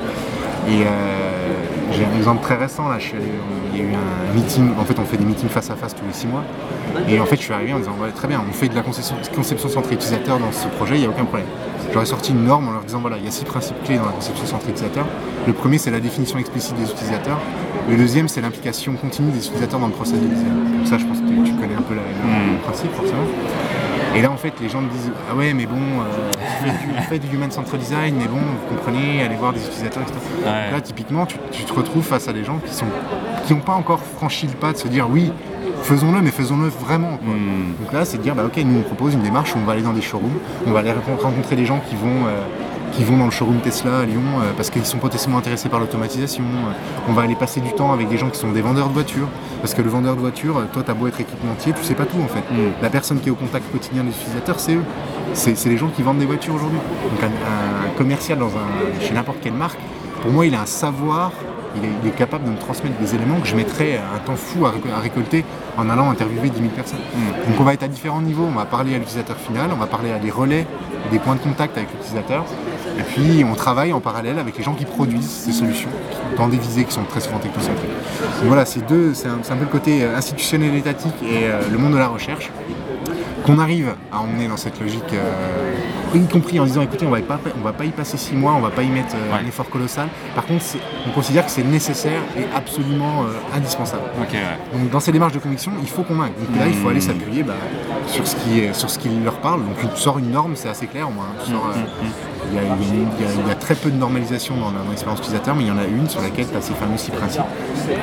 Et 0.69 0.83
euh, 0.85 1.53
j'ai 1.91 2.05
un 2.05 2.15
exemple 2.17 2.41
très 2.41 2.55
récent, 2.55 2.87
là, 2.87 2.97
je 2.99 3.03
suis 3.07 3.17
allé- 3.17 3.25
il 3.73 3.79
y 3.79 3.81
a 3.81 3.85
eu 3.85 3.93
un 3.93 4.33
meeting, 4.33 4.69
en 4.79 4.85
fait 4.85 4.97
on 4.99 5.05
fait 5.05 5.17
des 5.17 5.25
meetings 5.25 5.49
face 5.49 5.69
à 5.69 5.75
face 5.75 5.93
tous 5.93 6.05
les 6.07 6.13
six 6.13 6.27
mois, 6.27 6.43
et 7.09 7.19
en 7.19 7.25
fait 7.25 7.35
je 7.35 7.41
suis 7.41 7.53
arrivé 7.53 7.73
en 7.73 7.79
disant 7.79 7.91
ouais, 8.01 8.11
très 8.11 8.27
bien, 8.29 8.41
on 8.47 8.53
fait 8.53 8.69
de 8.69 8.75
la 8.75 8.81
conception, 8.81 9.15
conception 9.35 9.67
centrée 9.69 9.95
utilisateur 9.95 10.39
dans 10.39 10.51
ce 10.53 10.67
projet, 10.69 10.95
il 10.95 11.01
n'y 11.01 11.05
a 11.05 11.09
aucun 11.09 11.25
problème. 11.25 11.47
J'aurais 11.93 12.05
sorti 12.05 12.31
une 12.31 12.43
norme 12.45 12.67
en 12.67 12.71
leur 12.71 12.81
disant 12.83 12.99
voilà, 12.99 13.17
il 13.17 13.25
y 13.25 13.27
a 13.27 13.31
six 13.31 13.45
principes 13.45 13.81
clés 13.83 13.97
dans 13.97 14.05
la 14.05 14.11
conception 14.11 14.45
centrée 14.45 14.71
utilisateur. 14.71 15.05
Le 15.47 15.53
premier 15.53 15.77
c'est 15.77 15.91
la 15.91 15.99
définition 15.99 16.39
explicite 16.39 16.75
des 16.77 16.89
utilisateurs, 16.89 17.39
le 17.89 17.95
deuxième 17.97 18.27
c'est 18.27 18.41
l'implication 18.41 18.93
continue 18.93 19.31
des 19.31 19.45
utilisateurs 19.45 19.79
dans 19.79 19.87
le 19.87 19.93
process 19.93 20.19
de 20.19 20.27
design. 20.27 20.77
Donc 20.77 20.87
ça 20.87 20.97
je 20.97 21.05
pense 21.05 21.19
que 21.19 21.25
tu, 21.45 21.53
connais 21.53 21.75
un 21.75 21.81
peu 21.83 21.95
la- 21.95 22.01
le, 22.01 22.53
le 22.53 22.59
principe 22.63 22.91
forcément. 22.93 23.25
Et 24.15 24.21
là, 24.21 24.31
en 24.31 24.37
fait, 24.37 24.53
les 24.61 24.69
gens 24.69 24.81
me 24.81 24.89
disent 24.89 25.11
Ah 25.29 25.35
ouais, 25.35 25.53
mais 25.53 25.65
bon, 25.65 25.75
euh, 25.75 26.31
du, 26.63 26.69
vous 26.97 27.03
faites 27.09 27.21
du 27.27 27.35
human 27.35 27.51
centered 27.51 27.79
design, 27.79 28.15
mais 28.17 28.27
bon, 28.27 28.37
vous 28.37 28.75
comprenez, 28.75 29.21
allez 29.21 29.35
voir 29.35 29.51
des 29.53 29.59
utilisateurs, 29.65 30.03
etc. 30.03 30.17
Ouais. 30.45 30.71
Là, 30.71 30.81
typiquement, 30.81 31.25
tu, 31.25 31.37
tu 31.51 31.63
te 31.63 31.73
retrouves 31.73 32.03
face 32.05 32.27
à 32.27 32.33
des 32.33 32.43
gens 32.43 32.59
qui 32.65 32.73
sont 32.73 32.85
qui 33.45 33.53
n'ont 33.53 33.59
pas 33.59 33.73
encore 33.73 33.99
franchi 33.99 34.47
le 34.47 34.53
pas 34.53 34.71
de 34.71 34.77
se 34.77 34.87
dire 34.87 35.07
Oui, 35.09 35.31
faisons-le, 35.83 36.21
mais 36.21 36.31
faisons-le 36.31 36.67
vraiment. 36.69 37.17
quoi. 37.17 37.33
Hmm. 37.33 37.73
Donc 37.83 37.93
là, 37.93 38.05
c'est 38.05 38.17
de 38.17 38.23
dire 38.23 38.35
bah, 38.35 38.43
Ok, 38.45 38.57
nous, 38.63 38.79
on 38.79 38.83
propose 38.83 39.13
une 39.15 39.21
démarche 39.21 39.53
où 39.55 39.59
on 39.59 39.65
va 39.65 39.73
aller 39.73 39.81
dans 39.81 39.93
des 39.93 40.01
showrooms, 40.01 40.39
on 40.65 40.71
va 40.71 40.79
aller 40.79 40.91
rencontrer 40.93 41.23
rencontrer 41.23 41.55
des 41.55 41.65
gens 41.65 41.81
qui 41.89 41.95
vont. 41.95 42.27
euh, 42.27 42.41
qui 42.95 43.03
vont 43.03 43.17
dans 43.17 43.25
le 43.25 43.31
showroom 43.31 43.59
Tesla 43.59 43.99
à 43.99 44.05
Lyon 44.05 44.21
euh, 44.39 44.51
parce 44.55 44.69
qu'ils 44.69 44.85
sont 44.85 44.97
potentiellement 44.97 45.37
intéressés 45.37 45.69
par 45.69 45.79
l'automatisation. 45.79 46.43
Euh, 46.43 47.09
on 47.09 47.13
va 47.13 47.23
aller 47.23 47.35
passer 47.35 47.59
du 47.59 47.73
temps 47.73 47.91
avec 47.91 48.07
des 48.07 48.17
gens 48.17 48.29
qui 48.29 48.39
sont 48.39 48.51
des 48.51 48.61
vendeurs 48.61 48.87
de 48.87 48.93
voitures. 48.93 49.27
Parce 49.61 49.73
que 49.73 49.81
le 49.81 49.89
vendeur 49.89 50.15
de 50.15 50.21
voitures, 50.21 50.57
euh, 50.57 50.65
toi, 50.71 50.83
tu 50.83 50.91
as 50.91 50.93
beau 50.93 51.07
être 51.07 51.19
équipementier, 51.19 51.73
tu 51.73 51.83
sais 51.83 51.95
pas 51.95 52.05
tout 52.05 52.19
en 52.23 52.27
fait. 52.27 52.39
Mm. 52.51 52.71
La 52.81 52.89
personne 52.89 53.19
qui 53.19 53.27
est 53.27 53.31
au 53.31 53.35
contact 53.35 53.69
quotidien 53.71 54.03
des 54.03 54.11
utilisateurs, 54.11 54.59
c'est 54.59 54.75
eux. 54.75 54.83
C'est 55.33 55.55
c'est 55.57 55.69
les 55.69 55.77
gens 55.77 55.89
qui 55.89 56.01
vendent 56.03 56.19
des 56.19 56.25
voitures 56.25 56.55
aujourd'hui. 56.55 56.79
Donc 57.11 57.23
un, 57.23 57.87
un 57.87 57.89
commercial 57.97 58.39
dans 58.39 58.47
un, 58.47 59.01
chez 59.01 59.13
n'importe 59.13 59.39
quelle 59.41 59.53
marque, 59.53 59.79
pour 60.21 60.31
moi, 60.31 60.45
il 60.45 60.55
a 60.55 60.61
un 60.61 60.65
savoir, 60.65 61.31
il 61.77 61.85
est, 61.85 61.91
il 62.03 62.09
est 62.09 62.15
capable 62.15 62.45
de 62.45 62.49
me 62.51 62.57
transmettre 62.57 62.97
des 62.99 63.15
éléments 63.15 63.39
que 63.39 63.47
je 63.47 63.55
mettrais 63.55 63.97
un 63.97 64.19
temps 64.19 64.35
fou 64.35 64.65
à, 64.65 64.69
récol- 64.71 64.93
à 64.95 64.99
récolter 64.99 65.45
en 65.77 65.89
allant 65.89 66.09
interviewer 66.09 66.49
10 66.49 66.57
000 66.59 66.69
personnes. 66.69 66.99
Donc 67.47 67.59
on 67.59 67.63
va 67.63 67.73
être 67.73 67.83
à 67.83 67.87
différents 67.87 68.21
niveaux. 68.21 68.45
On 68.49 68.57
va 68.57 68.65
parler 68.65 68.95
à 68.95 68.97
l'utilisateur 68.97 69.37
final, 69.37 69.69
on 69.73 69.77
va 69.77 69.87
parler 69.87 70.11
à 70.11 70.19
des 70.19 70.31
relais, 70.31 70.65
des 71.11 71.19
points 71.19 71.35
de 71.35 71.39
contact 71.41 71.77
avec 71.77 71.89
l'utilisateur. 71.91 72.45
Et 72.97 73.03
puis 73.03 73.43
on 73.43 73.55
travaille 73.55 73.91
en 73.93 73.99
parallèle 73.99 74.39
avec 74.39 74.57
les 74.57 74.63
gens 74.63 74.73
qui 74.73 74.85
produisent 74.85 75.29
ces 75.29 75.51
solutions 75.51 75.89
dans 76.37 76.47
des 76.47 76.57
visées 76.57 76.85
qui 76.85 76.93
sont 76.93 77.03
très 77.03 77.19
souvent 77.19 77.39
technocentrées. 77.39 77.87
Donc 78.39 78.47
voilà, 78.47 78.65
c'est 78.65 78.85
deux, 78.87 79.13
c'est 79.13 79.27
un, 79.27 79.37
peu 79.55 79.63
le 79.65 79.69
côté 79.71 80.03
institutionnel 80.03 80.75
étatique 80.75 81.15
et 81.23 81.45
euh, 81.45 81.61
le 81.71 81.77
monde 81.77 81.93
de 81.93 81.97
la 81.97 82.07
recherche 82.07 82.51
qu'on 83.45 83.59
arrive 83.59 83.93
à 84.11 84.19
emmener 84.21 84.47
dans 84.47 84.57
cette 84.57 84.79
logique, 84.81 85.03
euh, 85.13 85.75
y 86.15 86.27
compris 86.27 86.59
en 86.59 86.65
disant 86.65 86.81
écoutez, 86.81 87.05
on 87.05 87.11
va 87.11 87.21
pas, 87.21 87.39
on 87.59 87.63
va 87.63 87.73
pas 87.73 87.85
y 87.85 87.89
passer 87.89 88.17
six 88.17 88.35
mois, 88.35 88.53
on 88.53 88.59
va 88.61 88.69
pas 88.71 88.81
y 88.83 88.89
mettre 88.89 89.15
euh, 89.15 89.33
Ouais. 89.33 89.39
un 89.43 89.47
effort 89.47 89.69
colossal. 89.69 90.07
Par 90.33 90.45
contre, 90.45 90.63
on 91.07 91.11
considère 91.11 91.45
que 91.45 91.51
c'est 91.51 91.63
nécessaire 91.63 92.21
et 92.37 92.45
absolument 92.55 93.23
euh, 93.23 93.57
indispensable. 93.57 94.03
Ouais. 94.19 94.27
Donc 94.73 94.89
dans 94.89 94.99
ces 94.99 95.11
démarches 95.11 95.33
de 95.33 95.39
conviction, 95.39 95.71
il 95.81 95.87
faut 95.89 96.03
convaincre. 96.03 96.33
Donc 96.39 96.57
là, 96.59 96.67
il 96.67 96.73
faut 96.73 96.89
aller 96.89 96.97
Mmh. 96.97 97.01
s'appuyer 97.01 97.43
bah, 97.43 97.53
sur, 98.07 98.25
ce 98.25 98.35
qui 98.37 98.59
est, 98.61 98.73
sur 98.73 98.89
ce 98.89 98.97
qui 98.97 99.09
leur 99.23 99.35
parle. 99.35 99.61
Donc 99.63 99.75
tu 99.93 100.01
sors 100.01 100.17
une 100.17 100.31
norme, 100.31 100.55
c'est 100.55 100.69
assez 100.69 100.87
clair 100.87 101.07
au 101.07 101.11
moins. 101.11 101.25
Tu 101.45 101.51
sors, 101.51 101.67
euh, 101.75 101.79
il 102.51 102.55
y, 102.55 102.59
a, 102.59 102.61
il 102.63 102.67
y 102.67 102.71
a 102.71 102.73
une- 102.75 103.07
il 103.19 103.25
y 103.25 103.27
a- 103.27 103.31
il 103.43 103.47
y 103.47 103.51
a 103.51 103.55
très 103.55 103.75
peu 103.75 103.89
de 103.91 103.97
normalisation 103.97 104.55
dans 104.55 104.89
l'expérience 104.89 105.19
utilisateur, 105.19 105.55
mais 105.55 105.63
il 105.63 105.67
y 105.67 105.71
en 105.71 105.77
a 105.77 105.83
une 105.85 106.07
sur 106.09 106.21
laquelle 106.21 106.47
tu 106.49 106.55
as 106.57 106.61
ces 106.61 106.73
fameux 106.73 106.97
six 106.97 107.11
principes 107.11 107.41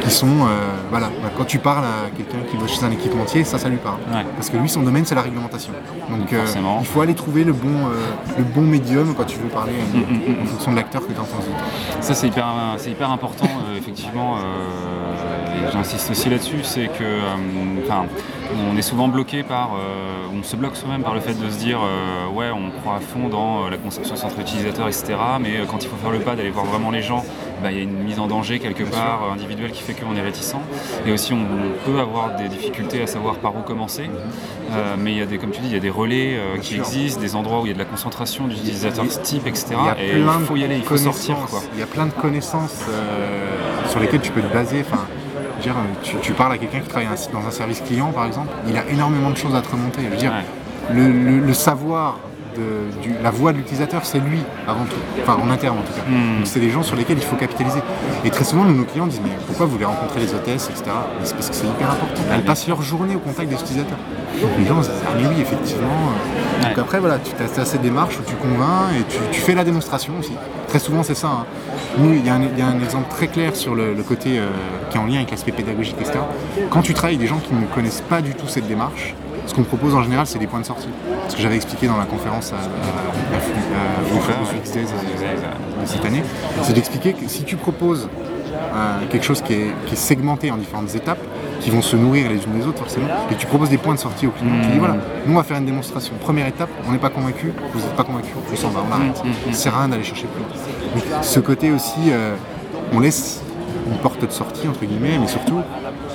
qui 0.02 0.10
sont, 0.10 0.26
euh, 0.26 0.70
voilà, 0.90 1.08
bah, 1.22 1.30
quand 1.36 1.44
tu 1.44 1.58
parles 1.58 1.84
à 1.84 2.10
quelqu'un 2.16 2.38
qui 2.50 2.56
va 2.56 2.66
chez 2.66 2.84
un 2.84 2.90
équipementier, 2.90 3.44
ça, 3.44 3.58
ça 3.58 3.68
lui 3.68 3.78
parle. 3.78 3.98
Ouais. 4.12 4.24
Parce 4.36 4.50
que 4.50 4.56
lui, 4.56 4.68
son 4.68 4.82
domaine, 4.82 5.04
c'est 5.04 5.14
la 5.14 5.22
réglementation. 5.22 5.72
Donc, 6.10 6.32
euh, 6.32 6.44
il 6.80 6.86
faut 6.86 7.00
aller 7.00 7.14
trouver 7.14 7.44
le 7.44 7.52
bon, 7.52 7.68
euh, 7.68 8.38
le 8.38 8.44
bon 8.44 8.62
médium 8.62 9.14
quand 9.14 9.24
tu 9.24 9.38
veux 9.38 9.48
parler 9.48 9.72
à 9.72 9.96
une- 9.96 10.02
Mm, 10.38 10.42
en 10.42 10.46
fonction 10.46 10.70
de 10.72 10.76
l'acteur 10.76 11.02
que 11.06 11.12
tu 11.12 11.18
as 11.18 11.22
en 11.22 11.24
face 11.24 11.44
de 11.46 11.50
toi. 11.52 11.60
Ça 12.00 12.14
c'est 12.14 12.26
hyper, 12.28 12.46
hyper 12.86 13.10
important 13.10 13.48
effectivement 13.76 14.36
et 14.38 15.72
j'insiste 15.72 16.10
aussi 16.10 16.28
là-dessus, 16.28 16.58
c'est 16.62 16.88
que 16.88 17.04
on 18.72 18.76
est 18.76 18.82
souvent 18.82 19.08
bloqué 19.08 19.42
par, 19.42 19.70
euh, 19.74 20.26
on 20.38 20.42
se 20.42 20.56
bloque 20.56 20.76
soi-même 20.76 21.02
par 21.02 21.14
le 21.14 21.20
fait 21.20 21.34
de 21.34 21.50
se 21.50 21.58
dire 21.58 21.80
euh, 21.82 22.28
ouais 22.28 22.50
on 22.50 22.70
croit 22.80 22.96
à 22.96 23.00
fond 23.00 23.28
dans 23.28 23.64
euh, 23.66 23.70
la 23.70 23.76
conception 23.76 24.16
centre 24.16 24.38
utilisateur 24.38 24.88
etc 24.88 25.14
mais 25.40 25.50
quand 25.70 25.82
il 25.82 25.88
faut 25.88 25.96
faire 25.96 26.10
le 26.10 26.20
pas 26.20 26.36
d'aller 26.36 26.50
voir 26.50 26.64
vraiment 26.66 26.90
les 26.90 27.02
gens, 27.02 27.24
bah, 27.62 27.70
il 27.70 27.76
y 27.76 27.80
a 27.80 27.82
une 27.82 28.02
mise 28.02 28.18
en 28.18 28.26
danger 28.26 28.58
quelque 28.58 28.84
part 28.84 29.32
individuelle 29.32 29.70
qui 29.70 29.82
fait 29.82 29.94
qu'on 29.94 30.16
est 30.16 30.22
réticent 30.22 30.56
et 31.06 31.12
aussi 31.12 31.32
on, 31.32 31.38
on 31.38 31.90
peut 31.90 31.98
avoir 32.00 32.36
des 32.36 32.48
difficultés 32.48 33.02
à 33.02 33.06
savoir 33.06 33.36
par 33.36 33.56
où 33.56 33.62
commencer 33.62 34.10
Euh, 34.72 34.96
mais 34.98 35.12
il 35.12 35.18
y 35.18 35.22
a 35.22 35.26
des, 35.26 35.36
comme 35.36 35.50
tu 35.50 35.60
dis, 35.60 35.66
il 35.68 35.74
y 35.74 35.76
a 35.76 35.80
des 35.80 35.90
relais 35.90 36.38
qui 36.62 36.76
existent, 36.76 37.20
des 37.20 37.36
endroits 37.36 37.60
où 37.60 37.66
il 37.66 37.68
y 37.68 37.72
a 37.72 37.74
de 37.74 37.78
la 37.78 37.84
concentration 37.84 38.46
d'utilisateurs 38.46 39.06
type 39.22 39.46
etc 39.46 39.66
Il 39.70 39.86
y 39.86 39.88
a 39.88 40.02
et 40.02 40.18
il 40.18 40.22
plein 40.22 40.38
de 40.40 40.44
faut 40.44 40.56
y 40.56 40.64
aller, 40.64 40.76
il 40.76 40.84
faut 40.84 40.96
sortir 40.96 41.36
quoi. 41.50 41.60
Il 41.74 41.80
y 41.80 41.82
a 41.82 41.86
plein 41.86 42.06
de 42.06 42.12
connaissances 42.12 42.84
sur 43.90 44.00
lesquelles 44.00 44.22
tu 44.22 44.32
peux 44.32 44.40
te 44.40 44.52
baser. 44.52 44.80
Enfin, 44.80 45.04
je 45.62 45.68
veux 45.68 45.74
dire, 45.74 45.82
tu, 46.02 46.16
tu 46.20 46.32
parles 46.32 46.52
à 46.52 46.58
quelqu'un 46.58 46.80
qui 46.80 46.88
travaille 46.88 47.08
dans 47.32 47.46
un 47.46 47.50
service 47.50 47.80
client, 47.80 48.10
par 48.12 48.26
exemple, 48.26 48.48
il 48.68 48.76
a 48.76 48.84
énormément 48.88 49.30
de 49.30 49.36
choses 49.36 49.54
à 49.54 49.62
te 49.62 49.70
remonter. 49.70 50.02
Je 50.04 50.08
veux 50.08 50.16
dire, 50.16 50.32
Ouais. 50.32 50.94
le, 50.94 51.10
le- 51.12 51.38
le 51.40 51.54
savoir 51.54 52.18
de 52.56 53.00
du- 53.02 53.14
la 53.22 53.30
voix 53.30 53.52
de 53.52 53.58
l'utilisateur, 53.58 54.04
c'est 54.04 54.18
lui 54.18 54.38
avant 54.66 54.84
tout. 54.84 54.96
Enfin, 55.22 55.38
en 55.42 55.50
interne 55.50 55.78
en 55.78 55.82
tout 55.82 55.92
cas. 55.92 56.02
Hmm. 56.08 56.38
Donc, 56.38 56.46
c'est 56.46 56.60
des 56.60 56.70
gens 56.70 56.82
sur 56.82 56.96
lesquels 56.96 57.18
il 57.18 57.24
faut 57.24 57.36
capitaliser. 57.36 57.80
Et 58.24 58.30
très 58.30 58.44
souvent, 58.44 58.64
nous, 58.64 58.74
nos 58.74 58.84
clients 58.84 59.06
disent 59.06 59.20
Mais 59.24 59.30
pourquoi 59.46 59.66
vous 59.66 59.72
voulez 59.72 59.84
rencontrer 59.84 60.20
les 60.20 60.34
hôtesses, 60.34 60.68
etc. 60.70 60.84
Mais 61.20 61.24
c'est 61.26 61.34
parce 61.34 61.48
que 61.50 61.54
c'est 61.56 61.66
hyper 61.66 61.90
important. 61.90 62.22
Elles 62.32 62.44
passent 62.44 62.68
leur 62.68 62.82
journée 62.82 63.16
au 63.16 63.20
contact 63.20 63.48
des 63.48 63.56
utilisateurs. 63.56 63.98
Donc, 64.40 64.50
les 64.58 64.66
gens 64.66 64.82
se 64.82 64.90
disent 64.90 65.00
Ah, 65.06 65.14
mais 65.20 65.26
oui, 65.28 65.40
effectivement. 65.40 65.88
Donc 66.62 66.76
Ouais. 66.76 66.80
après, 66.80 67.00
voilà, 67.00 67.18
tu 67.18 67.60
as, 67.60 67.64
cette 67.64 67.82
démarche 67.82 68.18
où 68.18 68.22
tu 68.24 68.34
convaincs 68.36 68.92
et 68.98 69.02
tu, 69.04 69.16
tu 69.32 69.40
fais 69.40 69.54
la 69.54 69.64
démonstration 69.64 70.12
aussi. 70.20 70.32
Très 70.68 70.78
souvent, 70.78 71.02
c'est 71.02 71.14
ça. 71.16 71.28
hein. 71.28 71.46
Nous, 71.98 72.12
il 72.14 72.24
y, 72.24 72.30
a 72.30 72.34
un- 72.34 72.42
il 72.42 72.58
y 72.58 72.62
a 72.62 72.66
un 72.66 72.80
exemple 72.80 73.08
très 73.10 73.26
clair 73.26 73.54
sur 73.56 73.74
le, 73.74 73.92
le 73.94 74.02
côté 74.02 74.38
euh, 74.38 74.46
qui 74.90 74.96
est 74.96 75.00
en 75.00 75.06
lien 75.06 75.16
avec 75.16 75.30
l'aspect 75.32 75.52
pédagogique, 75.52 75.96
etc. 76.00 76.18
Quand 76.70 76.80
tu 76.82 76.94
travailles 76.94 77.16
avec 77.16 77.26
des 77.28 77.34
gens 77.34 77.40
qui 77.40 77.52
ne 77.54 77.66
connaissent 77.66 78.00
pas 78.08 78.22
du 78.22 78.34
tout 78.34 78.46
cette 78.48 78.66
démarche, 78.68 79.14
ce 79.46 79.54
qu'on 79.54 79.62
propose 79.64 79.94
en 79.94 80.02
général, 80.02 80.26
c'est 80.26 80.38
des 80.38 80.46
points 80.46 80.60
de 80.60 80.64
sortie. 80.66 80.88
Ce 81.28 81.36
que 81.36 81.42
j'avais 81.42 81.56
expliqué 81.56 81.86
dans 81.86 81.96
la 81.96 82.04
conférence 82.04 82.52
à, 82.52 82.56
à- 82.56 82.58
de 85.82 85.86
cette 85.86 86.04
année, 86.04 86.22
c'est 86.62 86.72
d'expliquer 86.72 87.12
que 87.12 87.26
si 87.28 87.42
tu 87.44 87.56
proposes 87.56 88.08
euh, 88.74 88.98
quelque 89.10 89.24
chose 89.24 89.42
qui 89.42 89.54
est, 89.54 89.72
qui 89.86 89.94
est 89.94 89.96
segmenté 89.96 90.50
en 90.50 90.56
différentes 90.56 90.94
étapes, 90.94 91.18
qui 91.60 91.70
vont 91.70 91.82
se 91.82 91.96
nourrir 91.96 92.28
les 92.28 92.36
unes 92.44 92.58
des 92.60 92.66
autres 92.66 92.78
forcément, 92.78 93.06
et 93.30 93.34
tu 93.34 93.46
proposes 93.46 93.68
des 93.70 93.78
points 93.78 93.94
de 93.94 93.98
sortie 93.98 94.26
au 94.26 94.30
client. 94.30 94.52
Tu 94.62 94.68
dis 94.70 94.78
voilà, 94.78 94.96
nous 95.26 95.32
on 95.32 95.36
va 95.36 95.42
faire 95.44 95.56
une 95.58 95.64
démonstration. 95.66 96.12
Première 96.20 96.46
étape, 96.46 96.68
on 96.88 96.92
n'est 96.92 96.98
pas 96.98 97.10
convaincu, 97.10 97.52
vous 97.72 97.80
n'êtes 97.80 97.94
pas 97.96 98.04
convaincu, 98.04 98.30
on 98.52 98.56
s'en 98.56 98.68
va, 98.70 98.80
on 98.88 98.92
arrête. 98.92 99.22
Sert 99.52 99.74
à 99.76 99.80
rien 99.80 99.88
d'aller 99.88 100.04
chercher 100.04 100.26
plus 100.26 100.40
loin. 100.40 100.48
Donc, 100.94 101.24
ce 101.24 101.40
côté 101.40 101.70
aussi, 101.70 102.00
euh, 102.08 102.34
on 102.92 103.00
laisse 103.00 103.40
une 103.90 103.96
porte 103.98 104.24
de 104.24 104.30
sortie 104.30 104.68
entre 104.68 104.84
guillemets, 104.84 105.18
mais 105.20 105.26
surtout, 105.28 105.60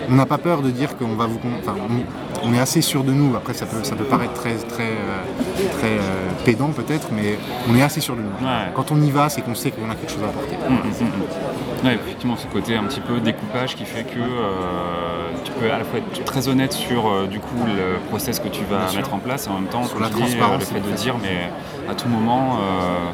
on 0.09 0.15
n'a 0.15 0.25
pas 0.25 0.37
peur 0.37 0.61
de 0.61 0.69
dire 0.69 0.97
qu'on 0.97 1.15
va 1.15 1.25
vous. 1.25 1.39
Enfin, 1.59 1.75
on, 1.89 2.47
on 2.47 2.53
est 2.53 2.59
assez 2.59 2.81
sûr 2.81 3.03
de 3.03 3.11
nous. 3.11 3.35
Après, 3.35 3.53
ça 3.53 3.65
peut, 3.65 3.83
ça 3.83 3.95
peut 3.95 4.05
paraître 4.05 4.33
très, 4.33 4.55
très, 4.55 4.83
euh, 4.83 5.69
très 5.77 5.97
euh, 5.97 6.29
pédant 6.45 6.69
peut-être, 6.69 7.09
mais 7.11 7.37
on 7.69 7.75
est 7.75 7.81
assez 7.81 8.01
sûr 8.01 8.15
de 8.15 8.21
nous. 8.21 8.47
Ouais. 8.47 8.71
Quand 8.75 8.91
on 8.91 9.01
y 9.01 9.11
va, 9.11 9.29
c'est 9.29 9.41
qu'on 9.41 9.55
sait 9.55 9.71
qu'on 9.71 9.89
a 9.89 9.95
quelque 9.95 10.11
chose 10.11 10.23
à 10.23 10.27
apporter. 10.27 10.55
Mm, 10.55 10.73
mm, 10.73 11.09
mm. 11.09 11.85
Ouais, 11.85 11.95
effectivement, 11.95 12.35
ce 12.37 12.47
côté 12.47 12.75
un 12.75 12.83
petit 12.83 13.01
peu 13.01 13.19
découpage 13.19 13.75
qui 13.75 13.85
fait 13.85 14.03
que 14.03 14.19
euh, 14.19 15.29
tu 15.43 15.51
peux 15.51 15.71
à 15.71 15.77
la 15.77 15.83
fois 15.83 15.99
être 15.99 16.23
très 16.25 16.47
honnête 16.47 16.73
sur 16.73 17.27
du 17.27 17.39
coup 17.39 17.65
le 17.65 17.99
process 18.09 18.39
que 18.39 18.47
tu 18.47 18.63
vas 18.63 18.91
mettre 18.95 19.13
en 19.13 19.19
place 19.19 19.47
et 19.47 19.49
en 19.49 19.55
même 19.55 19.69
temps 19.69 19.83
Sur 19.83 19.99
la 19.99 20.09
dis, 20.09 20.15
transparence, 20.15 20.59
le 20.59 20.79
fait 20.79 20.89
de 20.89 20.95
dire 20.95 21.15
mais 21.21 21.51
à 21.89 21.95
tout 21.95 22.07
moment 22.07 22.57
euh, 22.59 23.11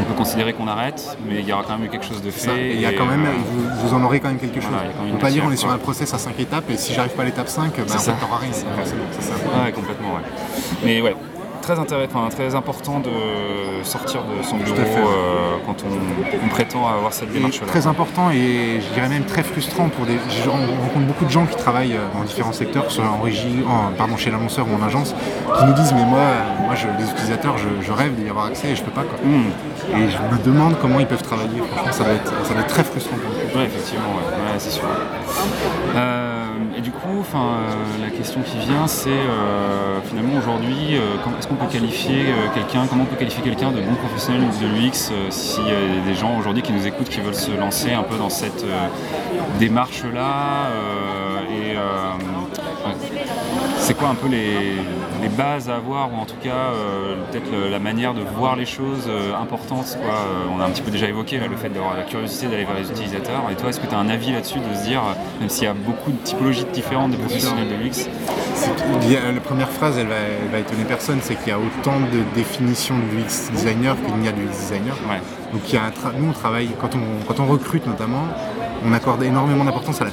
on 0.00 0.04
peut 0.04 0.14
considérer 0.14 0.52
qu'on 0.52 0.66
arrête 0.66 1.16
mais 1.28 1.40
il 1.40 1.46
y 1.46 1.52
aura 1.52 1.62
quand 1.62 1.76
même 1.76 1.86
eu 1.86 1.90
quelque 1.90 2.06
chose 2.06 2.22
de 2.22 2.30
fait. 2.30 2.40
Ça, 2.40 2.56
et 2.56 2.72
il 2.74 2.80
y 2.80 2.86
a 2.86 2.92
quand 2.92 3.06
même, 3.06 3.24
euh, 3.24 3.30
vous, 3.46 3.88
vous 3.88 3.94
en 3.94 4.02
aurez 4.02 4.20
quand 4.20 4.28
même 4.28 4.38
quelque 4.38 4.60
chose. 4.60 4.70
Voilà, 4.70 4.90
on 5.02 5.06
une 5.06 5.12
peut 5.12 5.18
pas 5.18 5.30
dire 5.30 5.44
on 5.46 5.52
est 5.52 5.56
sur 5.56 5.70
un 5.70 5.78
process 5.78 6.12
à 6.14 6.18
5 6.18 6.38
étapes 6.40 6.68
et 6.70 6.76
si 6.76 6.92
j'arrive 6.94 7.12
pas 7.12 7.22
à 7.22 7.26
l'étape 7.26 7.48
5, 7.48 7.74
ben, 7.76 7.88
ça. 7.88 8.12
t'auras 8.12 8.38
rien. 8.38 8.50
c'est 8.52 9.22
ça. 9.22 9.34
Ouais, 9.34 9.72
complètement, 9.72 10.14
ouais. 10.14 10.22
Mais 10.84 11.00
ouais, 11.00 11.14
très 11.64 11.78
intéressant, 11.78 12.10
enfin, 12.14 12.28
très 12.28 12.54
important 12.54 13.00
de 13.00 13.10
sortir 13.84 14.20
de 14.22 14.42
son 14.42 14.56
bureau 14.56 14.76
euh, 14.78 15.56
quand 15.66 15.76
on, 15.84 16.44
on 16.44 16.48
prétend 16.48 16.86
avoir 16.86 17.12
cette 17.12 17.30
Et 17.30 17.34
démarche-là. 17.34 17.66
très 17.66 17.86
important 17.86 18.30
et 18.30 18.80
je 18.80 18.94
dirais 18.94 19.08
même 19.08 19.24
très 19.24 19.42
frustrant 19.42 19.88
pour 19.88 20.04
des. 20.06 20.18
Je 20.28 20.48
rencontre 20.48 21.06
beaucoup 21.06 21.24
de 21.24 21.30
gens 21.30 21.46
qui 21.46 21.56
travaillent 21.56 21.94
euh, 21.96 22.06
dans 22.16 22.22
différents 22.24 22.52
secteurs, 22.52 22.90
soit 22.90 23.04
en 23.06 23.20
régie, 23.22 23.64
en- 23.66 23.92
pardon, 23.96 24.16
chez 24.16 24.30
l'annonceur 24.30 24.66
ou 24.70 24.74
en 24.82 24.86
agence, 24.86 25.14
qui 25.58 25.64
nous 25.64 25.72
disent 25.72 25.92
mais 25.94 26.04
moi, 26.04 26.20
moi 26.66 26.74
je, 26.74 26.86
les 27.02 27.10
utilisateurs, 27.10 27.56
je, 27.58 27.68
je 27.84 27.92
rêve 27.92 28.14
d'y 28.14 28.28
avoir 28.28 28.46
accès 28.46 28.68
et 28.68 28.76
je 28.76 28.82
peux 28.82 28.90
pas 28.90 29.02
quoi. 29.04 29.18
Mm. 29.24 29.46
Et 29.96 30.10
je 30.10 30.18
me 30.36 30.42
demande 30.44 30.76
comment 30.80 31.00
ils 31.00 31.06
peuvent 31.06 31.22
travailler. 31.22 31.60
Franchement, 31.72 31.92
ça 31.92 32.04
va 32.04 32.12
être, 32.12 32.32
ça 32.44 32.54
va 32.54 32.60
être 32.60 32.68
très 32.68 32.84
frustrant 32.84 33.16
pour. 33.16 33.58
Ouais, 33.60 33.66
effectivement, 33.66 34.10
ouais, 34.16 34.52
Ouais, 34.52 34.58
c'est 34.58 34.70
sûr. 34.70 34.84
Euh, 35.96 36.43
et 36.76 36.80
du 36.80 36.90
coup, 36.90 37.24
euh, 37.34 37.74
la 38.00 38.10
question 38.10 38.40
qui 38.42 38.58
vient, 38.58 38.86
c'est 38.86 39.10
euh, 39.10 40.00
finalement 40.06 40.36
aujourd'hui, 40.38 40.96
euh, 40.96 41.38
est-ce 41.38 41.46
qu'on 41.46 41.54
peut 41.54 41.70
qualifier 41.70 42.26
quelqu'un, 42.54 42.86
comment 42.86 43.04
on 43.04 43.06
peut 43.06 43.16
qualifier 43.16 43.42
quelqu'un 43.42 43.70
de 43.70 43.80
bon 43.80 43.94
professionnel 43.94 44.42
de 44.60 44.66
l'UX 44.66 45.12
s'il 45.30 45.66
y 45.66 45.70
a 45.70 46.04
des 46.04 46.14
gens 46.14 46.38
aujourd'hui 46.38 46.62
qui 46.62 46.72
nous 46.72 46.86
écoutent, 46.86 47.08
qui 47.08 47.20
veulent 47.20 47.34
se 47.34 47.52
lancer 47.52 47.92
un 47.92 48.02
peu 48.02 48.16
dans 48.16 48.30
cette 48.30 48.64
démarche-là 49.58 50.70
et 51.50 51.76
c'est 53.86 53.94
quoi 53.94 54.08
un 54.08 54.14
peu 54.14 54.28
les, 54.28 54.76
les 55.20 55.28
bases 55.28 55.68
à 55.68 55.76
avoir 55.76 56.10
ou 56.12 56.16
en 56.16 56.24
tout 56.24 56.36
cas 56.42 56.48
euh, 56.72 57.16
peut-être 57.30 57.50
la 57.70 57.78
manière 57.78 58.14
de 58.14 58.22
voir 58.22 58.56
les 58.56 58.64
choses 58.64 59.04
euh, 59.08 59.34
importantes 59.36 59.98
quoi. 60.02 60.14
Euh, 60.14 60.54
on 60.56 60.60
a 60.60 60.64
un 60.64 60.70
petit 60.70 60.80
peu 60.80 60.90
déjà 60.90 61.06
évoqué 61.06 61.38
là, 61.38 61.48
le 61.48 61.56
fait 61.56 61.68
d'avoir 61.68 61.94
la 61.94 62.02
curiosité 62.04 62.46
d'aller 62.46 62.64
vers 62.64 62.76
les 62.76 62.90
utilisateurs 62.90 63.42
et 63.52 63.54
toi 63.56 63.68
est-ce 63.68 63.80
que 63.80 63.86
tu 63.86 63.94
as 63.94 63.98
un 63.98 64.08
avis 64.08 64.32
là-dessus 64.32 64.58
de 64.58 64.74
se 64.74 64.84
dire 64.84 65.02
même 65.38 65.50
s'il 65.50 65.64
y 65.64 65.66
a 65.66 65.74
beaucoup 65.74 66.10
de 66.12 66.16
typologies 66.18 66.64
différentes 66.72 67.10
de 67.12 67.16
professionnels 67.18 67.68
de 67.68 67.74
l'UX 67.84 68.08
Il 69.02 69.12
y 69.12 69.16
a- 69.16 69.32
la 69.32 69.40
première 69.40 69.68
phrase, 69.70 69.98
elle 69.98 70.06
va, 70.06 70.14
elle 70.16 70.50
va 70.50 70.58
étonner 70.60 70.84
personne, 70.84 71.18
c'est 71.20 71.34
qu'il 71.34 71.48
y 71.48 71.52
a 71.52 71.58
autant 71.58 72.00
de 72.00 72.22
définitions 72.34 72.94
de 72.96 73.20
UX 73.20 73.50
designer 73.52 73.96
qu'il 74.02 74.14
n'y 74.16 74.28
a 74.28 74.32
de 74.32 74.38
UX 74.40 74.48
designer. 74.50 74.94
ouais 75.10 75.20
Donc 75.52 75.60
il 75.68 75.74
y 75.74 75.78
a 75.78 75.82
un 75.82 75.92
nous 76.18 76.30
on 76.30 76.32
travaille, 76.32 76.70
quand 76.80 76.94
on, 76.94 77.24
quand 77.26 77.38
on 77.42 77.46
recrute 77.46 77.86
notamment, 77.86 78.22
on 78.86 78.92
accorde 78.94 79.22
énormément 79.22 79.64
d'importance 79.64 80.00
à 80.00 80.04
la- 80.04 80.10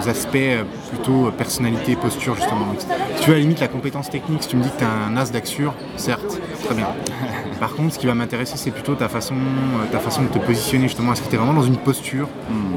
aux 0.00 0.08
aspects 0.08 0.36
euh, 0.36 0.62
plutôt 0.90 1.26
euh, 1.26 1.30
personnalité, 1.30 1.96
posture 1.96 2.34
justement. 2.36 2.66
Donc, 2.66 2.80
si 2.80 2.86
tu 3.22 3.28
veux 3.28 3.34
à 3.34 3.38
la 3.38 3.42
limite 3.42 3.60
la 3.60 3.68
compétence 3.68 4.10
technique, 4.10 4.42
si 4.42 4.48
tu 4.48 4.56
me 4.56 4.62
dis 4.62 4.70
que 4.70 4.78
tu 4.78 4.84
as 4.84 4.90
un 5.08 5.16
as 5.16 5.30
d'Axure, 5.30 5.74
certes, 5.96 6.40
très 6.64 6.74
bien. 6.74 6.88
Par 7.60 7.74
contre, 7.74 7.94
ce 7.94 7.98
qui 7.98 8.06
va 8.06 8.14
m'intéresser, 8.14 8.56
c'est 8.56 8.70
plutôt 8.72 8.94
ta 8.94 9.08
façon, 9.08 9.34
euh, 9.34 9.92
ta 9.92 9.98
façon 10.00 10.22
de 10.22 10.28
te 10.28 10.38
positionner 10.38 10.88
justement. 10.88 11.12
Est-ce 11.12 11.22
que 11.22 11.28
tu 11.28 11.34
es 11.34 11.38
vraiment 11.38 11.54
dans 11.54 11.62
une 11.66 11.76
posture 11.76 12.28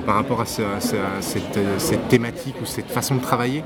par 0.05 0.15
rapport 0.15 0.41
à, 0.41 0.45
ce- 0.45 0.61
à 0.61 0.79
ce- 0.79 0.95
à 0.95 1.21
cette, 1.21 1.57
cette 1.79 2.07
thématique 2.07 2.55
ou 2.61 2.65
cette 2.65 2.91
façon 2.91 3.15
de 3.15 3.21
travailler? 3.21 3.63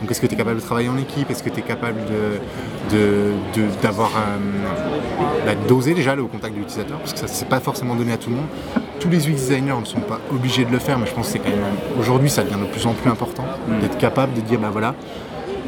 Donc 0.00 0.10
est-ce 0.10 0.20
que 0.20 0.26
tu 0.26 0.34
es 0.34 0.36
capable 0.36 0.56
de 0.60 0.64
travailler 0.64 0.88
en 0.90 0.98
équipe? 0.98 1.30
Est-ce 1.30 1.42
que 1.42 1.48
tu 1.48 1.60
es 1.60 1.62
capable 1.62 2.00
de, 2.04 2.94
de- 2.94 3.32
de- 3.54 3.68
d'avoir 3.80 4.10
euh, 4.16 5.46
bah, 5.46 5.52
d'oser 5.68 5.94
déjà 5.94 6.14
au 6.16 6.26
contact 6.26 6.54
de 6.54 6.58
l'utilisateur? 6.58 6.98
Parce 6.98 7.12
que 7.14 7.18
ça 7.20 7.26
c'est 7.28 7.48
pas 7.48 7.60
forcément 7.60 7.94
donné 7.94 8.12
à 8.12 8.16
tout 8.18 8.28
le 8.30 8.36
monde. 8.36 8.46
Tous 9.00 9.08
les 9.10 9.28
UX 9.28 9.32
designers 9.32 9.74
ne 9.80 9.84
sont 9.84 10.00
pas 10.00 10.20
obligés 10.32 10.64
de 10.64 10.70
le 10.72 10.78
faire, 10.78 10.98
mais 10.98 11.06
je 11.06 11.12
pense 11.12 11.26
que 11.26 11.32
c'est 11.32 11.38
quand 11.38 11.50
même 11.50 11.60
aujourd'hui 12.00 12.30
ça 12.30 12.42
devient 12.42 12.56
de 12.60 12.66
plus 12.66 12.86
en 12.86 12.92
plus 12.92 13.10
important 13.10 13.44
d'être 13.80 13.98
capable 13.98 14.34
de 14.34 14.40
dire 14.40 14.58
bah 14.58 14.70
voilà, 14.72 14.94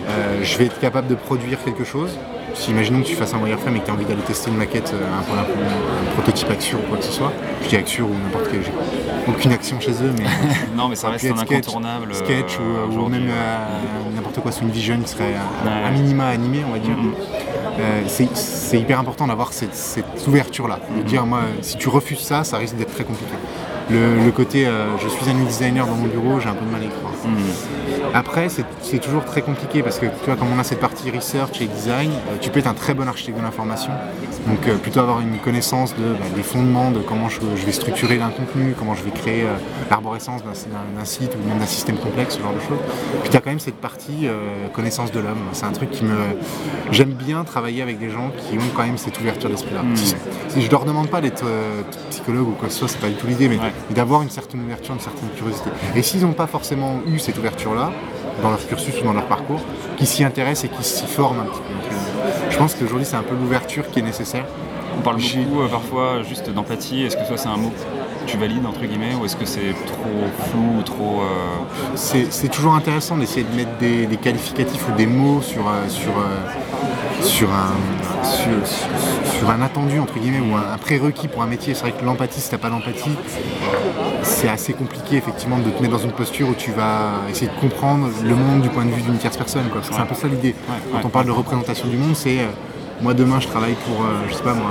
euh, 0.09 0.41
je 0.43 0.57
vais 0.59 0.67
être 0.67 0.81
capable 0.81 1.09
de 1.09 1.15
produire 1.15 1.63
quelque 1.65 1.85
chose. 1.85 2.11
Si 2.55 2.71
imaginons 2.71 3.03
que 3.03 3.07
tu 3.07 3.15
fasses 3.15 3.35
un 3.35 3.39
wireframe 3.39 3.77
et 3.77 3.81
que 3.81 3.85
tu 3.85 3.91
as 3.91 3.95
envie 3.95 4.07
d'aller 4.07 4.23
tester 4.23 4.51
une 4.51 4.57
maquette, 4.57 4.93
euh, 4.95 4.99
un, 5.07 5.37
un- 5.37 5.43
un 5.43 6.13
prototype 6.15 6.51
Axure 6.51 6.79
ou 6.81 6.89
quoi 6.89 6.97
que 6.99 7.05
ce 7.05 7.13
soit, 7.13 7.31
je 7.63 7.69
dis 7.69 7.77
Axure 7.77 8.07
ou 8.07 8.15
n'importe 8.15 8.49
quel, 8.51 8.63
j'ai 8.65 8.73
aucune 9.29 9.53
action 9.53 9.79
chez 9.79 9.93
eux, 9.93 10.13
mais 10.19 10.25
non 10.77 10.89
mais 10.89 10.97
ça 10.97 11.11
reste 11.11 11.27
un 11.27 11.37
sketch, 11.37 11.53
incontournable 11.53 12.11
euh, 12.11 12.15
sketch 12.15 12.59
ou, 12.59 12.63
ou 12.63 12.91
aujourd'hui, 12.91 13.21
même 13.21 13.29
euh, 13.31 14.17
n'importe 14.17 14.41
quoi 14.41 14.51
sous 14.51 14.63
une 14.63 14.71
vision 14.71 14.99
qui 14.99 15.09
serait 15.11 15.25
euh, 15.35 15.67
Ouais. 15.69 15.85
un 15.87 15.91
minima 15.93 16.29
animé, 16.29 16.61
on 16.67 16.73
va 16.73 16.79
dire. 16.79 16.97
Mhm. 16.97 17.13
Euh, 17.79 18.03
c'est- 18.07 18.79
hyper 18.79 18.99
important 18.99 19.27
d'avoir 19.27 19.53
cette, 19.53 20.05
ouverture-là. 20.27 20.81
De 20.97 21.03
dire, 21.03 21.25
moi, 21.25 21.41
si 21.63 21.77
tu 21.77 21.89
refuses 21.89 22.21
ça, 22.21 22.45
ça 22.45 22.59
risque 22.59 22.77
d'être 22.77 22.93
très 22.93 23.05
compliqué. 23.05 23.33
Le, 23.91 24.31
côté, 24.31 24.67
euh, 24.67 24.99
je 24.99 25.09
suis 25.09 25.31
un 25.31 25.45
designer 25.45 25.87
dans 25.87 25.95
mon 25.95 26.07
bureau, 26.09 26.41
j'ai 26.41 26.49
un 26.49 26.55
peu 26.55 26.65
de 26.65 26.71
mal 26.71 26.83
à 26.83 26.85
y 26.85 26.89
croire. 26.89 27.13
Après, 28.15 28.49
c'est 28.49 28.99
toujours 28.99 29.25
très 29.25 29.43
compliqué 29.43 29.83
parce 29.83 29.99
que 29.99 30.07
tu 30.07 30.13
vois, 30.27 30.37
comme 30.37 30.49
on 30.55 30.59
a 30.59 30.65
cette 30.65 30.81
partie 30.81 31.11
research 31.11 31.61
et 31.61 31.67
design, 31.67 32.11
euh, 32.11 32.37
tu 32.41 32.51
peux 32.51 32.59
être 32.61 32.67
un 32.67 32.75
très 32.75 32.95
bon 32.95 33.07
architecte 33.07 33.37
de 33.39 33.43
l'information. 33.43 33.91
Donc 34.47 34.67
euh, 34.67 34.77
plutôt 34.77 35.01
avoir 35.01 35.21
une 35.21 35.37
connaissance 35.39 35.95
de, 35.95 36.13
bah, 36.15 36.25
des 36.35 36.43
fondements 36.43 36.91
de 36.91 37.01
comment 37.01 37.29
je, 37.29 37.41
je 37.57 37.67
vais 37.67 37.73
structurer 37.73 38.21
un 38.21 38.31
contenu, 38.31 38.75
comment 38.79 38.95
je 38.95 39.03
vais 39.03 39.11
créer 39.11 39.43
euh, 39.43 39.55
l'arborescence 39.91 40.43
d'un 40.43 41.05
site 41.05 41.33
ou 41.35 41.49
même 41.49 41.59
d'un 41.59 41.67
système 41.67 41.97
complexe, 41.99 42.37
ce 42.37 42.41
genre 42.41 42.55
de 42.55 42.61
choses. 42.61 42.79
Puis 43.23 43.31
tu 43.31 43.37
as 43.37 43.41
quand 43.41 43.51
même 43.51 43.61
cette 43.61 43.77
partie 43.81 44.27
connaissance 44.73 45.13
de 45.13 45.21
l'homme. 45.21 45.39
C'est 45.53 45.65
un 45.67 45.73
truc 45.73 45.91
qui 45.91 46.05
me. 46.05 46.17
J'aime 46.91 47.11
bien 47.13 47.45
travailler 47.45 47.83
avec 47.83 47.99
des 47.99 48.11
gens 48.11 48.31
qui 48.39 48.57
ont 48.59 48.71
quand 48.75 48.85
même 48.85 48.99
cette 48.99 49.19
ouverture 49.21 49.51
d'esprit-là. 49.51 49.83
Si, 49.95 50.15
si 50.49 50.63
je 50.63 50.71
leur 50.71 50.85
demande 50.85 51.09
pas 51.09 51.21
d'être 51.21 51.45
psychologue 52.11 52.49
ou 52.49 52.53
quoi 52.53 52.69
que 52.69 52.73
ce 52.75 52.81
soit, 52.81 52.89
c'est 52.89 53.01
pas 53.01 53.09
du 53.09 53.15
tout 53.15 53.27
l'idée, 53.27 53.49
mais 53.49 53.59
Ouais. 53.59 53.73
d'avoir 53.91 54.23
une 54.23 54.31
certaine 54.31 54.61
ouverture, 54.63 54.95
une 54.95 55.01
certaine 55.01 55.29
curiosité. 55.37 55.71
Et 55.97 56.03
s'ils 56.03 56.23
n'ont 56.23 56.33
pas 56.33 56.47
forcément 56.47 57.01
eu 57.07 57.18
cette 57.19 57.39
ouverture-là, 57.39 57.93
dans 58.43 58.51
leur 58.51 58.67
cursus 58.67 58.95
ou 59.01 59.05
dans 59.05 59.13
leur 59.13 59.27
parcours, 59.27 59.61
qui 59.97 60.07
s'y 60.07 60.25
intéressent 60.25 60.65
et 60.65 60.69
qui 60.69 60.85
s'y 60.85 61.07
forment 61.07 61.41
un 61.41 61.45
petit 61.45 61.61
peu. 61.61 61.75
Donc, 61.75 61.93
euh, 61.93 62.51
je 62.51 62.57
pense 62.59 62.75
qu'aujourd'hui, 62.75 63.07
c'est 63.07 63.17
un 63.17 63.23
peu 63.23 63.35
l'ouverture 63.35 63.91
qui 63.91 63.99
est 63.99 64.03
nécessaire. 64.03 64.45
On 64.99 65.01
parle 65.01 65.19
beaucoup 65.19 65.61
euh, 65.63 65.69
parfois 65.69 66.23
juste 66.23 66.51
d'empathie. 66.51 67.05
Est-ce 67.05 67.17
que 67.17 67.27
toi 67.27 67.37
c'est 67.37 67.49
un 67.49 67.57
mot 67.57 67.71
que 67.71 68.31
tu 68.31 68.37
valides 68.37 68.67
entre 68.67 68.81
guillemets 68.81 69.15
ou 69.15 69.25
est-ce 69.25 69.37
que 69.37 69.45
c'est 69.45 69.73
trop 69.87 70.49
flou 70.51 70.79
ou 70.79 70.83
trop 70.83 71.21
euh, 71.21 71.95
C'est 71.95 72.33
c'est 72.33 72.49
toujours 72.49 72.75
intéressant 72.75 73.17
d'essayer 73.17 73.45
de 73.45 73.55
mettre 73.55 73.77
des, 73.79 74.07
des 74.07 74.17
qualificatifs 74.17 74.89
ou 74.89 74.97
des 74.97 75.07
mots 75.07 75.41
sur, 75.41 75.69
euh, 75.69 75.89
sur, 75.89 76.13
sur, 77.23 77.49
un, 77.51 78.25
sur, 78.25 78.67
sur- 78.67 79.33
sur 79.39 79.51
un 79.51 79.63
attendu, 79.63 79.99
entre 80.01 80.19
guillemets, 80.19 80.41
ou 80.41 80.55
un, 80.57 80.73
un 80.75 80.79
prérequis 80.79 81.29
pour 81.29 81.43
un 81.43 81.47
métier. 81.47 81.75
C'est 81.75 81.83
vrai 81.83 81.93
que 81.93 82.05
l'empathie, 82.05 82.41
si 82.41 82.49
tu 82.49 82.55
n'as 82.55 82.61
pas 82.61 82.71
d'empathie, 82.71 83.11
c'est 84.23 84.49
assez 84.49 84.73
compliqué 84.73 85.17
effectivement 85.17 85.59
de 85.59 85.71
te 85.71 85.81
mettre 85.83 85.97
dans 85.97 86.03
une 86.03 86.13
posture 86.13 86.49
où 86.49 86.55
tu 86.55 86.73
vas 86.73 87.13
essayer 87.31 87.49
de 87.51 87.61
comprendre 87.61 88.09
le 88.23 88.35
monde 88.35 88.63
du 88.63 88.69
point 88.69 88.85
de 88.85 88.91
vue 88.91 89.03
d'une 89.03 89.17
tierce 89.19 89.37
personne. 89.37 89.63
C'est 89.83 89.99
un 89.99 90.07
peu 90.07 90.15
ça 90.15 90.29
l'idée. 90.29 90.55
Quand 90.91 90.99
ouais. 90.99 91.03
on 91.05 91.09
parle 91.09 91.27
de 91.27 91.31
représentation 91.31 91.87
du 91.89 91.97
monde, 91.97 92.15
c'est 92.17 92.41
euh, 92.41 92.47
moi 93.01 93.15
demain 93.15 93.39
je 93.41 93.47
travaille 93.49 93.75
pour, 93.87 94.05
euh, 94.05 94.09
je 94.29 94.35
sais 94.35 94.43
pas 94.43 94.55
moi, 94.55 94.71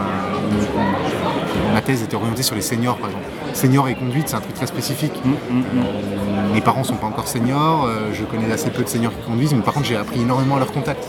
une- 0.52 1.74
ma 1.74 1.82
thèse 1.82 2.04
était 2.04 2.16
orientée 2.16 2.44
sur 2.44 2.56
les 2.56 2.62
seniors 2.62 2.98
par 2.98 3.08
exemple. 3.10 3.26
Seniors 3.54 3.88
et 3.88 3.96
conduite, 3.96 4.30
c'est 4.30 4.36
un 4.36 4.42
truc 4.42 4.54
très 4.54 4.68
spécifique. 4.68 5.14
Euh, 5.26 6.54
mes 6.54 6.62
parents 6.62 6.84
sont 6.84 6.96
pas 6.96 7.08
encore 7.08 7.28
seniors, 7.28 7.86
euh, 7.86 8.12
je 8.14 8.24
connais 8.26 8.52
assez 8.52 8.70
peu 8.70 8.84
de 8.84 8.90
seniors 8.90 9.12
qui 9.14 9.26
conduisent, 9.30 9.54
mais 9.54 9.62
par 9.62 9.74
contre 9.74 9.86
j'ai 9.88 9.96
appris 9.98 10.22
énormément 10.22 10.58
à 10.58 10.60
leur 10.60 10.72
contact. 10.72 11.04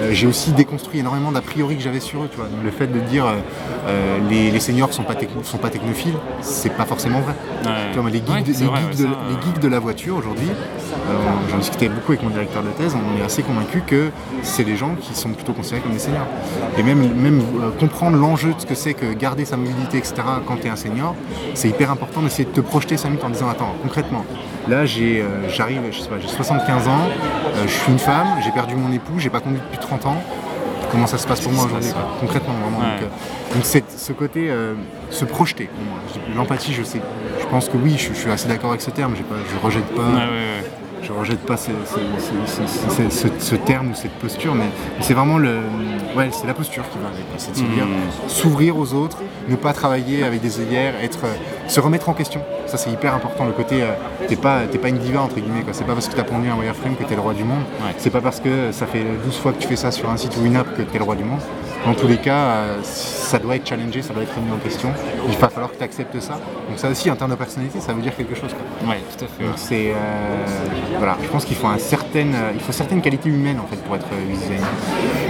Euh, 0.00 0.12
j'ai 0.12 0.26
aussi 0.26 0.52
déconstruit 0.52 1.00
énormément 1.00 1.32
d'a 1.32 1.40
priori 1.40 1.76
que 1.76 1.82
j'avais 1.82 2.00
sur 2.00 2.24
eux. 2.24 2.28
Tu 2.30 2.36
vois. 2.36 2.46
Donc, 2.46 2.62
le 2.64 2.70
fait 2.70 2.86
de 2.86 2.98
dire 3.00 3.26
euh, 3.26 3.36
euh, 3.86 4.18
les, 4.28 4.50
les 4.50 4.60
seniors 4.60 4.92
sont 4.92 5.02
pas, 5.02 5.14
sont 5.42 5.58
pas 5.58 5.70
technophiles, 5.70 6.16
c'est 6.40 6.74
pas 6.74 6.84
forcément 6.84 7.20
vrai. 7.20 7.34
Tu 7.92 7.98
vois, 7.98 8.10
les, 8.10 8.18
geeks, 8.18 8.28
Ouais, 8.28 8.42
de, 8.42 8.64
vrai, 8.64 8.80
les 9.28 9.34
geeks 9.34 9.70
la 9.70 9.78
voiture 9.78 10.16
aujourd'hui, 10.16 10.48
j'en 11.50 11.58
discutais 11.58 11.88
beaucoup 11.88 12.12
avec 12.12 12.22
mon 12.22 12.30
directeur 12.30 12.62
de 12.62 12.68
thèse, 12.70 12.94
on 12.94 13.20
est 13.20 13.24
assez 13.24 13.42
convaincu 13.42 13.82
que 13.86 14.10
c'est 14.42 14.64
des 14.64 14.76
gens 14.76 14.94
qui 15.00 15.14
sont 15.14 15.30
plutôt 15.30 15.52
considérés 15.52 15.80
comme 15.80 15.92
des 15.92 15.98
seniors. 15.98 16.26
Et 16.78 16.82
même, 16.82 17.14
même 17.14 17.42
comprendre 17.78 18.16
l'enjeu 18.16 18.52
de 18.54 18.60
ce 18.60 18.66
que 18.66 18.74
c'est 18.74 18.94
que 18.94 19.12
garder 19.12 19.44
sa 19.44 19.56
mobilité, 19.56 19.98
etc., 19.98 20.14
quand 20.46 20.56
tu 20.56 20.66
es 20.66 20.70
un 20.70 20.76
senior, 20.76 21.14
c'est 21.54 21.68
hyper 21.68 21.90
important 21.90 22.22
d'essayer 22.22 22.44
de 22.44 22.50
te 22.50 22.60
projeter 22.60 22.96
5 22.96 23.08
minutes 23.08 23.24
en 23.24 23.30
disant 23.30 23.48
Attends, 23.48 23.74
concrètement, 23.82 24.24
là 24.68 24.86
j'ai, 24.86 25.20
euh, 25.22 25.48
j'arrive, 25.48 25.80
je 25.90 26.00
sais 26.00 26.08
pas, 26.08 26.16
j'ai 26.20 26.28
75 26.28 26.88
ans, 26.88 26.92
euh, 27.56 27.62
je 27.66 27.72
suis 27.72 27.92
une 27.92 27.98
femme, 27.98 28.26
j'ai 28.44 28.50
perdu 28.50 28.74
mon 28.74 28.92
époux, 28.92 29.18
j'ai 29.18 29.30
pas 29.30 29.40
conduit 29.40 29.60
depuis 29.60 29.78
30 29.78 30.06
ans. 30.06 30.22
Comment 30.90 31.06
ça 31.08 31.18
se 31.18 31.26
passe 31.26 31.40
pour 31.40 31.50
moi 31.52 31.64
aujourd'hui, 31.64 31.90
quoi, 31.90 32.08
concrètement 32.20 32.54
vraiment. 32.54 32.78
Ouais. 32.78 33.00
Donc, 33.00 33.10
euh, 33.54 33.54
donc 33.54 33.84
ce 33.96 34.12
côté 34.12 34.48
euh, 34.48 34.74
se 35.10 35.24
projeter 35.24 35.64
pour 35.64 35.84
moi. 35.84 35.98
L'empathie, 36.36 36.72
je 36.72 36.84
sais, 36.84 37.00
je 37.40 37.46
pense 37.46 37.68
que 37.68 37.76
oui, 37.76 37.96
je, 37.98 38.08
je 38.14 38.18
suis 38.18 38.30
assez 38.30 38.46
d'accord 38.46 38.70
avec 38.70 38.80
ce 38.82 38.90
terme. 38.90 39.14
J'ai 39.16 39.24
pas, 39.24 39.34
je 39.52 39.58
rejette 39.64 39.86
pas, 39.86 40.02
Ouais, 40.02 40.08
ouais, 40.12 40.20
ouais. 40.20 40.63
Je 41.04 41.12
rejette 41.12 41.40
pas 41.40 41.56
ce, 41.56 43.54
terme 43.56 43.90
ou 43.90 43.94
cette 43.94 44.12
posture, 44.12 44.54
mais 44.54 44.64
c'est 45.00 45.14
vraiment 45.14 45.38
le, 45.38 45.58
ouais, 46.16 46.30
c'est 46.32 46.46
la 46.46 46.54
posture 46.54 46.82
qui 46.90 46.98
va 46.98 47.08
avec. 47.08 47.24
C'est 47.38 47.52
de 47.52 47.58
Hmm. 47.64 48.28
s'ouvrir 48.28 48.76
aux 48.78 48.92
autres, 48.94 49.18
ne 49.48 49.56
pas 49.56 49.72
travailler 49.72 50.22
avec 50.24 50.40
des 50.40 50.60
œillères, 50.60 50.94
être, 51.02 51.24
euh, 51.24 51.34
se 51.68 51.80
remettre 51.80 52.08
en 52.08 52.14
question. 52.14 52.40
Ça 52.66 52.76
c'est 52.76 52.90
hyper 52.90 53.14
important. 53.14 53.44
Le 53.46 53.52
côté, 53.52 53.82
euh, 53.82 53.92
t'es 54.28 54.36
pas, 54.36 54.60
pas 54.80 54.88
une 54.88 54.98
diva 54.98 55.20
entre 55.22 55.36
guillemets. 55.36 55.62
quoi. 55.62 55.72
C'est 55.72 55.84
pas 55.84 55.92
parce 55.94 56.08
que 56.08 56.14
t'as 56.14 56.24
pondu 56.24 56.48
un 56.48 56.56
wireframe 56.56 56.96
que 56.96 57.04
t'es 57.04 57.14
le 57.14 57.20
roi 57.20 57.34
du 57.34 57.44
monde. 57.44 57.62
Ouais. 57.82 57.94
C'est 57.98 58.10
pas 58.10 58.20
parce 58.20 58.40
que 58.40 58.72
ça 58.72 58.86
fait 58.86 59.04
12 59.24 59.36
fois 59.36 59.52
que 59.52 59.58
tu 59.60 59.68
fais 59.68 59.76
ça 59.76 59.90
sur 59.90 60.08
un 60.10 60.16
site 60.16 60.36
ou 60.40 60.46
une 60.46 60.56
app 60.56 60.74
que 60.76 60.82
t'es 60.82 60.98
le 60.98 61.04
roi 61.04 61.16
du 61.16 61.24
monde. 61.24 61.40
Dans 61.84 61.94
tous 61.94 62.08
les 62.08 62.16
cas, 62.16 62.36
euh, 62.36 62.78
ça 62.82 63.38
doit 63.38 63.56
être 63.56 63.68
challengé, 63.68 64.00
ça 64.00 64.14
doit 64.14 64.22
être 64.22 64.34
remis 64.34 64.50
en 64.52 64.56
question. 64.56 64.90
Il 65.28 65.36
va 65.36 65.48
falloir 65.48 65.70
que 65.70 65.76
tu 65.76 65.82
acceptes 65.82 66.18
ça. 66.20 66.34
Donc 66.68 66.78
ça 66.78 66.88
aussi, 66.88 67.10
en 67.10 67.16
termes 67.16 67.32
de 67.32 67.36
personnalité, 67.36 67.78
ça 67.80 67.92
veut 67.92 68.00
dire 68.00 68.16
quelque 68.16 68.34
chose. 68.34 68.50
Ouais, 68.86 69.00
tout 69.16 69.24
à 69.24 69.28
fait. 69.28 69.44
Donc 69.44 69.54
c'est 69.56 69.90
euh, 69.90 70.46
voilà, 70.98 71.18
je 71.22 71.28
pense 71.28 71.44
qu'il 71.44 71.56
faut 71.56 71.66
un 71.66 71.78
certain, 71.78 72.32
euh, 72.32 72.52
il 72.54 72.60
faut 72.60 72.72
certaines 72.72 73.02
qualités 73.02 73.28
humaines 73.28 73.60
en 73.60 73.66
fait 73.66 73.76
pour 73.76 73.96
être 73.96 74.06
designer. 74.30 74.66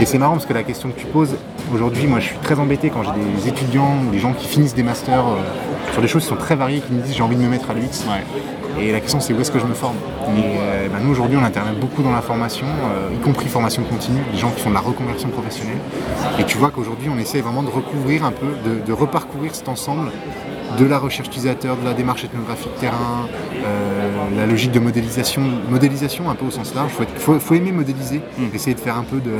Et 0.01 0.07
c'est 0.07 0.19
marrant 0.19 0.35
parce 0.35 0.47
que 0.47 0.53
la 0.53 0.63
question 0.63 0.91
que 0.91 0.99
tu 1.01 1.07
poses 1.07 1.37
aujourd'hui, 1.73 2.07
moi 2.07 2.21
je 2.21 2.27
suis 2.27 2.39
très 2.39 2.59
embêté 2.59 2.91
quand 2.91 3.03
j'ai 3.03 3.11
des 3.43 3.49
étudiants 3.49 3.99
ou 4.07 4.11
des 4.11 4.19
gens 4.19 4.33
qui 4.33 4.47
finissent 4.47 4.75
des 4.75 4.83
masters 4.83 5.27
euh, 5.27 5.93
sur 5.93 6.03
des 6.03 6.09
choses 6.09 6.23
qui 6.23 6.29
sont 6.29 6.37
très 6.37 6.55
variées, 6.55 6.81
qui 6.81 6.93
me 6.93 7.03
disent 7.03 7.17
j'ai 7.17 7.23
envie 7.23 7.37
de 7.37 7.43
me 7.43 7.49
mettre 7.49 7.71
à 7.71 7.75
l'UX. 7.75 7.81
Ouais. 8.07 8.23
Et 8.79 8.93
la 8.93 9.01
question 9.01 9.20
c'est 9.20 9.33
où 9.33 9.41
est-ce 9.41 9.51
que 9.51 9.59
je 9.59 9.66
me 9.66 9.75
forme 9.75 9.97
Et 10.37 10.41
euh, 10.59 10.89
ben, 10.89 10.99
nous 11.03 11.11
aujourd'hui 11.12 11.37
on 11.41 11.45
intervient 11.45 11.72
beaucoup 11.75 12.03
dans 12.03 12.12
la 12.12 12.22
formation, 12.22 12.66
euh, 12.66 13.14
y 13.14 13.18
compris 13.18 13.49
formation 13.49 13.83
continue, 13.85 14.20
des 14.33 14.39
gens 14.39 14.51
qui 14.51 14.61
font 14.62 14.70
de 14.70 14.75
la 14.75 14.81
reconversion 14.81 15.29
professionnelle. 15.29 15.79
Et 16.39 16.45
tu 16.45 16.59
vois 16.59 16.70
qu'aujourd'hui 16.70 17.09
on 17.14 17.18
essaie 17.18 17.41
vraiment 17.41 17.62
de 17.62 17.70
recouvrir 17.70 18.25
un 18.25 18.33
peu, 18.33 18.47
de, 18.68 18.85
de 18.85 18.93
reparcourir 18.93 19.55
cet 19.55 19.68
ensemble 19.68 20.11
de 20.79 20.85
la 20.87 20.99
recherche 20.99 21.29
utilisateur, 21.29 21.77
de 21.77 21.85
la 21.85 21.93
démarche 21.95 22.25
ethnographique 22.25 22.75
terrain, 22.81 23.29
euh, 23.64 24.11
la 24.37 24.47
logique 24.47 24.72
de 24.72 24.81
modélisation, 24.81 25.43
modélisation 25.70 26.29
un 26.31 26.35
peu 26.35 26.47
au 26.47 26.51
sens 26.51 26.75
large. 26.75 26.91
Il 26.91 26.95
faut, 26.97 27.03
être- 27.05 27.18
faut- 27.18 27.39
faut 27.39 27.55
aimer 27.55 27.70
modéliser, 27.70 28.20
essayer 28.53 28.75
de 28.75 28.81
faire 28.81 28.97
un 28.99 29.05
peu 29.05 29.18
de, 29.20 29.31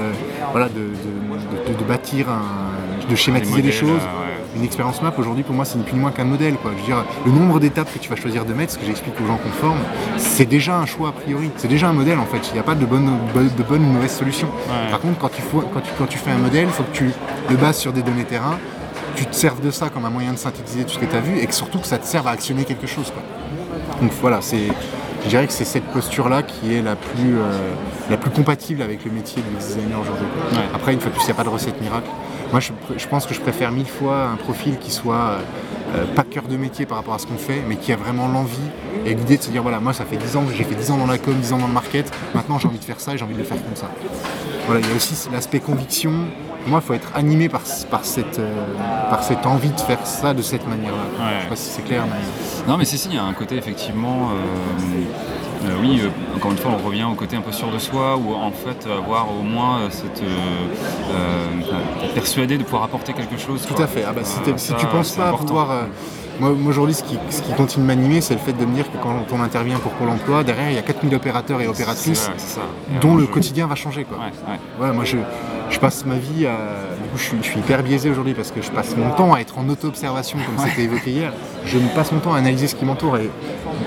voilà, 0.53 0.69
de, 0.69 0.75
de- 0.75 1.73
de- 1.73 1.79
de 1.79 1.85
bâtir, 1.85 2.29
un- 2.29 3.09
de 3.11 3.15
schématiser 3.17 3.57
les, 3.63 3.63
modèles, 3.63 3.73
choses. 4.01 4.03
Une 4.57 4.63
expérience 4.65 5.03
map 5.03 5.13
aujourd'hui 5.19 5.43
pour 5.43 5.55
moi 5.55 5.65
c'est 5.65 5.77
ni 5.77 5.83
plus 5.85 5.95
ni 5.95 6.01
moins 6.01 6.13
qu'un 6.13 6.25
modèle. 6.25 6.55
Quoi. 6.55 6.71
Je 6.77 6.81
veux 6.81 6.87
dire, 6.87 7.05
le 7.27 7.33
nombre 7.33 7.59
d'étapes 7.61 7.93
que 7.93 7.99
tu 7.99 8.09
vas 8.09 8.17
choisir 8.17 8.45
de 8.45 8.55
mettre, 8.55 8.73
ce 8.73 8.79
que 8.79 8.87
j'explique 8.87 9.15
aux 9.23 9.27
gens 9.27 9.37
qu'on 9.37 9.51
forme, 9.51 9.79
c'est 10.17 10.47
déjà 10.47 10.77
un 10.79 10.87
choix 10.87 11.09
a 11.09 11.13
priori. 11.13 11.51
C'est 11.57 11.69
déjà 11.69 11.89
un 11.89 11.93
modèle 11.93 12.19
en 12.19 12.27
fait. 12.27 12.41
Il 12.51 12.55
n'y 12.55 12.61
a 12.61 12.63
pas 12.63 12.75
de 12.75 12.87
bonne, 12.87 13.11
de 13.35 13.63
bonne 13.63 13.83
ou 13.85 13.89
mauvaise 13.89 14.13
solution. 14.17 14.47
Ouais. 14.69 14.91
Par 14.91 15.01
contre, 15.01 15.19
quand 15.19 15.31
tu, 15.31 15.43
fais- 15.43 15.49
quand, 15.73 15.81
tu, 15.81 15.91
quand 15.99 16.07
tu 16.07 16.19
fais 16.19 16.31
un 16.31 16.39
modèle, 16.39 16.67
il 16.69 16.73
faut 16.73 16.85
que 16.85 16.93
tu 16.97 17.11
le 17.51 17.57
bases 17.57 17.79
sur 17.79 17.93
des 17.93 18.03
données 18.03 18.25
terrain, 18.25 18.59
tu 19.17 19.27
te 19.27 19.35
serves 19.35 19.61
de 19.61 19.71
ça 19.71 19.91
comme 19.91 20.05
un 20.05 20.11
moyen 20.11 20.33
de 20.33 20.39
synthétiser 20.39 20.85
tout 20.85 20.95
ce 20.95 20.99
que 20.99 21.07
tu 21.07 21.17
as 21.17 21.21
vu 21.21 21.39
et 21.39 21.47
que 21.47 21.55
surtout 21.55 21.79
que 21.79 21.87
ça 21.87 21.99
te 21.99 22.07
serve 22.07 22.27
à 22.29 22.31
actionner 22.31 22.65
quelque 22.65 22.87
chose. 22.87 23.11
Quoi. 23.13 23.23
Donc 24.01 24.11
voilà, 24.21 24.39
c'est, 24.41 24.69
je 25.25 25.29
dirais 25.29 25.47
que 25.47 25.53
c'est 25.53 25.65
cette 25.65 25.85
posture-là 25.85 26.43
qui 26.43 26.75
est 26.75 26.83
la 26.83 26.97
plus, 26.97 27.37
euh, 27.39 27.51
la 28.11 28.17
plus 28.17 28.31
compatible 28.31 28.83
avec 28.83 29.05
le 29.05 29.11
métier 29.13 29.41
de 29.43 29.59
designer 29.59 30.01
aujourd'hui. 30.01 30.27
Ouais. 30.53 30.59
Après, 30.75 30.93
une 30.93 31.01
fois 31.01 31.11
de 31.11 31.15
plus, 31.15 31.23
il 31.23 31.27
n'y 31.27 31.33
a 31.33 31.35
pas 31.37 31.45
de 31.45 31.49
recette 31.49 31.81
miracle. 31.81 32.09
Moi, 32.51 32.61
je, 32.61 32.71
je 32.97 33.07
pense 33.09 33.27
que 33.27 33.35
je 33.35 33.41
préfère 33.41 33.73
mille 33.73 33.87
fois 33.89 34.27
un 34.33 34.37
profil 34.37 34.79
qui 34.79 34.91
soit 34.91 35.15
euh, 35.17 35.39
euh, 35.97 36.05
pas 36.15 36.23
cœur 36.23 36.45
de 36.45 36.57
métier 36.57 36.87
par 36.87 36.99
rapport 36.99 37.15
à 37.15 37.19
ce 37.19 37.27
qu'on 37.27 37.37
fait, 37.37 37.63
mais 37.69 37.77
qui 37.77 37.93
a 37.93 37.97
vraiment 37.97 38.29
l'envie 38.29 38.59
et 39.07 39.15
l'idée 39.15 39.37
de 39.37 39.43
se 39.43 39.51
dire 39.51 39.63
voilà, 39.63 39.81
moi, 39.81 39.93
ça 39.93 40.05
fait 40.05 40.17
10 40.17 40.37
ans, 40.37 40.45
j'ai 40.55 40.65
fait 40.65 40.75
10 40.75 40.91
ans 40.93 40.97
dans 40.99 41.07
la 41.07 41.19
com, 41.19 41.35
10 41.35 41.53
ans 41.53 41.59
dans 41.59 41.67
le 41.67 41.73
market, 41.73 42.11
maintenant 42.35 42.59
j'ai 42.59 42.69
envie 42.69 42.79
de 42.79 42.85
faire 42.85 43.01
ça 43.01 43.15
et 43.15 43.19
j'ai 43.19 43.25
envie 43.25 43.35
de 43.35 43.39
le 43.41 43.45
faire 43.45 43.63
comme 43.63 43.77
ça. 43.77 43.91
Voilà, 44.67 44.81
il 44.81 44.89
y 44.89 44.93
a 44.93 44.97
aussi 44.97 45.29
l'aspect 45.33 45.61
conviction. 45.61 46.13
Moi, 46.67 46.81
il 46.83 46.87
faut 46.87 46.95
être 46.95 47.11
animé 47.15 47.51
par, 47.51 47.61
par, 47.91 48.05
cette, 48.07 48.39
euh, 48.39 48.65
par 49.11 49.23
cette 49.23 49.45
envie 49.45 49.69
de 49.69 49.81
faire 49.81 50.07
ça 50.07 50.33
de 50.33 50.41
cette 50.41 50.67
manière-là. 50.67 50.97
Ouais. 51.19 51.33
Je 51.37 51.43
sais 51.43 51.49
pas 51.51 51.57
si 51.57 51.71
c'est 51.71 51.83
clair, 51.83 52.05
mais. 52.07 52.67
Non, 52.71 52.79
mais 52.79 52.87
si, 52.87 52.97
si, 52.97 53.09
il 53.09 53.17
y 53.17 53.19
a 53.19 53.23
un 53.25 53.35
côté 53.35 53.57
effectivement. 53.57 54.31
euh, 54.31 55.05
euh, 55.65 55.69
oui, 55.81 56.01
euh, 56.03 56.09
encore 56.37 56.51
une 56.53 56.59
fois, 56.59 56.73
on 56.79 56.87
revient 56.87 57.05
au 57.05 57.15
côté 57.15 57.37
un 57.37 57.41
peu 57.41 57.53
sûr 57.53 57.71
de 57.71 57.79
soi, 57.79 58.17
où 58.17 58.35
en 58.35 58.51
fait, 58.51 58.87
avoir 58.91 59.29
au 59.31 59.43
moins 59.43 59.81
euh, 59.81 59.87
cette. 59.91 60.23
euh, 60.23 60.27
euh, 61.11 62.09
persuadé 62.15 62.59
de 62.59 62.63
pouvoir 62.65 62.85
apporter 62.85 63.13
quelque 63.13 63.39
chose. 63.39 63.65
Tout 63.67 63.75
quoi. 63.75 63.85
à 63.85 63.89
fait. 63.89 64.05
Ah 64.07 64.13
bah, 64.13 64.21
si, 64.25 64.39
Euh, 64.41 64.77
tu 64.79 64.87
penses 64.87 65.13
pas 65.13 65.29
important. 65.29 65.47
pouvoir. 65.47 65.71
euh, 65.71 65.83
moi, 66.41 66.51
aujourd'hui, 66.67 66.95
ce 66.95 67.05
qui, 67.05 67.17
ce 67.31 67.43
qui 67.43 67.53
continue 67.53 67.85
de 67.85 67.87
m'animer, 67.89 68.21
c'est 68.21 68.35
le 68.35 68.41
fait 68.41 68.53
de 68.53 68.65
me 68.65 68.75
dire 68.75 68.91
que 68.91 68.97
quand 68.99 69.15
on 69.33 69.41
intervient 69.41 69.79
pour 69.79 69.93
Pôle 69.93 70.09
emploi, 70.11 70.43
derrière, 70.43 70.69
il 70.71 70.75
y 70.75 70.79
a 70.79 70.83
4000 70.83 71.15
opérateurs 71.15 71.61
et 71.61 71.69
opératrices 71.69 72.27
vrai. 72.27 72.37
Et 72.97 72.99
dont 73.01 73.15
le 73.15 73.23
je- 73.25 73.29
quotidien 73.31 73.67
va 73.69 73.77
changer. 73.77 74.05
Quoi. 74.05 74.19
Ouais, 74.19 74.25
ouais. 74.53 74.59
Voilà, 74.79 74.93
moi 74.93 75.05
je, 75.05 75.17
je 75.71 75.79
passe 75.79 76.05
ma 76.05 76.17
vie 76.17 76.47
à. 76.47 76.57
Coup, 77.15 77.21
je 77.21 77.25
suis, 77.29 77.37
je 77.43 77.47
suis 77.49 77.61
hyper 77.61 77.81
biaisé 77.85 78.11
aujourd'hui 78.11 78.35
parce 78.35 78.51
que 78.51 78.61
je 78.61 78.73
passe 78.73 78.97
mon 78.97 79.09
temps 79.11 79.35
à 79.35 79.39
être 79.39 79.57
en 79.57 79.69
auto-observation, 79.69 80.37
comme 80.45 80.67
c'était 80.67 80.83
évoqué 80.83 81.13
hier. 81.13 81.33
Je 81.65 81.79
me 81.79 81.87
passe 81.95 82.11
mon 82.11 82.19
temps 82.19 82.35
à 82.35 82.39
analyser 82.39 82.67
ce 82.67 82.75
qui 82.75 82.85
m'entoure 82.85 83.19
et 83.19 83.31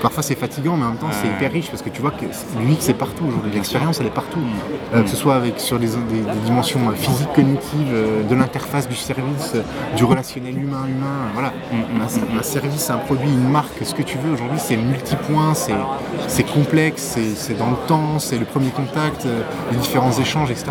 parfois 0.00 0.22
c'est 0.22 0.34
fatigant, 0.34 0.78
mais 0.78 0.84
en 0.86 0.88
même 0.88 0.96
temps 0.96 1.08
c'est 1.12 1.28
Ouais. 1.28 1.34
hyper 1.34 1.52
riche 1.52 1.68
parce 1.68 1.82
que 1.82 1.90
tu 1.90 2.00
vois 2.00 2.10
que 2.12 2.24
l'UX 2.24 2.76
c'est 2.80 2.94
partout 2.96 3.24
aujourd'hui, 3.26 3.50
l'expérience 3.52 4.00
elle 4.00 4.06
est 4.06 4.10
partout. 4.14 4.38
Mm. 4.38 4.94
Euh, 4.94 5.02
que 5.02 5.10
ce 5.10 5.16
soit 5.16 5.34
avec, 5.34 5.60
sur 5.60 5.78
des, 5.78 5.88
des- 5.88 6.20
des 6.22 6.40
dimensions 6.46 6.80
euh, 6.88 6.94
physiques, 6.94 7.30
cognitives, 7.34 7.92
euh, 7.92 8.22
de 8.26 8.34
l'interface 8.34 8.88
du 8.88 8.96
service, 8.96 9.52
du 9.94 10.04
relationnel 10.04 10.56
humain-humain, 10.56 11.28
voilà. 11.34 11.52
Mm, 11.70 12.00
Un, 12.00 12.38
un 12.38 12.42
service, 12.42 12.88
un 12.88 12.96
produit, 12.96 13.28
une 13.28 13.50
marque, 13.50 13.84
ce 13.84 13.92
que 13.94 14.02
tu 14.02 14.16
veux 14.16 14.32
aujourd'hui 14.32 14.58
c'est 14.58 14.78
multipoint, 14.78 15.52
c'est 15.54 16.44
complexe, 16.44 17.18
c'est- 17.36 17.58
dans 17.58 17.68
le 17.70 17.76
temps, 17.86 18.18
c'est 18.20 18.38
le 18.38 18.46
premier 18.46 18.70
contact, 18.70 19.26
les 19.70 19.76
différents 19.76 20.12
échanges, 20.12 20.50
etc. 20.50 20.70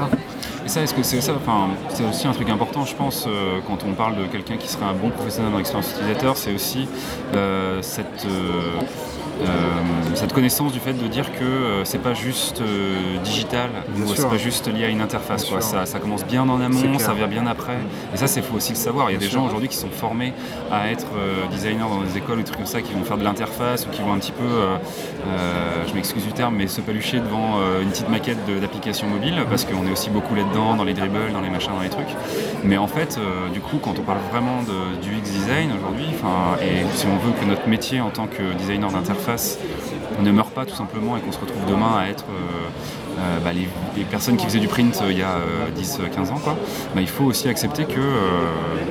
Et 0.68 0.70
ça, 0.70 0.82
est-ce 0.82 0.94
que 0.94 1.02
c'est 1.02 1.22
ça 1.22 1.34
Enfin, 1.34 1.70
c'est 1.88 2.04
aussi 2.04 2.28
un 2.28 2.34
truc 2.34 2.50
important, 2.50 2.84
je 2.84 2.94
pense, 2.94 3.24
euh, 3.26 3.62
quand 3.66 3.86
on 3.88 3.94
parle 3.94 4.18
de 4.18 4.26
quelqu'un 4.26 4.58
qui 4.58 4.68
serait 4.68 4.84
un 4.84 4.92
bon 4.92 5.12
professionnel 5.12 5.54
dans 5.54 5.60
l'expérience 5.60 5.92
utilisateur, 5.92 6.36
c'est 6.36 6.54
aussi 6.54 6.90
euh, 7.34 7.82
cette, 7.82 8.26
euh, 8.26 8.82
cette 10.16 10.34
connaissance 10.34 10.74
du 10.74 10.80
fait 10.80 10.94
de 10.94 11.08
dire 11.08 11.32
que 11.32 11.82
c'est 11.84 12.02
pas 12.02 12.14
juste 12.14 12.62
digital 13.24 13.70
ou 13.96 14.08
c'est 14.16 14.28
pas 14.28 14.38
juste 14.38 14.74
lié 14.74 14.86
à 14.86 14.90
une 14.90 15.02
interface. 15.02 15.46
Quoi. 15.46 15.62
Ça, 15.62 15.86
ça, 15.86 16.00
commence 16.00 16.26
bien 16.26 16.48
en 16.48 16.60
amont, 16.62 16.98
ça 17.00 17.14
vient 17.14 17.28
bien 17.28 17.46
après. 17.48 17.78
Et 18.14 18.18
ça, 18.18 18.28
c'est 18.28 18.42
faut 18.42 18.56
aussi 18.56 18.72
le 18.72 18.78
savoir. 18.78 19.10
Il 19.10 19.14
y 19.14 19.16
a 19.16 19.20
des 19.20 19.30
gens 19.30 19.46
aujourd'hui 19.46 19.70
qui 19.70 19.78
sont 19.78 19.90
formés 19.90 20.34
à 20.72 20.90
être 20.92 21.08
designers 21.52 21.90
dans 21.90 22.02
des 22.02 22.18
écoles 22.18 22.40
ou 22.40 22.42
des 22.42 22.46
trucs 22.46 22.58
comme 22.58 22.66
ça, 22.66 22.82
qui 22.82 22.94
vont 22.94 23.04
faire 23.04 23.18
de 23.18 23.24
l'interface 23.24 23.86
ou 23.86 23.90
qui 23.90 24.02
vont 24.02 24.14
un 24.14 24.20
petit 24.20 24.32
peu, 24.32 24.44
je 25.88 25.94
m'excuse 25.94 26.24
du 26.24 26.34
terme, 26.34 26.56
mais 26.56 26.68
se 26.68 26.82
palucher 26.82 27.20
devant 27.20 27.60
une 27.82 27.90
petite 27.90 28.10
maquette 28.10 28.40
d'application 28.60 29.08
mobile 29.08 29.36
parce 29.50 29.66
qu'on 29.66 29.86
est 29.88 29.92
aussi 29.92 30.10
beaucoup 30.10 30.36
là-dedans, 30.36 30.76
dans 30.76 30.84
les 30.84 30.94
dribbles, 30.94 31.32
dans 31.34 31.42
les 31.42 31.50
machins, 31.50 31.74
dans 31.74 31.82
les 31.82 31.90
trucs. 31.90 32.16
Mais 32.64 32.78
en 32.78 32.88
fait, 32.88 33.20
du 33.54 33.60
coup, 33.60 33.78
quand 33.82 33.98
on 34.00 34.04
parle 34.04 34.20
vraiment 34.32 34.64
de, 34.64 35.00
du 35.02 35.16
X 35.18 35.32
design 35.32 35.72
aujourd'hui, 35.78 36.08
et 36.62 36.86
si 36.96 37.06
on 37.06 37.18
veut 37.18 37.34
que 37.40 37.46
notre 37.46 37.68
métier 37.68 38.02
en 38.02 38.10
tant 38.10 38.28
que 38.28 38.54
designer 38.58 38.90
d'interface 38.92 39.27
ne 40.22 40.32
meure 40.32 40.52
pas 40.52 40.66
tout 40.66 40.76
simplement 40.76 41.18
et 41.18 41.22
qu'on 41.22 41.32
se 41.32 41.40
retrouve 41.40 41.66
demain 41.68 41.98
à 41.98 42.08
être 42.08 42.26
euh, 42.30 43.20
euh, 43.20 43.40
bah, 43.44 43.52
les, 43.54 44.04
personnes 44.06 44.38
qui 44.38 44.46
faisaient 44.46 44.60
du 44.60 44.68
print 44.68 45.02
euh, 45.02 45.12
il 45.12 45.18
y 45.18 45.22
a 45.22 45.40
10-15 45.76 46.32
ans, 46.32 46.40
quoi, 46.44 46.56
bah, 46.96 47.02
il 47.02 47.08
faut 47.08 47.26
aussi 47.26 47.50
accepter 47.50 47.86
que, 47.86 48.00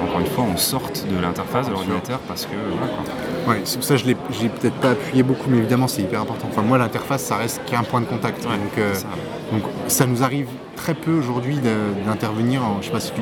encore 0.03 0.21
une 0.21 0.27
fois, 0.27 0.45
on 0.45 0.57
sorte 0.57 1.07
de 1.09 1.21
l'interface 1.21 1.67
de 1.67 1.73
l'ordinateur 1.73 2.19
parce 2.29 2.47
que 2.47 2.55
voilà, 2.71 2.93
quoi. 2.93 3.55
Ouais, 3.55 3.63
ça 3.65 3.97
je 3.97 4.05
l'ai 4.05 4.15
peut-être 4.15 4.75
pas 4.77 4.91
appuyé 4.91 5.23
beaucoup, 5.23 5.49
mais 5.49 5.59
évidemment 5.59 5.87
c'est 5.87 6.03
hyper 6.03 6.21
important. 6.21 6.49
Enfin, 6.51 6.63
moi 6.63 6.79
l'interface 6.79 7.23
ça 7.23 7.37
reste 7.37 7.61
qu'un 7.67 7.85
point 7.85 8.01
de 8.01 8.07
contact. 8.07 8.43
donc, 8.43 8.95
ça. 8.95 9.07
donc, 9.53 9.63
ça. 9.87 10.07
nous 10.07 10.25
arrive 10.25 10.49
très 10.77 10.95
peu 10.95 11.13
aujourd'hui 11.13 11.59
d'intervenir. 12.07 12.63
Je 12.81 12.87
sais 12.87 12.93
pas 12.93 13.01
si 13.01 13.13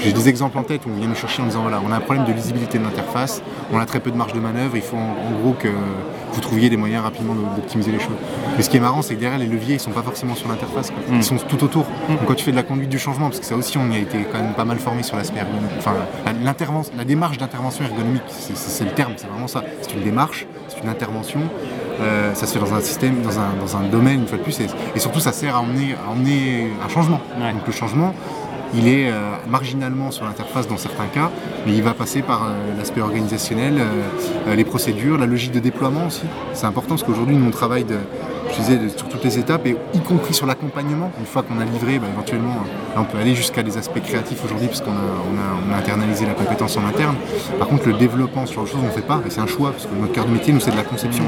j'ai 0.00 0.12
des 0.12 0.28
exemples 0.28 0.58
en 0.58 0.62
tête 0.62 0.82
où 0.86 0.90
on 0.90 0.96
vient 0.96 1.08
nous 1.08 1.14
chercher 1.14 1.42
en 1.42 1.46
disant 1.46 1.62
voilà 1.62 1.80
on 1.84 1.92
a 1.92 1.96
un 1.96 2.00
problème 2.00 2.26
de 2.26 2.32
lisibilité 2.32 2.78
de 2.78 2.84
l'interface, 2.84 3.42
on 3.72 3.78
a 3.78 3.86
très 3.86 4.00
peu 4.00 4.10
de 4.10 4.16
marge 4.16 4.32
de 4.32 4.40
manœuvre, 4.40 4.76
il 4.76 4.82
faut 4.82 4.96
en 4.96 5.40
gros 5.40 5.52
que 5.52 5.68
vous 6.34 6.40
trouviez 6.40 6.68
des 6.68 6.76
moyens 6.76 7.04
rapidement 7.04 7.34
d'optimiser 7.34 7.92
les 7.92 8.00
choses. 8.00 8.16
Mais 8.56 8.62
ce 8.62 8.68
qui 8.68 8.76
est 8.76 8.80
marrant, 8.80 9.02
c'est 9.02 9.14
que 9.14 9.20
derrière 9.20 9.38
les 9.38 9.46
leviers, 9.46 9.74
ils 9.74 9.80
sont 9.80 9.92
pas 9.92 10.02
forcément 10.02 10.34
sur 10.34 10.48
l'interface, 10.48 10.92
ils 11.08 11.18
mm. 11.18 11.22
sont 11.22 11.36
tout 11.36 11.62
autour. 11.64 11.84
Mm. 11.84 12.16
Donc 12.16 12.26
quand 12.26 12.34
tu 12.34 12.44
fais 12.44 12.50
de 12.50 12.56
la 12.56 12.62
conduite 12.62 12.90
du 12.90 12.98
changement, 12.98 13.28
parce 13.28 13.40
que 13.40 13.46
ça 13.46 13.56
aussi, 13.56 13.78
on 13.78 13.88
y 13.90 13.96
a 13.96 14.00
été 14.00 14.18
quand 14.30 14.38
même 14.38 14.54
pas 14.54 14.64
mal 14.64 14.78
formé 14.78 15.02
sur 15.02 15.16
l'aspect 15.16 15.40
ergonomique. 15.40 15.70
Enfin, 15.78 15.94
la 16.24 17.04
démarche 17.04 17.38
d'intervention 17.38 17.84
ergonomique, 17.84 18.22
c'est 18.28 18.84
le 18.84 18.90
terme, 18.90 19.12
c'est 19.16 19.28
vraiment 19.28 19.48
ça. 19.48 19.62
C'est 19.82 19.94
une 19.94 20.02
démarche, 20.02 20.46
c'est 20.68 20.82
une 20.82 20.88
intervention. 20.88 21.40
Euh, 22.00 22.34
ça 22.34 22.46
se 22.46 22.52
fait 22.52 22.58
dans 22.58 22.74
un 22.74 22.80
système, 22.80 23.22
dans 23.22 23.38
un, 23.38 23.54
dans 23.60 23.76
un, 23.76 23.88
domaine 23.88 24.20
une 24.20 24.26
fois 24.26 24.38
de 24.38 24.42
plus, 24.42 24.58
et, 24.60 24.98
surtout 24.98 25.20
ça 25.20 25.32
sert 25.32 25.56
à 25.56 25.60
emmener, 25.60 25.94
à 25.94 26.10
emmener 26.10 26.68
un 26.84 26.88
changement. 26.88 27.20
Donc 27.38 27.66
le 27.66 27.72
changement, 27.72 28.14
il 28.74 28.88
est 28.88 29.08
euh, 29.08 29.12
marginalement 29.48 30.10
sur 30.10 30.24
l'interface 30.24 30.66
dans 30.66 30.76
certains 30.76 31.06
cas, 31.06 31.30
mais 31.66 31.74
il 31.74 31.82
va 31.82 31.94
passer 31.94 32.22
par 32.22 32.44
euh, 32.44 32.76
l'aspect 32.76 33.00
organisationnel, 33.00 33.80
les 34.54 34.64
procédures, 34.64 35.18
la 35.18 35.26
logique 35.26 35.52
de 35.52 35.60
déploiement 35.60 36.06
aussi. 36.06 36.24
C'est 36.52 36.66
important 36.66 36.90
parce 36.96 37.04
qu'aujourd'hui, 37.04 37.36
nous, 37.36 37.46
on 37.46 37.50
travaille 37.50 37.84
de, 37.84 37.98
je 38.54 38.62
disais, 38.62 38.78
sur 38.96 39.08
toutes 39.08 39.24
les 39.24 39.38
étapes, 39.38 39.66
et 39.66 39.76
y 39.94 40.00
compris 40.00 40.34
sur 40.34 40.46
l'accompagnement. 40.46 41.10
Une 41.18 41.26
fois 41.26 41.42
qu'on 41.42 41.60
a 41.60 41.64
livré, 41.64 41.98
bah, 41.98 42.06
éventuellement, 42.12 42.54
on 42.96 43.04
peut 43.04 43.18
aller 43.18 43.34
jusqu'à 43.34 43.62
des 43.62 43.76
aspects 43.76 44.02
créatifs 44.02 44.44
aujourd'hui, 44.44 44.68
puisqu'on 44.68 44.92
a, 44.92 44.94
on 44.94 45.72
a, 45.72 45.76
internalisé 45.76 46.26
la 46.26 46.34
compétence 46.34 46.76
en 46.76 46.86
interne. 46.86 47.16
Par 47.58 47.68
contre, 47.68 47.88
le 47.88 47.94
développement 47.94 48.46
sur 48.46 48.62
le 48.62 48.66
chose, 48.66 48.80
on 48.82 48.86
ne 48.86 48.90
fait 48.90 49.02
pas, 49.02 49.20
et 49.26 49.30
c'est 49.30 49.40
un 49.40 49.46
choix, 49.46 49.72
parce 49.72 49.86
que 49.86 49.94
notre 49.94 50.12
cœur 50.12 50.24
de 50.24 50.30
métier, 50.30 50.52
nous, 50.52 50.60
c'est 50.60 50.70
de 50.70 50.76
la 50.76 50.84
conception. 50.84 51.24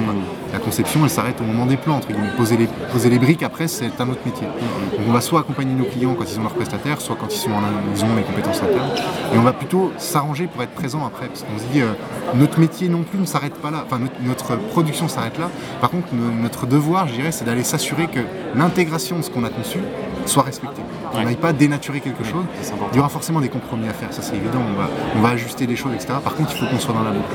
La 0.53 0.59
conception, 0.59 1.01
elle 1.05 1.11
s'arrête 1.11 1.41
au 1.41 1.45
moment 1.45 1.67
des 1.67 1.77
plans, 1.77 1.97
entre 1.97 2.09
guillemets. 2.09 2.31
Poser 2.37 2.57
les, 2.57 2.69
poser 2.93 3.11
les 3.11 3.19
briques, 3.19 3.43
après, 3.43 3.69
c'est 3.69 4.01
un 4.01 4.09
autre 4.09 4.21
métier. 4.25 4.47
Donc, 4.47 5.07
on 5.09 5.13
va 5.13 5.21
soit 5.21 5.41
accompagner 5.41 5.75
nos 5.75 5.85
clients 5.85 6.15
quand 6.15 6.25
ils 6.31 6.39
ont 6.39 6.43
leurs 6.43 6.55
prestataires, 6.55 7.01
soit 7.01 7.17
quand 7.19 7.33
ils, 7.33 7.39
sont 7.39 7.51
en, 7.51 7.63
ils 7.95 8.05
ont 8.05 8.17
les 8.17 8.23
compétences 8.23 8.63
internes, 8.63 8.91
et 9.35 9.39
on 9.39 9.43
va 9.43 9.53
plutôt 9.53 9.93
s'arranger 9.99 10.47
pour 10.47 10.63
être 10.63 10.73
présent 10.73 11.05
après, 11.07 11.27
parce 11.27 11.43
qu'on 11.43 11.59
se 11.59 11.65
dit, 11.73 11.81
euh, 11.81 11.93
notre 12.35 12.59
métier 12.61 12.89
non 12.89 13.03
plus 13.03 13.19
ne 13.19 13.27
s'arrête 13.27 13.55
pas 13.55 13.71
là, 13.71 13.85
enfin, 13.87 14.01
notre, 14.23 14.57
production 14.57 15.09
s'arrête 15.09 15.39
là. 15.39 15.51
Par 15.81 15.91
contre, 15.91 16.09
notre 16.13 16.67
devoir, 16.67 17.09
dirais, 17.17 17.33
c'est 17.33 17.45
d'aller 17.45 17.65
s'assurer 17.65 18.07
que 18.07 18.21
l'intégration 18.55 19.19
de 19.19 19.23
ce 19.23 19.31
qu'on 19.31 19.45
a 19.45 19.51
conçu 19.51 19.79
soit 20.27 20.43
respectée. 20.43 20.83
On 21.15 21.23
n'aille 21.23 21.37
pas 21.37 21.53
dénaturer 21.53 22.01
quelque 22.01 22.25
chose. 22.25 22.45
Il 22.93 22.97
y 22.97 22.99
aura 22.99 23.09
forcément 23.09 23.41
des 23.41 23.49
compromis 23.49 23.89
à 23.89 23.93
faire, 23.93 24.13
ça 24.13 24.23
c'est 24.23 24.37
évident. 24.37 24.61
On 24.61 24.79
va, 24.79 24.89
on 25.17 25.21
va 25.21 25.31
ajuster 25.31 25.67
les 25.67 25.77
choses, 25.77 25.93
etc. 25.95 26.15
Par 26.23 26.35
contre, 26.35 26.53
il 26.55 26.59
faut 26.59 26.67
qu'on 26.67 26.79
soit 26.79 26.95
dans 26.95 27.03
la 27.03 27.11
boucle. 27.11 27.35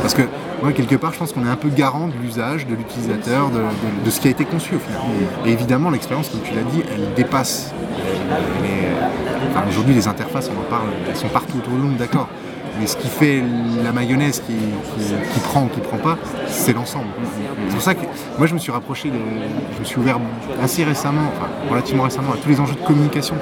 Parce 0.00 0.14
que, 0.14 0.22
moi, 0.62 0.72
quelque 0.72 0.96
part, 0.96 1.12
je 1.12 1.18
pense 1.18 1.32
qu'on 1.32 1.44
est 1.44 1.50
un 1.50 1.56
peu 1.56 1.68
garant 1.68 2.08
de 2.08 2.14
l'usage, 2.22 2.66
de 2.66 2.74
l'utilisateur, 2.74 3.50
de, 3.50 4.10
ce 4.10 4.20
qui 4.20 4.28
a 4.28 4.30
été 4.30 4.44
conçu 4.44 4.76
au 4.76 4.78
final. 4.78 5.00
Et 5.46 5.50
évidemment, 5.52 5.90
l'expérience, 5.90 6.28
comme 6.28 6.42
tu 6.42 6.54
l'as 6.54 6.62
dit, 6.62 6.82
elle 6.92 7.14
dépasse. 7.14 7.72
Aujourd'hui, 9.68 9.94
les 9.94 10.08
interfaces, 10.08 10.50
on 10.54 10.60
en 10.60 10.70
parle, 10.70 10.86
elles 11.08 11.16
sont 11.16 11.28
partout 11.28 11.58
autour 11.58 11.74
de 11.74 11.78
nous, 11.78 11.94
d'accord. 11.94 12.28
Mais 12.78 12.86
ce 12.86 12.96
qui 12.96 13.08
fait 13.08 13.42
la 13.82 13.92
mayonnaise 13.92 14.42
qui, 14.46 14.54
prend 15.44 15.64
ou 15.64 15.68
qui 15.68 15.80
prend 15.80 15.98
pas, 15.98 16.16
c'est 16.48 16.72
l'ensemble. 16.72 17.08
C'est 17.68 17.74
pour 17.74 17.82
ça 17.82 17.94
que 17.94 18.04
moi 18.38 18.46
je 18.46 18.54
me 18.54 18.58
suis 18.58 18.72
rapproché, 18.72 19.10
je 19.74 19.80
me 19.80 19.84
suis 19.84 19.98
ouvert 19.98 20.18
assez 20.62 20.84
récemment, 20.84 21.22
enfin 21.36 21.48
relativement 21.70 22.04
récemment, 22.04 22.32
à 22.32 22.36
tous 22.36 22.48
les 22.48 22.60
enjeux 22.60 22.74
de 22.74 22.86
communication. 22.86 23.34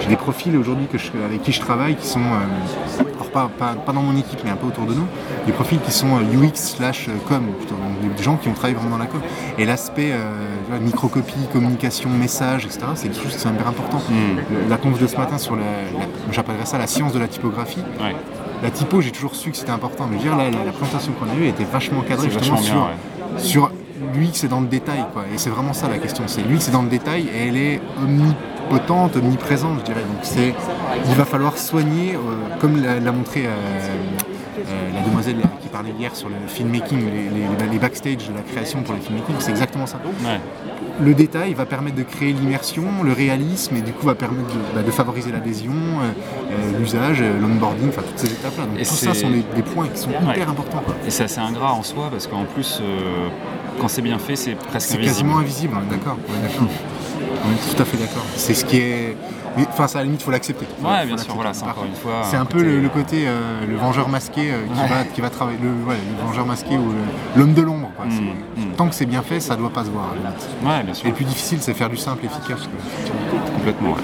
J'ai 0.00 0.08
des 0.08 0.16
profils 0.16 0.56
aujourd'hui 0.56 0.86
avec 1.24 1.42
qui 1.42 1.52
je 1.52 1.60
travaille 1.60 1.96
qui 1.96 2.06
sont, 2.06 2.20
euh, 2.20 3.02
alors 3.30 3.50
pas, 3.50 3.92
dans 3.92 4.02
mon 4.02 4.16
équipe 4.16 4.40
mais 4.44 4.50
un 4.50 4.56
peu 4.56 4.66
autour 4.66 4.86
de 4.86 4.94
nous, 4.94 5.06
des 5.46 5.52
profils 5.52 5.80
qui 5.80 5.92
sont 5.92 6.18
UX 6.18 6.44
euh, 6.44 6.50
slash 6.54 7.08
euh, 7.08 7.12
com, 7.28 7.44
plutôt, 7.58 7.74
des 8.16 8.22
gens 8.22 8.36
qui 8.36 8.48
ont 8.48 8.52
travaillé 8.52 8.74
vraiment 8.74 8.90
dans 8.90 8.98
la 8.98 9.06
com. 9.06 9.20
Et 9.58 9.64
l'aspect 9.64 10.12
microcopie, 10.80 11.48
communication, 11.52 12.10
message, 12.10 12.64
etc., 12.64 12.80
c'est 12.94 13.08
quelque 13.08 13.22
chose 13.22 13.36
qui 13.36 13.46
est 13.46 13.50
hyper 13.50 13.68
important. 13.68 13.98
Hmm. 14.08 14.68
La 14.68 14.76
conf 14.76 14.98
de 14.98 15.06
ce 15.06 15.16
matin 15.16 15.38
sur 15.38 15.56
la, 15.56 15.62
j'appellerais 16.32 16.66
ça 16.66 16.78
la 16.78 16.86
science 16.86 17.12
de 17.12 17.18
la 17.18 17.28
typographie 17.28 17.82
la 18.62 18.70
typo, 18.70 19.00
j'ai 19.00 19.10
toujours 19.10 19.34
su 19.34 19.50
que 19.50 19.56
c'était 19.56 19.70
important. 19.70 20.06
Mais 20.10 20.18
dire, 20.18 20.36
là, 20.36 20.50
la, 20.50 20.72
présentation 20.72 21.12
qu'on 21.12 21.30
a 21.30 21.34
eue 21.34 21.48
était 21.48 21.64
vachement 21.64 22.02
cadrée 22.02 22.30
justement 22.30 22.58
sur, 22.58 22.90
sur 23.38 23.70
l'UX 24.14 24.30
c'est 24.32 24.48
dans 24.48 24.60
le 24.60 24.66
détail. 24.66 25.04
Quoi. 25.12 25.24
Et 25.34 25.38
c'est 25.38 25.50
vraiment 25.50 25.72
ça 25.72 25.88
la 25.88 25.98
question. 25.98 26.24
C'est 26.26 26.42
l'UX 26.42 26.60
c'est 26.60 26.72
dans 26.72 26.82
le 26.82 26.88
détail 26.88 27.28
et 27.34 27.48
elle 27.48 27.56
est 27.56 27.80
omnipotente, 28.02 29.16
omniprésente, 29.16 29.80
je 29.80 29.84
dirais. 29.84 30.02
Donc 30.02 30.20
c'est, 30.22 30.54
il 31.08 31.14
va 31.14 31.24
falloir 31.24 31.56
soigner, 31.56 32.14
euh, 32.14 32.18
comme 32.60 32.82
l'a 32.82 33.12
montré 33.12 33.46
euh, 33.46 33.50
euh, 34.58 34.94
la 34.94 35.00
demoiselle 35.02 35.36
qui 35.60 35.68
parlait 35.68 35.94
hier 35.98 36.14
sur 36.14 36.28
le 36.28 36.34
filmmaking, 36.46 37.00
les, 37.00 37.66
les, 37.70 37.78
backstage 37.78 38.28
de 38.28 38.34
la 38.34 38.42
création 38.42 38.82
pour 38.82 38.94
le 38.94 39.00
filmmaking, 39.00 39.36
c'est 39.38 39.50
exactement 39.50 39.86
ça. 39.86 39.98
Le 41.00 41.14
détail 41.14 41.54
va 41.54 41.66
permettre 41.66 41.96
de 41.96 42.02
créer 42.02 42.32
l'immersion, 42.32 42.84
le 43.02 43.12
réalisme, 43.12 43.76
et 43.76 43.80
du 43.80 43.92
coup 43.92 44.06
va 44.06 44.14
permettre 44.14 44.48
de, 44.48 44.82
bah, 44.82 44.92
favoriser 44.92 45.32
l'adhésion, 45.32 45.72
euh, 45.72 46.10
euh, 46.52 46.78
l'usage, 46.78 47.22
l'onboarding, 47.40 47.88
enfin 47.88 48.02
toutes 48.02 48.18
ces 48.18 48.32
étapes-là. 48.32 48.66
Donc 48.66 48.78
tout 48.78 48.84
ça 48.84 49.14
sont 49.14 49.30
des, 49.30 49.62
points 49.62 49.88
qui 49.88 49.98
sont 49.98 50.10
hyper 50.10 50.50
importants. 50.50 50.82
Et 51.06 51.10
c'est 51.10 51.24
assez 51.24 51.40
ingrat 51.40 51.72
en 51.72 51.82
soi, 51.82 52.08
parce 52.10 52.26
qu'en 52.26 52.44
plus, 52.44 52.82
quand 53.80 53.88
c'est 53.88 54.02
bien 54.02 54.18
fait, 54.18 54.36
c'est 54.36 54.54
presque 54.54 54.92
invisible. 54.92 55.02
C'est 55.02 55.08
quasiment 55.08 55.38
invisible, 55.38 55.76
d'accord. 55.90 56.18
On 56.28 57.52
est 57.52 57.74
tout 57.74 57.82
à 57.82 57.84
fait 57.84 57.96
d'accord. 57.96 58.24
C'est 58.36 58.54
ce 58.54 58.64
qui 58.64 58.76
est 58.76 59.16
enfin, 59.58 59.88
ça, 59.88 59.98
à 59.98 60.02
la 60.02 60.04
limite, 60.06 60.20
il 60.20 60.24
faut 60.24 60.30
l'accepter. 60.30 60.66
Ouais, 60.82 61.06
bien 61.06 61.16
sûr, 61.16 61.34
voilà, 61.34 61.52
c'est 61.54 61.64
encore 61.64 61.84
une 61.84 61.94
fois. 61.94 62.22
C'est 62.24 62.36
un 62.36 62.44
peu 62.44 62.62
le, 62.62 62.88
côté 62.88 63.24
euh, 63.26 63.66
le 63.66 63.76
vengeur 63.76 64.08
masqué 64.08 64.50
euh, 64.52 64.64
qui, 64.66 64.88
va, 64.88 65.04
qui 65.04 65.20
va 65.20 65.30
travailler. 65.30 65.58
Le, 65.62 65.68
le 65.68 66.26
vengeur 66.26 66.46
masqué 66.46 66.76
ou 66.76 66.92
l'homme 67.36 67.54
de 67.54 67.62
l'ombre. 67.62 67.90
Mm, 68.04 68.60
mm. 68.62 68.72
Tant 68.76 68.88
que 68.88 68.94
c'est 68.94 69.06
bien 69.06 69.22
fait, 69.22 69.40
ça 69.40 69.56
doit 69.56 69.70
pas 69.70 69.84
se 69.84 69.90
voir. 69.90 70.14
Ouais, 70.64 70.82
bien 70.82 70.94
sûr. 70.94 71.06
Et 71.06 71.10
le 71.10 71.14
plus 71.14 71.24
difficile, 71.24 71.58
c'est 71.60 71.74
faire 71.74 71.88
du 71.88 71.96
simple 71.96 72.24
efficace. 72.24 72.68
Complètement. 73.56 73.96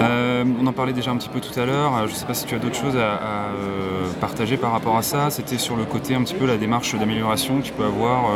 Euh, 0.00 0.44
on 0.60 0.66
en 0.66 0.72
parlait 0.72 0.92
déjà 0.92 1.10
un 1.10 1.16
petit 1.16 1.28
peu 1.28 1.40
tout 1.40 1.58
à 1.58 1.64
l'heure. 1.64 2.06
Je 2.06 2.12
ne 2.12 2.16
sais 2.16 2.26
pas 2.26 2.34
si 2.34 2.44
tu 2.44 2.54
as 2.54 2.58
d'autres 2.58 2.76
choses 2.76 2.96
à, 2.96 3.20
partager 4.16 4.56
par 4.56 4.72
rapport 4.72 4.96
à 4.96 5.02
ça. 5.02 5.30
C'était 5.30 5.58
sur 5.58 5.76
le 5.76 5.84
côté 5.84 6.14
un 6.14 6.22
petit 6.22 6.34
peu 6.34 6.46
la 6.46 6.56
démarche 6.56 6.94
d'amélioration 6.94 7.58
que 7.58 7.66
tu 7.66 7.72
peux 7.72 7.84
avoir 7.84 8.30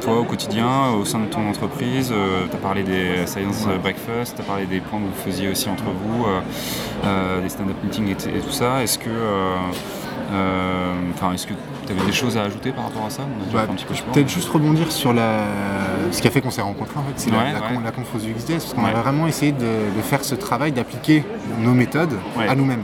toi 0.00 0.18
au 0.20 0.24
quotidien, 0.24 0.90
au 0.90 1.04
sein 1.04 1.20
de 1.20 1.26
ton 1.26 1.48
entreprise. 1.48 2.12
tu 2.50 2.56
as 2.56 2.60
parlé 2.60 2.82
des 2.82 3.26
Science 3.26 3.66
Breakfast, 3.82 4.36
tu 4.36 4.42
as 4.42 4.44
parlé 4.44 4.66
des 4.66 4.80
points 4.80 4.98
que 5.00 5.04
vous 5.04 5.22
faisiez 5.24 5.48
aussi 5.48 5.68
entre 5.68 5.84
vous, 5.84 6.24
euh, 6.24 6.40
euh, 7.04 7.42
des 7.42 7.48
stand-up 7.48 7.76
meetings 7.82 8.10
et, 8.10 8.40
tout 8.40 8.50
ça. 8.50 8.82
Est-ce 8.82 8.98
que, 8.98 9.08
euh, 9.08 9.56
est-ce 11.34 11.46
que 11.46 11.54
tu 11.88 11.98
avais 11.98 12.06
des 12.06 12.12
choses 12.12 12.36
à 12.36 12.42
ajouter 12.42 12.72
par 12.72 12.84
rapport 12.84 13.06
à 13.06 13.10
ça 13.10 13.22
bah, 13.52 13.66
Peut-être 14.12 14.28
juste 14.28 14.48
rebondir 14.48 14.92
sur 14.92 15.12
la... 15.12 15.40
ce 16.10 16.20
qui 16.20 16.28
a 16.28 16.30
fait 16.30 16.40
qu'on 16.40 16.50
s'est 16.50 16.62
rencontrés 16.62 16.98
en 16.98 17.02
fait, 17.02 17.14
c'est 17.16 17.30
la, 17.30 17.44
la, 17.44 17.60
la, 17.84 17.90
conf 17.92 18.14
UXD, 18.14 18.52
parce 18.52 18.74
qu'on 18.74 18.84
a 18.84 18.92
vraiment 18.92 19.26
essayé 19.26 19.52
de, 19.52 20.02
faire 20.02 20.24
ce 20.24 20.34
travail, 20.34 20.72
d'appliquer 20.72 21.24
nos 21.60 21.72
méthodes 21.72 22.14
à 22.48 22.54
nous-mêmes. 22.54 22.82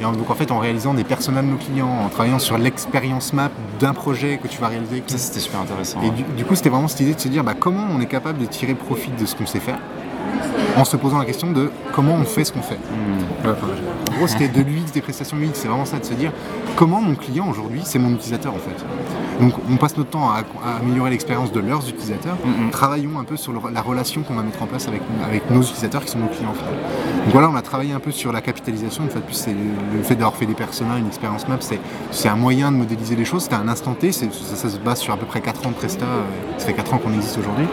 Et 0.00 0.04
donc 0.04 0.30
en 0.30 0.34
fait 0.34 0.50
en 0.50 0.58
réalisant 0.58 0.94
des 0.94 1.04
personnages 1.04 1.44
de 1.44 1.50
nos 1.50 1.56
clients, 1.56 2.04
en 2.06 2.08
travaillant 2.08 2.38
sur 2.38 2.58
l'expérience 2.58 3.32
map 3.32 3.50
d'un 3.80 3.94
projet 3.94 4.38
que 4.42 4.48
tu 4.48 4.60
vas 4.60 4.68
réaliser. 4.68 5.02
Ça 5.06 5.18
c'était 5.18 5.40
super 5.40 5.60
intéressant. 5.60 6.00
Et 6.02 6.10
du, 6.10 6.44
coup 6.44 6.54
c'était 6.54 6.70
vraiment 6.70 6.88
cette 6.88 7.00
idée 7.00 7.14
de 7.14 7.20
se 7.20 7.28
dire 7.28 7.44
bah, 7.44 7.54
comment 7.58 7.86
on 7.90 8.00
est 8.00 8.06
capable 8.06 8.38
de 8.38 8.46
tirer 8.46 8.74
profit 8.74 9.10
de 9.10 9.26
ce 9.26 9.34
qu'on 9.34 9.46
sait 9.46 9.60
faire 9.60 9.78
en 10.76 10.84
se 10.84 10.96
posant 10.96 11.18
la 11.18 11.24
question 11.24 11.50
de 11.50 11.70
comment 11.92 12.14
on 12.14 12.24
fait 12.24 12.44
ce 12.44 12.52
qu'on 12.52 12.62
fait. 12.62 12.76
Hmm. 12.76 13.48
en 13.48 14.16
gros, 14.16 14.26
c'était 14.26 14.48
de 14.48 14.60
l'UX, 14.60 14.92
des 14.92 15.00
prestations 15.00 15.36
UX, 15.36 15.50
c'est 15.54 15.68
vraiment 15.68 15.84
ça, 15.84 15.98
de 15.98 16.04
se 16.04 16.14
dire 16.14 16.32
comment 16.76 17.00
mon 17.00 17.14
client 17.14 17.48
aujourd'hui, 17.48 17.80
c'est 17.84 17.98
mon 17.98 18.10
utilisateur 18.10 18.54
en 18.54 18.58
fait. 18.58 18.84
Donc 19.40 19.54
on 19.70 19.76
passe 19.76 19.96
notre 19.96 20.10
temps 20.10 20.30
à, 20.30 20.44
améliorer 20.80 21.10
l'expérience 21.10 21.52
de 21.52 21.60
leurs 21.60 21.88
utilisateurs, 21.88 22.36
hmm, 22.44 22.66
hmm. 22.66 22.70
travaillons 22.70 23.18
un 23.18 23.24
peu 23.24 23.36
sur 23.36 23.52
la 23.52 23.82
relation 23.82 24.22
qu'on 24.22 24.34
va 24.34 24.42
mettre 24.42 24.62
en 24.62 24.66
place 24.66 24.88
avec, 24.88 25.02
avec 25.24 25.50
nos 25.50 25.62
utilisateurs 25.62 26.04
qui 26.04 26.10
sont 26.12 26.18
nos 26.18 26.28
clients. 26.28 26.54
voilà, 27.32 27.48
on 27.48 27.56
a 27.56 27.62
travaillé 27.62 27.92
un 27.92 28.00
peu 28.00 28.12
sur 28.12 28.32
la 28.32 28.40
capitalisation. 28.40 29.04
Une 29.04 29.10
fois 29.10 29.20
de 29.20 29.26
plus, 29.26 29.34
c'est 29.34 29.52
le 29.54 30.02
fait 30.02 30.14
d'avoir 30.14 30.36
fait 30.36 30.46
des 30.46 30.54
personnages, 30.54 31.00
une 31.00 31.06
expérience 31.06 31.48
map, 31.48 31.58
c'est 32.10 32.28
un 32.28 32.36
moyen 32.36 32.70
de 32.72 32.76
modéliser 32.76 33.16
les 33.16 33.24
choses. 33.24 33.44
C'était 33.44 33.56
un 33.56 33.68
instant 33.68 33.94
T, 33.94 34.12
ça, 34.12 34.26
ça, 34.30 34.68
se 34.68 34.78
base 34.78 34.98
sur 34.98 35.14
à 35.14 35.16
peu 35.16 35.26
près 35.26 35.40
4 35.40 35.66
ans 35.66 35.70
de 35.70 35.74
Presta. 35.74 36.04
Euh, 36.04 36.22
ça 36.58 36.66
fait 36.66 36.74
4 36.74 36.94
ans 36.94 36.98
qu'on 36.98 37.12
existe 37.12 37.38
aujourd'hui. 37.38 37.66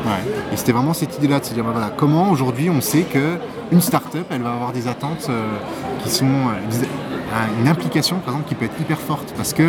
Et 0.52 0.58
c'était 0.58 0.72
vraiment 0.72 0.94
cette 0.94 1.18
idée-là 1.18 1.40
de 1.40 1.46
se 1.46 1.54
dire, 1.54 1.64
bah 1.64 1.72
voilà, 1.74 1.92
comment 1.96 2.30
aujourd'hui 2.30 2.45
on 2.70 2.82
sait 2.82 3.04
qu'une 3.04 3.82
start-up, 3.82 4.26
elle 4.30 4.42
va 4.42 4.54
avoir 4.54 4.72
des 4.72 4.88
attentes 4.88 5.28
euh, 5.30 5.58
qui 6.04 6.10
sont. 6.10 6.26
Euh, 6.26 7.58
une 7.60 7.68
implication, 7.68 8.18
par 8.18 8.34
exemple, 8.34 8.48
qui 8.48 8.56
peut 8.56 8.66
être 8.66 8.80
hyper 8.80 9.00
forte. 9.00 9.34
Parce 9.36 9.54
que 9.54 9.64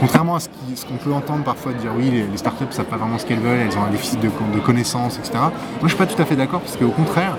contrairement 0.00 0.36
à 0.36 0.40
ce 0.40 0.48
qu'on 0.48 0.96
peut 0.96 1.12
entendre 1.12 1.44
parfois 1.44 1.72
dire 1.72 1.92
oui, 1.96 2.10
les, 2.10 2.36
startups 2.36 2.64
ne 2.64 2.72
savent 2.72 2.86
pas 2.86 2.96
vraiment 2.96 3.18
ce 3.18 3.26
qu'elles 3.26 3.38
veulent, 3.38 3.60
elles 3.60 3.78
ont 3.78 3.84
un 3.84 3.90
déficit 3.90 4.18
de, 4.20 4.28
de 4.28 4.60
connaissances, 4.60 5.18
etc. 5.18 5.34
Moi, 5.34 5.52
je 5.80 5.84
ne 5.84 5.88
suis 5.88 5.98
pas 5.98 6.06
tout 6.06 6.20
à 6.20 6.24
fait 6.24 6.36
d'accord 6.36 6.60
parce 6.60 6.76
qu'au 6.76 6.88
contraire, 6.88 7.36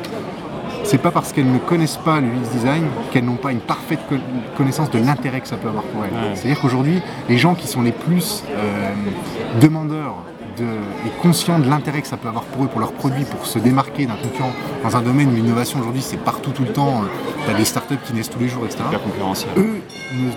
c'est 0.85 0.99
pas 0.99 1.11
parce 1.11 1.33
qu'elles 1.33 1.51
ne 1.51 1.57
connaissent 1.57 1.97
pas 1.97 2.21
le 2.21 2.27
UX 2.27 2.49
design 2.53 2.85
qu'elles 3.11 3.25
n'ont 3.25 3.35
pas 3.35 3.51
une 3.51 3.59
parfaite 3.59 3.99
connaissance 4.55 4.91
de 4.91 4.99
l'intérêt 4.99 5.41
que 5.41 5.47
ça 5.47 5.57
peut 5.57 5.67
avoir 5.67 5.83
pour 5.83 6.05
elles. 6.05 6.37
C'est-à-dire 6.37 6.61
qu'aujourd'hui, 6.61 7.01
les 7.27 7.37
gens 7.37 7.55
qui 7.55 7.67
sont 7.67 7.81
les 7.81 7.91
plus 7.91 8.43
euh, 8.51 8.93
demandeurs 9.61 10.15
et 10.61 11.21
conscients 11.21 11.59
de 11.59 11.69
l'intérêt 11.69 12.01
que 12.01 12.07
ça 12.07 12.17
peut 12.17 12.27
avoir 12.27 12.43
pour 12.45 12.63
eux, 12.63 12.67
pour 12.67 12.79
leurs 12.79 12.93
produits, 12.93 13.25
pour 13.25 13.45
se 13.45 13.59
démarquer 13.59 14.05
d'un 14.05 14.15
concurrent 14.15 14.53
dans 14.83 14.95
un 14.95 15.01
domaine 15.01 15.29
où 15.29 15.35
l'innovation 15.35 15.79
aujourd'hui 15.79 16.01
c'est 16.01 16.17
partout 16.17 16.51
tout 16.51 16.63
le 16.63 16.71
temps, 16.71 17.03
il 17.45 17.51
y 17.51 17.55
a 17.55 17.57
des 17.57 17.65
startups 17.65 17.97
qui 18.05 18.13
naissent 18.13 18.29
tous 18.29 18.39
les 18.39 18.47
jours, 18.47 18.65
etc. 18.65 18.83
Eux 19.57 19.81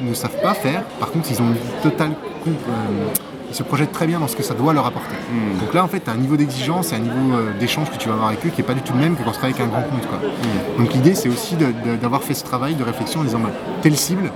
ne, 0.02 0.14
savent 0.14 0.40
pas 0.42 0.54
faire, 0.54 0.82
par 1.00 1.10
contre 1.10 1.30
ils 1.30 1.40
ont 1.40 1.48
une 1.48 1.82
totale 1.82 2.12
euh, 2.46 2.50
ils 3.50 3.54
se 3.54 3.62
projettent 3.62 3.92
très 3.92 4.06
bien 4.06 4.20
dans 4.20 4.28
ce 4.28 4.36
que 4.36 4.42
ça 4.42 4.54
doit 4.54 4.72
leur 4.72 4.86
apporter. 4.86 5.14
Hmm. 5.30 5.58
Donc 5.58 5.72
là, 5.72 5.82
en 5.82 5.88
fait, 5.88 6.00
tu 6.00 6.10
as 6.10 6.12
un 6.12 6.16
niveau 6.16 6.36
d'exigence 6.36 6.92
et 6.92 6.96
un 6.96 7.00
niveau 7.00 7.34
euh, 7.34 7.58
d'échange 7.58 7.90
que 7.90 7.96
tu 7.96 8.08
vas 8.08 8.14
avoir 8.14 8.28
avec 8.28 8.44
eux 8.44 8.50
qui 8.50 8.60
n'est 8.60 8.66
pas 8.66 8.74
du 8.74 8.82
tout 8.82 8.92
le 8.92 8.98
même 8.98 9.16
que 9.16 9.22
quand 9.22 9.30
tu 9.30 9.38
travailles 9.38 9.54
avec 9.54 9.66
un 9.66 9.70
grand 9.70 9.82
compte. 9.82 10.04
Hmm. 10.04 10.82
Donc 10.82 10.92
l'idée, 10.92 11.14
c'est 11.14 11.28
aussi 11.28 11.56
d'avoir 12.00 12.22
fait 12.22 12.34
ce 12.34 12.44
travail 12.44 12.74
de 12.74 12.84
réflexion 12.84 13.20
en 13.20 13.24
disant 13.24 13.38
bah, 13.38 13.50
telle 13.80 13.96
cible, 13.96 14.30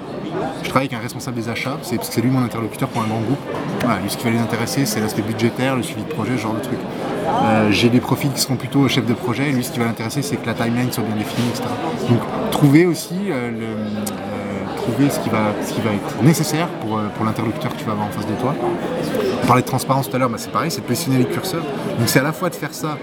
je 0.63 0.69
travaille 0.69 0.87
avec 0.87 0.99
un 0.99 1.03
responsable 1.03 1.37
des 1.37 1.49
achats, 1.49 1.79
c'est 1.83 2.03
c'est 2.03 2.21
lui 2.21 2.31
mon 2.31 2.43
interlocuteur 2.43 2.89
pour 2.89 3.03
un 3.03 3.07
grand 3.07 3.21
groupe. 3.21 3.39
Lui, 4.03 4.11
ce 4.11 4.17
qui 4.17 4.25
va 4.25 4.31
les 4.31 4.39
intéresser, 4.39 4.87
c'est 4.87 5.01
l'aspect 5.01 5.23
budgétaire, 5.23 5.77
le 5.77 5.83
suivi 5.83 6.03
de 6.03 6.09
projet, 6.09 6.37
ce 6.37 6.43
genre 6.43 6.55
de 6.55 6.61
truc. 6.61 6.79
Euh, 7.45 7.71
j'ai 7.71 7.89
des 7.89 8.01
profils 8.01 8.31
qui 8.33 8.41
seront 8.41 8.57
plutôt 8.57 8.87
chef 8.89 9.07
de 9.07 9.15
projet, 9.15 9.49
et 9.51 9.53
lui, 9.53 9.65
ce 9.65 9.71
qui 9.71 9.79
va 9.79 9.87
l'intéresser, 9.87 10.23
c'est 10.23 10.37
que 10.37 10.47
la 10.47 10.55
timeline 10.55 10.91
soit 10.93 11.05
bien 11.05 11.17
définie, 11.17 11.49
etc. 11.49 11.65
Donc, 12.09 12.21
trouver 12.51 12.87
aussi 12.87 13.17
euh, 13.31 13.51
le, 13.51 14.77
trouver 14.77 15.11
ce 15.11 15.21
qui 15.21 15.31
va, 15.31 15.53
ce 15.65 15.73
qui 15.73 15.81
va 15.81 15.93
être 15.93 16.23
nécessaire 16.23 16.69
pour, 16.69 16.99
euh, 16.99 17.09
pour 17.17 17.25
l'interlocuteur 17.25 17.73
que 17.73 17.79
tu 17.79 17.85
vas 17.85 17.93
avoir 17.93 18.09
en 18.09 18.11
face 18.11 18.27
de 18.27 18.35
toi. 18.35 18.55
On 19.43 19.47
parlait 19.47 19.63
de 19.63 19.67
transparence 19.67 20.09
tout 20.09 20.17
à 20.17 20.19
l'heure, 20.19 20.31
bah, 20.31 20.39
c'est 20.39 20.53
pareil, 20.53 20.71
c'est 20.71 20.81
de 20.81 20.87
positionner 20.87 21.19
les 21.19 21.27
curseurs. 21.27 21.63
Donc 21.99 22.09
c'est 22.09 22.21
à 22.21 22.25
la 22.25 22.33
fois 22.33 22.51
de 22.51 22.55
faire 22.55 22.75
ça 22.75 22.99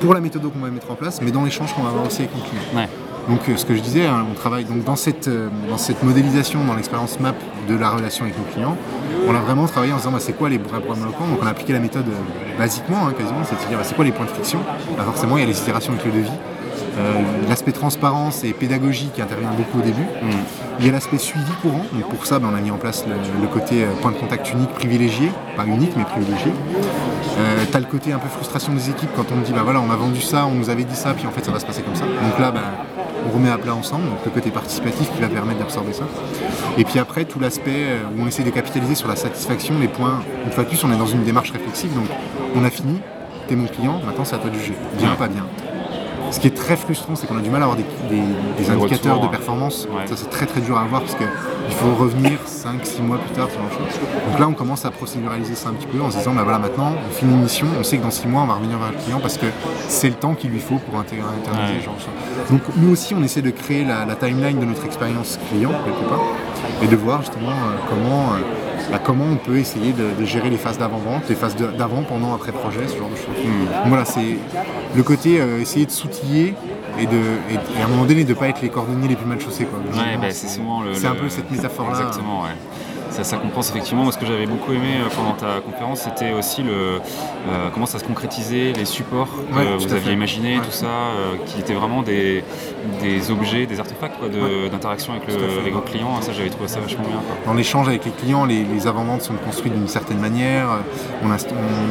pour 0.00 0.14
la 0.14 0.20
méthode 0.20 0.42
qu'on 0.42 0.58
va 0.58 0.68
mettre 0.68 0.90
en 0.90 0.94
place, 0.94 1.20
mais 1.22 1.30
dans 1.30 1.44
l'échange 1.44 1.74
qu'on 1.74 1.82
va 1.82 1.88
avoir 1.88 2.06
aussi 2.06 2.22
avec 2.22 2.30
le 2.34 2.42
client. 2.42 2.86
Donc 3.28 3.48
euh, 3.48 3.56
ce 3.56 3.64
que 3.64 3.74
je 3.74 3.80
disais, 3.80 4.06
hein, 4.06 4.24
on 4.30 4.34
travaille 4.34 4.64
donc 4.64 4.84
dans 4.84 4.96
cette, 4.96 5.28
euh, 5.28 5.48
dans 5.68 5.78
cette 5.78 6.02
modélisation, 6.02 6.64
dans 6.64 6.74
l'expérience 6.74 7.18
map 7.18 7.34
de 7.68 7.74
la 7.74 7.90
relation 7.90 8.24
avec 8.24 8.38
nos 8.38 8.44
clients, 8.44 8.76
on 9.26 9.34
a 9.34 9.40
vraiment 9.40 9.66
travaillé 9.66 9.92
en 9.92 9.96
disant 9.96 10.12
bah, 10.12 10.20
c'est 10.20 10.34
quoi 10.34 10.48
les 10.48 10.58
vrais 10.58 10.80
problèmes 10.80 11.04
locaux? 11.04 11.24
Donc 11.24 11.38
on 11.42 11.46
a 11.46 11.50
appliqué 11.50 11.72
la 11.72 11.80
méthode 11.80 12.06
basiquement, 12.56 13.06
hein, 13.06 13.12
quasiment, 13.18 13.42
c'est-à-dire 13.44 13.78
bah, 13.78 13.84
c'est 13.84 13.96
quoi 13.96 14.04
les 14.04 14.12
points 14.12 14.26
de 14.26 14.30
friction? 14.30 14.60
forcément 15.04 15.36
il 15.36 15.40
y 15.40 15.44
a 15.44 15.46
les 15.46 15.58
itérations 15.58 15.92
avec 15.92 16.04
le 16.04 16.12
devis, 16.12 16.28
euh, 16.30 16.55
l'aspect 17.48 17.72
transparence 17.72 18.44
et 18.44 18.52
pédagogie 18.52 19.10
qui 19.14 19.22
intervient 19.22 19.52
beaucoup 19.52 19.78
au 19.78 19.82
début. 19.82 20.02
Mm. 20.02 20.30
Il 20.78 20.86
y 20.86 20.88
a 20.90 20.92
l'aspect 20.92 21.18
suivi 21.18 21.50
courant. 21.62 21.84
Donc 21.92 22.08
pour 22.10 22.26
ça, 22.26 22.38
ben, 22.38 22.50
on 22.52 22.54
a 22.54 22.60
mis 22.60 22.70
en 22.70 22.76
place 22.76 23.04
le, 23.06 23.46
côté 23.46 23.84
euh, 23.84 23.92
point 24.02 24.12
de 24.12 24.16
contact 24.16 24.52
unique 24.52 24.70
privilégié, 24.70 25.30
pas 25.56 25.64
unique 25.64 25.92
mais 25.96 26.04
privilégié. 26.04 26.52
Euh, 27.38 27.64
tu 27.70 27.76
as 27.76 27.80
le 27.80 27.86
côté 27.86 28.12
un 28.12 28.18
peu 28.18 28.28
frustration 28.28 28.74
des 28.74 28.90
équipes 28.90 29.10
quand 29.16 29.24
on 29.32 29.36
me 29.36 29.44
dit 29.44 29.52
bah 29.52 29.62
voilà 29.64 29.80
on 29.80 29.90
a 29.90 29.96
vendu 29.96 30.20
ça, 30.20 30.46
on 30.46 30.54
nous 30.54 30.68
avait 30.68 30.84
dit 30.84 30.96
ça, 30.96 31.14
puis 31.14 31.26
en 31.26 31.30
fait 31.30 31.44
ça 31.44 31.50
va 31.50 31.60
se 31.60 31.66
passer 31.66 31.82
comme 31.82 31.94
ça. 31.94 32.04
Donc 32.04 32.38
là 32.38 32.50
ben, 32.50 32.62
on 33.26 33.34
remet 33.34 33.50
à 33.50 33.58
plat 33.58 33.74
ensemble, 33.74 34.04
donc 34.04 34.18
le 34.24 34.30
côté 34.30 34.50
participatif 34.50 35.10
qui 35.14 35.20
va 35.20 35.28
permettre 35.28 35.60
d'absorber 35.60 35.92
ça. 35.92 36.04
Et 36.76 36.84
puis 36.84 36.98
après 36.98 37.24
tout 37.24 37.40
l'aspect 37.40 37.86
où 38.16 38.22
on 38.22 38.26
essaie 38.26 38.44
de 38.44 38.50
capitaliser 38.50 38.94
sur 38.94 39.08
la 39.08 39.16
satisfaction, 39.16 39.74
les 39.80 39.88
points, 39.88 40.22
une 40.44 40.52
fois 40.52 40.64
de 40.64 40.68
plus 40.68 40.82
on 40.84 40.92
est 40.92 40.98
dans 40.98 41.06
une 41.06 41.24
démarche 41.24 41.52
réflexive, 41.52 41.94
donc 41.94 42.06
on 42.54 42.64
a 42.64 42.70
fini, 42.70 43.00
t'es 43.48 43.56
mon 43.56 43.66
client, 43.66 44.00
maintenant 44.04 44.24
c'est 44.24 44.36
à 44.36 44.38
toi 44.38 44.50
de 44.50 44.56
juger. 44.56 44.74
Bien, 44.98 45.14
pas 45.14 45.28
bien. 45.28 45.46
Ce 46.30 46.40
qui 46.40 46.48
est 46.48 46.56
très 46.56 46.76
frustrant, 46.76 47.14
c'est 47.14 47.26
qu'on 47.26 47.38
a 47.38 47.40
du 47.40 47.50
mal 47.50 47.62
à 47.62 47.66
avoir 47.66 47.78
des, 47.78 48.70
indicateurs 48.70 49.20
de 49.20 49.28
performance. 49.28 49.88
Ça, 50.06 50.16
c'est 50.16 50.30
très 50.30 50.46
très 50.46 50.60
dur 50.60 50.76
à 50.76 50.82
avoir 50.82 51.02
parce 51.02 51.14
qu'il 51.14 51.26
faut 51.70 51.94
revenir 51.94 52.38
5-6 52.46 53.02
mois 53.02 53.18
plus 53.18 53.34
tard, 53.34 53.48
Donc 53.48 54.38
là, 54.38 54.48
on 54.48 54.52
commence 54.52 54.84
à 54.84 54.90
procéduraliser 54.90 55.54
ça 55.54 55.70
un 55.70 55.74
petit 55.74 55.86
peu 55.86 56.00
en 56.00 56.10
se 56.10 56.18
disant, 56.18 56.34
bah 56.34 56.42
voilà, 56.42 56.58
maintenant, 56.58 56.92
on 57.08 57.12
finit 57.12 57.32
une 57.32 57.42
mission, 57.42 57.66
on 57.78 57.82
sait 57.82 57.98
que 57.98 58.02
dans 58.02 58.10
6 58.10 58.28
mois, 58.28 58.42
on 58.42 58.46
va 58.46 58.54
revenir 58.54 58.78
vers 58.78 58.92
le 58.92 58.98
client 58.98 59.20
parce 59.20 59.38
que 59.38 59.46
c'est 59.88 60.08
le 60.08 60.14
temps 60.14 60.34
qu'il 60.34 60.50
lui 60.50 60.60
faut 60.60 60.78
pour 60.78 60.98
intégrer, 60.98 61.26
internaliser 61.44 61.84
genre, 61.84 61.96
Donc 62.50 62.62
nous 62.76 62.90
aussi, 62.90 63.14
on 63.14 63.22
essaie 63.22 63.42
de 63.42 63.50
créer 63.50 63.84
la, 63.84 64.06
timeline 64.16 64.58
de 64.58 64.64
notre 64.64 64.84
expérience 64.84 65.38
client, 65.50 65.72
quelque 65.84 66.08
part, 66.08 66.22
et 66.82 66.86
de 66.86 66.96
voir 66.96 67.20
justement 67.20 67.50
euh, 67.50 67.76
comment. 67.88 68.32
Euh, 68.34 68.65
bah, 68.90 68.98
comment 69.02 69.24
on 69.24 69.36
peut 69.36 69.56
essayer 69.56 69.92
de, 69.92 70.24
gérer 70.24 70.50
les 70.50 70.56
phases 70.56 70.78
d'avant-vente, 70.78 71.28
les 71.28 71.34
phases 71.34 71.56
d'avant, 71.56 72.02
pendant, 72.02 72.34
après 72.34 72.52
projet, 72.52 72.86
ce 72.86 72.96
genre 72.96 73.10
de 73.10 73.16
choses. 73.16 73.44
Hmm. 73.44 73.88
voilà, 73.88 74.04
c'est 74.04 74.36
le 74.94 75.02
côté 75.02 75.40
euh, 75.40 75.60
essayer 75.60 75.86
de 75.86 75.90
s'outiller 75.90 76.54
et, 76.98 77.06
de, 77.06 77.20
à 77.80 77.84
un 77.84 77.88
moment 77.88 78.04
donné 78.04 78.24
de 78.24 78.30
ne 78.30 78.34
pas 78.34 78.48
être 78.48 78.62
les 78.62 78.68
cordonniers 78.68 79.08
les 79.08 79.16
plus 79.16 79.26
mal 79.26 79.40
chaussés. 79.40 79.66
Bah, 80.20 80.28
c'est 80.30 81.06
un 81.06 81.14
peu 81.14 81.28
cette 81.28 81.50
métaphore-là. 81.50 81.98
Exactement, 81.98 82.42
ouais 82.42 82.50
ça, 83.10 83.36
compense 83.36 83.70
effectivement. 83.70 84.02
Moi, 84.02 84.12
ce 84.12 84.18
que 84.18 84.26
j'avais 84.26 84.46
beaucoup 84.46 84.72
aimé 84.72 84.94
euh, 84.98 85.08
pendant 85.14 85.32
ta 85.32 85.60
conférence, 85.60 86.02
c'était 86.02 86.32
aussi 86.32 86.62
le, 86.62 86.72
euh, 86.72 87.68
comment 87.72 87.86
ça 87.86 87.98
se 87.98 88.04
concrétisait, 88.04 88.72
les 88.72 88.84
supports 88.84 89.28
que 89.28 89.84
vous 89.84 89.92
aviez 89.92 90.12
imaginés, 90.12 90.58
tout 90.64 90.72
ça, 90.72 90.86
euh, 90.86 91.36
qui 91.46 91.60
étaient 91.60 91.74
vraiment 91.74 92.02
des, 92.02 92.44
des 93.00 93.30
objets, 93.30 93.66
des 93.66 93.80
artefacts 93.80 94.16
d'interaction 94.70 95.14
avec 95.14 95.28
le, 95.28 95.64
les 95.64 95.90
clients. 95.90 96.20
Ça, 96.20 96.32
j'avais 96.32 96.50
trouvé 96.50 96.68
ça 96.68 96.80
vachement 96.80 97.04
bien. 97.04 97.20
Dans 97.44 97.54
l'échange 97.54 97.88
avec 97.88 98.04
les 98.04 98.10
clients, 98.12 98.44
les, 98.44 98.86
avant-ventes 98.86 99.22
sont 99.22 99.34
construites 99.34 99.74
d'une 99.74 99.88
certaine 99.88 100.20
manière. 100.20 100.68
On, 101.24 101.32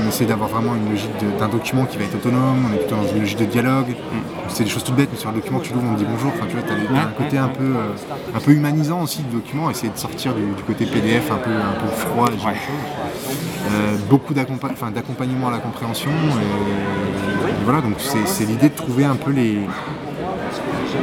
essaie 0.07 0.26
d'avoir 0.26 0.49
vraiment 0.49 0.76
une 0.76 0.89
logique 0.89 1.11
d'un 1.39 1.49
document 1.49 1.86
qui 1.86 1.97
va 1.97 2.05
être 2.05 2.16
autonome. 2.16 2.66
On 2.70 2.74
est 2.74 2.78
plutôt 2.78 2.95
dans 2.95 3.07
une 3.07 3.20
logique 3.20 3.39
de 3.39 3.45
dialogue. 3.45 3.89
Mm. 3.89 4.45
C'est 4.47 4.63
des 4.63 4.70
choses 4.70 4.84
toutes 4.84 4.95
bêtes, 4.95 5.09
mais 5.11 5.18
sur 5.18 5.30
un 5.30 5.34
document, 5.34 5.59
tu 5.59 5.74
l'ouvres, 5.74 5.88
on 5.91 5.95
dit 5.95 6.05
bonjour. 6.07 6.32
Enfin, 6.36 6.45
tu 6.47 6.55
vois, 6.55 6.63
as, 6.70 7.03
un 7.03 7.11
côté 7.11 7.38
un 7.38 7.47
peu, 7.47 7.74
un 8.34 8.39
peu 8.39 8.51
humanisant 8.51 9.01
aussi 9.01 9.24
du 9.24 9.36
document, 9.36 9.70
essayer 9.70 9.91
de 9.91 9.97
sortir 9.97 10.34
du, 10.34 10.41
du 10.41 10.63
côté 10.63 10.86
PDF 11.06 11.32
un 11.32 11.38
peu, 11.38 11.51
un 11.51 11.80
peu 11.80 11.88
froid, 11.88 12.28
et 12.30 13.72
euh, 13.72 13.95
beaucoup 14.10 14.34
d'accompagnement 14.34 15.49
à 15.49 15.51
la 15.51 15.60
compréhension. 15.60 16.10
Et, 16.10 17.64
voilà, 17.64 17.82
donc 17.82 17.95
c'est 17.99 18.45
l'idée 18.45 18.70
de 18.70 18.76
trouver 18.76 19.06
un 19.06 19.16
peu 19.16 19.32
les, 19.32 19.60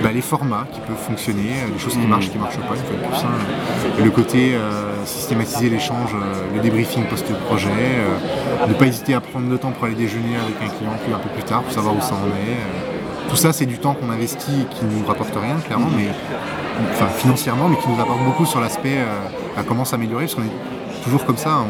bah, 0.02 0.10
les 0.12 0.20
formats 0.20 0.66
qui 0.72 0.80
peuvent 0.80 0.96
fonctionner, 0.96 1.50
les 1.72 1.78
choses 1.78 1.94
qui 1.94 2.06
marchent, 2.06 2.30
qui 2.30 2.36
ne 2.36 2.42
marchent 2.42 2.56
pas, 2.56 2.74
hein. 2.74 4.02
le 4.02 4.10
côté 4.10 4.54
euh, 4.54 5.04
systématiser 5.04 5.70
l'échange, 5.70 6.14
euh, 6.14 6.56
le 6.56 6.60
débriefing 6.60 7.04
post-projet, 7.06 7.70
ne 8.66 8.74
pas 8.74 8.86
hésiter 8.86 9.14
à 9.14 9.20
prendre 9.20 9.48
le 9.48 9.58
temps 9.58 9.70
pour 9.70 9.84
aller 9.84 9.94
déjeuner 9.94 10.36
avec 10.36 10.56
un 10.56 10.74
client 10.76 10.92
un 11.14 11.18
peu 11.18 11.28
plus 11.28 11.44
tard 11.44 11.62
pour 11.62 11.72
savoir 11.72 11.96
où 11.96 12.00
ça 12.00 12.14
en 12.14 12.26
est. 12.26 13.28
Tout 13.28 13.36
ça, 13.36 13.52
c'est 13.52 13.66
du 13.66 13.78
temps 13.78 13.94
qu'on 13.94 14.10
investit 14.10 14.62
et 14.62 14.74
qui 14.74 14.84
ne 14.84 15.00
nous 15.00 15.06
rapporte 15.06 15.34
rien, 15.34 15.56
clairement, 15.64 15.90
mais 15.96 16.08
enfin 16.90 17.06
financièrement, 17.06 17.68
mais 17.68 17.76
qui 17.76 17.88
nous 17.88 18.00
apporte 18.00 18.22
beaucoup 18.24 18.44
sur 18.44 18.60
l'aspect 18.60 18.98
à 19.56 19.62
comment 19.62 19.84
s'améliorer, 19.84 20.24
parce 20.24 20.34
qu'on 20.34 20.42
est 20.42 21.02
toujours 21.02 21.24
comme 21.24 21.36
ça, 21.36 21.64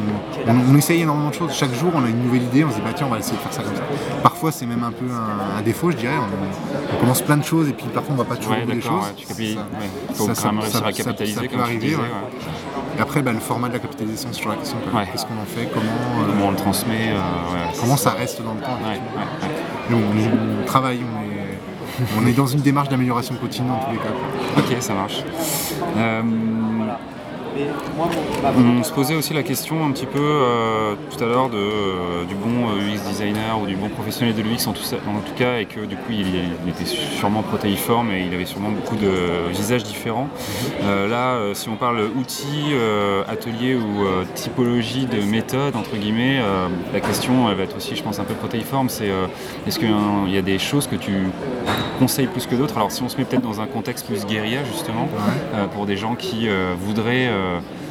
on, 0.47 0.76
essaye 0.76 1.03
énormément 1.03 1.30
de 1.30 1.35
choses. 1.35 1.53
Chaque 1.53 1.72
jour, 1.74 1.91
on 1.95 2.05
a 2.05 2.09
une 2.09 2.22
nouvelle 2.22 2.43
idée, 2.43 2.64
on 2.64 2.70
se 2.70 2.76
dit, 2.76 2.83
bah 2.83 2.93
tiens, 2.95 3.07
on 3.07 3.11
va 3.11 3.18
essayer 3.18 3.37
de 3.37 3.43
faire 3.43 3.53
ça 3.53 3.62
comme 3.62 3.74
ça. 3.74 3.83
Parfois, 4.22 4.53
c'est 4.53 4.66
même 4.66 4.85
un 4.85 4.93
peu 4.93 5.07
un, 5.07 5.62
défaut, 5.62 5.91
je 5.91 5.97
dirais. 5.97 6.14
On, 6.93 7.01
commence 7.01 7.22
plein 7.22 7.37
de 7.37 7.45
choses 7.45 7.68
et 7.68 7.72
puis 7.72 7.87
parfois, 7.93 8.14
on 8.14 8.18
va 8.18 8.24
pas 8.24 8.37
toujours 8.37 8.53
ouais, 8.53 8.66
les 8.66 8.80
choses. 8.80 9.05
ça, 10.14 10.35
ça, 10.35 10.53
ça, 10.70 10.93
capitaliser, 10.93 11.49
peut 11.49 11.61
arriver. 11.61 11.97
Et 12.97 13.01
après, 13.01 13.22
bah, 13.22 13.33
le 13.33 13.41
format 13.41 13.68
de 13.68 13.72
la 13.74 13.78
capitalisation, 13.78 14.33
sur 14.33 14.51
la 14.51 14.57
question. 14.57 14.76
Qu'est-ce 15.12 15.26
qu'on 15.26 15.41
en 15.41 15.47
fait? 15.47 15.68
Comment, 15.72 15.87
euh, 15.87 16.26
comment 16.26 16.47
on 16.49 16.51
le 16.51 16.57
transmet 16.57 17.11
euh, 17.11 17.18
Comment 17.80 17.97
ça 17.97 18.11
reste 18.11 18.43
dans 18.43 18.55
le 18.55 18.61
temps 18.61 18.78
Nous, 19.91 19.97
on, 19.97 20.64
travaille, 20.66 21.01
on 21.01 21.22
est 21.22 21.33
on 22.18 22.26
est 22.26 22.33
dans 22.33 22.47
une 22.47 22.61
démarche 22.61 22.89
d'amélioration 22.89 23.35
continue 23.35 23.70
en 23.70 23.78
tous 23.85 23.93
les 23.93 23.99
cas. 23.99 24.14
Ok, 24.57 24.83
ça 24.83 24.95
marche. 24.95 25.22
Euh, 25.97 26.22
on 28.57 28.82
se 28.82 28.92
posait 28.92 29.14
aussi 29.14 29.34
la 29.34 29.42
question 29.42 29.84
un 29.84 29.90
petit 29.92 30.07
peu 30.07 30.18
euh, 30.20 30.94
tout 31.11 31.22
à 31.22 31.26
l'heure 31.26 31.50
euh, 31.53 32.24
du 32.24 32.34
bon 32.34 32.68
UX 32.76 33.09
designer 33.09 33.61
ou 33.61 33.66
du 33.66 33.76
bon 33.76 33.88
professionnel 33.88 34.34
de 34.34 34.42
l'UX 34.42 34.66
en, 34.66 34.72
tout, 34.72 34.82
cas, 35.36 35.59
et 35.59 35.66
que 35.66 35.80
du 35.80 35.96
coup 35.96 36.12
il, 36.12 36.26
était 36.68 36.84
sûrement 36.84 37.42
protéiforme 37.42 38.11
et 38.12 38.26
il 38.26 38.34
avait 38.34 38.46
sûrement 38.46 38.70
beaucoup 38.70 38.96
de 38.96 39.50
visages 39.50 39.84
différents. 39.84 40.28
Euh, 40.82 41.09
là, 41.09 41.55
si 41.55 41.68
on 41.68 41.76
parle 41.76 42.00
outils, 42.16 42.72
atelier 43.28 43.74
ou 43.74 44.05
typologie 44.34 45.07
de 45.07 45.22
méthode, 45.22 45.76
entre 45.76 45.96
guillemets, 45.96 46.40
la 46.92 47.00
question 47.00 47.48
elle 47.50 47.57
va 47.57 47.64
être 47.64 47.76
aussi, 47.76 47.96
je 47.96 48.03
pense, 48.03 48.18
un 48.18 48.24
peu 48.24 48.34
protéiforme. 48.34 48.88
C'est 48.88 49.11
est-ce 49.66 49.78
qu'il 49.78 49.88
y 50.28 50.38
a 50.38 50.42
des 50.42 50.59
choses 50.59 50.86
que 50.86 50.96
tu 50.96 51.12
conseilles 51.98 52.26
plus 52.26 52.46
que 52.46 52.55
d'autres? 52.55 52.76
Alors 52.76 52.90
si 52.90 53.03
on 53.03 53.09
se 53.09 53.16
met 53.16 53.24
peut-être 53.24 53.42
dans 53.42 53.61
un 53.61 53.66
contexte 53.66 54.07
plus 54.07 54.24
guérilla 54.26 54.64
justement, 54.64 55.08
pour 55.74 55.87
des 55.87 55.96
gens 55.96 56.14
qui 56.14 56.49
voudraient 56.80 57.29
euh, 57.42 57.42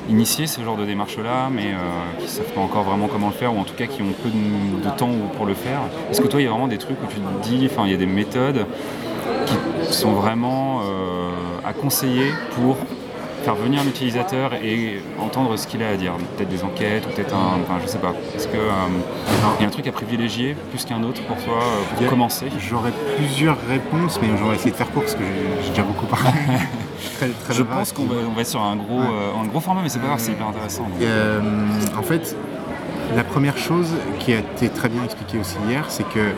initier 0.09 0.47
ce 0.47 0.61
genre 0.61 0.77
de 0.77 0.85
démarche-là, 0.85 1.49
mais 1.51 1.67
euh, 1.67 1.77
qui 2.17 2.25
ne 2.25 2.29
savent 2.29 2.53
pas 2.53 2.61
encore 2.61 2.83
vraiment 2.83 3.07
comment 3.07 3.27
le 3.27 3.33
faire, 3.33 3.55
ou 3.55 3.59
en 3.59 3.63
tout 3.63 3.75
cas 3.75 3.85
qui 3.85 4.01
ont 4.01 4.13
peu 4.23 4.29
de, 4.29 4.97
temps 4.97 5.11
pour 5.37 5.45
le 5.45 5.53
faire. 5.53 5.81
Est-ce 6.09 6.21
que 6.21 6.27
toi, 6.27 6.41
il 6.41 6.43
y 6.45 6.47
a 6.47 6.51
vraiment 6.51 6.67
des 6.67 6.77
trucs 6.77 6.97
où 7.01 7.07
tu 7.07 7.17
te 7.17 7.47
dis, 7.47 7.67
enfin, 7.71 7.83
il 7.85 7.91
y 7.91 7.93
a 7.93 7.97
des 7.97 8.05
méthodes 8.05 8.65
qui 9.87 9.93
sont 9.93 10.11
vraiment 10.11 10.81
à 11.65 11.73
conseiller 11.73 12.31
pour 12.55 12.77
faire 13.41 13.55
venir 13.55 13.83
l'utilisateur 13.83 14.53
et 14.53 15.01
entendre 15.19 15.57
ce 15.57 15.67
qu'il 15.67 15.83
a 15.83 15.89
à 15.89 15.95
dire. 15.95 16.13
Peut-être 16.37 16.49
des 16.49 16.63
enquêtes 16.63 17.05
ou 17.05 17.09
peut-être 17.09 17.33
un. 17.35 17.59
Enfin, 17.61 17.79
je 17.81 17.87
sais 17.87 17.97
pas. 17.97 18.13
Est-ce 18.35 18.47
qu'il 18.47 18.59
y 18.59 19.63
a 19.63 19.67
un 19.67 19.69
truc 19.69 19.87
à 19.87 19.91
privilégier 19.91 20.55
plus 20.69 20.85
qu'un 20.85 21.03
autre 21.03 21.21
pour 21.23 21.37
toi, 21.37 21.59
pour 21.97 22.07
commencer? 22.07 22.47
J'aurais 22.59 22.93
plusieurs 23.17 23.57
réponses, 23.67 24.19
mais 24.21 24.29
j'aurais 24.37 24.55
essayé 24.55 24.71
de 24.71 24.75
faire 24.75 24.91
court 24.91 25.03
parce 25.03 25.15
que 25.15 25.23
j'ai 25.63 25.69
déjà 25.69 25.83
beaucoup 25.83 26.05
parlé. 26.05 26.31
je 27.51 27.63
pense 27.63 27.91
qu'on 27.91 28.05
va, 28.05 28.41
être 28.41 28.47
sur 28.47 28.61
un 28.61 28.75
gros, 28.75 28.99
un 28.99 29.45
gros 29.47 29.59
format, 29.59 29.81
mais 29.81 29.89
c'est 29.89 29.99
pas 29.99 30.07
grave, 30.07 30.19
c'est 30.19 30.31
hyper 30.31 30.47
intéressant. 30.47 30.87
en 31.97 32.03
fait, 32.03 32.35
la 33.15 33.23
première 33.23 33.57
chose 33.57 33.93
qui 34.19 34.33
a 34.33 34.39
été 34.39 34.69
très 34.69 34.89
bien 34.89 35.03
expliquée 35.03 35.37
aussi 35.39 35.57
hier, 35.67 35.85
c'est 35.89 36.07
que 36.07 36.31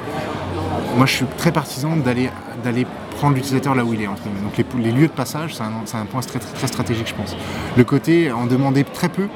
moi 0.98 1.06
je 1.06 1.14
suis 1.14 1.26
très 1.38 1.52
partisan 1.52 1.98
d'aller 1.98 2.88
prendre 3.14 3.36
l'utilisateur 3.36 3.76
là 3.76 3.84
où 3.86 3.94
il 3.94 4.02
est. 4.02 4.08
Entre 4.08 4.24
Donc 4.24 4.58
les, 4.58 4.92
lieux 4.92 5.08
de 5.08 5.14
passage, 5.14 5.56
c'est 5.56 5.64
un, 5.64 6.06
point 6.06 6.22
très, 6.22 6.40
très, 6.40 6.68
stratégique 6.68 7.08
je 7.08 7.16
pense. 7.16 7.36
Le 7.78 7.84
côté 7.84 8.32
en 8.32 8.46
demander 8.46 8.84
très 8.84 9.10
peu, 9.10 9.28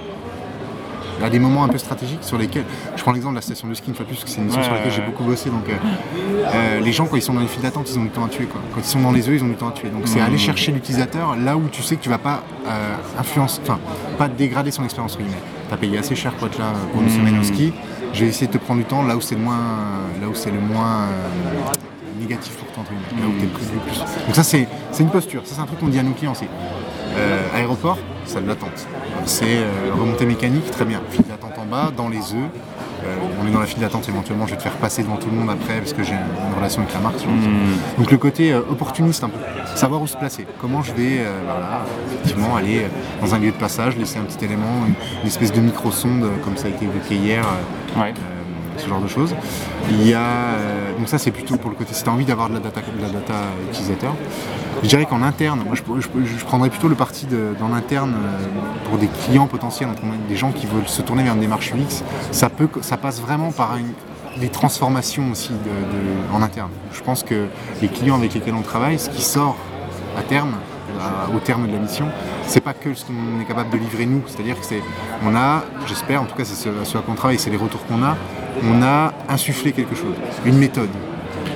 à 1.23 1.29
des 1.29 1.39
moments 1.39 1.63
un 1.63 1.67
peu 1.67 1.77
stratégiques 1.77 2.23
sur 2.23 2.37
lesquels, 2.37 2.65
je 2.95 3.01
prends 3.01 3.11
l'exemple 3.11 3.33
de 3.33 3.39
la 3.39 3.41
station 3.41 3.67
de 3.67 3.73
ski 3.73 3.89
une 3.89 3.95
fois 3.95 4.05
plus, 4.05 4.15
parce 4.15 4.25
que 4.25 4.29
c'est 4.29 4.37
une 4.37 4.45
mission 4.45 4.63
sur 4.63 4.73
laquelle 4.73 4.91
j'ai 4.91 5.01
beaucoup 5.01 5.23
bossé, 5.23 5.49
donc 5.49 5.67
euh, 5.69 5.73
euh, 6.45 6.79
les 6.79 6.91
gens 6.91 7.05
quand 7.05 7.15
ils 7.15 7.21
sont 7.21 7.33
dans 7.33 7.41
les 7.41 7.47
files 7.47 7.61
d'attente, 7.61 7.89
ils 7.89 7.97
ont 7.97 8.03
du 8.03 8.09
temps 8.09 8.25
à 8.25 8.29
tuer. 8.29 8.45
Quoi. 8.45 8.61
Quand 8.73 8.81
ils 8.81 8.87
sont 8.87 9.01
dans 9.01 9.11
les 9.11 9.27
œufs, 9.27 9.35
ils 9.35 9.43
ont 9.43 9.47
du 9.47 9.55
temps 9.55 9.69
à 9.69 9.71
tuer. 9.71 9.89
Donc 9.89 10.03
c'est 10.05 10.19
mmh. 10.19 10.25
aller 10.25 10.37
chercher 10.37 10.71
l'utilisateur 10.71 11.35
là 11.35 11.57
où 11.57 11.67
tu 11.69 11.81
sais 11.81 11.95
que 11.95 12.03
tu 12.03 12.09
vas 12.09 12.17
pas 12.17 12.43
euh, 12.67 12.95
influencer, 13.19 13.61
enfin 13.63 13.79
pas 14.17 14.27
dégrader 14.27 14.71
son 14.71 14.83
expérience. 14.83 15.17
Tu 15.17 15.73
as 15.73 15.77
payé 15.77 15.97
assez 15.97 16.15
cher 16.15 16.33
pour 16.33 16.47
être 16.47 16.59
là 16.59 16.73
pour 16.91 17.01
une 17.01 17.07
mmh. 17.07 17.11
semaine 17.11 17.39
au 17.39 17.43
ski. 17.43 17.73
Je 18.13 18.21
vais 18.21 18.29
essayer 18.29 18.47
de 18.47 18.53
te 18.53 18.57
prendre 18.57 18.79
du 18.79 18.85
temps 18.85 19.03
là 19.03 19.15
où 19.15 19.21
c'est 19.21 19.35
le 19.35 19.41
moins, 19.41 19.57
là 20.21 20.27
où 20.29 20.35
c'est 20.35 20.51
le 20.51 20.59
moins 20.59 21.07
négatif 22.19 22.55
pour 22.55 22.83
là 22.83 22.89
où 23.27 23.43
es 23.43 23.47
plus, 23.47 23.65
plus. 23.65 23.99
Donc 23.99 24.35
ça 24.35 24.43
c'est 24.43 24.67
une 24.99 25.09
posture, 25.09 25.41
ça 25.45 25.55
c'est 25.55 25.61
un 25.61 25.65
truc 25.65 25.79
qu'on 25.79 25.87
dit 25.87 25.99
à 25.99 26.03
nos 26.03 26.13
clients, 26.13 26.33
c'est 26.35 26.49
aéroport, 27.55 27.97
salle 28.25 28.45
d'attente. 28.45 28.87
C'est 29.25 29.45
euh, 29.45 29.93
remontée 29.97 30.25
mécanique, 30.25 30.69
très 30.71 30.85
bien. 30.85 31.01
File 31.09 31.25
d'attente 31.25 31.57
en 31.57 31.65
bas, 31.65 31.91
dans 31.95 32.09
les 32.09 32.17
œufs. 32.17 32.49
Euh, 33.05 33.15
on 33.41 33.47
est 33.47 33.51
dans 33.51 33.59
la 33.59 33.65
file 33.65 33.79
d'attente 33.79 34.09
éventuellement, 34.09 34.47
je 34.47 34.51
vais 34.51 34.57
te 34.57 34.63
faire 34.63 34.73
passer 34.73 35.03
devant 35.03 35.17
tout 35.17 35.29
le 35.29 35.35
monde 35.37 35.49
après 35.49 35.77
parce 35.77 35.93
que 35.93 36.03
j'ai 36.03 36.13
une, 36.13 36.55
relation 36.55 36.81
avec 36.81 36.93
la 36.93 36.99
marque. 36.99 37.23
Hmm. 37.25 37.99
Donc 37.99 38.11
le 38.11 38.17
côté 38.17 38.51
euh, 38.51 38.61
opportuniste 38.69 39.23
un 39.23 39.29
peu, 39.29 39.37
savoir 39.75 40.01
où 40.01 40.07
se 40.07 40.17
placer. 40.17 40.47
Comment 40.59 40.81
je 40.81 40.93
vais 40.93 41.21
effectivement 42.11 42.55
aller 42.55 42.87
dans 43.21 43.35
un 43.35 43.39
lieu 43.39 43.51
de 43.51 43.57
passage, 43.57 43.95
laisser 43.97 44.17
un 44.17 44.23
petit 44.23 44.43
élément, 44.43 44.85
une, 44.87 45.27
espèce 45.27 45.51
de 45.51 45.61
micro-sonde 45.61 46.27
comme 46.43 46.57
ça 46.57 46.67
a 46.67 46.69
été 46.69 46.85
évoqué 46.85 47.15
hier 47.15 47.45
ce 48.79 48.87
genre 48.87 49.01
de 49.01 49.07
choses. 49.07 49.35
Il 49.89 50.07
y 50.07 50.13
a, 50.13 50.19
euh, 50.19 50.97
donc 50.97 51.07
ça 51.09 51.17
c'est 51.17 51.31
plutôt 51.31 51.57
pour 51.57 51.69
le 51.69 51.75
côté 51.75 51.93
si 51.93 52.03
tu 52.03 52.09
as 52.09 52.11
envie 52.11 52.25
d'avoir 52.25 52.49
de 52.49 52.55
la 52.55 52.59
data, 52.59 52.81
de 52.81 53.01
la 53.01 53.09
data 53.09 53.33
utilisateur. 53.69 54.13
Je 54.83 54.89
dirais 54.89 55.05
qu'en 55.05 55.23
interne, 55.23 55.63
moi 55.65 55.75
je, 55.75 56.43
prendrais 56.45 56.69
plutôt 56.69 56.87
le 56.87 56.95
parti 56.95 57.27
dans 57.59 57.67
l'interne 57.69 58.13
euh, 58.13 58.87
pour 58.87 58.97
des 58.97 59.07
clients 59.07 59.47
potentiels, 59.47 59.89
des 60.29 60.35
gens 60.35 60.51
qui 60.51 60.67
veulent 60.67 60.87
se 60.87 61.01
tourner 61.01 61.23
vers 61.23 61.33
une 61.33 61.39
démarche 61.39 61.73
UX, 61.73 62.03
ça, 62.31 62.49
peut, 62.49 62.69
ça 62.81 62.97
passe 62.97 63.19
vraiment 63.19 63.51
par 63.51 63.77
des 64.39 64.49
transformations 64.49 65.31
aussi 65.31 65.51
en 66.31 66.43
interne. 66.43 66.69
Je 66.93 67.01
pense 67.01 67.23
que 67.23 67.47
les 67.81 67.87
clients 67.87 68.15
avec 68.15 68.35
lesquels 68.35 68.53
on 68.53 68.61
travaille, 68.61 68.99
ce 68.99 69.09
qui 69.09 69.23
sort 69.23 69.57
à 70.15 70.21
terme, 70.21 70.53
au 71.35 71.39
terme 71.39 71.67
de 71.67 71.73
la 71.73 71.79
mission, 71.79 72.07
c'est 72.45 72.61
pas 72.61 72.73
que 72.73 72.93
ce 72.93 73.05
qu'on 73.05 73.41
est 73.41 73.45
capable 73.45 73.69
de 73.69 73.77
livrer 73.77 74.05
nous. 74.05 74.21
C'est-à-dire 74.27 74.59
que 74.59 74.65
c'est, 74.65 74.81
on 75.23 75.35
a, 75.35 75.63
j'espère, 75.87 76.21
en 76.21 76.25
tout 76.25 76.35
cas 76.35 76.45
c'est 76.45 76.55
ce, 76.55 76.69
ce 76.83 76.97
à 76.97 77.01
quoi 77.01 77.13
on 77.13 77.17
travaille, 77.17 77.39
c'est 77.39 77.49
les 77.49 77.57
retours 77.57 77.85
qu'on 77.85 78.03
a, 78.03 78.15
on 78.63 78.81
a 78.81 79.13
insufflé 79.29 79.71
quelque 79.71 79.95
chose, 79.95 80.15
une 80.45 80.57
méthode, 80.57 80.89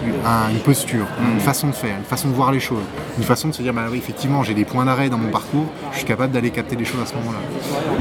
une 0.03 0.59
posture, 0.59 1.05
une 1.33 1.39
façon 1.39 1.67
de 1.67 1.73
faire, 1.73 1.97
une 1.97 2.03
façon 2.03 2.29
de 2.29 2.33
voir 2.33 2.51
les 2.51 2.59
choses, 2.59 2.83
une 3.17 3.23
façon 3.23 3.49
de 3.49 3.53
se 3.53 3.61
dire 3.61 3.73
bah 3.73 3.85
oui 3.91 3.97
effectivement 3.97 4.43
j'ai 4.43 4.53
des 4.53 4.65
points 4.65 4.85
d'arrêt 4.85 5.09
dans 5.09 5.17
mon 5.17 5.29
parcours, 5.29 5.65
je 5.91 5.97
suis 5.97 6.05
capable 6.05 6.33
d'aller 6.33 6.49
capter 6.51 6.75
des 6.75 6.85
choses 6.85 7.01
à 7.01 7.05
ce 7.05 7.15
moment-là. 7.15 7.39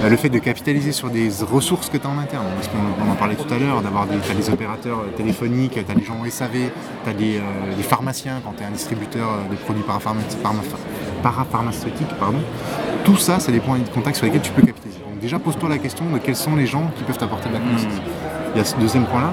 Euh, 0.05 0.09
le 0.09 0.17
fait 0.17 0.29
de 0.29 0.39
capitaliser 0.39 0.93
sur 0.93 1.11
des 1.11 1.29
ressources 1.51 1.89
que 1.89 1.97
tu 1.97 2.07
as 2.07 2.11
en 2.11 2.19
interne, 2.19 2.47
parce 2.55 2.69
qu'on 2.69 3.11
en 3.11 3.15
parlait 3.15 3.37
tout 3.37 3.53
à 3.53 3.59
l'heure, 3.59 3.83
d'avoir 3.83 4.07
des, 4.07 4.17
as 4.31 4.35
des 4.35 4.51
opérateurs 4.51 5.01
euh, 5.01 5.17
téléphoniques, 5.17 5.73
tu 5.73 5.79
as 5.79 5.95
des 5.95 6.05
gens 6.05 6.21
au 6.25 6.29
SAV, 6.29 6.71
tu 7.05 7.11
as 7.11 7.13
des, 7.13 7.41
pharmaciens 7.83 8.41
quand 8.45 8.55
tu 8.57 8.63
es 8.63 8.67
un 8.67 8.71
distributeur 8.71 9.29
euh, 9.29 9.51
de 9.51 9.57
produits 9.57 9.85
parapharmaceutiques, 11.23 12.15
pardon. 12.19 12.39
Tout 13.05 13.17
ça 13.17 13.41
c'est 13.41 13.53
des 13.53 13.61
points 13.61 13.79
de 13.79 13.89
contact 13.89 14.17
sur 14.17 14.27
lesquels 14.27 14.43
tu 14.43 14.53
peux 14.53 14.63
capitaliser. 14.63 15.01
Donc 15.01 15.21
déjà 15.21 15.39
pose-toi 15.39 15.69
la 15.69 15.79
question 15.79 16.05
de 16.11 16.19
quels 16.19 16.37
sont 16.37 16.57
les 16.57 16.67
gens 16.67 16.91
qui 16.97 17.05
peuvent 17.05 17.19
t'apporter 17.19 17.49
de 17.49 17.55
la 17.55 17.61
connaissance. 17.61 18.01
Il 18.55 18.59
y 18.59 18.61
a 18.61 18.65
ce 18.65 18.77
deuxième 18.77 19.07
point-là. 19.07 19.33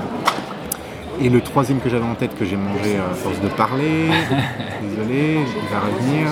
Et 1.20 1.30
le 1.30 1.42
troisième 1.42 1.80
que 1.80 1.90
j'avais 1.90 2.06
en 2.06 2.16
tête, 2.16 2.38
que 2.38 2.46
j'ai 2.46 2.56
mangé 2.56 2.98
à 2.98 3.14
force 3.14 3.40
de 3.42 3.48
parler, 3.48 4.10
désolé, 4.82 5.40
il 5.40 5.74
va 5.74 5.80
revenir. 5.80 6.28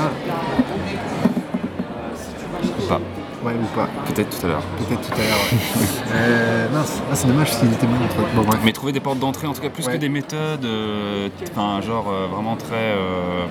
Ouais, 3.45 3.53
ou 3.53 3.75
pas. 3.75 3.87
Peut-être 4.07 4.39
tout 4.39 4.45
à 4.47 4.49
l'heure. 4.49 4.63
Peut-être 4.79 5.07
tout 5.07 5.13
à 5.13 5.17
l'heure, 5.17 5.37
ouais. 5.51 5.85
euh, 6.15 6.67
mince, 6.73 6.99
ah, 7.11 7.15
c'est 7.15 7.27
dommage 7.27 7.53
s'il 7.53 7.71
était 7.71 7.85
bien 7.85 7.97
bon, 8.35 8.43
Mais 8.63 8.71
trouver 8.71 8.91
des 8.91 8.99
portes 8.99 9.19
d'entrée, 9.19 9.45
en 9.45 9.53
tout 9.53 9.61
cas 9.61 9.69
plus 9.69 9.87
que 9.87 9.97
des 9.97 10.09
méthodes, 10.09 10.65
euh, 10.65 11.29
enfin, 11.51 11.79
genre 11.81 12.07
euh, 12.09 12.25
vraiment 12.25 12.55
très 12.55 12.95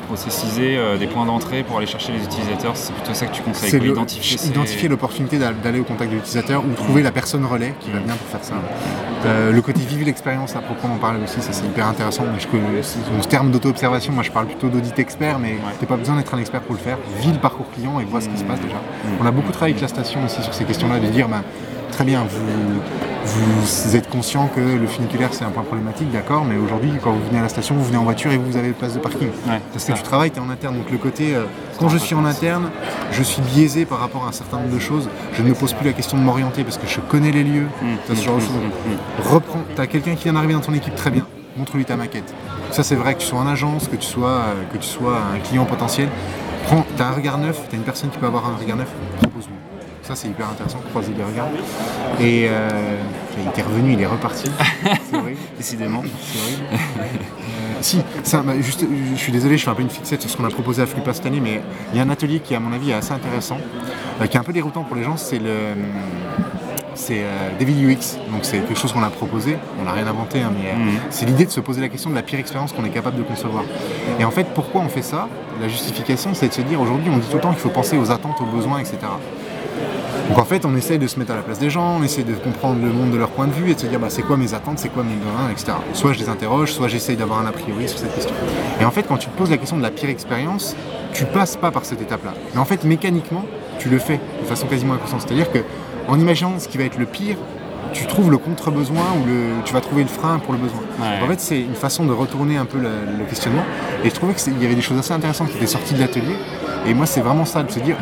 processisées, 0.08 0.76
des 0.98 1.06
points 1.06 1.26
d'entrée 1.26 1.62
pour 1.62 1.78
aller 1.78 1.86
chercher 1.86 2.10
les 2.10 2.24
utilisateurs, 2.24 2.76
c'est 2.76 2.92
plutôt 2.92 3.14
ça 3.14 3.26
que 3.26 3.34
tu 3.36 3.42
conseilles, 3.42 3.86
identifier, 3.86 4.48
identifier 4.48 4.88
l'opportunité 4.88 5.38
d'aller 5.38 5.78
au 5.78 5.84
contact 5.84 6.10
de 6.10 6.16
l'utilisateur 6.16 6.64
ou 6.64 6.74
trouver 6.74 7.02
la 7.02 7.12
personne 7.12 7.44
relais 7.44 7.74
qui 7.78 7.90
va 7.92 8.00
bien 8.00 8.14
pour 8.14 8.26
faire 8.26 8.42
ça. 8.42 8.54
le 9.52 9.60
côté 9.60 9.80
vivre 9.80 10.06
l'expérience 10.06 10.56
à 10.56 10.58
proprement 10.58 10.96
parler 10.96 11.20
aussi, 11.22 11.40
ça 11.40 11.52
c'est 11.52 11.66
hyper 11.66 11.86
intéressant. 11.86 12.24
Je, 12.36 12.82
ce 12.82 13.28
terme 13.28 13.52
d'auto-observation, 13.52 14.12
moi 14.12 14.24
je 14.24 14.32
parle 14.32 14.46
plutôt 14.46 14.68
d'audit 14.68 14.98
expert, 14.98 15.38
mais 15.38 15.56
tu 15.78 15.84
n'as 15.84 15.88
pas 15.88 15.96
besoin 15.96 16.16
d'être 16.16 16.34
un 16.34 16.38
expert 16.38 16.62
pour 16.62 16.74
le 16.74 16.80
faire. 16.80 16.98
Vis 17.20 17.32
le 17.32 17.38
parcours 17.38 17.70
client 17.70 18.00
et 18.00 18.04
vois 18.04 18.20
ce 18.20 18.28
qui 18.28 18.38
se 18.38 18.44
passe 18.44 18.60
déjà. 18.60 18.76
Mmh. 18.76 19.08
On 19.20 19.26
a 19.26 19.30
beaucoup 19.30 19.52
travaillé 19.52 19.74
avec 19.74 19.83
la 19.84 19.88
station 19.88 20.24
aussi 20.24 20.42
sur 20.42 20.54
ces 20.54 20.64
questions-là, 20.64 20.98
de 20.98 21.08
dire 21.08 21.28
bah, 21.28 21.42
très 21.90 22.04
bien, 22.04 22.24
vous, 23.24 23.96
êtes 23.96 24.08
conscient 24.08 24.48
que 24.48 24.60
le 24.60 24.86
funiculaire 24.86 25.28
c'est 25.32 25.44
un 25.44 25.50
point 25.50 25.62
problématique, 25.62 26.10
d'accord, 26.10 26.44
mais 26.46 26.56
aujourd'hui 26.56 26.92
quand 27.02 27.12
vous 27.12 27.24
venez 27.28 27.38
à 27.38 27.42
la 27.42 27.50
station, 27.50 27.74
vous 27.74 27.84
venez 27.84 27.98
en 27.98 28.04
voiture 28.04 28.32
et 28.32 28.38
vous 28.38 28.56
avez 28.56 28.70
place 28.70 28.94
de 28.94 28.98
parking. 28.98 29.28
Parce 29.72 29.84
que 29.84 29.92
tu 29.92 30.02
travailles, 30.02 30.30
tu 30.30 30.38
es 30.38 30.40
en 30.40 30.48
interne. 30.48 30.76
Donc 30.76 30.90
le 30.90 30.96
côté, 30.96 31.34
euh, 31.34 31.44
quand 31.78 31.90
je 31.90 31.98
suis 31.98 32.14
en 32.14 32.24
interne, 32.24 32.70
je 33.12 33.22
suis 33.22 33.42
biaisé 33.42 33.84
par 33.84 33.98
rapport 33.98 34.24
à 34.24 34.28
un 34.28 34.32
certain 34.32 34.56
nombre 34.56 34.74
de 34.74 34.80
choses. 34.80 35.10
Je 35.34 35.42
ne 35.42 35.48
me 35.48 35.54
pose 35.54 35.74
plus 35.74 35.86
la 35.86 35.92
question 35.92 36.16
de 36.16 36.22
m'orienter 36.22 36.64
parce 36.64 36.78
que 36.78 36.86
je 36.86 37.00
connais 37.00 37.30
les 37.30 37.44
lieux, 37.44 37.68
mmh. 37.82 37.86
ce 38.08 38.22
genre 38.22 38.36
de 38.36 38.40
choses. 38.40 38.50
Mmh. 38.50 39.28
Reprends, 39.34 39.64
tu 39.74 39.80
as 39.82 39.86
quelqu'un 39.86 40.14
qui 40.14 40.24
vient 40.24 40.32
d'arriver 40.32 40.54
dans 40.54 40.60
ton 40.60 40.72
équipe, 40.72 40.94
très 40.94 41.10
bien, 41.10 41.26
montre-lui 41.58 41.84
ta 41.84 41.96
maquette. 41.96 42.34
Ça 42.70 42.82
c'est 42.82 42.96
vrai 42.96 43.14
que 43.14 43.20
tu 43.20 43.26
sois 43.26 43.40
en 43.40 43.46
agence, 43.46 43.88
que 43.88 43.96
tu 43.96 44.06
sois, 44.06 44.28
euh, 44.28 44.62
que 44.72 44.78
tu 44.78 44.88
sois 44.88 45.18
un 45.34 45.38
client 45.40 45.66
potentiel. 45.66 46.08
Prends, 46.66 46.86
tu 46.96 47.02
as 47.02 47.08
un 47.08 47.12
regard 47.12 47.36
neuf, 47.36 47.60
tu 47.68 47.76
as 47.76 47.78
une 47.78 47.84
personne 47.84 48.08
qui 48.08 48.18
peut 48.18 48.26
avoir 48.26 48.46
un 48.46 48.56
regard 48.56 48.78
neuf, 48.78 48.88
propose-lui. 49.20 49.63
Ça, 50.04 50.14
c'est 50.14 50.28
hyper 50.28 50.50
intéressant, 50.50 50.80
croiser 50.90 51.12
les 51.16 51.24
regards. 51.24 51.48
Et 52.20 52.46
euh, 52.48 52.68
il 53.40 53.48
était 53.48 53.62
revenu, 53.62 53.94
il 53.94 54.00
est 54.02 54.06
reparti. 54.06 54.50
C'est 55.10 55.16
horrible. 55.16 55.40
Décidément. 55.56 56.02
C'est 56.02 56.38
horrible. 56.40 56.62
Euh, 56.74 57.72
si, 57.80 58.02
ça, 58.22 58.42
bah, 58.42 58.52
juste, 58.60 58.84
je 59.14 59.18
suis 59.18 59.32
désolé, 59.32 59.56
je 59.56 59.64
fais 59.64 59.70
un 59.70 59.74
peu 59.74 59.80
une 59.80 59.88
fixette 59.88 60.20
sur 60.20 60.30
ce 60.30 60.36
qu'on 60.36 60.44
a 60.44 60.50
proposé 60.50 60.82
à 60.82 60.86
Flupa 60.86 61.14
cette 61.14 61.24
année, 61.24 61.40
mais 61.40 61.62
il 61.92 61.96
y 61.96 62.00
a 62.00 62.02
un 62.02 62.10
atelier 62.10 62.40
qui, 62.40 62.54
à 62.54 62.60
mon 62.60 62.74
avis, 62.74 62.90
est 62.90 62.94
assez 62.94 63.12
intéressant, 63.12 63.56
euh, 64.20 64.26
qui 64.26 64.36
est 64.36 64.40
un 64.40 64.44
peu 64.44 64.52
déroutant 64.52 64.82
pour 64.84 64.96
les 64.96 65.04
gens, 65.04 65.16
c'est 65.16 65.38
le 65.38 65.74
c'est 66.94 67.22
euh, 67.22 67.50
David 67.58 67.76
UX. 67.76 68.16
Donc 68.30 68.42
c'est 68.44 68.58
quelque 68.58 68.78
chose 68.78 68.92
qu'on 68.92 69.02
a 69.02 69.10
proposé, 69.10 69.56
on 69.80 69.84
n'a 69.84 69.92
rien 69.92 70.06
inventé, 70.06 70.40
hein, 70.40 70.52
mais 70.56 70.72
mhm. 70.72 70.98
c'est 71.10 71.26
l'idée 71.26 71.44
de 71.44 71.50
se 71.50 71.60
poser 71.60 71.80
la 71.80 71.88
question 71.88 72.10
de 72.10 72.14
la 72.14 72.22
pire 72.22 72.38
expérience 72.38 72.72
qu'on 72.72 72.84
est 72.84 72.90
capable 72.90 73.16
de 73.16 73.22
concevoir. 73.22 73.64
Et 74.18 74.24
en 74.24 74.30
fait, 74.30 74.46
pourquoi 74.54 74.80
on 74.82 74.88
fait 74.88 75.02
ça? 75.02 75.28
La 75.60 75.68
justification, 75.68 76.34
c'est 76.34 76.48
de 76.48 76.52
se 76.52 76.62
dire 76.62 76.80
aujourd'hui, 76.80 77.10
on 77.12 77.18
dit 77.18 77.26
tout 77.28 77.36
le 77.36 77.42
temps 77.42 77.52
qu'il 77.52 77.60
faut 77.60 77.68
penser 77.68 77.96
aux 77.96 78.10
attentes, 78.10 78.40
aux 78.40 78.56
besoins, 78.56 78.78
etc. 78.78 78.98
Donc 80.28 80.38
en 80.38 80.44
fait, 80.44 80.64
on 80.64 80.74
essaye 80.76 80.98
de 80.98 81.06
se 81.06 81.18
mettre 81.18 81.32
à 81.32 81.36
la 81.36 81.42
place 81.42 81.58
des 81.58 81.70
gens, 81.70 81.98
on 81.98 82.02
essaye 82.02 82.24
de 82.24 82.34
comprendre 82.34 82.82
le 82.82 82.92
monde 82.92 83.10
de 83.10 83.16
leur 83.16 83.28
point 83.30 83.46
de 83.46 83.52
vue 83.52 83.70
et 83.70 83.74
de 83.74 83.80
se 83.80 83.86
dire 83.86 84.00
bah, 84.00 84.08
c'est 84.10 84.22
quoi 84.22 84.36
mes 84.36 84.54
attentes, 84.54 84.78
c'est 84.78 84.88
quoi 84.88 85.02
mes 85.02 85.14
besoins, 85.14 85.50
etc. 85.50 85.72
Soit 85.92 86.12
je 86.14 86.20
les 86.20 86.28
interroge, 86.28 86.72
soit 86.72 86.88
j'essaye 86.88 87.16
d'avoir 87.16 87.40
un 87.40 87.46
a 87.46 87.52
priori 87.52 87.88
sur 87.88 87.98
cette 87.98 88.14
question. 88.14 88.34
Et 88.80 88.84
en 88.84 88.90
fait, 88.90 89.02
quand 89.02 89.18
tu 89.18 89.28
te 89.28 89.36
poses 89.36 89.50
la 89.50 89.58
question 89.58 89.76
de 89.76 89.82
la 89.82 89.90
pire 89.90 90.08
expérience, 90.08 90.74
tu 91.12 91.24
passes 91.24 91.56
pas 91.56 91.70
par 91.70 91.84
cette 91.84 92.00
étape-là. 92.00 92.32
Mais 92.54 92.60
en 92.60 92.64
fait, 92.64 92.84
mécaniquement, 92.84 93.44
tu 93.78 93.88
le 93.88 93.98
fais 93.98 94.18
de 94.40 94.46
façon 94.46 94.66
quasiment 94.66 94.94
inconsciente. 94.94 95.22
C'est-à-dire 95.26 95.50
que 95.52 95.58
en 96.08 96.18
imaginant 96.18 96.58
ce 96.58 96.68
qui 96.68 96.78
va 96.78 96.84
être 96.84 96.98
le 96.98 97.06
pire, 97.06 97.36
tu 97.92 98.06
trouves 98.06 98.30
le 98.30 98.38
contre-besoin 98.38 99.04
ou 99.22 99.26
le, 99.26 99.62
tu 99.64 99.72
vas 99.72 99.80
trouver 99.80 100.02
le 100.02 100.08
frein 100.08 100.38
pour 100.38 100.52
le 100.52 100.58
besoin. 100.58 100.80
En 101.22 101.26
fait, 101.26 101.40
c'est 101.40 101.60
une 101.60 101.74
façon 101.74 102.04
de 102.04 102.12
retourner 102.12 102.56
un 102.56 102.64
peu 102.64 102.78
le, 102.78 103.24
questionnement. 103.28 103.62
Et 104.02 104.10
je 104.10 104.14
trouvais 104.14 104.34
qu'il 104.34 104.60
y 104.60 104.66
avait 104.66 104.74
des 104.74 104.82
choses 104.82 104.98
assez 104.98 105.12
intéressantes 105.12 105.50
qui 105.50 105.56
étaient 105.56 105.66
sorties 105.66 105.94
de 105.94 106.00
l'atelier. 106.00 106.34
Et 106.86 106.92
moi, 106.92 107.06
c'est 107.06 107.20
vraiment 107.20 107.44
ça, 107.44 107.62
de 107.62 107.70
se 107.70 107.78
dire, 107.78 107.96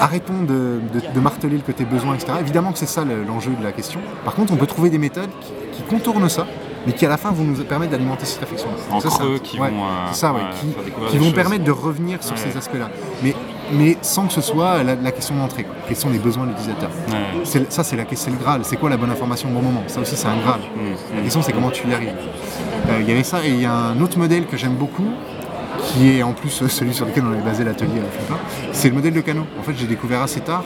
arrêtons 0.00 0.42
de, 0.42 0.80
marteler 1.20 1.56
le 1.56 1.62
côté 1.62 1.84
besoin, 1.84 2.14
etc. 2.14 2.34
Évidemment 2.40 2.72
que 2.72 2.78
c'est 2.78 2.86
ça 2.86 3.04
l'enjeu 3.04 3.52
de 3.58 3.64
la 3.64 3.72
question. 3.72 4.00
Par 4.24 4.34
contre, 4.34 4.52
on 4.52 4.56
peut 4.56 4.66
trouver 4.66 4.90
des 4.90 4.98
méthodes 4.98 5.30
qui, 5.72 5.82
contournent 5.82 6.28
ça, 6.28 6.46
mais 6.86 6.92
qui 6.92 7.04
à 7.04 7.08
la 7.08 7.16
fin 7.16 7.30
vont 7.30 7.44
nous 7.44 7.62
permettre 7.64 7.92
d'alimenter 7.92 8.24
cette 8.24 8.40
réflexion. 8.40 8.68
En 8.90 9.00
creux, 9.00 9.38
qui 9.38 9.58
vont, 9.58 9.70
qui, 11.10 11.18
vont 11.18 11.32
permettre 11.32 11.64
de 11.64 11.70
revenir 11.70 12.22
sur 12.22 12.36
ces 12.38 12.56
aspects-là. 12.56 12.90
Mais, 13.22 13.34
mais 13.72 13.96
sans 14.02 14.26
que 14.26 14.32
ce 14.32 14.40
soit 14.40 14.82
la, 14.82 15.12
question 15.12 15.36
d'entrée. 15.36 15.66
Quels 15.86 15.96
sont 15.96 16.10
les 16.10 16.18
besoins 16.18 16.44
de 16.44 16.50
l'utilisateur? 16.50 16.90
Ça, 17.68 17.84
c'est 17.84 17.96
le 17.96 18.36
Graal. 18.36 18.62
C'est 18.64 18.76
quoi 18.76 18.90
la 18.90 18.96
bonne 18.96 19.10
information 19.10 19.50
au 19.50 19.52
bon 19.52 19.62
moment? 19.62 19.82
Ça 19.86 20.00
aussi, 20.00 20.16
c'est 20.16 20.28
un 20.28 20.36
Graal. 20.36 20.60
Mmh, 20.60 20.80
mmh. 20.80 21.16
La 21.16 21.22
question, 21.22 21.42
c'est 21.42 21.52
comment 21.52 21.70
tu 21.70 21.88
y 21.88 21.94
arrives. 21.94 22.12
Euh, 22.88 23.00
il 23.00 23.08
y 23.08 23.12
avait 23.12 23.24
ça, 23.24 23.44
et 23.44 23.48
il 23.48 23.60
y 23.60 23.66
a 23.66 23.72
un 23.72 24.00
autre 24.00 24.18
modèle 24.18 24.46
que 24.46 24.56
j'aime 24.56 24.74
beaucoup, 24.74 25.08
qui 25.82 26.16
est 26.16 26.22
en 26.22 26.32
plus 26.32 26.50
celui 26.68 26.94
sur 26.94 27.06
lequel 27.06 27.24
on 27.26 27.32
avait 27.32 27.42
basé 27.42 27.64
l'atelier 27.64 28.00
à 28.00 28.36
c'est 28.72 28.88
le 28.88 28.94
modèle 28.94 29.14
de 29.14 29.20
canot. 29.20 29.46
En 29.58 29.62
fait, 29.62 29.74
j'ai 29.76 29.86
découvert 29.86 30.22
assez 30.22 30.40
tard. 30.40 30.64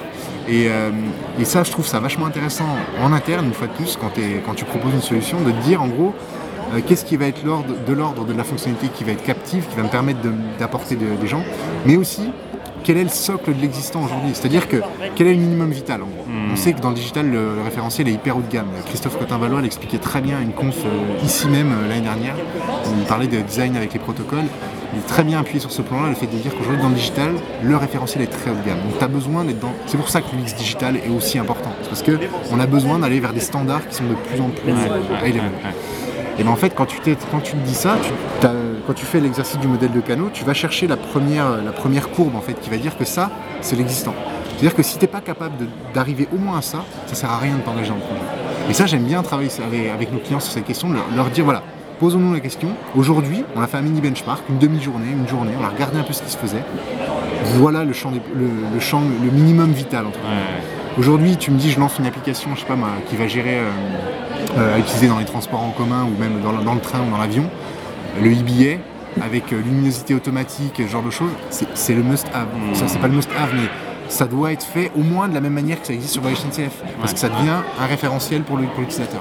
Et, 0.49 0.67
euh, 0.69 0.91
et, 1.39 1.45
ça, 1.45 1.63
je 1.63 1.71
trouve 1.71 1.87
ça 1.87 2.01
vachement 2.01 2.27
intéressant 2.27 2.69
en 3.03 3.13
interne, 3.13 3.47
une 3.47 3.53
fois 3.53 3.67
de 3.67 3.73
plus, 3.73 3.99
quand, 4.01 4.55
tu 4.55 4.65
proposes 4.65 4.95
une 4.95 5.03
solution, 5.03 5.41
de 5.41 5.51
dire 5.51 5.83
en 5.83 5.89
gros, 5.89 6.15
euh, 6.75 6.81
qu'est-ce 6.87 7.05
qui 7.05 7.17
va 7.17 7.27
être 7.27 7.43
de 7.45 7.93
l'ordre 7.93 8.25
de 8.25 8.33
la 8.33 8.45
fonctionnalité 8.45 8.89
qui 8.95 9.05
va 9.05 9.13
être 9.13 9.25
captive, 9.25 9.67
qui 9.69 9.77
va 9.77 9.83
me 9.83 9.89
permettre 9.89 10.21
d'apporter 10.59 10.97
des 10.97 11.27
gens, 11.27 11.43
mais 11.85 11.97
aussi 11.97 12.31
quel 12.89 12.97
est 12.97 13.05
le 13.05 13.10
socle 13.10 13.55
de 13.55 13.60
l'existant 13.60 14.02
aujourd'hui 14.02 14.31
C'est-à-dire 14.32 14.66
que 14.66 14.78
quel 15.15 15.27
est 15.27 15.35
le 15.35 15.40
minimum 15.40 15.70
vital 15.70 16.02
en 16.02 16.06
gros 16.06 16.24
hmm. 16.27 16.52
On 16.55 16.56
sait 16.56 16.73
que 16.73 16.81
dans 16.81 16.89
le 16.89 16.94
digital, 16.94 17.31
le, 17.31 17.60
référentiel 17.62 18.09
est 18.09 18.12
hyper 18.12 18.39
haut 18.39 18.40
de 18.40 18.51
gamme. 18.51 18.70
Christophe 18.86 19.19
Cotin-Valois 19.19 19.60
l'expliquait 19.60 19.98
très 19.98 20.23
bien 20.23 20.39
à 20.39 20.40
une 20.40 20.55
conf 20.55 20.74
euh, 20.86 21.23
ici 21.23 21.48
même 21.48 21.70
euh, 21.70 21.86
l'année 21.86 22.01
dernière. 22.01 22.35
Il 22.98 23.05
parlait 23.05 23.27
de 23.27 23.43
design 23.43 23.77
avec 23.77 23.93
les 23.93 23.98
protocoles. 23.98 24.47
Il 24.94 25.01
est 25.01 25.06
très 25.06 25.23
bien 25.23 25.39
appuyé 25.39 25.60
sur 25.60 25.70
ce 25.70 25.82
plan-là, 25.82 26.09
le 26.09 26.15
fait 26.15 26.28
de 26.28 26.36
dire 26.39 26.51
qu'aujourd'hui 26.56 26.81
dans 26.81 26.89
le 26.89 26.94
digital, 26.94 27.32
le 27.62 27.77
référentiel 27.77 28.23
est 28.23 28.28
très 28.28 28.51
haut 28.51 28.55
de 28.55 28.66
gamme. 28.66 28.78
Donc 28.78 28.97
tu 28.98 29.05
as 29.05 29.09
besoin 29.09 29.44
d'être 29.44 29.60
dans. 29.60 29.74
C'est 29.85 29.98
pour 29.98 30.09
ça 30.09 30.23
que 30.23 30.35
l'UX 30.35 30.55
digital 30.56 30.97
est 30.97 31.10
aussi 31.15 31.39
important. 31.39 31.73
C'est 31.82 31.89
parce 31.90 32.02
qu'on 32.02 32.59
a 32.59 32.66
besoin 32.66 33.01
d'aller 33.01 33.20
vers 33.20 33.35
des 33.35 33.40
standards 33.40 33.86
qui 33.86 33.97
sont 33.97 34.09
de 34.09 34.15
plus 34.15 34.40
en 34.40 34.48
plus 34.48 34.73
élevés. 35.27 35.43
Et 36.39 36.43
bien 36.43 36.52
en 36.52 36.56
fait, 36.56 36.70
quand 36.74 36.86
tu, 36.86 36.97
quand 37.31 37.40
tu 37.40 37.52
te 37.52 37.66
dis 37.66 37.74
ça, 37.74 37.97
quand 38.89 38.94
tu 38.94 39.05
fais 39.05 39.20
l'exercice 39.20 39.59
du 39.59 39.69
modèle 39.69 39.93
de 39.93 40.01
canot, 40.01 40.31
tu 40.32 40.44
vas 40.44 40.55
chercher 40.55 40.86
la 40.86 40.97
première, 40.97 41.62
la 41.62 41.73
première 41.73 42.09
courbe 42.09 42.35
en 42.35 42.40
fait, 42.40 42.55
qui 42.55 42.70
va 42.70 42.78
dire 42.78 42.97
que 42.97 43.05
ça, 43.05 43.31
c'est 43.60 43.77
l'existant. 43.77 44.15
C'est-à-dire 44.48 44.74
que 44.74 44.82
si 44.82 44.94
tu 44.94 45.05
n'es 45.05 45.09
pas 45.09 45.20
capable 45.20 45.66
d'arriver 45.93 46.27
au 46.35 46.39
moins 46.39 46.56
à 46.56 46.62
ça, 46.62 46.86
ça 47.06 47.15
sert 47.15 47.31
à 47.31 47.36
rien 47.36 47.56
de 47.56 47.60
t'engager 47.60 47.90
dans 47.90 47.97
le 47.97 48.01
projet. 48.01 48.23
Et 48.70 48.73
ça, 48.73 48.86
j'aime 48.86 49.05
bien 49.05 49.23
travailler 49.23 49.51
avec, 49.93 50.10
nos 50.10 50.19
clients 50.19 50.40
sur 50.40 50.55
cette 50.55 50.65
question, 50.65 50.90
leur, 50.90 51.05
leur 51.15 51.27
dire 51.27 51.44
voilà, 51.44 51.62
posons-nous 52.01 52.32
la 52.32 52.40
question. 52.40 52.70
Aujourd'hui, 52.97 53.44
on 53.55 53.60
a 53.60 53.66
fait 53.66 53.77
un 53.77 53.82
mini 53.82 54.01
benchmark, 54.01 54.43
une 54.48 54.59
demi-journée, 54.59 55.10
une 55.12 55.28
journée, 55.28 55.52
on 55.60 55.65
a 55.65 55.69
regardé 55.69 55.98
un 55.98 56.02
peu 56.02 56.15
ce 56.15 56.23
qui 56.23 56.31
se 56.31 56.39
faisait. 56.39 56.65
Voilà 57.56 57.85
le 57.85 57.93
champ, 57.93 58.10
le, 58.10 58.81
champ, 58.81 59.02
le 59.23 59.31
minimum 59.31 59.70
vital 59.70 60.06
entre 60.06 60.19
Aujourd'hui, 60.98 61.36
tu 61.36 61.51
me 61.51 61.59
dis, 61.59 61.70
je 61.70 61.78
lance 61.78 61.98
une 61.98 62.06
application, 62.06 62.55
je 62.55 62.60
sais 62.60 62.66
pas 62.66 62.74
qui 63.09 63.16
va 63.16 63.28
gérer, 63.28 63.59
euh, 63.59 63.70
euh, 64.56 64.78
utiliser 64.78 65.09
dans 65.09 65.19
les 65.19 65.27
transports 65.27 65.62
en 65.62 65.70
commun 65.70 66.05
ou 66.05 66.19
même 66.19 66.40
dans, 66.40 66.74
le 66.74 66.81
train 66.81 67.01
ou 67.06 67.10
dans 67.10 67.19
l'avion, 67.19 67.44
le 68.23 68.31
e-billet 68.31 68.81
avec 69.23 69.53
euh, 69.53 69.61
luminosité 69.61 70.15
automatique, 70.15 70.75
ce 70.77 70.87
genre 70.87 71.03
de 71.03 71.11
choses, 71.11 71.33
c'est 71.51 71.95
le 71.95 72.03
must-have. 72.03 72.47
Mmh. 72.47 72.75
Ça, 72.75 72.89
c'est 72.89 72.99
pas 72.99 73.09
le 73.09 73.15
must-have, 73.15 73.51
mais 73.55 73.69
ça 74.09 74.27
doit 74.27 74.53
être 74.53 74.65
fait 74.65 74.91
au 74.97 75.03
moins 75.03 75.29
de 75.29 75.35
la 75.35 75.41
même 75.41 75.53
manière 75.53 75.81
que 75.81 75.87
ça 75.87 75.93
existe 75.93 76.15
sur 76.15 76.23
la 76.23 76.35
SNCF, 76.35 76.83
parce 77.01 77.13
que 77.13 77.19
ça 77.19 77.29
devient 77.29 77.63
un 77.81 77.87
référentiel 77.87 78.43
pour 78.43 78.57
l'utilisateur. 78.57 79.21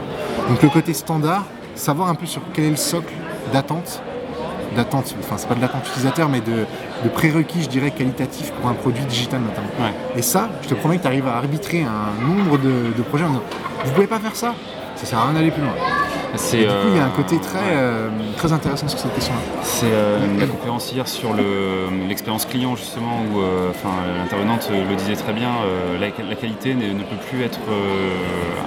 Donc 0.49 0.61
le 0.61 0.69
côté 0.69 0.93
standard, 0.93 1.45
savoir 1.75 2.09
un 2.09 2.15
peu 2.15 2.25
sur 2.25 2.41
quel 2.53 2.65
est 2.65 2.69
le 2.69 2.75
socle 2.75 3.13
d'attente 3.53 4.01
d'attente, 4.75 5.15
enfin 5.19 5.35
c'est 5.37 5.47
pas 5.47 5.55
de 5.55 5.61
l'attente 5.61 5.87
utilisateur, 5.87 6.29
mais 6.29 6.39
de, 6.39 6.65
prérequis, 7.09 7.63
je 7.63 7.69
dirais, 7.69 7.91
qualitatifs 7.91 8.51
pour 8.51 8.69
un 8.69 8.73
produit 8.73 9.03
digital 9.05 9.41
notamment. 9.41 9.69
Et 10.15 10.21
ça, 10.21 10.49
je 10.61 10.69
te 10.69 10.75
promets 10.75 10.97
que 10.97 11.01
tu 11.01 11.07
arrives 11.07 11.27
à 11.27 11.37
arbitrer 11.37 11.83
un 11.83 12.25
nombre 12.25 12.57
de, 12.57 13.01
projets 13.03 13.25
en 13.25 13.29
disant, 13.29 13.43
vous 13.85 13.91
pouvez 13.91 14.07
pas 14.07 14.19
faire 14.19 14.35
ça, 14.35 14.53
ça 14.97 15.05
sert 15.05 15.19
à 15.19 15.25
rien 15.25 15.33
d'aller 15.33 15.51
plus 15.51 15.61
loin. 15.61 15.73
Et 16.33 16.57
du 16.57 16.65
coup, 16.65 16.71
il 16.91 16.97
y 16.97 16.99
a 16.99 17.05
un 17.05 17.09
côté 17.09 17.39
très, 17.39 17.59
euh, 17.73 18.09
très 18.35 18.51
intéressant 18.51 18.87
sur 18.87 18.99
cette 18.99 19.13
question-là. 19.15 19.39
C'est 19.63 19.87
euh, 19.91 20.19
la 20.39 20.45
conférence 20.45 20.91
hier 20.91 21.07
sur 21.07 21.33
l'expérience 22.07 22.45
client, 22.45 22.75
justement, 22.75 23.21
où 23.31 23.39
euh, 23.39 23.71
l'intervenante 24.17 24.69
le 24.71 24.95
disait 24.95 25.15
très 25.15 25.33
bien, 25.33 25.51
la, 25.99 26.35
qualité 26.35 26.75
ne, 26.75 26.93
ne, 26.93 27.03
peut 27.03 27.15
plus 27.29 27.43
être 27.43 27.59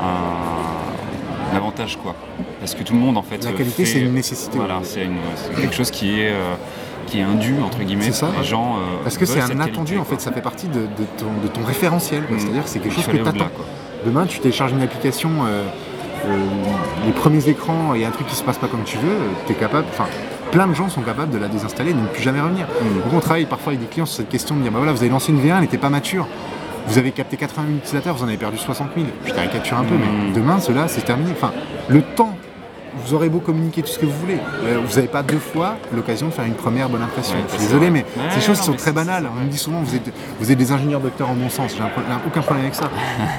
un, 0.02 1.56
avantage. 1.56 1.98
quoi 2.02 2.14
parce 2.60 2.74
que 2.74 2.82
tout 2.82 2.92
le 2.92 3.00
monde 3.00 3.16
en 3.16 3.22
fait. 3.22 3.42
La 3.44 3.52
qualité, 3.52 3.84
c'est 3.84 4.00
une 4.00 4.12
nécessité. 4.12 4.56
Voilà, 4.56 4.80
c'est 4.82 5.08
quelque 5.56 5.74
chose 5.74 5.90
qui 5.90 6.20
est 6.20 6.30
euh, 6.30 6.54
qui 7.06 7.18
est 7.18 7.22
indu 7.22 7.54
entre 7.64 7.82
guillemets. 7.82 8.12
Ça. 8.12 8.28
Les 8.38 8.44
gens. 8.44 8.76
Euh, 8.76 9.02
parce 9.02 9.18
que 9.18 9.24
c'est 9.26 9.40
un 9.40 9.60
attendu 9.60 9.98
en 9.98 10.04
fait, 10.04 10.20
ça 10.20 10.30
fait 10.30 10.42
partie 10.42 10.68
de, 10.68 10.86
ton, 11.18 11.64
référentiel. 11.64 12.22
Mm. 12.22 12.38
C'est-à-dire 12.38 12.62
c'est 12.66 12.78
quelque 12.78 12.94
chose 12.94 13.06
que 13.06 13.16
tu 13.16 13.26
attends. 13.26 13.50
Demain, 14.04 14.26
tu 14.26 14.38
télécharges 14.38 14.72
une 14.72 14.82
application. 14.82 15.30
Euh, 15.46 15.64
les 17.06 17.12
premiers 17.12 17.48
écrans, 17.48 17.92
a 17.92 18.06
un 18.06 18.10
truc 18.10 18.26
qui 18.26 18.36
se 18.36 18.42
passe 18.42 18.58
pas 18.58 18.68
comme 18.68 18.84
tu 18.84 18.96
veux, 18.98 19.16
tu 19.46 19.52
es 19.52 19.56
capable, 19.56 19.86
enfin, 19.90 20.06
plein 20.50 20.66
de 20.66 20.74
gens 20.74 20.88
sont 20.88 21.02
capables 21.02 21.32
de 21.32 21.38
la 21.38 21.48
désinstaller 21.48 21.90
et 21.90 21.94
de 21.94 22.00
ne 22.00 22.06
plus 22.06 22.22
jamais 22.22 22.40
revenir. 22.40 22.66
Mm. 22.66 22.94
Donc 23.02 23.12
on 23.14 23.20
travaille 23.20 23.46
parfois 23.46 23.72
avec 23.72 23.80
des 23.80 23.86
clients 23.86 24.06
sur 24.06 24.16
cette 24.16 24.28
question 24.28 24.56
de 24.56 24.62
dire, 24.62 24.72
bah 24.72 24.78
voilà, 24.78 24.92
vous 24.92 25.00
avez 25.00 25.10
lancé 25.10 25.32
une 25.32 25.40
V1, 25.40 25.54
elle 25.54 25.60
n'était 25.60 25.78
pas 25.78 25.90
mature. 25.90 26.26
Vous 26.86 26.98
avez 26.98 27.12
capté 27.12 27.36
80 27.36 27.62
000 27.66 27.78
utilisateurs, 27.78 28.16
vous 28.16 28.24
en 28.24 28.28
avez 28.28 28.36
perdu 28.36 28.58
60 28.58 28.88
000. 28.94 29.06
Je 29.24 29.32
caricature 29.32 29.78
un 29.78 29.84
peu, 29.84 29.94
mais 29.94 30.30
mm. 30.30 30.32
demain, 30.32 30.60
cela, 30.60 30.88
c'est 30.88 31.02
terminé. 31.02 31.30
Enfin, 31.32 31.52
le 31.88 32.02
temps 32.02 32.36
vous 33.04 33.14
aurez 33.14 33.28
beau 33.28 33.38
communiquer 33.38 33.82
tout 33.82 33.88
ce 33.88 33.98
que 34.00 34.06
vous 34.06 34.18
voulez, 34.18 34.38
euh, 34.64 34.80
vous 34.84 34.96
n'avez 34.96 35.06
pas 35.06 35.22
deux 35.22 35.38
fois 35.38 35.76
l'occasion 35.94 36.26
de 36.26 36.32
faire 36.32 36.44
une 36.44 36.54
première 36.54 36.88
bonne 36.88 37.02
impression. 37.02 37.36
je 37.46 37.52
suis 37.56 37.66
désolé, 37.66 37.88
mais 37.88 38.04
ces 38.30 38.40
choses 38.40 38.60
sont 38.60 38.72
très 38.72 38.92
banales. 38.92 39.28
On 39.32 39.44
me 39.44 39.48
dit 39.48 39.58
souvent, 39.58 39.80
vous 39.80 39.94
êtes, 39.94 40.12
vous 40.40 40.50
êtes 40.50 40.58
des 40.58 40.72
ingénieurs 40.72 41.00
docteurs 41.00 41.30
en 41.30 41.34
bon 41.34 41.48
sens. 41.48 41.76
J'ai 41.76 41.84
aucun 42.26 42.40
problème 42.40 42.64
avec 42.64 42.74
ça. 42.74 42.90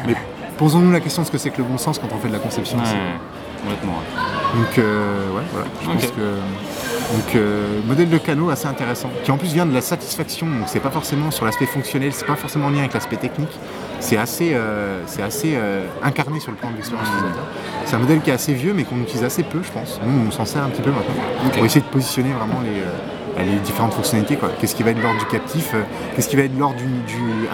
mais 0.07 0.15
posons-nous 0.61 0.91
la 0.91 0.99
question 0.99 1.23
de 1.23 1.27
ce 1.27 1.31
que 1.31 1.39
c'est 1.39 1.49
que 1.49 1.57
le 1.57 1.63
bon 1.63 1.79
sens 1.79 1.97
quand 1.97 2.07
on 2.13 2.19
fait 2.19 2.27
de 2.27 2.33
la 2.33 2.39
conception. 2.39 2.77
Donc, 2.77 4.77
euh, 4.77 5.35
ouais, 5.35 5.41
voilà. 5.51 5.67
Je 5.81 5.87
pense 5.87 6.11
que. 6.11 6.37
Donc, 7.11 7.35
euh, 7.35 7.81
modèle 7.87 8.09
de 8.09 8.17
canot 8.17 8.51
assez 8.51 8.67
intéressant, 8.67 9.09
qui 9.23 9.31
en 9.31 9.37
plus 9.37 9.53
vient 9.53 9.65
de 9.65 9.73
la 9.73 9.81
satisfaction. 9.81 10.45
Donc, 10.45 10.67
c'est 10.67 10.79
pas 10.79 10.91
forcément 10.91 11.31
sur 11.31 11.45
l'aspect 11.45 11.65
fonctionnel, 11.65 12.13
c'est 12.13 12.27
pas 12.27 12.35
forcément 12.35 12.67
en 12.67 12.69
lien 12.69 12.79
avec 12.79 12.93
l'aspect 12.93 13.17
technique. 13.17 13.59
C'est 13.99 14.17
assez, 14.17 14.53
euh, 14.53 15.01
c'est 15.07 15.23
assez 15.23 15.53
euh, 15.55 15.83
incarné 16.03 16.39
sur 16.39 16.51
le 16.51 16.57
plan 16.57 16.69
de 16.69 16.75
l'expérience 16.75 17.07
utilisateur. 17.07 17.43
C'est 17.85 17.95
un 17.95 17.99
modèle 17.99 18.21
qui 18.21 18.29
est 18.29 18.33
assez 18.33 18.53
vieux, 18.53 18.73
mais 18.73 18.83
qu'on 18.83 19.01
utilise 19.01 19.23
assez 19.23 19.43
peu, 19.43 19.61
je 19.63 19.71
pense. 19.71 19.99
Nous, 20.05 20.27
on 20.27 20.31
s'en 20.31 20.45
sert 20.45 20.63
un 20.63 20.69
petit 20.69 20.83
peu 20.83 20.91
maintenant 20.91 21.49
pour 21.51 21.65
essayer 21.65 21.81
de 21.81 21.91
positionner 21.91 22.31
vraiment 22.31 22.61
les, 22.61 22.81
bah, 23.35 23.43
les 23.43 23.59
différentes 23.59 23.93
fonctionnalités. 23.93 24.37
Qu'est-ce 24.59 24.75
qui 24.75 24.83
va 24.83 24.91
être 24.91 25.01
l'ordre 25.01 25.19
du 25.19 25.25
captif 25.25 25.73
Qu'est-ce 26.15 26.29
qui 26.29 26.35
va 26.35 26.43
être 26.43 26.57
l'ordre 26.57 26.77
du, 26.77 26.85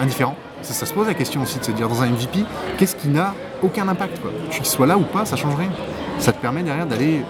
indifférent 0.00 0.36
ça, 0.62 0.86
se 0.86 0.92
pose 0.92 1.06
la 1.06 1.14
question 1.14 1.42
aussi 1.42 1.58
de 1.58 1.64
se 1.64 1.72
dire 1.72 1.88
dans 1.88 2.02
un 2.02 2.06
MVP, 2.06 2.44
qu'est-ce 2.76 2.96
qui 2.96 3.08
n'a 3.08 3.34
aucun 3.62 3.88
impact 3.88 4.20
quoi? 4.20 4.30
Tu 4.50 4.64
sois 4.64 4.86
là 4.86 4.96
ou 4.96 5.02
pas, 5.02 5.24
ça 5.24 5.36
change 5.36 5.54
rien. 5.56 5.70
Ça 6.18 6.32
te 6.32 6.40
permet 6.40 6.62
derrière 6.62 6.86
d'aller 6.86 7.22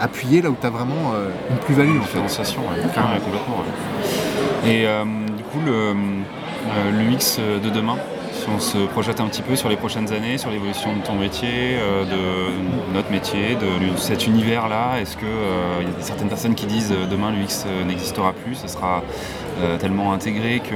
appuyer 0.00 0.42
là 0.42 0.50
où 0.50 0.56
tu 0.60 0.66
as 0.66 0.70
vraiment 0.70 1.12
euh, 1.14 1.28
une 1.50 1.56
plus-value. 1.58 1.96
en 1.96 2.00
Différenciation, 2.00 2.62
complètement. 2.62 3.64
Et 4.66 4.86
euh, 4.86 5.04
du 5.36 5.42
coup, 5.44 5.58
le, 5.64 5.94
l'UX 6.92 7.38
de 7.38 7.70
demain, 7.70 7.96
si 8.42 8.48
on 8.48 8.58
se 8.58 8.78
projette 8.88 9.20
un 9.20 9.28
petit 9.28 9.42
peu 9.42 9.54
sur 9.54 9.68
les 9.68 9.76
prochaines 9.76 10.12
années, 10.12 10.36
sur 10.36 10.50
l'évolution 10.50 10.96
de 10.96 11.02
ton 11.02 11.14
métier, 11.14 11.76
euh, 11.78 12.04
de 12.04 12.92
notre 12.92 13.10
métier, 13.10 13.54
de 13.54 13.96
cet 13.96 14.26
univers-là, 14.26 15.00
est-ce 15.00 15.16
qu'il 15.16 15.28
il 15.80 15.86
y 15.86 15.90
a 15.90 16.02
certaines 16.04 16.28
personnes 16.28 16.56
qui 16.56 16.66
disent 16.66 16.92
demain 17.10 17.30
l'UX 17.30 17.66
n'existera 17.86 18.32
plus, 18.32 18.56
ce 18.56 18.68
sera 18.68 19.02
tellement 19.78 20.12
intégré 20.12 20.60
que 20.60 20.74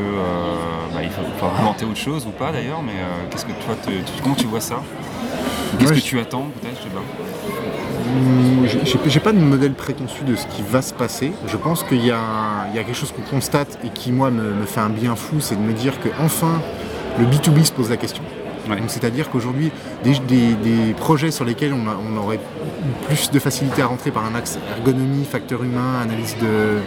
bah, 0.95 1.01
il 1.03 1.11
faut, 1.11 1.23
inventer 1.59 1.85
autre 1.85 1.97
chose 1.97 2.27
ou 2.27 2.31
pas 2.31 2.53
d'ailleurs, 2.53 2.83
mais 2.83 2.93
qu'est-ce 3.31 3.47
que 3.47 3.53
toi, 3.65 3.75
comment 4.23 4.35
tu 4.37 4.47
vois 4.47 4.61
ça? 4.61 4.83
Qu'est-ce 5.79 5.93
que 5.93 5.99
tu 5.99 6.21
attends 6.21 6.49
peut-être, 6.61 6.79
je 6.79 6.83
sais 6.85 6.95
pas. 6.95 7.03
J'ai 9.07 9.21
pas 9.21 9.33
de 9.33 9.39
modèle 9.39 9.73
préconçu 9.73 10.25
de 10.25 10.37
ce 10.37 10.47
qui 10.47 10.63
va 10.63 10.83
se 10.83 10.95
passer. 10.95 11.33
Je 11.47 11.57
pense 11.57 11.83
qu'il 11.83 12.05
y, 12.05 12.11
a 12.11 12.67
quelque 12.75 12.95
chose 12.95 13.13
qu'on 13.13 13.23
constate 13.23 13.79
et 13.85 13.89
qui, 13.89 14.13
moi, 14.13 14.31
me, 14.31 14.65
fait 14.65 14.81
un 14.81 14.89
bien 14.89 15.17
fou, 15.17 15.41
c'est 15.41 15.57
de 15.57 15.61
me 15.61 15.73
dire 15.73 16.01
que 16.01 16.09
enfin 16.21 16.61
le 17.19 17.27
B2B 17.27 17.65
se 17.65 17.73
pose 17.73 17.91
la 17.91 17.97
question. 17.97 18.23
C'est-à-dire 18.89 19.31
qu'aujourd'hui, 19.31 19.71
des, 20.03 20.95
projets 20.97 21.31
sur 21.31 21.45
lesquels 21.45 21.73
on, 21.73 22.17
aurait 22.17 22.41
plus 23.07 23.31
de 23.31 23.39
facilité 23.39 23.83
à 23.83 23.87
rentrer 23.87 24.11
par 24.11 24.25
un 24.25 24.35
axe 24.35 24.59
ergonomie, 24.77 25.25
facteur 25.25 25.63
humain, 25.63 26.01
analyse 26.03 26.37
de, 26.41 26.79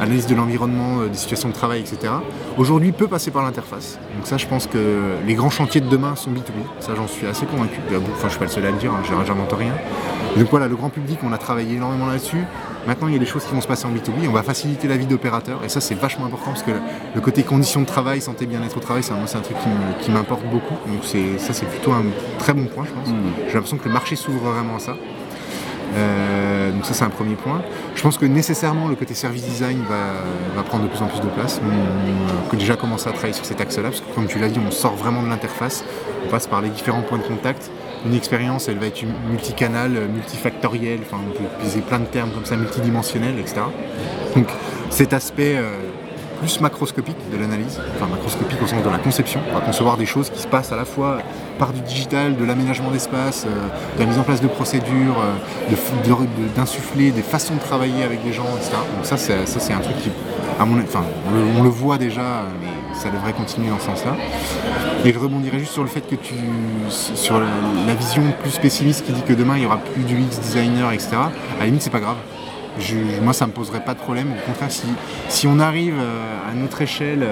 analyse 0.00 0.26
de 0.26 0.34
l'environnement, 0.34 1.00
euh, 1.00 1.08
des 1.08 1.16
situations 1.16 1.48
de 1.48 1.54
travail, 1.54 1.80
etc., 1.80 2.12
aujourd'hui 2.56 2.92
peut 2.92 3.08
passer 3.08 3.30
par 3.30 3.42
l'interface. 3.42 3.98
Donc 4.16 4.26
ça, 4.26 4.36
je 4.36 4.46
pense 4.46 4.66
que 4.66 5.16
les 5.26 5.34
grands 5.34 5.50
chantiers 5.50 5.80
de 5.80 5.88
demain 5.88 6.16
sont 6.16 6.30
B2B. 6.30 6.62
Ça, 6.80 6.94
j'en 6.94 7.06
suis 7.06 7.26
assez 7.26 7.46
convaincu. 7.46 7.78
Enfin, 7.90 8.00
je 8.20 8.24
ne 8.24 8.30
suis 8.30 8.38
pas 8.38 8.44
le 8.44 8.50
seul 8.50 8.66
à 8.66 8.70
le 8.70 8.76
dire, 8.76 8.92
hein, 8.92 9.02
j'invente 9.04 9.52
rien. 9.52 9.72
donc 10.36 10.48
voilà, 10.50 10.68
le 10.68 10.76
grand 10.76 10.90
public, 10.90 11.18
on 11.22 11.32
a 11.32 11.38
travaillé 11.38 11.76
énormément 11.76 12.06
là-dessus. 12.06 12.44
Maintenant, 12.86 13.08
il 13.08 13.12
y 13.12 13.16
a 13.16 13.18
des 13.18 13.26
choses 13.26 13.44
qui 13.44 13.52
vont 13.52 13.60
se 13.60 13.66
passer 13.66 13.86
en 13.86 13.90
B2B. 13.90 14.28
On 14.28 14.32
va 14.32 14.42
faciliter 14.42 14.88
la 14.88 14.96
vie 14.96 15.06
d'opérateur. 15.06 15.62
Et 15.64 15.68
ça, 15.68 15.80
c'est 15.80 15.94
vachement 15.94 16.26
important 16.26 16.52
parce 16.52 16.62
que 16.62 16.70
le 17.14 17.20
côté 17.20 17.42
conditions 17.42 17.80
de 17.80 17.86
travail, 17.86 18.20
santé, 18.20 18.46
bien-être 18.46 18.76
au 18.76 18.80
travail, 18.80 19.02
c'est 19.02 19.12
un, 19.12 19.40
truc 19.40 19.56
qui 20.00 20.10
m'importe 20.10 20.44
beaucoup. 20.44 20.74
Donc 20.86 21.04
ça, 21.04 21.52
c'est 21.52 21.66
plutôt 21.66 21.92
un 21.92 22.04
très 22.38 22.54
bon 22.54 22.64
point, 22.64 22.84
je 22.86 22.92
pense. 22.92 23.08
Mmh. 23.08 23.46
J'ai 23.48 23.54
l'impression 23.54 23.76
que 23.76 23.88
le 23.88 23.92
marché 23.92 24.16
s'ouvre 24.16 24.52
vraiment 24.52 24.76
à 24.76 24.78
ça. 24.78 24.94
Euh, 25.96 26.70
donc 26.72 26.84
ça 26.84 26.94
c'est 26.94 27.04
un 27.04 27.10
premier 27.10 27.34
point. 27.34 27.62
Je 27.94 28.02
pense 28.02 28.18
que 28.18 28.26
nécessairement 28.26 28.88
le 28.88 28.94
côté 28.94 29.14
service 29.14 29.42
design 29.42 29.82
va, 29.88 30.62
prendre 30.62 30.84
de 30.84 30.88
plus 30.88 31.02
en 31.02 31.06
plus 31.06 31.20
de 31.20 31.28
place. 31.28 31.60
On, 31.64 32.54
a 32.54 32.56
déjà 32.56 32.76
commencé 32.76 33.08
à 33.08 33.12
travailler 33.12 33.34
sur 33.34 33.44
cet 33.44 33.60
axe-là, 33.60 33.90
parce 33.90 34.00
que 34.00 34.14
comme 34.14 34.26
tu 34.26 34.38
l'as 34.38 34.48
dit, 34.48 34.58
on 34.64 34.70
sort 34.70 34.94
vraiment 34.94 35.22
de 35.22 35.28
l'interface, 35.28 35.84
on 36.26 36.28
passe 36.28 36.46
par 36.46 36.60
les 36.60 36.70
différents 36.70 37.02
points 37.02 37.18
de 37.18 37.22
contact. 37.22 37.70
Une 38.04 38.14
expérience, 38.14 38.68
elle 38.68 38.78
va 38.78 38.86
être 38.86 39.02
multicanal, 39.28 39.90
multifactorielle, 40.12 41.00
enfin 41.02 41.18
on 41.26 41.32
peut 41.32 41.44
utiliser 41.56 41.80
plein 41.80 42.00
de 42.00 42.06
termes 42.06 42.30
comme 42.30 42.44
ça, 42.44 42.56
multidimensionnel, 42.56 43.38
etc. 43.38 43.60
Donc 44.34 44.48
cet 44.90 45.12
aspect 45.12 45.56
euh, 45.56 45.70
plus 46.40 46.60
macroscopique 46.60 47.16
de 47.32 47.38
l'analyse, 47.38 47.80
enfin 47.96 48.06
macroscopique 48.06 48.62
au 48.62 48.66
sens 48.66 48.82
de 48.82 48.90
la 48.90 48.98
conception, 48.98 49.40
on 49.50 49.54
va 49.54 49.60
concevoir 49.60 49.96
des 49.96 50.06
choses 50.06 50.30
qui 50.30 50.40
se 50.40 50.46
passent 50.46 50.72
à 50.72 50.76
la 50.76 50.84
fois 50.84 51.18
par 51.58 51.72
du 51.72 51.80
digital, 51.80 52.36
de 52.36 52.44
l'aménagement 52.44 52.90
d'espace, 52.90 53.46
euh, 53.46 53.96
de 53.96 54.00
la 54.00 54.06
mise 54.06 54.18
en 54.18 54.22
place 54.22 54.40
de 54.40 54.46
procédures, 54.46 55.20
euh, 55.20 56.46
d'insuffler 56.56 57.10
des 57.10 57.22
façons 57.22 57.54
de 57.54 57.60
travailler 57.60 58.04
avec 58.04 58.22
des 58.24 58.32
gens, 58.32 58.46
etc. 58.56 58.72
Donc 58.96 59.04
ça, 59.04 59.16
c'est 59.16 59.72
un 59.72 59.80
truc 59.80 59.96
qui, 59.98 60.10
à 60.58 60.64
mon, 60.64 60.80
enfin, 60.82 61.04
on 61.56 61.62
le, 61.62 61.68
voit 61.68 61.98
déjà, 61.98 62.44
mais 62.60 62.98
ça 62.98 63.10
devrait 63.10 63.32
continuer 63.32 63.68
dans 63.70 63.78
ce 63.78 63.86
sens-là. 63.86 64.16
Et 65.04 65.12
je 65.12 65.18
rebondirais 65.18 65.58
juste 65.58 65.72
sur 65.72 65.82
le 65.82 65.88
fait 65.88 66.00
que 66.00 66.14
tu, 66.14 66.34
sur 66.88 67.40
la, 67.40 67.94
vision 67.94 68.22
plus 68.42 68.58
pessimiste 68.58 69.04
qui 69.04 69.12
dit 69.12 69.22
que 69.22 69.32
demain 69.32 69.56
il 69.56 69.64
y 69.64 69.66
aura 69.66 69.78
plus 69.78 70.04
du 70.04 70.14
UX 70.14 70.40
designer, 70.40 70.92
etc. 70.92 71.10
À 71.14 71.60
la 71.60 71.66
limite, 71.66 71.82
c'est 71.82 71.90
pas 71.90 72.00
grave. 72.00 72.16
Moi, 73.22 73.32
ça 73.32 73.46
me 73.46 73.52
poserait 73.52 73.84
pas 73.84 73.94
de 73.94 73.98
problème. 73.98 74.28
Au 74.30 74.46
contraire, 74.46 74.70
si, 74.70 74.86
si 75.28 75.48
on 75.48 75.58
arrive 75.58 75.96
euh, 75.98 76.50
à 76.50 76.54
notre 76.54 76.80
échelle 76.80 77.26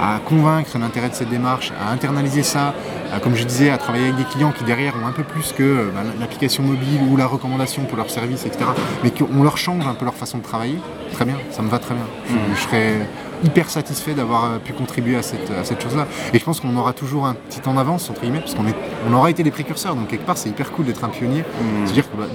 à 0.00 0.18
convaincre 0.18 0.78
l'intérêt 0.78 1.08
de 1.08 1.14
cette 1.14 1.30
démarche, 1.30 1.72
à 1.80 1.90
internaliser 1.92 2.42
ça, 2.42 2.74
à, 3.12 3.20
comme 3.20 3.34
je 3.34 3.44
disais, 3.44 3.70
à 3.70 3.78
travailler 3.78 4.04
avec 4.06 4.16
des 4.16 4.24
clients 4.24 4.52
qui 4.52 4.64
derrière 4.64 4.94
ont 4.96 5.06
un 5.06 5.12
peu 5.12 5.22
plus 5.22 5.52
que 5.52 5.62
euh, 5.62 5.90
bah, 5.94 6.00
l'application 6.20 6.62
mobile 6.62 7.00
ou 7.10 7.16
la 7.16 7.26
recommandation 7.26 7.84
pour 7.84 7.96
leur 7.96 8.10
service, 8.10 8.46
etc. 8.46 8.64
Mais 9.02 9.10
qu'on 9.10 9.42
leur 9.42 9.56
change 9.56 9.86
un 9.86 9.94
peu 9.94 10.04
leur 10.04 10.14
façon 10.14 10.38
de 10.38 10.42
travailler, 10.42 10.78
très 11.12 11.24
bien, 11.24 11.36
ça 11.50 11.62
me 11.62 11.68
va 11.68 11.78
très 11.78 11.94
bien. 11.94 12.04
Je, 12.28 12.54
je 12.54 12.60
serais 12.60 13.08
hyper 13.44 13.70
satisfait 13.70 14.14
d'avoir 14.14 14.44
euh, 14.44 14.58
pu 14.58 14.72
contribuer 14.72 15.16
à 15.16 15.22
cette, 15.22 15.50
à 15.50 15.64
cette 15.64 15.82
chose-là. 15.82 16.06
Et 16.32 16.38
je 16.38 16.44
pense 16.44 16.60
qu'on 16.60 16.76
aura 16.76 16.92
toujours 16.92 17.26
un 17.26 17.34
petit 17.34 17.60
temps 17.60 17.74
d'avance, 17.74 18.10
entre 18.10 18.22
guillemets, 18.22 18.40
parce 18.40 18.54
qu'on 18.54 18.64
on 19.08 19.12
aura 19.12 19.30
été 19.30 19.42
les 19.42 19.50
précurseurs, 19.50 19.94
donc 19.94 20.08
quelque 20.08 20.26
part 20.26 20.36
c'est 20.38 20.48
hyper 20.48 20.72
cool 20.72 20.86
d'être 20.86 21.04
un 21.04 21.08
pionnier. 21.08 21.44
C'est-à-dire 21.84 22.10
que 22.10 22.16
bah, 22.16 22.26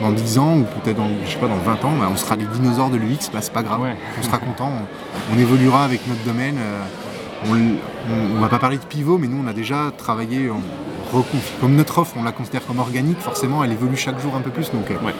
dans 0.00 0.10
10 0.12 0.38
ans, 0.38 0.56
ou 0.58 0.64
peut-être 0.64 0.96
dans, 0.96 1.08
je 1.24 1.30
sais 1.30 1.38
pas, 1.38 1.48
dans 1.48 1.56
20 1.56 1.84
ans, 1.84 1.92
bah, 1.98 2.08
on 2.12 2.16
sera 2.16 2.36
les 2.36 2.44
dinosaures 2.44 2.90
de 2.90 2.96
l'UX, 2.96 3.30
bah, 3.32 3.40
c'est 3.40 3.52
pas 3.52 3.62
grave, 3.62 3.80
Ouais. 3.80 3.96
on 4.18 4.22
sera 4.22 4.38
content, 4.38 4.70
on, 5.30 5.34
on 5.34 5.38
évoluera 5.38 5.84
avec 5.84 6.06
notre 6.06 6.22
domaine. 6.24 6.56
euh, 6.58 6.80
on, 7.46 8.34
on 8.36 8.40
va 8.40 8.48
pas 8.48 8.58
parler 8.58 8.78
de 8.78 8.82
pivot, 8.84 9.16
mais 9.16 9.28
nous 9.28 9.40
on 9.44 9.46
a 9.46 9.52
déjà 9.52 9.92
travaillé 9.96 10.50
Comme 11.60 11.76
notre 11.76 11.98
offre, 11.98 12.14
on 12.18 12.24
la 12.24 12.32
considère 12.32 12.66
comme 12.66 12.80
organique, 12.80 13.20
forcément 13.20 13.62
elle 13.62 13.70
évolue 13.72 13.96
chaque 13.96 14.18
jour 14.20 14.34
un 14.36 14.40
peu 14.40 14.50
plus, 14.50 14.70
donc 14.72 14.90
euh, 14.90 14.94
Ouais. 15.06 15.14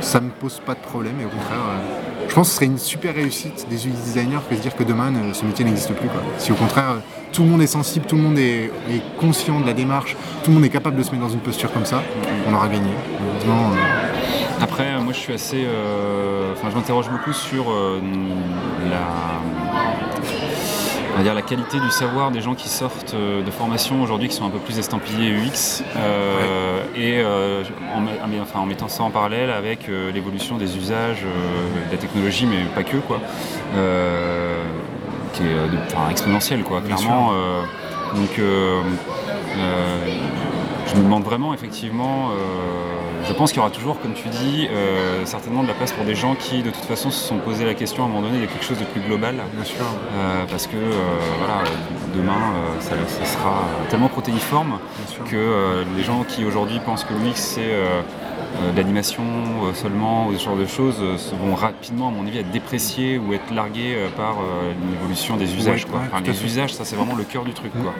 ça 0.00 0.20
me 0.20 0.28
pose 0.30 0.60
pas 0.64 0.74
de 0.74 0.80
problème, 0.80 1.14
et 1.22 1.24
au 1.24 1.28
contraire, 1.28 1.58
euh, 1.58 2.28
je 2.28 2.34
pense 2.34 2.48
que 2.48 2.50
ce 2.50 2.56
serait 2.56 2.66
une 2.66 2.76
super 2.78 3.14
réussite 3.14 3.66
des 3.70 3.86
UX 3.86 3.92
designers 4.04 4.38
que 4.48 4.54
de 4.54 4.58
se 4.58 4.62
dire 4.62 4.76
que 4.76 4.84
demain 4.84 5.10
euh, 5.14 5.32
ce 5.32 5.44
métier 5.46 5.64
n'existe 5.64 5.92
plus. 5.94 6.08
Quoi. 6.08 6.20
Si 6.38 6.52
au 6.52 6.54
contraire 6.54 6.96
tout 7.32 7.42
le 7.42 7.48
monde 7.48 7.62
est 7.62 7.66
sensible, 7.66 8.04
tout 8.06 8.16
le 8.16 8.22
monde 8.22 8.38
est, 8.38 8.70
est 8.90 9.02
conscient 9.18 9.58
de 9.60 9.66
la 9.66 9.72
démarche, 9.72 10.16
tout 10.42 10.50
le 10.50 10.56
monde 10.56 10.64
est 10.66 10.68
capable 10.68 10.96
de 10.96 11.02
se 11.02 11.10
mettre 11.12 11.22
dans 11.24 11.32
une 11.32 11.40
posture 11.40 11.72
comme 11.72 11.84
ça, 11.86 12.02
on 12.48 12.52
aura 12.54 12.68
gagné. 12.68 12.90
Après, 14.60 14.84
euh, 14.94 15.00
moi 15.00 15.12
je 15.12 15.18
suis 15.18 15.32
assez. 15.32 15.64
euh, 15.66 16.52
Enfin, 16.52 16.68
je 16.70 16.76
m'interroge 16.76 17.08
beaucoup 17.10 17.32
sur 17.32 17.70
euh, 17.70 18.00
la. 18.88 19.00
on 21.12 21.16
va 21.18 21.22
dire 21.22 21.34
la 21.34 21.42
qualité 21.42 21.78
du 21.80 21.90
savoir 21.90 22.30
des 22.30 22.40
gens 22.40 22.54
qui 22.54 22.68
sortent 22.68 23.14
de 23.14 23.50
formation 23.50 24.02
aujourd'hui 24.02 24.28
qui 24.28 24.36
sont 24.36 24.46
un 24.46 24.50
peu 24.50 24.58
plus 24.58 24.78
estampillés 24.78 25.30
UX 25.32 25.82
euh, 25.96 26.82
et 26.96 27.20
euh, 27.20 27.62
en, 27.94 28.04
enfin, 28.42 28.64
mettant 28.66 28.88
ça 28.88 29.02
en 29.02 29.10
parallèle 29.10 29.50
avec 29.50 29.88
euh, 29.88 30.10
l'évolution 30.12 30.56
des 30.56 30.76
usages 30.76 31.22
de 31.22 31.92
la 31.92 31.98
technologie 31.98 32.46
mais 32.46 32.64
pas 32.74 32.82
que 32.84 32.96
quoi 32.98 33.18
qui 35.34 35.42
est 35.42 35.46
de- 35.46 35.78
enfin, 35.92 36.10
exponentielle 36.10 36.62
quoi 36.62 36.80
Bien 36.80 36.96
clairement 36.96 37.32
donc 38.14 38.38
je 40.86 40.96
me 40.96 41.02
demande 41.02 41.24
vraiment 41.24 41.54
effectivement 41.54 42.30
euh, 42.30 43.24
je 43.26 43.32
pense 43.32 43.52
qu'il 43.52 43.58
y 43.58 43.60
aura 43.60 43.70
toujours, 43.70 43.98
comme 44.00 44.12
tu 44.12 44.28
dis, 44.28 44.68
euh, 44.70 45.24
certainement 45.24 45.62
de 45.62 45.68
la 45.68 45.74
place 45.74 45.92
pour 45.92 46.04
des 46.04 46.14
gens 46.14 46.34
qui, 46.34 46.62
de 46.62 46.70
toute 46.70 46.84
façon, 46.84 47.10
se 47.10 47.26
sont 47.26 47.38
posé 47.38 47.64
la 47.64 47.72
question 47.72 48.02
à 48.02 48.06
un 48.06 48.08
moment 48.10 48.28
donné 48.28 48.40
de 48.40 48.46
quelque 48.46 48.64
chose 48.64 48.78
de 48.78 48.84
plus 48.84 49.00
global. 49.00 49.36
bien 49.54 49.64
sûr. 49.64 49.84
Euh, 50.14 50.44
parce 50.50 50.66
que, 50.66 50.76
voilà, 51.38 51.62
demain, 52.14 52.34
ça, 52.80 52.90
ça 53.08 53.24
sera 53.24 53.64
tellement 53.88 54.08
protéiforme 54.08 54.78
que 55.30 55.84
les 55.96 56.02
gens 56.02 56.24
qui 56.24 56.44
aujourd'hui 56.44 56.80
pensent 56.84 57.04
que 57.04 57.14
l'UX 57.14 57.34
c'est 57.34 57.62
de 58.72 58.76
l'animation 58.76 59.22
seulement 59.74 60.28
ou 60.28 60.34
ce 60.34 60.44
genre 60.44 60.56
de 60.56 60.66
choses 60.66 61.00
se 61.16 61.34
vont 61.34 61.54
rapidement, 61.54 62.08
à 62.08 62.10
mon 62.10 62.26
avis, 62.26 62.38
être 62.38 62.50
dépréciés 62.50 63.18
ou 63.18 63.32
être 63.32 63.52
largués 63.54 63.96
par 64.16 64.36
l'évolution 64.92 65.36
des 65.36 65.54
usages. 65.54 65.84
Ouais, 65.84 65.90
quoi. 65.90 66.00
ouais, 66.00 66.06
Enfin, 66.12 66.22
les 66.24 66.44
usages, 66.44 66.74
ça 66.74 66.84
c'est 66.84 66.96
vraiment 66.96 67.16
le 67.16 67.24
cœur 67.24 67.44
du 67.44 67.52
truc. 67.52 67.72
Quoi. 67.72 67.94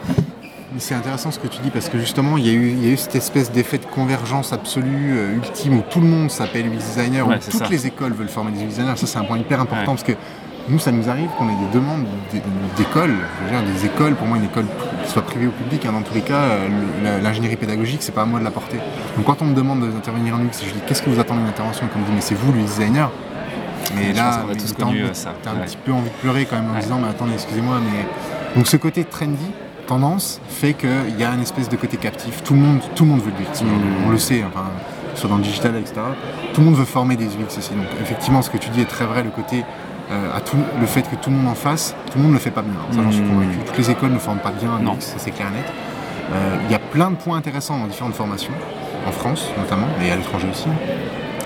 C'est 0.78 0.94
intéressant 0.94 1.30
ce 1.30 1.38
que 1.38 1.46
tu 1.46 1.60
dis 1.62 1.70
parce 1.70 1.88
que 1.88 1.98
justement 1.98 2.36
il 2.36 2.46
y 2.46 2.50
a 2.50 2.52
eu, 2.52 2.68
il 2.70 2.84
y 2.84 2.88
a 2.88 2.92
eu 2.92 2.96
cette 2.96 3.14
espèce 3.14 3.52
d'effet 3.52 3.78
de 3.78 3.84
convergence 3.84 4.52
absolue, 4.52 5.14
euh, 5.16 5.36
ultime, 5.36 5.78
où 5.78 5.82
tout 5.88 6.00
le 6.00 6.06
monde 6.06 6.30
s'appelle 6.30 6.66
UX 6.66 6.76
designer, 6.78 7.26
Ouais, 7.28 7.36
où 7.36 7.50
toutes 7.50 7.60
ça. 7.60 7.68
les 7.70 7.86
écoles 7.86 8.12
veulent 8.12 8.28
former 8.28 8.50
des 8.52 8.62
UX 8.64 8.66
designers. 8.68 8.96
Ça 8.96 9.06
c'est 9.06 9.18
un 9.18 9.24
point 9.24 9.38
hyper 9.38 9.60
important 9.60 9.92
Ouais. 9.92 9.98
parce 9.98 10.02
que 10.02 10.12
nous 10.68 10.78
ça 10.80 10.90
nous 10.90 11.08
arrive 11.08 11.28
qu'on 11.38 11.48
ait 11.48 11.54
des 11.56 11.78
demandes 11.78 12.04
d'écoles, 12.76 13.14
des 13.74 13.86
écoles, 13.86 14.14
pour 14.14 14.26
moi 14.26 14.38
une 14.38 14.44
école 14.44 14.64
qui 15.04 15.10
soit 15.12 15.22
privée 15.22 15.46
ou 15.46 15.50
publique, 15.50 15.86
hein, 15.86 15.92
dans 15.92 16.02
tous 16.02 16.14
les 16.14 16.22
cas, 16.22 16.34
euh, 16.40 16.68
le- 17.18 17.22
l'ingénierie 17.22 17.56
pédagogique 17.56 18.02
c'est 18.02 18.12
pas 18.14 18.22
à 18.22 18.26
moi 18.26 18.40
de 18.40 18.44
la 18.44 18.50
porter. 18.50 18.78
Donc 19.16 19.26
quand 19.26 19.42
on 19.42 19.46
me 19.46 19.54
demande 19.54 19.80
d'intervenir 19.88 20.34
en 20.34 20.38
UX, 20.40 20.64
je 20.66 20.72
dis 20.72 20.80
qu'est-ce 20.88 21.02
que 21.02 21.10
vous 21.10 21.20
attendez 21.20 21.40
d'une 21.40 21.50
intervention, 21.50 21.86
comme 21.92 22.02
me 22.02 22.06
dit 22.06 22.12
mais 22.14 22.20
c'est 22.20 22.34
vous 22.34 22.52
l'UX 22.52 22.64
designer. 22.64 23.10
Mais 23.94 24.12
Je 24.12 24.16
là, 24.16 24.40
t'as 24.48 24.52
euh, 24.86 25.12
t'as 25.42 25.50
un 25.50 25.54
Ouais. 25.54 25.66
petit 25.66 25.76
peu 25.76 25.92
envie 25.92 26.08
de 26.08 26.14
pleurer 26.20 26.46
quand 26.46 26.56
même 26.56 26.70
en 26.74 26.80
disant 26.80 26.98
mais 27.00 27.08
attendez 27.10 27.34
excusez-moi 27.34 27.76
mais 27.84 28.06
donc 28.56 28.66
ce 28.66 28.76
côté 28.78 29.04
trendy 29.04 29.46
tendance 29.86 30.40
fait 30.48 30.74
qu'il 30.74 31.18
y 31.18 31.24
a 31.24 31.30
une 31.32 31.42
espèce 31.42 31.68
de 31.68 31.76
côté 31.76 31.96
captif. 31.96 32.42
Tout 32.42 32.54
le 32.54 32.60
monde 32.60 32.80
tout 32.94 33.04
le 33.04 33.10
monde 33.10 33.20
veut 33.20 33.32
le 33.38 33.44
UX 33.44 33.62
Mm. 33.64 34.06
on 34.06 34.10
le 34.10 34.18
sait 34.18 34.42
enfin 34.46 34.64
soit 35.14 35.28
dans 35.28 35.36
le 35.36 35.42
digital 35.42 35.76
etc 35.76 35.94
tout 36.52 36.60
le 36.60 36.66
monde 36.66 36.74
veut 36.76 36.84
former 36.84 37.16
des 37.16 37.26
UX 37.26 37.56
aussi 37.58 37.70
donc 37.74 37.86
effectivement 38.00 38.42
ce 38.42 38.50
que 38.50 38.58
tu 38.58 38.68
dis 38.70 38.80
est 38.80 38.84
très 38.96 39.04
vrai 39.04 39.22
le 39.22 39.30
côté 39.30 39.64
euh, 40.10 40.36
à 40.36 40.40
tout, 40.40 40.56
le 40.80 40.86
fait 40.86 41.02
que 41.02 41.16
tout 41.16 41.30
le 41.30 41.36
monde 41.36 41.48
en 41.48 41.54
fasse 41.54 41.94
tout 42.10 42.18
le 42.18 42.22
monde 42.22 42.32
ne 42.32 42.36
le 42.36 42.42
fait 42.42 42.50
pas 42.50 42.62
bien. 42.62 42.74
Ça 42.90 43.00
j'en 43.02 43.10
suis 43.12 43.22
Mm. 43.22 43.28
convaincu. 43.28 43.58
Toutes 43.66 43.78
les 43.78 43.90
écoles 43.90 44.12
ne 44.12 44.18
forment 44.18 44.38
pas 44.40 44.50
bien 44.52 44.70
un 44.72 44.80
Non. 44.80 44.94
UX 44.94 45.00
ça 45.00 45.14
c'est 45.18 45.30
clair 45.30 45.48
et 45.48 45.56
net. 45.56 45.72
Euh, 46.32 46.56
il 46.66 46.72
y 46.72 46.74
a 46.74 46.78
plein 46.78 47.10
de 47.10 47.16
points 47.16 47.36
intéressants 47.36 47.78
dans 47.78 47.86
différentes 47.86 48.14
formations 48.14 48.52
en 49.06 49.12
France 49.12 49.48
notamment 49.58 49.86
mais 50.00 50.10
à 50.10 50.16
l'étranger 50.16 50.48
aussi 50.50 50.66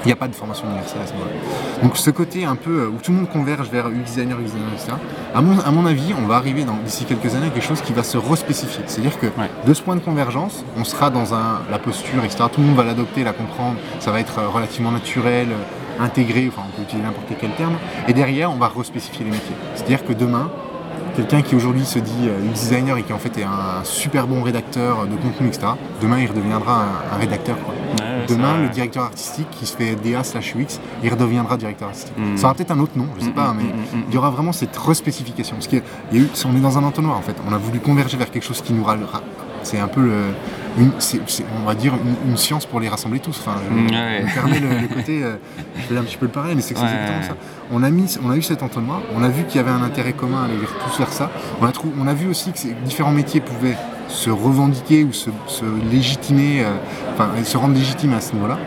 il 0.05 0.07
n'y 0.07 0.13
a 0.13 0.17
pas 0.17 0.29
de 0.29 0.35
formation 0.35 0.67
universelle 0.67 1.01
à 1.03 1.07
ce 1.07 1.13
moment-là. 1.15 1.83
Donc 1.83 1.97
ce 1.97 2.11
côté 2.11 2.45
un 2.45 2.57
peu 2.57 2.83
euh, 2.83 2.89
où 2.89 2.99
tout 3.03 3.11
le 3.13 3.19
monde 3.19 3.29
converge 3.31 3.69
vers 3.71 3.89
UX 3.89 4.03
designer, 4.05 4.39
UX 4.39 4.45
designer, 4.45 4.69
etc. 4.75 4.93
À 5.35 5.41
mon, 5.41 5.59
à 5.61 5.71
mon 5.71 5.87
avis, 5.87 6.15
on 6.23 6.27
va 6.27 6.37
arriver 6.37 6.65
d'ici 6.85 7.05
quelques 7.05 7.35
années 7.35 7.47
à 7.49 7.51
quelque 7.51 7.65
chose 7.67 7.81
qui 7.83 7.93
va 7.93 8.03
se 8.03 8.17
respécifier. 8.19 8.85
C'est-à-dire 8.87 9.19
que 9.19 9.27
Ouais. 9.39 9.51
de 9.67 9.75
ce 9.75 9.83
point 9.83 9.95
de 9.97 10.01
convergence, 10.01 10.65
on 10.77 10.85
sera 10.85 11.11
dans 11.11 11.35
un, 11.35 11.61
la 11.71 11.79
posture, 11.79 12.25
etc. 12.25 12.45
Tout 12.53 12.61
le 12.61 12.67
monde 12.69 12.77
va 12.77 12.85
l'adopter, 12.85 13.25
la 13.25 13.33
comprendre. 13.33 13.77
Ça 14.01 14.11
va 14.11 14.21
être 14.21 14.39
euh, 14.39 14.49
relativement 14.49 14.91
naturel, 14.91 15.49
euh, 15.51 16.03
intégré, 16.05 16.49
enfin 16.49 16.63
on 16.69 16.77
peut 16.77 16.83
utiliser 16.83 17.07
n'importe 17.07 17.29
quel 17.41 17.51
terme. 17.53 17.75
Et 18.07 18.13
derrière, 18.13 18.51
on 18.53 18.57
va 18.57 18.69
respécifier 18.69 19.25
les 19.25 19.33
métiers. 19.33 19.55
C'est-à-dire 19.75 20.05
que 20.05 20.13
demain, 20.13 20.51
quelqu'un 21.19 21.43
qui 21.43 21.57
aujourd'hui 21.57 21.85
se 21.85 21.99
dit 21.99 22.29
euh, 22.29 22.39
designer 22.53 22.97
et 22.97 23.03
qui 23.03 23.13
en 23.13 23.19
fait 23.19 23.37
est 23.39 23.43
un 23.45 23.83
super 23.83 24.27
bon 24.29 24.43
rédacteur 24.43 25.07
de 25.07 25.17
contenu, 25.17 25.49
etc. 25.49 25.67
Demain, 26.01 26.21
il 26.21 26.29
redeviendra 26.29 26.85
un, 26.85 27.15
un 27.17 27.19
rédacteur. 27.19 27.57
quoi. 27.65 27.75
Ouais, 27.75 28.25
Demain, 28.29 28.59
le 28.63 28.69
directeur 28.69 29.05
artistique 29.05 29.49
qui 29.51 29.67
se 29.67 29.77
fait 29.77 29.97
DA 29.97 30.23
slash 30.23 30.55
UX, 30.55 30.79
il 31.03 31.11
redeviendra 31.11 31.57
directeur 31.57 31.89
artistique. 31.89 32.17
Mm. 32.17 32.37
Ça 32.37 32.45
aura 32.47 32.55
peut-être 32.55 32.71
un 32.71 32.79
autre 32.79 32.93
nom, 32.97 33.07
je 33.19 33.25
sais 33.25 33.31
Mm, 33.31 33.35
pas, 33.35 33.53
mm, 33.53 33.57
mais 33.57 33.65
il 34.09 34.15
y 34.15 34.19
aura 34.19 34.31
vraiment 34.31 34.53
cette 34.53 34.77
respécification. 34.77 35.57
Parce 35.57 35.67
qu'il 35.67 35.83
y 36.13 36.17
a 36.19 36.21
eu, 36.21 36.29
on 36.45 36.57
est 36.57 36.61
dans 36.61 36.79
un 36.79 36.85
entonnoir 36.85 37.17
en 37.19 37.23
fait. 37.23 37.35
On 37.49 37.53
a 37.53 37.59
voulu 37.59 37.81
converger 37.81 38.17
vers 38.17 38.31
quelque 38.31 38.45
chose 38.45 38.63
qui 38.63 38.73
nous 38.73 38.85
râlera. 38.85 39.21
C'est 39.69 39.79
un 39.79 39.89
peu 39.89 40.01
le, 40.01 40.13
une, 40.79 40.91
on 41.61 41.67
va 41.67 41.75
dire 41.75 41.93
une, 41.93 42.31
une 42.31 42.37
science 42.39 42.65
pour 42.65 42.81
les 42.81 42.89
rassembler 42.89 43.21
tous. 43.21 43.39
Enfin, 43.39 43.57
je, 43.63 43.95
ouais. 43.95 44.21
je 44.21 44.25
me 44.25 44.33
permets 44.33 44.61
le, 44.61 44.81
le 44.81 44.89
côté, 44.89 45.23
euh, 45.23 45.35
je 45.91 45.95
un 45.95 46.03
petit 46.05 46.17
peu 46.17 46.25
le 46.25 46.33
pareil, 46.33 46.55
mais 46.57 46.63
c'est 46.63 46.75
Ouais, 46.79 46.85
exactement 46.85 47.23
ça. 47.23 47.37
On 47.71 47.83
a 47.83 47.91
mis, 47.91 48.17
on 48.25 48.31
a 48.31 48.37
eu 48.37 48.41
cet 48.41 48.63
entonnoir. 48.63 49.03
On 49.15 49.23
a 49.23 49.29
vu 49.29 49.45
qu'il 49.45 49.57
y 49.57 49.59
avait 49.59 49.71
un 49.71 49.83
intérêt 49.83 50.15
commun 50.15 50.41
à 50.41 50.45
aller 50.47 50.55
tous 50.87 50.99
vers 50.99 51.13
ça. 51.13 51.31
On 51.61 51.67
a 51.67 51.73
on 52.01 52.15
vu 52.15 52.29
aussi 52.29 52.51
que 52.53 52.59
ces 52.59 52.73
différents 52.87 53.13
métiers 53.13 53.41
pouvaient 53.41 53.77
se 54.09 54.31
revendiquer 54.31 55.05
ou 55.05 55.13
se, 55.13 55.29
se 55.47 55.67
légitimer, 55.91 56.63
euh, 56.63 56.73
enfin 57.13 57.29
se 57.45 57.59
rendre 57.59 57.75
légitimes 57.75 58.15
à 58.15 58.23
ce 58.23 58.33
niveau-là. 58.33 58.59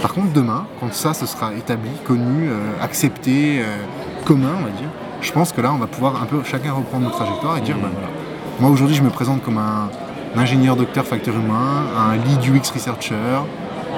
Par 0.00 0.14
contre, 0.14 0.32
demain, 0.32 0.66
quand 0.80 0.94
ça 0.94 1.12
se 1.12 1.26
sera 1.26 1.52
établi, 1.52 1.90
connu, 2.06 2.48
euh, 2.48 2.82
accepté, 2.82 3.60
commun, 4.24 4.52
on 4.58 4.64
va 4.64 4.70
dire, 4.70 4.88
je 5.20 5.32
pense 5.32 5.52
que 5.52 5.60
là, 5.60 5.70
on 5.74 5.78
va 5.78 5.86
pouvoir 5.86 6.22
un 6.22 6.26
peu 6.26 6.42
chacun 6.44 6.72
reprendre 6.72 7.04
notre 7.04 7.16
trajectoire 7.16 7.58
et 7.58 7.60
dire, 7.60 7.76
bah, 7.76 7.88
voilà. 7.92 8.08
moi 8.58 8.70
aujourd'hui, 8.70 8.96
je 8.96 9.02
me 9.02 9.10
présente 9.10 9.42
comme 9.42 9.58
un 9.58 9.90
ingénieur 10.38 10.76
docteur 10.76 11.04
facteur 11.04 11.34
humain, 11.34 11.84
un 11.96 12.16
lead 12.16 12.40
UX 12.54 12.70
researcher. 12.72 13.14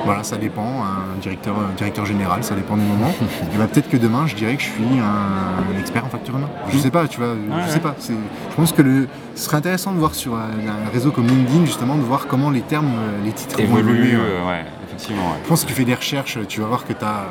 Voilà, 0.04 0.22
ça 0.22 0.36
dépend, 0.36 0.82
un 0.84 1.18
directeur, 1.20 1.56
un 1.56 1.74
directeur 1.76 2.06
général, 2.06 2.44
ça 2.44 2.54
dépend 2.54 2.76
du 2.76 2.84
moment. 2.84 3.12
et 3.54 3.58
bah, 3.58 3.66
peut-être 3.66 3.88
que 3.90 3.96
demain, 3.96 4.26
je 4.26 4.36
dirais 4.36 4.54
que 4.54 4.62
je 4.62 4.68
suis 4.68 4.84
un, 5.00 5.74
un 5.74 5.80
expert 5.80 6.04
en 6.04 6.08
facteur 6.08 6.36
humain. 6.36 6.48
Je 6.70 6.78
sais 6.78 6.90
pas, 6.92 7.08
tu 7.08 7.18
vois, 7.18 7.34
je 7.34 7.54
ouais. 7.66 7.68
sais 7.68 7.80
pas. 7.80 7.96
Je 8.08 8.54
pense 8.54 8.72
que 8.72 8.82
le, 8.82 9.08
ce 9.34 9.44
serait 9.46 9.56
intéressant 9.56 9.92
de 9.92 9.98
voir 9.98 10.14
sur 10.14 10.34
un, 10.36 10.38
un 10.86 10.90
réseau 10.92 11.10
comme 11.10 11.26
LinkedIn, 11.26 11.64
justement, 11.66 11.96
de 11.96 12.02
voir 12.02 12.26
comment 12.28 12.50
les 12.50 12.60
termes, 12.60 12.86
euh, 12.86 13.24
les 13.24 13.32
titres 13.32 13.56
vont 13.56 13.64
Évolue, 13.78 13.88
évoluer. 13.90 14.16
ouais. 14.16 14.22
euh, 14.22 14.48
ouais, 14.48 14.64
effectivement. 14.86 15.34
Je 15.42 15.48
pense 15.48 15.62
que 15.64 15.68
tu 15.68 15.74
fais 15.74 15.84
des 15.84 15.94
recherches, 15.96 16.38
tu 16.48 16.60
vas 16.60 16.68
voir 16.68 16.84
que 16.86 16.92
tu 16.92 17.04
as, 17.04 17.24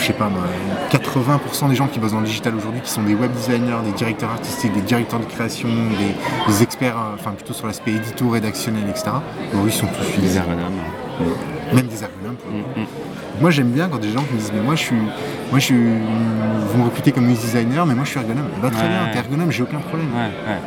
je 0.00 0.06
sais 0.06 0.12
pas 0.12 0.28
moi, 0.28 0.42
80% 0.90 1.68
des 1.68 1.74
gens 1.74 1.86
qui 1.86 1.98
bossent 1.98 2.12
dans 2.12 2.20
le 2.20 2.26
digital 2.26 2.54
aujourd'hui 2.54 2.80
qui 2.80 2.90
sont 2.90 3.02
des 3.02 3.14
web 3.14 3.32
designers, 3.32 3.78
des 3.84 3.92
directeurs 3.92 4.30
artistiques, 4.30 4.72
des 4.72 4.80
directeurs 4.80 5.20
de 5.20 5.24
création, 5.24 5.68
des, 5.68 6.52
des 6.52 6.62
experts, 6.62 6.96
euh, 6.96 7.14
enfin 7.14 7.32
plutôt 7.32 7.52
sur 7.52 7.66
l'aspect 7.66 7.92
édito, 7.92 8.28
rédactionnel, 8.28 8.84
etc. 8.88 9.10
Aujourd'hui, 9.52 9.72
ils 9.72 9.78
sont 9.78 9.86
tous 9.86 10.20
Des 10.20 10.36
ergonomes. 10.36 10.80
Même 11.72 11.86
des 11.86 12.02
ergonomes. 12.02 12.36
pour 12.36 12.50
le 12.52 12.62
coup. 12.62 12.90
Moi 13.40 13.50
j'aime 13.50 13.70
bien 13.70 13.88
quand 13.88 13.98
des 13.98 14.10
gens 14.10 14.20
me 14.32 14.38
disent 14.38 14.52
mais 14.54 14.60
moi 14.62 14.74
je 14.74 14.80
suis 14.80 14.96
moi 14.96 15.58
je 15.58 15.64
suis 15.64 15.74
vous 15.76 16.78
me 16.78 16.84
recrutez 16.84 17.10
comme 17.12 17.28
UX 17.28 17.34
designer 17.40 17.84
mais 17.86 17.94
moi 17.94 18.04
je 18.04 18.10
suis 18.10 18.18
ergonome. 18.20 18.46
Bah, 18.62 18.70
très 18.70 18.82
Ouais. 18.82 18.88
bien, 18.88 18.98
t'es 19.12 19.18
ergonome, 19.18 19.50
j'ai 19.50 19.62
aucun 19.62 19.78
problème. 19.78 20.08
Ouais, 20.14 20.52
ouais. 20.52 20.58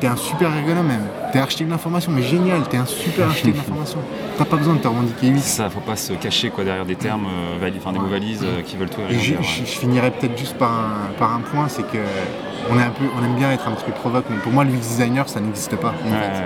T'es 0.00 0.06
un, 0.06 0.16
super 0.16 0.54
ergonome 0.54 0.86
même. 0.86 1.02
T'es 1.32 1.38
architecte 1.40 1.70
d'information, 1.70 2.12
mais 2.14 2.22
génial, 2.22 2.62
t'es 2.68 2.76
un 2.76 2.86
super 2.86 3.26
architecte 3.28 3.56
d'information. 3.56 3.98
T'as 4.36 4.44
pas 4.44 4.56
besoin 4.56 4.74
de 4.74 4.78
te 4.80 4.88
revendiquer 4.88 5.30
UX. 5.30 5.38
Ça, 5.40 5.68
faut 5.70 5.80
pas 5.80 5.96
se 5.96 6.12
cacher 6.14 6.50
quoi 6.50 6.64
derrière 6.64 6.86
des 6.86 6.94
termes, 6.96 7.26
euh, 7.26 7.58
vali- 7.60 7.78
enfin 7.78 7.92
des 7.92 7.98
mots 7.98 8.06
valises 8.08 8.42
euh, 8.44 8.62
qui 8.62 8.76
veulent 8.76 8.90
tout 8.90 9.00
et 9.10 9.18
je, 9.18 9.34
je- 9.40 9.64
finirais 9.64 10.10
peut-être 10.12 10.38
juste 10.38 10.56
par 10.56 10.70
un, 10.72 11.12
par 11.18 11.34
un 11.34 11.40
point, 11.40 11.66
c'est 11.68 11.82
que 11.82 11.98
on, 12.70 12.78
est 12.78 12.82
un 12.82 12.90
peu, 12.90 13.04
on 13.20 13.24
aime 13.24 13.34
bien 13.36 13.50
être 13.52 13.66
un 13.66 13.72
petit 13.72 13.84
peu 13.84 13.92
provoque, 13.92 14.24
mais 14.30 14.36
pour 14.36 14.52
moi 14.52 14.64
l'UX 14.64 14.72
designer 14.78 15.28
ça 15.28 15.40
n'existe 15.40 15.74
pas. 15.76 15.88
en 16.04 16.08
fait. 16.08 16.42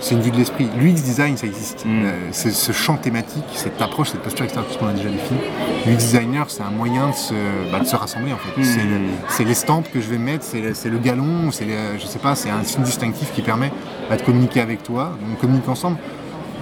C'est 0.00 0.14
une 0.14 0.20
vue 0.20 0.30
de 0.30 0.36
l'esprit. 0.36 0.68
L'UX 0.78 0.92
design, 1.02 1.36
ça 1.36 1.46
existe. 1.46 1.84
Mm. 1.84 2.04
Euh, 2.04 2.12
c'est 2.32 2.50
ce 2.50 2.72
champ 2.72 2.96
thématique, 2.96 3.44
cette 3.54 3.80
approche, 3.80 4.10
cette 4.10 4.20
posture, 4.22 4.44
etc., 4.44 4.60
tout 4.66 4.74
ce 4.74 4.78
qu'on 4.78 4.88
a 4.88 4.92
déjà 4.92 5.08
défini. 5.08 5.40
L'UX 5.86 5.96
designer, 5.96 6.46
c'est 6.50 6.62
un 6.62 6.70
moyen 6.70 7.08
de 7.10 7.14
se, 7.14 7.34
bah, 7.72 7.80
de 7.80 7.86
se 7.86 7.96
rassembler, 7.96 8.32
en 8.32 8.36
fait. 8.38 8.60
Mm. 8.60 8.64
C'est 8.64 8.82
le- 8.84 9.00
C'est 9.28 9.44
l'estampe 9.44 9.90
que 9.92 10.00
je 10.00 10.08
vais 10.08 10.18
mettre, 10.18 10.44
c'est 10.44 10.60
le, 10.60 10.98
galon, 10.98 11.50
c'est 11.50 11.66
je 11.98 12.06
sais 12.06 12.18
pas, 12.18 12.34
c'est 12.34 12.50
un 12.50 12.62
signe 12.64 12.82
distinctif 12.82 13.32
qui 13.32 13.42
permet 13.42 13.70
bah, 14.08 14.16
de 14.16 14.22
communiquer 14.22 14.60
avec 14.60 14.82
toi. 14.82 15.16
On 15.32 15.36
communique 15.36 15.68
ensemble. 15.68 15.96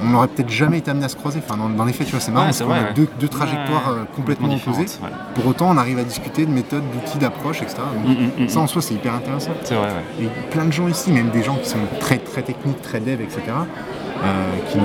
On 0.05 0.09
n'aurait 0.11 0.29
peut-être 0.29 0.51
jamais 0.51 0.79
été 0.79 0.91
amené 0.91 1.05
à 1.07 1.09
se 1.09 1.17
croiser. 1.17 1.41
Enfin, 1.47 1.57
dans, 1.57 1.69
dans 1.69 1.85
les 1.85 1.93
faits, 1.93 2.07
tu 2.07 2.13
vois, 2.13 2.21
c'est 2.21 2.31
marrant 2.33 2.47
Ouais, 2.47 2.49
parce 2.49 2.59
c'est 2.59 2.65
qu'on 2.65 2.73
a 2.73 2.93
deux, 2.93 3.09
deux 3.21 3.29
trajectoires 3.29 3.89
euh, 3.91 4.05
complètement 4.17 4.53
opposées. 4.55 4.87
Pour 5.35 5.47
autant, 5.47 5.71
on 5.71 5.77
arrive 5.77 5.99
à 5.99 6.05
discuter 6.05 6.45
de 6.47 6.51
méthodes, 6.51 6.83
d'outils, 6.93 7.19
d'approches, 7.19 7.63
etc. 7.63 7.79
Donc, 7.95 8.17
Mm, 8.19 8.43
mm, 8.43 8.45
mm, 8.45 8.49
ça, 8.49 8.61
en 8.61 8.67
soi, 8.67 8.83
c'est 8.83 8.95
hyper 8.95 9.15
intéressant. 9.15 9.53
C'est 9.63 9.75
vrai, 9.75 9.89
ouais. 9.89 10.25
Et 10.25 10.29
plein 10.51 10.65
de 10.65 10.73
gens 10.73 10.89
ici, 10.89 11.13
même 11.13 11.31
des 11.31 11.43
gens 11.43 11.57
qui 11.57 11.69
sont 11.69 11.79
très 12.01 12.19
très 12.19 12.43
techniques, 12.43 12.83
très 12.83 13.01
dev, 13.01 13.21
etc., 13.21 13.41
qui, 14.71 14.79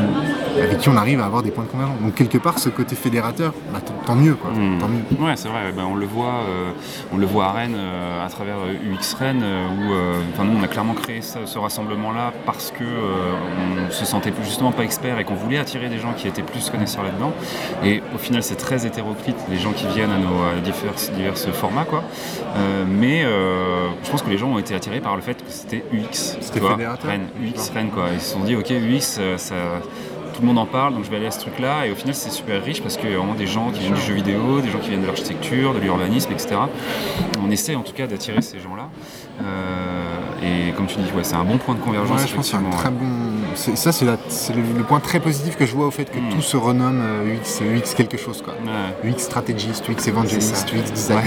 avec 0.61 0.77
qui 0.79 0.89
on 0.89 0.95
arrive 0.97 1.19
à 1.21 1.25
avoir 1.25 1.43
des 1.43 1.51
points 1.51 1.63
de 1.65 1.69
convergence. 1.69 1.99
Donc 2.01 2.15
quelque 2.15 2.37
part, 2.37 2.59
ce 2.59 2.69
côté 2.69 2.95
fédérateur, 2.95 3.53
bah, 3.71 3.79
tant, 4.05 4.15
mieux, 4.15 4.35
quoi. 4.35 4.51
Mm. 4.51 4.77
Tant 4.79 4.87
mieux. 4.87 5.25
Ouais, 5.25 5.35
c'est 5.35 5.47
vrai. 5.49 5.71
ben, 5.75 5.85
on 5.89 5.95
le 5.95 6.05
voit, 6.05 6.43
euh, 6.47 6.71
on 7.13 7.17
le 7.17 7.25
voit 7.25 7.45
à 7.45 7.51
Rennes 7.51 7.75
euh, 7.77 8.25
à 8.25 8.29
travers 8.29 8.57
euh, 8.57 8.93
UX 8.93 9.15
Rennes, 9.19 9.41
euh, 9.43 9.67
où, 9.67 9.93
euh, 9.93 10.43
nous, 10.43 10.59
on 10.59 10.63
a 10.63 10.67
clairement 10.67 10.93
créé 10.93 11.21
ce, 11.21 11.45
ce 11.45 11.57
rassemblement-là 11.59 12.33
parce 12.45 12.71
que 12.71 12.83
euh, 12.83 13.87
on 13.87 13.91
se 13.91 14.05
sentait 14.05 14.33
justement 14.43 14.71
pas 14.71 14.83
expert 14.83 15.19
et 15.19 15.23
qu'on 15.23 15.35
voulait 15.35 15.57
attirer 15.57 15.89
des 15.89 15.99
gens 15.99 16.13
qui 16.13 16.27
étaient 16.27 16.43
plus 16.43 16.69
connaisseurs 16.69 17.03
là-dedans. 17.03 17.33
Et 17.83 18.01
au 18.15 18.17
final, 18.17 18.43
c'est 18.43 18.55
très 18.55 18.85
hétéroclite 18.85 19.37
les 19.49 19.57
gens 19.57 19.71
qui 19.73 19.87
viennent 19.87 20.11
à 20.11 20.17
nos 20.17 20.61
divers, 20.63 20.93
divers 21.15 21.37
formats, 21.53 21.85
quoi. 21.85 22.03
Euh, 22.55 22.85
mais 22.87 23.23
euh, 23.23 23.87
je 24.03 24.09
pense 24.09 24.21
que 24.21 24.29
les 24.29 24.37
gens 24.37 24.49
ont 24.49 24.59
été 24.59 24.73
attirés 24.75 25.01
par 25.01 25.15
le 25.15 25.21
fait 25.21 25.35
que 25.35 25.49
c'était 25.49 25.83
UX. 25.93 26.37
C'était 26.41 26.59
fédérateur. 26.59 27.09
Rennes, 27.09 27.27
UX 27.41 27.71
Rennes, 27.73 27.89
quoi. 27.93 28.05
Ils 28.13 28.21
se 28.21 28.33
sont 28.33 28.39
dit, 28.41 28.55
ok, 28.55 28.69
UX, 28.71 29.17
euh, 29.19 29.26
ça 29.37 29.55
tout 30.33 30.41
le 30.43 30.47
monde 30.49 30.59
en 30.59 30.67
parle, 30.67 30.93
donc 30.93 31.03
je 31.03 31.09
vais 31.09 31.15
aller 31.17 31.25
à 31.25 31.31
ce 31.31 31.39
truc-là. 31.39 31.87
Et 31.87 31.91
au 31.91 31.95
final, 31.95 32.13
c'est 32.13 32.29
super 32.29 32.63
riche 32.63 32.81
parce 32.83 32.95
qu'il 32.95 33.09
y 33.09 33.13
a 33.13 33.17
vraiment 33.17 33.33
des 33.33 33.47
gens 33.47 33.71
qui 33.71 33.79
viennent 33.79 33.95
du 33.95 34.01
jeu 34.01 34.13
vidéo, 34.13 34.61
des 34.61 34.69
gens 34.69 34.77
qui 34.77 34.89
viennent 34.89 35.01
de 35.01 35.07
l'architecture, 35.07 35.73
de 35.73 35.79
l'urbanisme, 35.79 36.31
etc. 36.31 36.57
On 37.43 37.49
essaie 37.49 37.73
en 37.75 37.81
tout 37.81 37.93
cas 37.93 38.05
d'attirer 38.05 38.43
ces 38.43 38.59
gens-là. 38.59 38.87
Euh, 39.41 40.69
et 40.69 40.73
comme 40.73 40.85
tu 40.85 40.97
dis, 40.97 41.11
ouais, 41.15 41.23
c'est 41.23 41.35
un 41.35 41.43
bon 41.43 41.57
point 41.57 41.73
de 41.75 41.79
convergence. 41.79 42.21
Ouais, 42.21 42.27
je 42.27 42.35
pense 42.35 42.51
que 42.51 42.57
c'est 42.57 42.63
un 42.63 42.69
très 42.69 42.91
bon. 42.91 43.05
Ça, 43.55 43.91
c'est 43.91 44.05
la- 44.05 44.17
le, 44.55 44.77
le 44.77 44.83
point 44.83 44.99
très 44.99 45.19
positif 45.19 45.57
que 45.57 45.65
je 45.65 45.73
vois 45.73 45.87
au 45.87 45.91
fait 45.91 46.05
que 46.05 46.19
Mm. 46.19 46.29
tout 46.29 46.41
se 46.41 46.57
renomme 46.57 47.01
euh, 47.01 47.35
UX, 47.35 47.61
UX 47.63 47.95
quelque 47.95 48.17
chose, 48.17 48.41
quoi. 48.43 48.53
ouais. 49.03 49.09
UX 49.11 49.17
stratégiste, 49.23 49.89
UX 49.89 50.07
évangéliste. 50.07 50.67
UX 50.73 50.91
designer, 50.91 51.23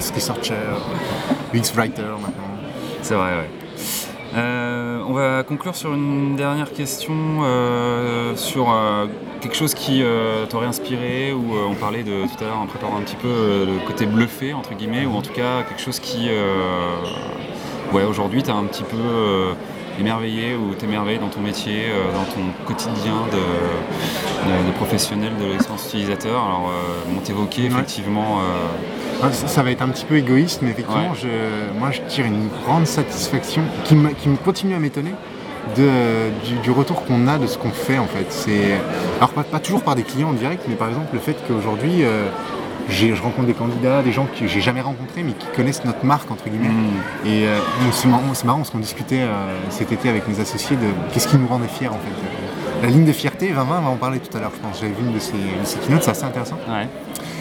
UX 0.00 0.10
researcher, 0.14 0.54
UX 1.54 1.72
writer 1.76 2.02
maintenant. 2.02 2.44
C'est 3.02 3.14
vrai, 3.14 3.30
ouais. 3.36 3.50
Euh, 4.38 5.02
on 5.08 5.12
va 5.14 5.42
conclure 5.42 5.74
sur 5.74 5.92
une 5.94 6.36
dernière 6.36 6.72
question 6.72 7.14
euh, 7.42 8.36
sur 8.36 8.70
euh, 8.70 9.06
quelque 9.40 9.56
chose 9.56 9.74
qui 9.74 10.02
t'aurait 10.48 10.66
inspiré 10.66 11.32
ou 11.32 11.54
on 11.54 11.74
parlait 11.74 12.04
de 12.04 12.22
tout 12.22 12.44
à 12.44 12.46
l'heure 12.46 12.58
en 12.58 12.66
préparant 12.66 12.98
un 12.98 13.02
petit 13.02 13.16
peu 13.16 13.28
le 13.66 13.86
côté 13.86 14.06
bluffé 14.06 14.52
entre 14.52 14.74
guillemets 14.74 15.06
ou 15.06 15.14
en 15.14 15.22
tout 15.22 15.32
cas 15.32 15.62
quelque 15.62 15.80
chose 15.80 15.98
qui 15.98 16.28
ouais 17.92 18.04
aujourd'hui 18.04 18.42
t'as 18.42 18.54
un 18.54 18.64
petit 18.64 18.82
peu 18.82 19.54
émerveillé 19.98 20.54
ou 20.56 20.74
t'émerveille 20.74 21.18
dans 21.18 21.28
ton 21.28 21.40
métier, 21.40 21.86
euh, 21.90 22.12
dans 22.12 22.24
ton 22.32 22.40
quotidien 22.66 23.14
de, 23.32 23.38
de- 23.38 24.66
de 24.68 24.72
professionnel 24.76 25.32
de 25.40 25.46
l'expérience 25.46 25.86
utilisateur? 25.86 26.42
Alors 26.42 26.70
euh, 26.70 27.16
on 27.16 27.20
t'évoquait 27.20 27.62
effectivement 27.64 28.38
euh, 29.22 29.30
Ça, 29.32 29.46
ça 29.48 29.62
va 29.62 29.70
être 29.70 29.82
un 29.82 29.88
petit 29.88 30.04
peu 30.04 30.16
égoïste, 30.16 30.60
mais 30.62 30.70
effectivement, 30.70 31.10
Ouais. 31.10 31.18
je, 31.22 31.78
moi 31.78 31.90
je 31.90 32.00
tire 32.08 32.26
une 32.26 32.48
grande 32.64 32.86
satisfaction 32.86 33.62
qui 33.84 33.94
me, 33.94 34.10
qui 34.10 34.28
me 34.28 34.36
continue 34.36 34.74
à 34.74 34.78
m'étonner 34.78 35.12
de, 35.76 36.30
du, 36.46 36.54
du 36.62 36.70
retour 36.70 37.04
qu'on 37.04 37.26
a 37.28 37.36
de 37.38 37.46
ce 37.46 37.58
qu'on 37.58 37.70
fait 37.70 37.98
en 37.98 38.06
fait. 38.06 38.26
C'est, 38.30 38.78
alors 39.18 39.30
pas, 39.30 39.42
pas 39.42 39.58
toujours 39.60 39.82
par 39.82 39.96
des 39.96 40.02
clients 40.02 40.30
en 40.30 40.32
direct, 40.32 40.62
mais 40.68 40.76
par 40.76 40.88
exemple 40.88 41.08
le 41.12 41.18
fait 41.18 41.36
qu'aujourd'hui 41.46 42.04
euh, 42.04 42.26
je 42.88 43.22
rencontre 43.22 43.46
des 43.46 43.54
candidats, 43.54 44.02
des 44.02 44.12
gens 44.12 44.26
que 44.38 44.46
j'ai 44.46 44.60
jamais 44.60 44.80
rencontrés 44.80 45.22
mais 45.22 45.32
qui 45.32 45.46
connaissent 45.54 45.84
notre 45.84 46.04
marque 46.04 46.30
entre 46.30 46.48
guillemets. 46.48 46.68
hmm, 46.68 47.26
Et 47.26 47.46
euh, 47.46 47.58
c'est 47.92 48.08
marrant, 48.08 48.22
marrant 48.44 48.58
parce 48.58 48.70
qu'on 48.70 48.78
discutait 48.78 49.20
euh, 49.22 49.54
cet 49.70 49.92
été 49.92 50.08
avec 50.08 50.26
mes 50.28 50.40
associés 50.40 50.76
de 50.76 50.86
qu'est-ce 51.12 51.28
qui 51.28 51.36
nous 51.36 51.46
rendait 51.48 51.68
fiers 51.68 51.88
en 51.88 51.92
fait. 51.92 52.82
La 52.82 52.88
ligne 52.90 53.04
de 53.04 53.12
fierté, 53.12 53.48
2020, 53.48 53.78
on 53.78 53.82
va 53.82 53.88
en 53.90 53.96
parler 53.96 54.20
tout 54.20 54.34
à 54.36 54.40
l'heure, 54.40 54.52
je 54.54 54.60
pense. 54.60 54.80
J'avais 54.80 54.92
vu 54.92 55.04
une 55.04 55.12
de 55.12 55.18
ces, 55.18 55.32
de 55.32 55.64
ces 55.64 55.78
keynotes, 55.80 56.04
c'est 56.04 56.12
assez 56.12 56.24
intéressant. 56.24 56.58
ouais. 56.68 56.86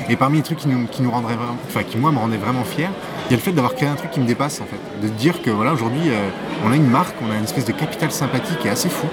Et 0.10 0.16
parmi 0.16 0.38
les 0.38 0.44
trucs 0.44 0.60
qui 0.60 0.70
nous, 0.70 0.88
qui 0.88 1.02
nous 1.02 1.12
rendraient 1.12 1.36
vraiment, 1.36 1.58
enfin 1.68 1.84
qui 1.84 1.98
moi 1.98 2.12
me 2.12 2.18
rendaient 2.18 2.38
vraiment 2.38 2.64
fier, 2.64 2.90
il 3.28 3.32
y 3.32 3.34
a 3.34 3.38
le 3.38 3.42
fait 3.44 3.52
d'avoir 3.52 3.76
créé 3.76 3.90
un 3.90 3.96
truc 3.96 4.10
qui 4.12 4.20
me 4.22 4.26
dépasse 4.26 4.62
en 4.62 4.66
fait. 4.66 4.80
De 5.06 5.10
dire 5.12 5.42
que 5.42 5.50
voilà 5.50 5.74
aujourd'hui 5.74 6.10
euh, 6.10 6.30
on 6.66 6.72
a 6.72 6.76
une 6.78 6.88
marque, 6.88 7.16
on 7.28 7.30
a 7.32 7.36
une 7.36 7.44
espèce 7.44 7.66
de 7.66 7.74
capital 7.74 8.10
sympathique 8.12 8.58
qui 8.60 8.68
est 8.68 8.72
assez 8.72 8.88
fou. 8.90 9.08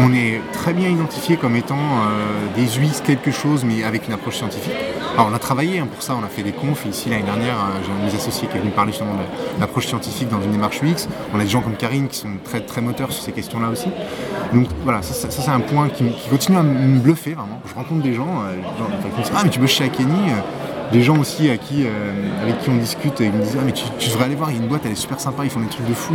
On 0.00 0.12
est 0.12 0.40
très 0.52 0.72
bien 0.74 0.88
identifié 0.88 1.36
comme 1.36 1.56
étant 1.56 1.76
euh, 1.76 2.46
des 2.54 2.78
UX 2.78 3.02
quelque 3.04 3.32
chose 3.32 3.64
mais 3.64 3.82
avec 3.82 4.06
une 4.06 4.14
approche 4.14 4.36
scientifique. 4.36 4.72
Alors 5.14 5.28
on 5.28 5.34
a 5.34 5.40
travaillé 5.40 5.80
hein, 5.80 5.88
pour 5.92 6.02
ça, 6.02 6.14
on 6.14 6.24
a 6.24 6.28
fait 6.28 6.44
des 6.44 6.52
confs 6.52 6.86
ici 6.88 7.10
l'année 7.10 7.24
dernière, 7.24 7.56
euh, 7.56 7.80
j'ai 7.84 7.90
un 7.90 8.06
de 8.06 8.12
mes 8.12 8.14
associés 8.14 8.46
qui 8.46 8.56
est 8.56 8.60
venu 8.60 8.70
parler 8.70 8.92
justement 8.92 9.14
de 9.14 9.60
l'approche 9.60 9.88
scientifique 9.88 10.28
dans 10.28 10.40
une 10.40 10.52
démarche 10.52 10.80
UX. 10.84 11.08
On 11.34 11.40
a 11.40 11.42
des 11.42 11.48
gens 11.48 11.62
comme 11.62 11.74
Karine 11.74 12.06
qui 12.06 12.18
sont 12.18 12.28
très 12.44 12.60
très 12.60 12.80
moteurs 12.80 13.10
sur 13.10 13.24
ces 13.24 13.32
questions-là 13.32 13.70
aussi. 13.70 13.88
Donc 14.52 14.68
voilà, 14.84 15.02
ça, 15.02 15.28
c'est 15.28 15.50
un 15.50 15.60
point 15.60 15.88
qui, 15.88 16.04
qui 16.04 16.28
continue 16.28 16.58
à 16.58 16.62
me 16.62 17.00
bluffer 17.00 17.32
vraiment. 17.32 17.60
Je 17.66 17.74
rencontre 17.74 18.02
des 18.02 18.14
gens, 18.14 18.42
euh, 18.44 18.54
qui 19.02 19.18
me 19.18 19.22
disent 19.22 19.32
Ah 19.34 19.40
mais 19.42 19.50
tu 19.50 19.58
bosses 19.58 19.70
chez 19.70 19.84
Akeni 19.84 20.30
des 20.92 21.02
gens 21.02 21.18
aussi 21.18 21.50
qui, 21.68 21.86
avec 22.40 22.60
qui 22.60 22.70
on 22.70 22.76
discute 22.76 23.20
et 23.20 23.24
ils 23.24 23.32
me 23.32 23.42
disent 23.42 23.58
Ah 23.60 23.64
mais 23.66 23.72
tu, 23.72 23.84
tu 23.98 24.10
devrais 24.10 24.26
aller 24.26 24.36
voir, 24.36 24.50
il 24.50 24.56
y 24.56 24.60
a 24.60 24.62
une 24.62 24.68
boîte, 24.68 24.82
elle 24.84 24.92
est 24.92 24.94
super 24.94 25.18
sympa, 25.18 25.42
ils 25.44 25.50
font 25.50 25.60
des 25.60 25.66
trucs 25.66 25.88
de 25.88 25.92
fou. 25.94 26.14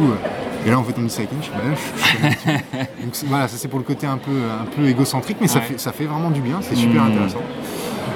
Et 0.65 0.69
là 0.69 0.79
en 0.79 0.83
fait 0.83 0.93
on 0.97 1.01
me 1.01 1.07
dit 1.07 1.15
je 1.15 1.49
bah, 1.51 1.57
je- 1.75 2.51
je. 2.51 2.51
Donc 3.03 3.09
c'est- 3.13 3.25
voilà, 3.27 3.47
ça 3.47 3.57
c'est 3.57 3.67
pour 3.67 3.79
le 3.79 3.85
côté 3.85 4.07
un 4.07 4.17
peu, 4.17 4.31
un 4.31 4.65
peu 4.65 4.87
égocentrique, 4.87 5.37
mais 5.41 5.47
ça, 5.47 5.61
fait, 5.61 5.79
ça 5.79 5.91
fait 5.91 6.05
vraiment 6.05 6.29
du 6.31 6.41
bien, 6.41 6.59
c'est 6.61 6.75
super 6.75 7.03
Mmh. 7.03 7.07
intéressant. 7.11 7.41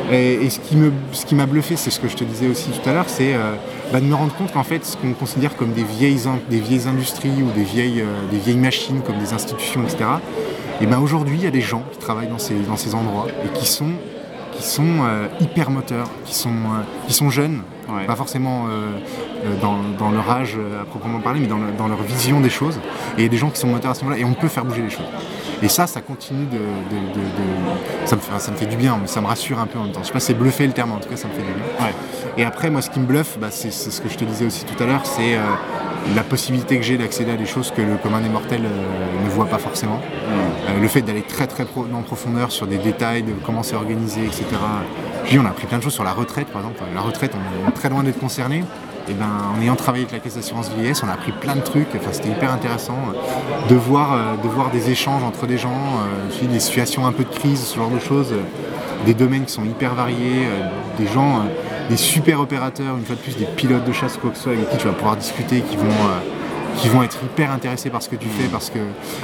Et, 0.10 0.34
et 0.46 0.50
ce 0.50 0.60
qui 0.60 0.78
me, 0.78 0.94
ce 1.12 1.26
qui 1.26 1.36
m'a 1.36 1.46
bluffé, 1.46 1.76
c'est 1.76 1.90
ce 1.90 2.00
que 2.00 2.08
je 2.08 2.16
te 2.16 2.24
disais 2.24 2.48
aussi 2.48 2.70
tout 2.70 2.90
à 2.90 2.94
l'heure, 2.94 3.06
c'est 3.10 3.34
euh, 3.34 3.56
bah, 3.92 4.00
de 4.00 4.06
me 4.06 4.16
rendre 4.16 4.34
compte 4.36 4.54
qu'en 4.54 4.64
fait, 4.64 4.86
ce 4.86 4.96
qu'on 4.96 5.12
considère 5.12 5.58
comme 5.58 5.74
des 5.74 5.84
vieilles, 5.84 6.22
des 6.50 6.60
vieilles 6.62 6.88
industries 6.88 7.44
ou 7.44 7.52
des 7.52 7.64
vieilles, 7.64 8.00
euh, 8.02 8.06
des 8.32 8.38
vieilles 8.38 8.56
machines, 8.58 9.02
comme 9.02 9.18
des 9.20 9.34
institutions, 9.34 9.84
etc. 9.84 10.06
Et 10.80 10.86
ben 10.86 11.00
aujourd'hui, 11.00 11.36
il 11.38 11.44
y 11.44 11.48
a 11.48 11.52
des 11.52 11.60
gens 11.62 11.84
qui 11.92 11.98
travaillent 11.98 12.30
dans 12.30 12.38
ces, 12.38 12.54
dans 12.56 12.78
ces 12.78 12.96
endroits 12.96 13.28
et 13.46 13.50
qui 13.60 13.66
sont, 13.68 13.90
qui 14.54 14.64
sont 14.64 14.86
euh, 15.02 15.28
hyper 15.42 15.72
moteurs, 15.72 16.08
qui 16.24 16.36
sont, 16.36 16.54
qui 17.08 17.14
sont 17.14 17.30
jeunes, 17.30 17.62
Ouais. 17.90 18.06
pas 18.06 18.16
forcément 18.16 18.66
euh, 18.68 18.98
euh, 19.46 19.56
dans, 19.62 19.78
dans 19.98 20.12
leur 20.12 20.30
âge 20.30 20.56
euh, 20.58 20.82
à 20.82 20.86
proprement 20.86 21.20
parler, 21.20 21.40
mais 21.40 21.48
dans, 21.48 21.58
le- 21.58 21.72
dans 21.78 21.88
leur 21.88 22.02
vision 22.02 22.42
des 22.42 22.50
choses. 22.50 22.78
Et 23.18 23.22
il 23.22 23.24
y 23.24 23.26
a 23.26 23.30
des 23.30 23.38
gens 23.38 23.50
qui 23.50 23.60
sont 23.60 23.68
moteurs 23.68 23.92
à 23.92 23.94
ce 23.94 24.02
niveau-là, 24.02 24.20
et 24.20 24.26
on 24.26 24.34
peut 24.34 24.48
faire 24.50 24.66
bouger 24.66 24.82
les 24.82 24.90
choses. 24.90 25.06
Et 25.62 25.70
ça, 25.70 25.88
ça 25.88 26.02
continue 26.02 26.46
de... 26.46 26.52
de- 26.58 27.14
de- 27.14 27.20
de- 27.20 28.08
Ça, 28.08 28.16
me 28.16 28.22
fait, 28.22 28.40
ça 28.40 28.52
me 28.52 28.58
fait 28.58 28.66
du 28.68 28.76
bien, 28.78 28.98
mais 29.02 29.08
ça 29.08 29.22
me 29.22 29.28
rassure 29.28 29.60
un 29.60 29.66
peu 29.68 29.80
en 29.80 29.84
même 29.84 29.92
temps. 29.92 30.02
Je 30.02 30.08
sais 30.08 30.14
pas 30.14 30.20
si 30.20 30.28
c'est 30.28 30.34
bluffer 30.34 30.68
le 30.68 30.74
terme, 30.74 30.92
en 30.92 30.98
tout 30.98 31.10
cas, 31.10 31.16
ça 31.18 31.28
me 31.28 31.34
fait 31.34 31.42
du 31.42 31.52
bien. 31.54 31.64
Ouais. 31.86 31.94
Et 32.38 32.44
après, 32.46 32.70
moi, 32.70 32.82
ce 32.82 32.90
qui 32.90 33.00
me 33.00 33.06
bluffe, 33.06 33.38
bah, 33.40 33.48
c'est 33.50 33.72
ce 33.72 34.00
que 34.00 34.10
je 34.10 34.16
te 34.16 34.24
disais 34.24 34.46
aussi 34.46 34.64
tout 34.66 34.82
à 34.84 34.86
l'heure, 34.86 35.06
c'est 35.06 35.36
euh, 35.36 35.40
la 36.16 36.22
possibilité 36.24 36.78
que 36.78 36.84
j'ai 36.84 36.98
d'accéder 36.98 37.32
à 37.32 37.36
des 37.36 37.48
choses 37.48 37.72
que 37.76 37.82
le 37.82 37.98
commun 37.98 38.22
des 38.22 38.30
mortels 38.30 38.62
euh, 38.66 39.26
ne 39.26 39.30
voit 39.30 39.48
pas 39.48 39.58
forcément. 39.58 40.00
Euh, 40.30 40.80
le 40.80 40.88
fait 40.88 41.02
d'aller 41.02 41.24
très 41.24 41.48
très 41.48 41.66
pro- 41.66 41.88
en 41.92 42.02
profondeur 42.04 42.52
sur 42.52 42.68
des 42.68 42.78
détails, 42.78 43.24
de 43.24 43.34
comment 43.44 43.64
c'est 43.64 43.76
organisé, 43.76 44.22
etc. 44.24 44.46
Dis, 45.28 45.40
on 45.40 45.46
a 45.46 45.50
appris 45.50 45.66
plein 45.66 45.80
de 45.80 45.84
choses 45.84 45.94
sur 45.96 46.04
la 46.04 46.14
retraite, 46.14 46.48
par 46.50 46.62
exemple. 46.62 46.80
La 46.94 47.02
retraite, 47.02 47.32
on 47.36 47.70
est 47.70 47.72
très 47.74 47.90
loin 47.90 48.04
d'être 48.04 48.20
concerné. 48.20 48.64
Et 49.10 49.14
ben, 49.14 49.26
en 49.58 49.62
ayant 49.62 49.76
travaillé 49.76 50.04
avec 50.04 50.14
la 50.14 50.20
caisse 50.20 50.36
d'assurance 50.36 50.70
vieillesse, 50.70 51.02
on 51.02 51.08
a 51.10 51.14
appris 51.14 51.32
plein 51.32 51.56
de 51.56 51.62
trucs. 51.62 51.88
Enfin, 51.96 52.10
c'était 52.12 52.30
hyper 52.30 52.52
intéressant 52.52 52.98
de 53.70 53.76
voir, 53.76 54.38
de 54.44 54.48
voir 54.50 54.70
des 54.70 54.92
échanges 54.92 55.24
entre 55.24 55.48
des 55.48 55.58
gens, 55.58 55.72
des 56.42 56.60
situations 56.60 57.08
un 57.08 57.14
peu 57.14 57.24
de 57.24 57.30
crise, 57.34 57.64
ce 57.64 57.78
genre 57.78 57.90
de 57.90 58.00
choses, 58.00 58.34
des 59.06 59.14
domaines 59.14 59.46
qui 59.46 59.54
sont 59.54 59.64
hyper 59.64 59.96
variés, 59.96 60.48
des 61.00 61.08
gens, 61.08 61.44
des 61.90 61.98
super 61.98 62.40
opérateurs, 62.40 62.98
une 62.98 63.06
fois 63.06 63.16
de 63.16 63.22
plus, 63.22 63.38
des 63.38 63.46
pilotes 63.46 63.86
de 63.86 63.94
chasse 63.94 64.18
ou 64.18 64.20
quoi 64.20 64.30
que 64.32 64.38
ce 64.38 64.44
soit, 64.44 64.54
avec 64.54 64.70
qui 64.70 64.78
tu 64.78 64.88
vas 64.88 64.94
pouvoir 64.94 65.16
discuter, 65.16 65.62
qui 65.62 65.78
vont, 65.78 65.86
euh, 65.86 66.20
qui 66.78 66.90
vont 66.90 67.04
être 67.04 67.18
hyper 67.24 67.52
intéressés 67.52 67.90
par 67.90 68.02
ce 68.02 68.10
que 68.10 68.16
tu 68.16 68.28
fais, 68.28 68.48
parce 68.48 68.70
que 68.70 68.80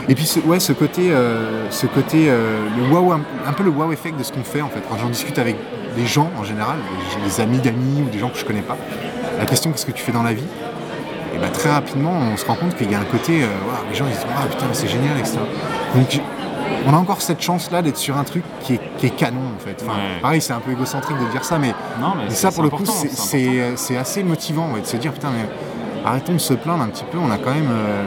et 0.08 0.16
puis 0.16 0.26
ce, 0.26 0.40
ouais, 0.40 0.60
ce 0.60 0.74
côté, 0.74 1.12
euh, 1.12 1.70
ce 1.72 1.88
côté, 1.88 2.26
euh, 2.30 2.66
le 2.78 2.94
wow, 2.94 3.12
un, 3.12 3.54
peu 3.54 3.64
le 3.64 3.70
wow 3.70 3.92
effect 3.92 4.18
de 4.18 4.24
ce 4.24 4.32
qu'on 4.32 4.44
fait 4.44 4.62
en 4.62 4.70
fait. 4.70 4.82
Quand 4.90 4.98
j'en 4.98 5.10
discute 5.10 5.38
avec 5.40 5.58
des 5.96 6.06
gens 6.06 6.32
en 6.40 6.44
général, 6.44 6.78
des, 7.24 7.42
amis 7.42 7.60
d'amis 7.60 8.02
ou 8.02 8.10
des 8.10 8.20
gens 8.20 8.30
que 8.30 8.38
je 8.38 8.46
connais 8.46 8.62
pas, 8.62 8.78
la 9.38 9.46
question 9.46 9.72
qu'est-ce 9.72 9.86
que 9.86 9.92
tu 9.92 10.04
fais 10.04 10.12
dans 10.12 10.24
la 10.24 10.34
vie? 10.34 10.48
Et 11.36 11.40
ben 11.40 11.52
très 11.52 11.72
rapidement, 11.72 12.14
on 12.34 12.38
se 12.38 12.46
rend 12.46 12.56
compte 12.56 12.76
qu'il 12.76 12.92
y 12.92 12.96
a 12.96 13.00
un 13.00 13.06
côté, 13.06 13.40
les 13.90 13.96
gens 13.96 14.06
ils 14.06 14.12
disent 14.12 14.26
ah 14.38 14.48
putain 14.48 14.68
c'est 14.72 14.88
génial 14.88 15.18
etc. 15.18 15.40
Donc 15.96 16.22
on 16.88 16.94
a 16.94 16.98
encore 16.98 17.22
cette 17.22 17.42
chance-là 17.42 17.82
d'être 17.82 17.98
sur 17.98 18.18
un 18.18 18.24
truc 18.24 18.44
qui 18.62 18.74
est, 18.76 18.80
qui 18.98 19.08
est 19.08 19.10
canon 19.16 19.42
en 19.56 19.60
fait. 19.60 19.82
Enfin, 19.84 19.94
Ouais. 19.98 20.20
Pareil, 20.22 20.42
c'est 20.42 20.54
un 20.54 20.60
peu 20.60 20.72
égocentrique 20.72 21.18
de 21.18 21.26
dire 21.32 21.44
ça, 21.46 21.58
mais, 21.60 21.74
Non, 22.00 22.14
ça 22.30 22.52
pour 22.52 22.64
le 22.64 22.70
coup, 22.70 22.84
c'est- 22.86 23.60
euh, 23.60 23.74
c'est 23.76 23.98
assez 23.98 24.24
motivant 24.24 24.72
ouais, 24.74 24.82
de 24.82 24.86
se 24.86 24.98
dire 24.98 25.12
putain, 25.14 25.30
mais 25.32 25.46
arrêtons 26.06 26.34
de 26.34 26.38
se 26.40 26.54
plaindre 26.54 26.84
un 26.84 26.90
petit 26.90 27.06
peu. 27.12 27.18
On 27.18 27.32
a 27.32 27.38
quand 27.38 27.54
même. 27.54 27.70
euh, 27.72 28.04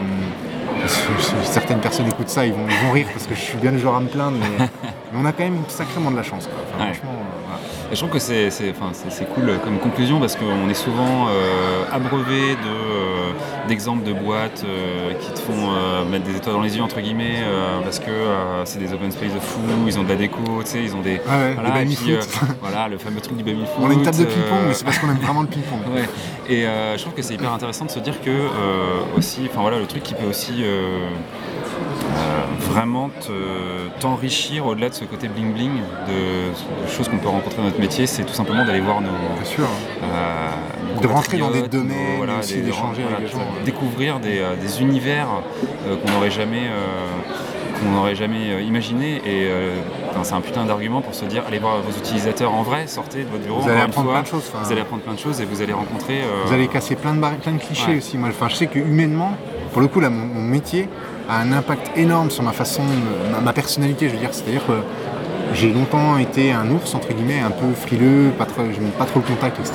certaines 1.43 1.81
personnes 1.81 2.07
écoutent 2.07 2.29
ça, 2.29 2.47
ils 2.47 2.53
vont, 2.53 2.67
ils 2.69 2.87
vont 2.87 2.93
rire 2.93 3.07
parce 3.13 3.27
que 3.27 3.35
je 3.35 3.41
suis 3.41 3.59
bien 3.59 3.73
le 3.73 3.79
genre 3.79 3.97
à 3.97 4.01
me 4.01 4.09
plaindre, 4.09 4.37
mais, 4.39 4.67
mais 5.13 5.19
on 5.21 5.25
a 5.25 5.33
quand 5.33 5.43
même 5.45 5.63
sacrément 5.69 6.11
de 6.11 6.17
la 6.17 6.23
chance. 6.23 6.47
Quoi. 6.47 6.55
Enfin, 6.75 6.85
Ouais. 6.85 6.93
franchement, 6.95 7.13
euh, 7.13 7.93
Et 7.93 7.95
je 7.95 8.01
trouve 8.01 8.11
que 8.11 8.19
c'est 8.19 9.35
cool 9.35 9.59
comme 9.65 9.79
conclusion 9.79 10.21
parce 10.21 10.37
qu'on 10.37 10.69
est 10.69 10.75
souvent 10.75 11.29
euh, 11.29 11.85
abreuvé 11.93 12.51
de, 12.57 12.57
d'exemples 13.67 14.05
de 14.05 14.13
boîtes 14.13 14.65
euh, 14.65 15.13
qui 15.15 15.31
te 15.33 15.39
font 15.39 15.53
euh, 15.73 16.05
mettre 16.05 16.25
des 16.25 16.37
étoiles 16.37 16.55
dans 16.55 16.63
les 16.63 16.77
yeux 16.77 16.83
entre 16.83 17.01
guillemets 17.01 17.43
euh, 17.43 17.81
parce 17.83 17.99
que 17.99 18.11
c'est 18.65 18.79
des 18.79 18.93
open 18.93 19.11
space 19.11 19.33
de 19.33 19.39
fou, 19.39 19.61
ils 19.87 19.99
ont 19.99 20.03
de 20.03 20.09
la 20.09 20.17
déco, 20.17 20.41
tu 20.63 20.71
sais, 20.71 20.83
ils 20.83 20.95
ont 20.95 21.01
des 21.01 21.15
ouais, 21.15 21.55
voilà, 21.55 21.71
baby 21.71 21.97
puis, 21.97 22.17
foot. 22.17 22.57
voilà 22.61 22.89
le 22.89 22.99
fameux 22.99 23.21
truc 23.21 23.37
du 23.37 23.45
baby 23.45 23.61
foot. 23.61 23.83
On 23.83 23.91
a 23.91 23.93
une 23.93 24.03
table 24.03 24.19
de 24.19 24.25
ping-pong, 24.25 24.59
euh, 24.59 24.69
mais 24.69 24.75
c'est 24.75 24.85
parce 24.85 24.99
qu'on 24.99 25.09
aime 25.11 25.19
vraiment 25.19 25.43
le 25.43 25.49
ping-pong. 25.49 25.81
Ouais. 25.97 26.09
Et 26.49 26.63
je 26.63 27.01
trouve 27.01 27.15
que 27.15 27.23
c'est 27.23 27.35
hyper 27.35 27.53
intéressant 27.53 27.87
de 27.87 27.91
se 27.91 28.01
dire 28.01 28.21
que 28.21 28.49
aussi, 29.17 29.49
enfin 29.49 29.63
voilà, 29.63 29.79
le 29.79 29.87
truc 29.87 30.03
qui 30.03 30.15
peut 30.15 30.27
aussi 30.27 30.63
vraiment 32.77 33.09
te- 33.09 34.01
t'enrichir 34.01 34.67
au-delà 34.67 34.91
de 34.91 34.95
ce 34.95 35.05
côté 35.05 35.29
bling 35.29 35.53
bling 35.55 35.73
de, 36.09 36.85
de 36.85 36.91
choses 36.91 37.09
qu'on 37.09 37.17
peut 37.19 37.29
rencontrer 37.29 37.59
dans 37.59 37.65
notre 37.65 37.81
métier, 37.81 38.07
c'est 38.07 38.25
tout 38.25 38.35
simplement 38.35 38.65
d'aller 38.67 38.81
voir 38.81 39.01
nos, 39.01 39.09
Bien 39.11 39.45
sûr. 39.45 39.65
euh, 40.03 40.49
nos 40.95 41.01
De 41.01 41.07
rentrer 41.07 41.39
dans 41.39 41.51
des 41.51 41.63
domaines, 41.69 41.97
nos- 42.13 42.17
voilà, 42.19 42.39
aussi 42.41 42.61
d'échanger 42.61 43.03
voilà, 43.03 43.17
avec 43.17 43.29
les 43.29 43.33
gens, 43.33 43.39
ouais. 43.39 43.65
découvrir 43.65 44.21
des, 44.21 44.39
euh, 44.41 44.57
des 44.57 44.83
univers 44.83 45.27
euh, 45.87 45.97
qu'on 45.97 46.13
n'aurait 46.13 46.31
jamais 46.31 46.65
qu'on 47.81 47.91
n'aurait 47.91 48.15
jamais 48.15 48.65
imaginé 48.65 49.21
et 49.27 49.49
c'est 50.23 50.33
un 50.33 50.41
putain 50.41 50.65
d'argument 50.65 51.03
pour 51.03 51.15
se 51.15 51.27
dire 51.27 51.43
allez 51.47 51.59
voir 51.59 51.83
vos 51.83 51.91
utilisateurs 51.99 52.55
en 52.55 52.63
vrai, 52.63 52.87
sortez 52.87 53.19
de 53.25 53.29
votre 53.29 53.45
bureau 53.45 53.61
Vous 53.61 53.69
allez 53.69 53.83
apprendre 53.83 54.11
plein 54.13 54.23
de 54.23 54.27
choses. 54.27 54.51
vous 54.63 54.73
allez 54.73 54.81
apprendre 54.81 55.03
plein 55.03 55.13
de 55.13 55.19
choses 55.19 55.43
et 55.43 55.45
vous 55.45 55.61
allez 55.61 55.75
rencontrer 55.75 56.23
Vous 56.47 56.55
allez 56.55 56.69
casser 56.69 56.95
plein 56.97 57.13
de 57.15 57.21
plein 57.21 57.53
de 57.53 57.59
clichés 57.59 57.91
Ouais. 57.93 57.99
aussi. 57.99 58.17
Moi, 58.17 58.31
je 58.49 58.55
sais 58.55 58.67
que 58.67 58.79
humainement, 58.79 59.33
pour 59.75 59.83
le 59.83 59.89
coup, 59.89 60.01
là, 60.01 60.09
mon, 60.09 60.25
mon 60.27 60.41
métier 60.41 60.89
a 61.29 61.39
un 61.41 61.53
impact 61.53 61.97
énorme 61.97 62.31
sur 62.31 62.43
ma 62.43 62.53
façon, 62.53 62.83
ma, 63.33 63.41
ma 63.41 63.53
personnalité. 63.53 64.09
Je 64.09 64.15
veux 64.15 64.21
dire, 64.21 64.31
c'est-à-dire 64.33 64.65
que 64.67 64.73
j'ai 65.55 65.73
longtemps 65.73 66.19
été 66.19 66.53
un 66.53 66.71
ours 66.71 66.95
entre 66.95 67.13
guillemets, 67.13 67.41
un 67.41 67.51
peu 67.51 67.73
frileux, 67.75 68.31
pas 68.37 68.45
trop, 68.47 68.63
je 68.75 68.81
n'aime 68.81 68.91
pas 68.93 69.05
trop 69.05 69.21
le 69.21 69.27
contact, 69.35 69.59
etc. 69.61 69.75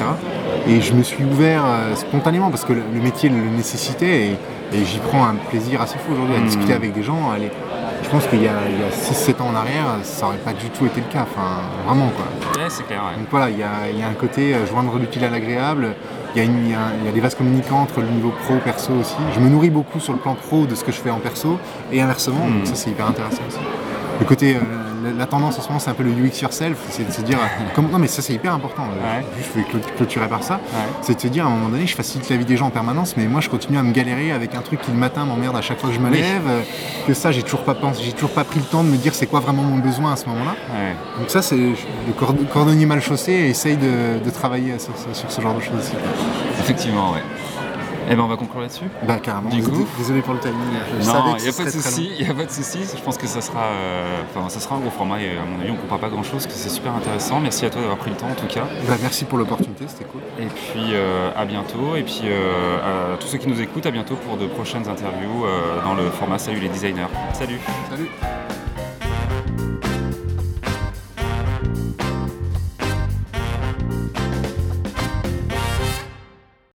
Et 0.67 0.81
je 0.81 0.93
me 0.93 1.01
suis 1.03 1.23
ouvert 1.23 1.63
euh, 1.65 1.95
spontanément 1.95 2.49
parce 2.49 2.65
que 2.65 2.73
le, 2.73 2.81
le 2.93 3.01
métier 3.01 3.29
le 3.29 3.37
nécessitait 3.37 4.27
et, 4.27 4.31
et 4.77 4.85
j'y 4.85 4.99
prends 4.99 5.23
un 5.25 5.35
plaisir 5.49 5.81
assez 5.81 5.97
fou 5.97 6.13
aujourd'hui 6.13 6.35
à 6.35 6.39
Mhm. 6.39 6.45
discuter 6.45 6.73
avec 6.73 6.93
des 6.93 7.03
gens. 7.03 7.31
aller- 7.31 7.51
je 8.03 8.09
pense 8.09 8.25
qu'il 8.27 8.41
y 8.43 8.47
a, 8.47 8.51
a 8.57 8.91
6-7 8.91 9.41
ans 9.41 9.49
en 9.53 9.55
arrière, 9.55 9.85
ça 10.03 10.25
n'aurait 10.25 10.37
pas 10.39 10.51
du 10.53 10.69
tout 10.71 10.85
été 10.85 10.99
le 11.01 11.11
cas. 11.13 11.21
Enfin, 11.23 11.61
vraiment 11.85 12.09
quoi. 12.09 12.25
Ouais, 12.61 12.67
c'est 12.69 12.85
clair. 12.85 12.99
ouais. 13.09 13.17
Donc 13.17 13.27
voilà, 13.31 13.49
il 13.49 13.57
y 13.57 13.63
a, 13.63 13.89
il 13.93 13.97
y 13.99 14.03
a 14.03 14.07
un 14.07 14.13
côté 14.13 14.53
euh, 14.53 14.65
joindre 14.65 14.97
l'utile 14.99 15.23
à 15.23 15.29
l'agréable. 15.29 15.95
Il 16.35 16.41
y, 16.41 16.45
a 16.45 16.45
y 16.45 17.09
y 17.09 17.11
des 17.11 17.19
vases 17.19 17.35
communicants 17.35 17.81
entre 17.81 17.99
le 17.99 18.07
niveau 18.07 18.31
pro, 18.43 18.55
perso 18.63 18.93
aussi. 18.93 19.15
Je 19.33 19.39
me 19.39 19.49
nourris 19.49 19.69
beaucoup 19.69 19.99
sur 19.99 20.13
le 20.13 20.19
plan 20.19 20.35
pro 20.35 20.65
de 20.65 20.75
ce 20.75 20.83
que 20.83 20.91
je 20.91 20.97
fais 20.97 21.09
en 21.09 21.19
perso 21.19 21.59
et 21.91 22.01
inversement. 22.01 22.45
Mm. 22.45 22.57
Donc 22.57 22.67
ça, 22.67 22.75
c'est 22.75 22.89
hyper 22.89 23.07
intéressant 23.07 23.41
aussi. 23.47 23.59
Le 24.21 24.25
côté, 24.27 24.55
euh, 24.55 24.59
la, 25.03 25.11
la 25.17 25.25
tendance 25.25 25.57
en 25.57 25.61
ce 25.63 25.67
moment, 25.67 25.79
c'est 25.79 25.89
un 25.89 25.95
peu 25.95 26.03
le 26.03 26.11
UX 26.11 26.41
yourself. 26.43 26.77
C'est 26.91 27.05
de 27.07 27.11
se 27.11 27.21
dire, 27.21 27.39
comment- 27.75 27.89
non 27.89 27.97
mais 27.97 28.07
ça, 28.07 28.21
c'est 28.21 28.33
hyper 28.33 28.53
important. 28.53 28.83
euh, 28.83 29.19
Ouais. 29.19 29.25
Je 29.55 29.59
vais 29.59 29.65
clôturer 29.97 30.27
par 30.27 30.43
ça. 30.43 30.55
Ouais. 30.55 30.79
C'est 31.01 31.15
de 31.15 31.19
se 31.21 31.27
dire, 31.27 31.45
à 31.45 31.49
un 31.49 31.51
moment 31.51 31.69
donné, 31.69 31.87
je 31.87 31.95
facilite 31.95 32.29
la 32.29 32.37
vie 32.37 32.45
des 32.45 32.55
gens 32.55 32.67
en 32.67 32.69
permanence, 32.69 33.15
mais 33.17 33.25
moi, 33.25 33.41
je 33.41 33.49
continue 33.49 33.79
à 33.79 33.83
me 33.83 33.91
galérer 33.91 34.31
avec 34.31 34.53
un 34.53 34.61
truc 34.61 34.79
qui 34.81 34.91
le 34.91 34.97
matin 34.97 35.25
m'emmerde 35.25 35.57
à 35.57 35.61
chaque 35.61 35.79
fois 35.79 35.89
que 35.89 35.95
je 35.95 35.99
me 35.99 36.09
lève. 36.11 36.43
euh, 36.47 36.61
Que 37.07 37.15
ça, 37.15 37.31
j'ai 37.31 37.41
toujours 37.41 37.63
pas 37.63 37.73
pensé, 37.73 38.03
j'ai 38.05 38.11
toujours 38.11 38.29
pas 38.29 38.43
pris 38.43 38.59
le 38.59 38.65
temps 38.65 38.83
de 38.83 38.89
me 38.89 38.97
dire 38.97 39.15
c'est 39.15 39.25
quoi 39.25 39.39
vraiment 39.39 39.63
mon 39.63 39.77
besoin 39.79 40.13
à 40.13 40.15
ce 40.15 40.27
moment-là. 40.27 40.51
Ouais. 40.71 40.95
Donc 41.19 41.29
ça, 41.31 41.41
c'est 41.41 41.57
le 41.57 42.13
cord- 42.17 42.35
cordonnier 42.53 42.85
mal 42.85 43.01
chaussé 43.01 43.31
et 43.31 43.49
essaye 43.49 43.75
de, 43.77 44.23
de 44.23 44.29
travailler 44.29 44.77
sur, 44.77 44.93
ce- 44.95 45.17
sur 45.19 45.31
ce 45.31 45.41
genre 45.41 45.55
de 45.55 45.61
choses 45.61 45.79
aussi. 45.79 45.93
Effectivement, 46.59 47.11
ouais. 47.13 47.23
Eh 48.09 48.15
ben 48.15 48.23
on 48.23 48.27
va 48.27 48.35
conclure 48.35 48.61
là-dessus. 48.61 48.85
Bah 49.07 49.19
carrément. 49.19 49.49
Du 49.49 49.63
coup 49.63 49.85
Désolé 49.97 50.21
pour 50.21 50.33
le 50.33 50.39
timing. 50.39 50.55
Je 50.99 51.07
Non, 51.07 51.35
il 51.37 51.43
n'y 51.43 51.49
a 51.49 51.53
pas 51.53 51.65
de 51.65 51.69
souci, 51.69 52.11
il 52.19 52.29
a 52.29 52.33
pas 52.33 52.45
de 52.45 52.51
souci. 52.51 52.79
Je 52.95 53.01
pense 53.01 53.17
que 53.17 53.27
ça 53.27 53.41
sera, 53.41 53.63
euh, 53.65 54.21
enfin, 54.29 54.49
ça 54.49 54.59
sera 54.59 54.75
un 54.75 54.79
gros 54.79 54.89
format 54.89 55.21
et 55.21 55.37
à 55.37 55.45
mon 55.45 55.59
avis 55.61 55.71
on 55.71 55.75
ne 55.75 55.79
comprend 55.79 55.97
pas 55.97 56.09
grand-chose, 56.09 56.45
que 56.45 56.53
c'est 56.53 56.69
super 56.69 56.93
intéressant. 56.93 57.39
Merci 57.39 57.65
à 57.65 57.69
toi 57.69 57.81
d'avoir 57.81 57.97
pris 57.97 58.11
le 58.11 58.17
temps 58.17 58.29
en 58.29 58.35
tout 58.35 58.47
cas. 58.47 58.63
Bah, 58.87 58.95
merci 59.01 59.25
pour 59.25 59.37
l'opportunité, 59.37 59.85
c'était 59.87 60.05
cool. 60.05 60.21
Et 60.39 60.47
puis 60.47 60.93
euh, 60.93 61.31
à 61.35 61.45
bientôt. 61.45 61.95
Et 61.95 62.03
puis 62.03 62.21
euh, 62.25 63.13
à 63.13 63.17
tous 63.17 63.27
ceux 63.27 63.37
qui 63.37 63.47
nous 63.47 63.61
écoutent, 63.61 63.85
à 63.85 63.91
bientôt 63.91 64.15
pour 64.15 64.37
de 64.37 64.47
prochaines 64.47 64.87
interviews 64.87 65.45
dans 65.83 65.93
le 65.93 66.09
format 66.09 66.37
Salut 66.37 66.59
les 66.59 66.69
designers. 66.69 67.07
Salut 67.33 67.59
Salut 67.89 68.09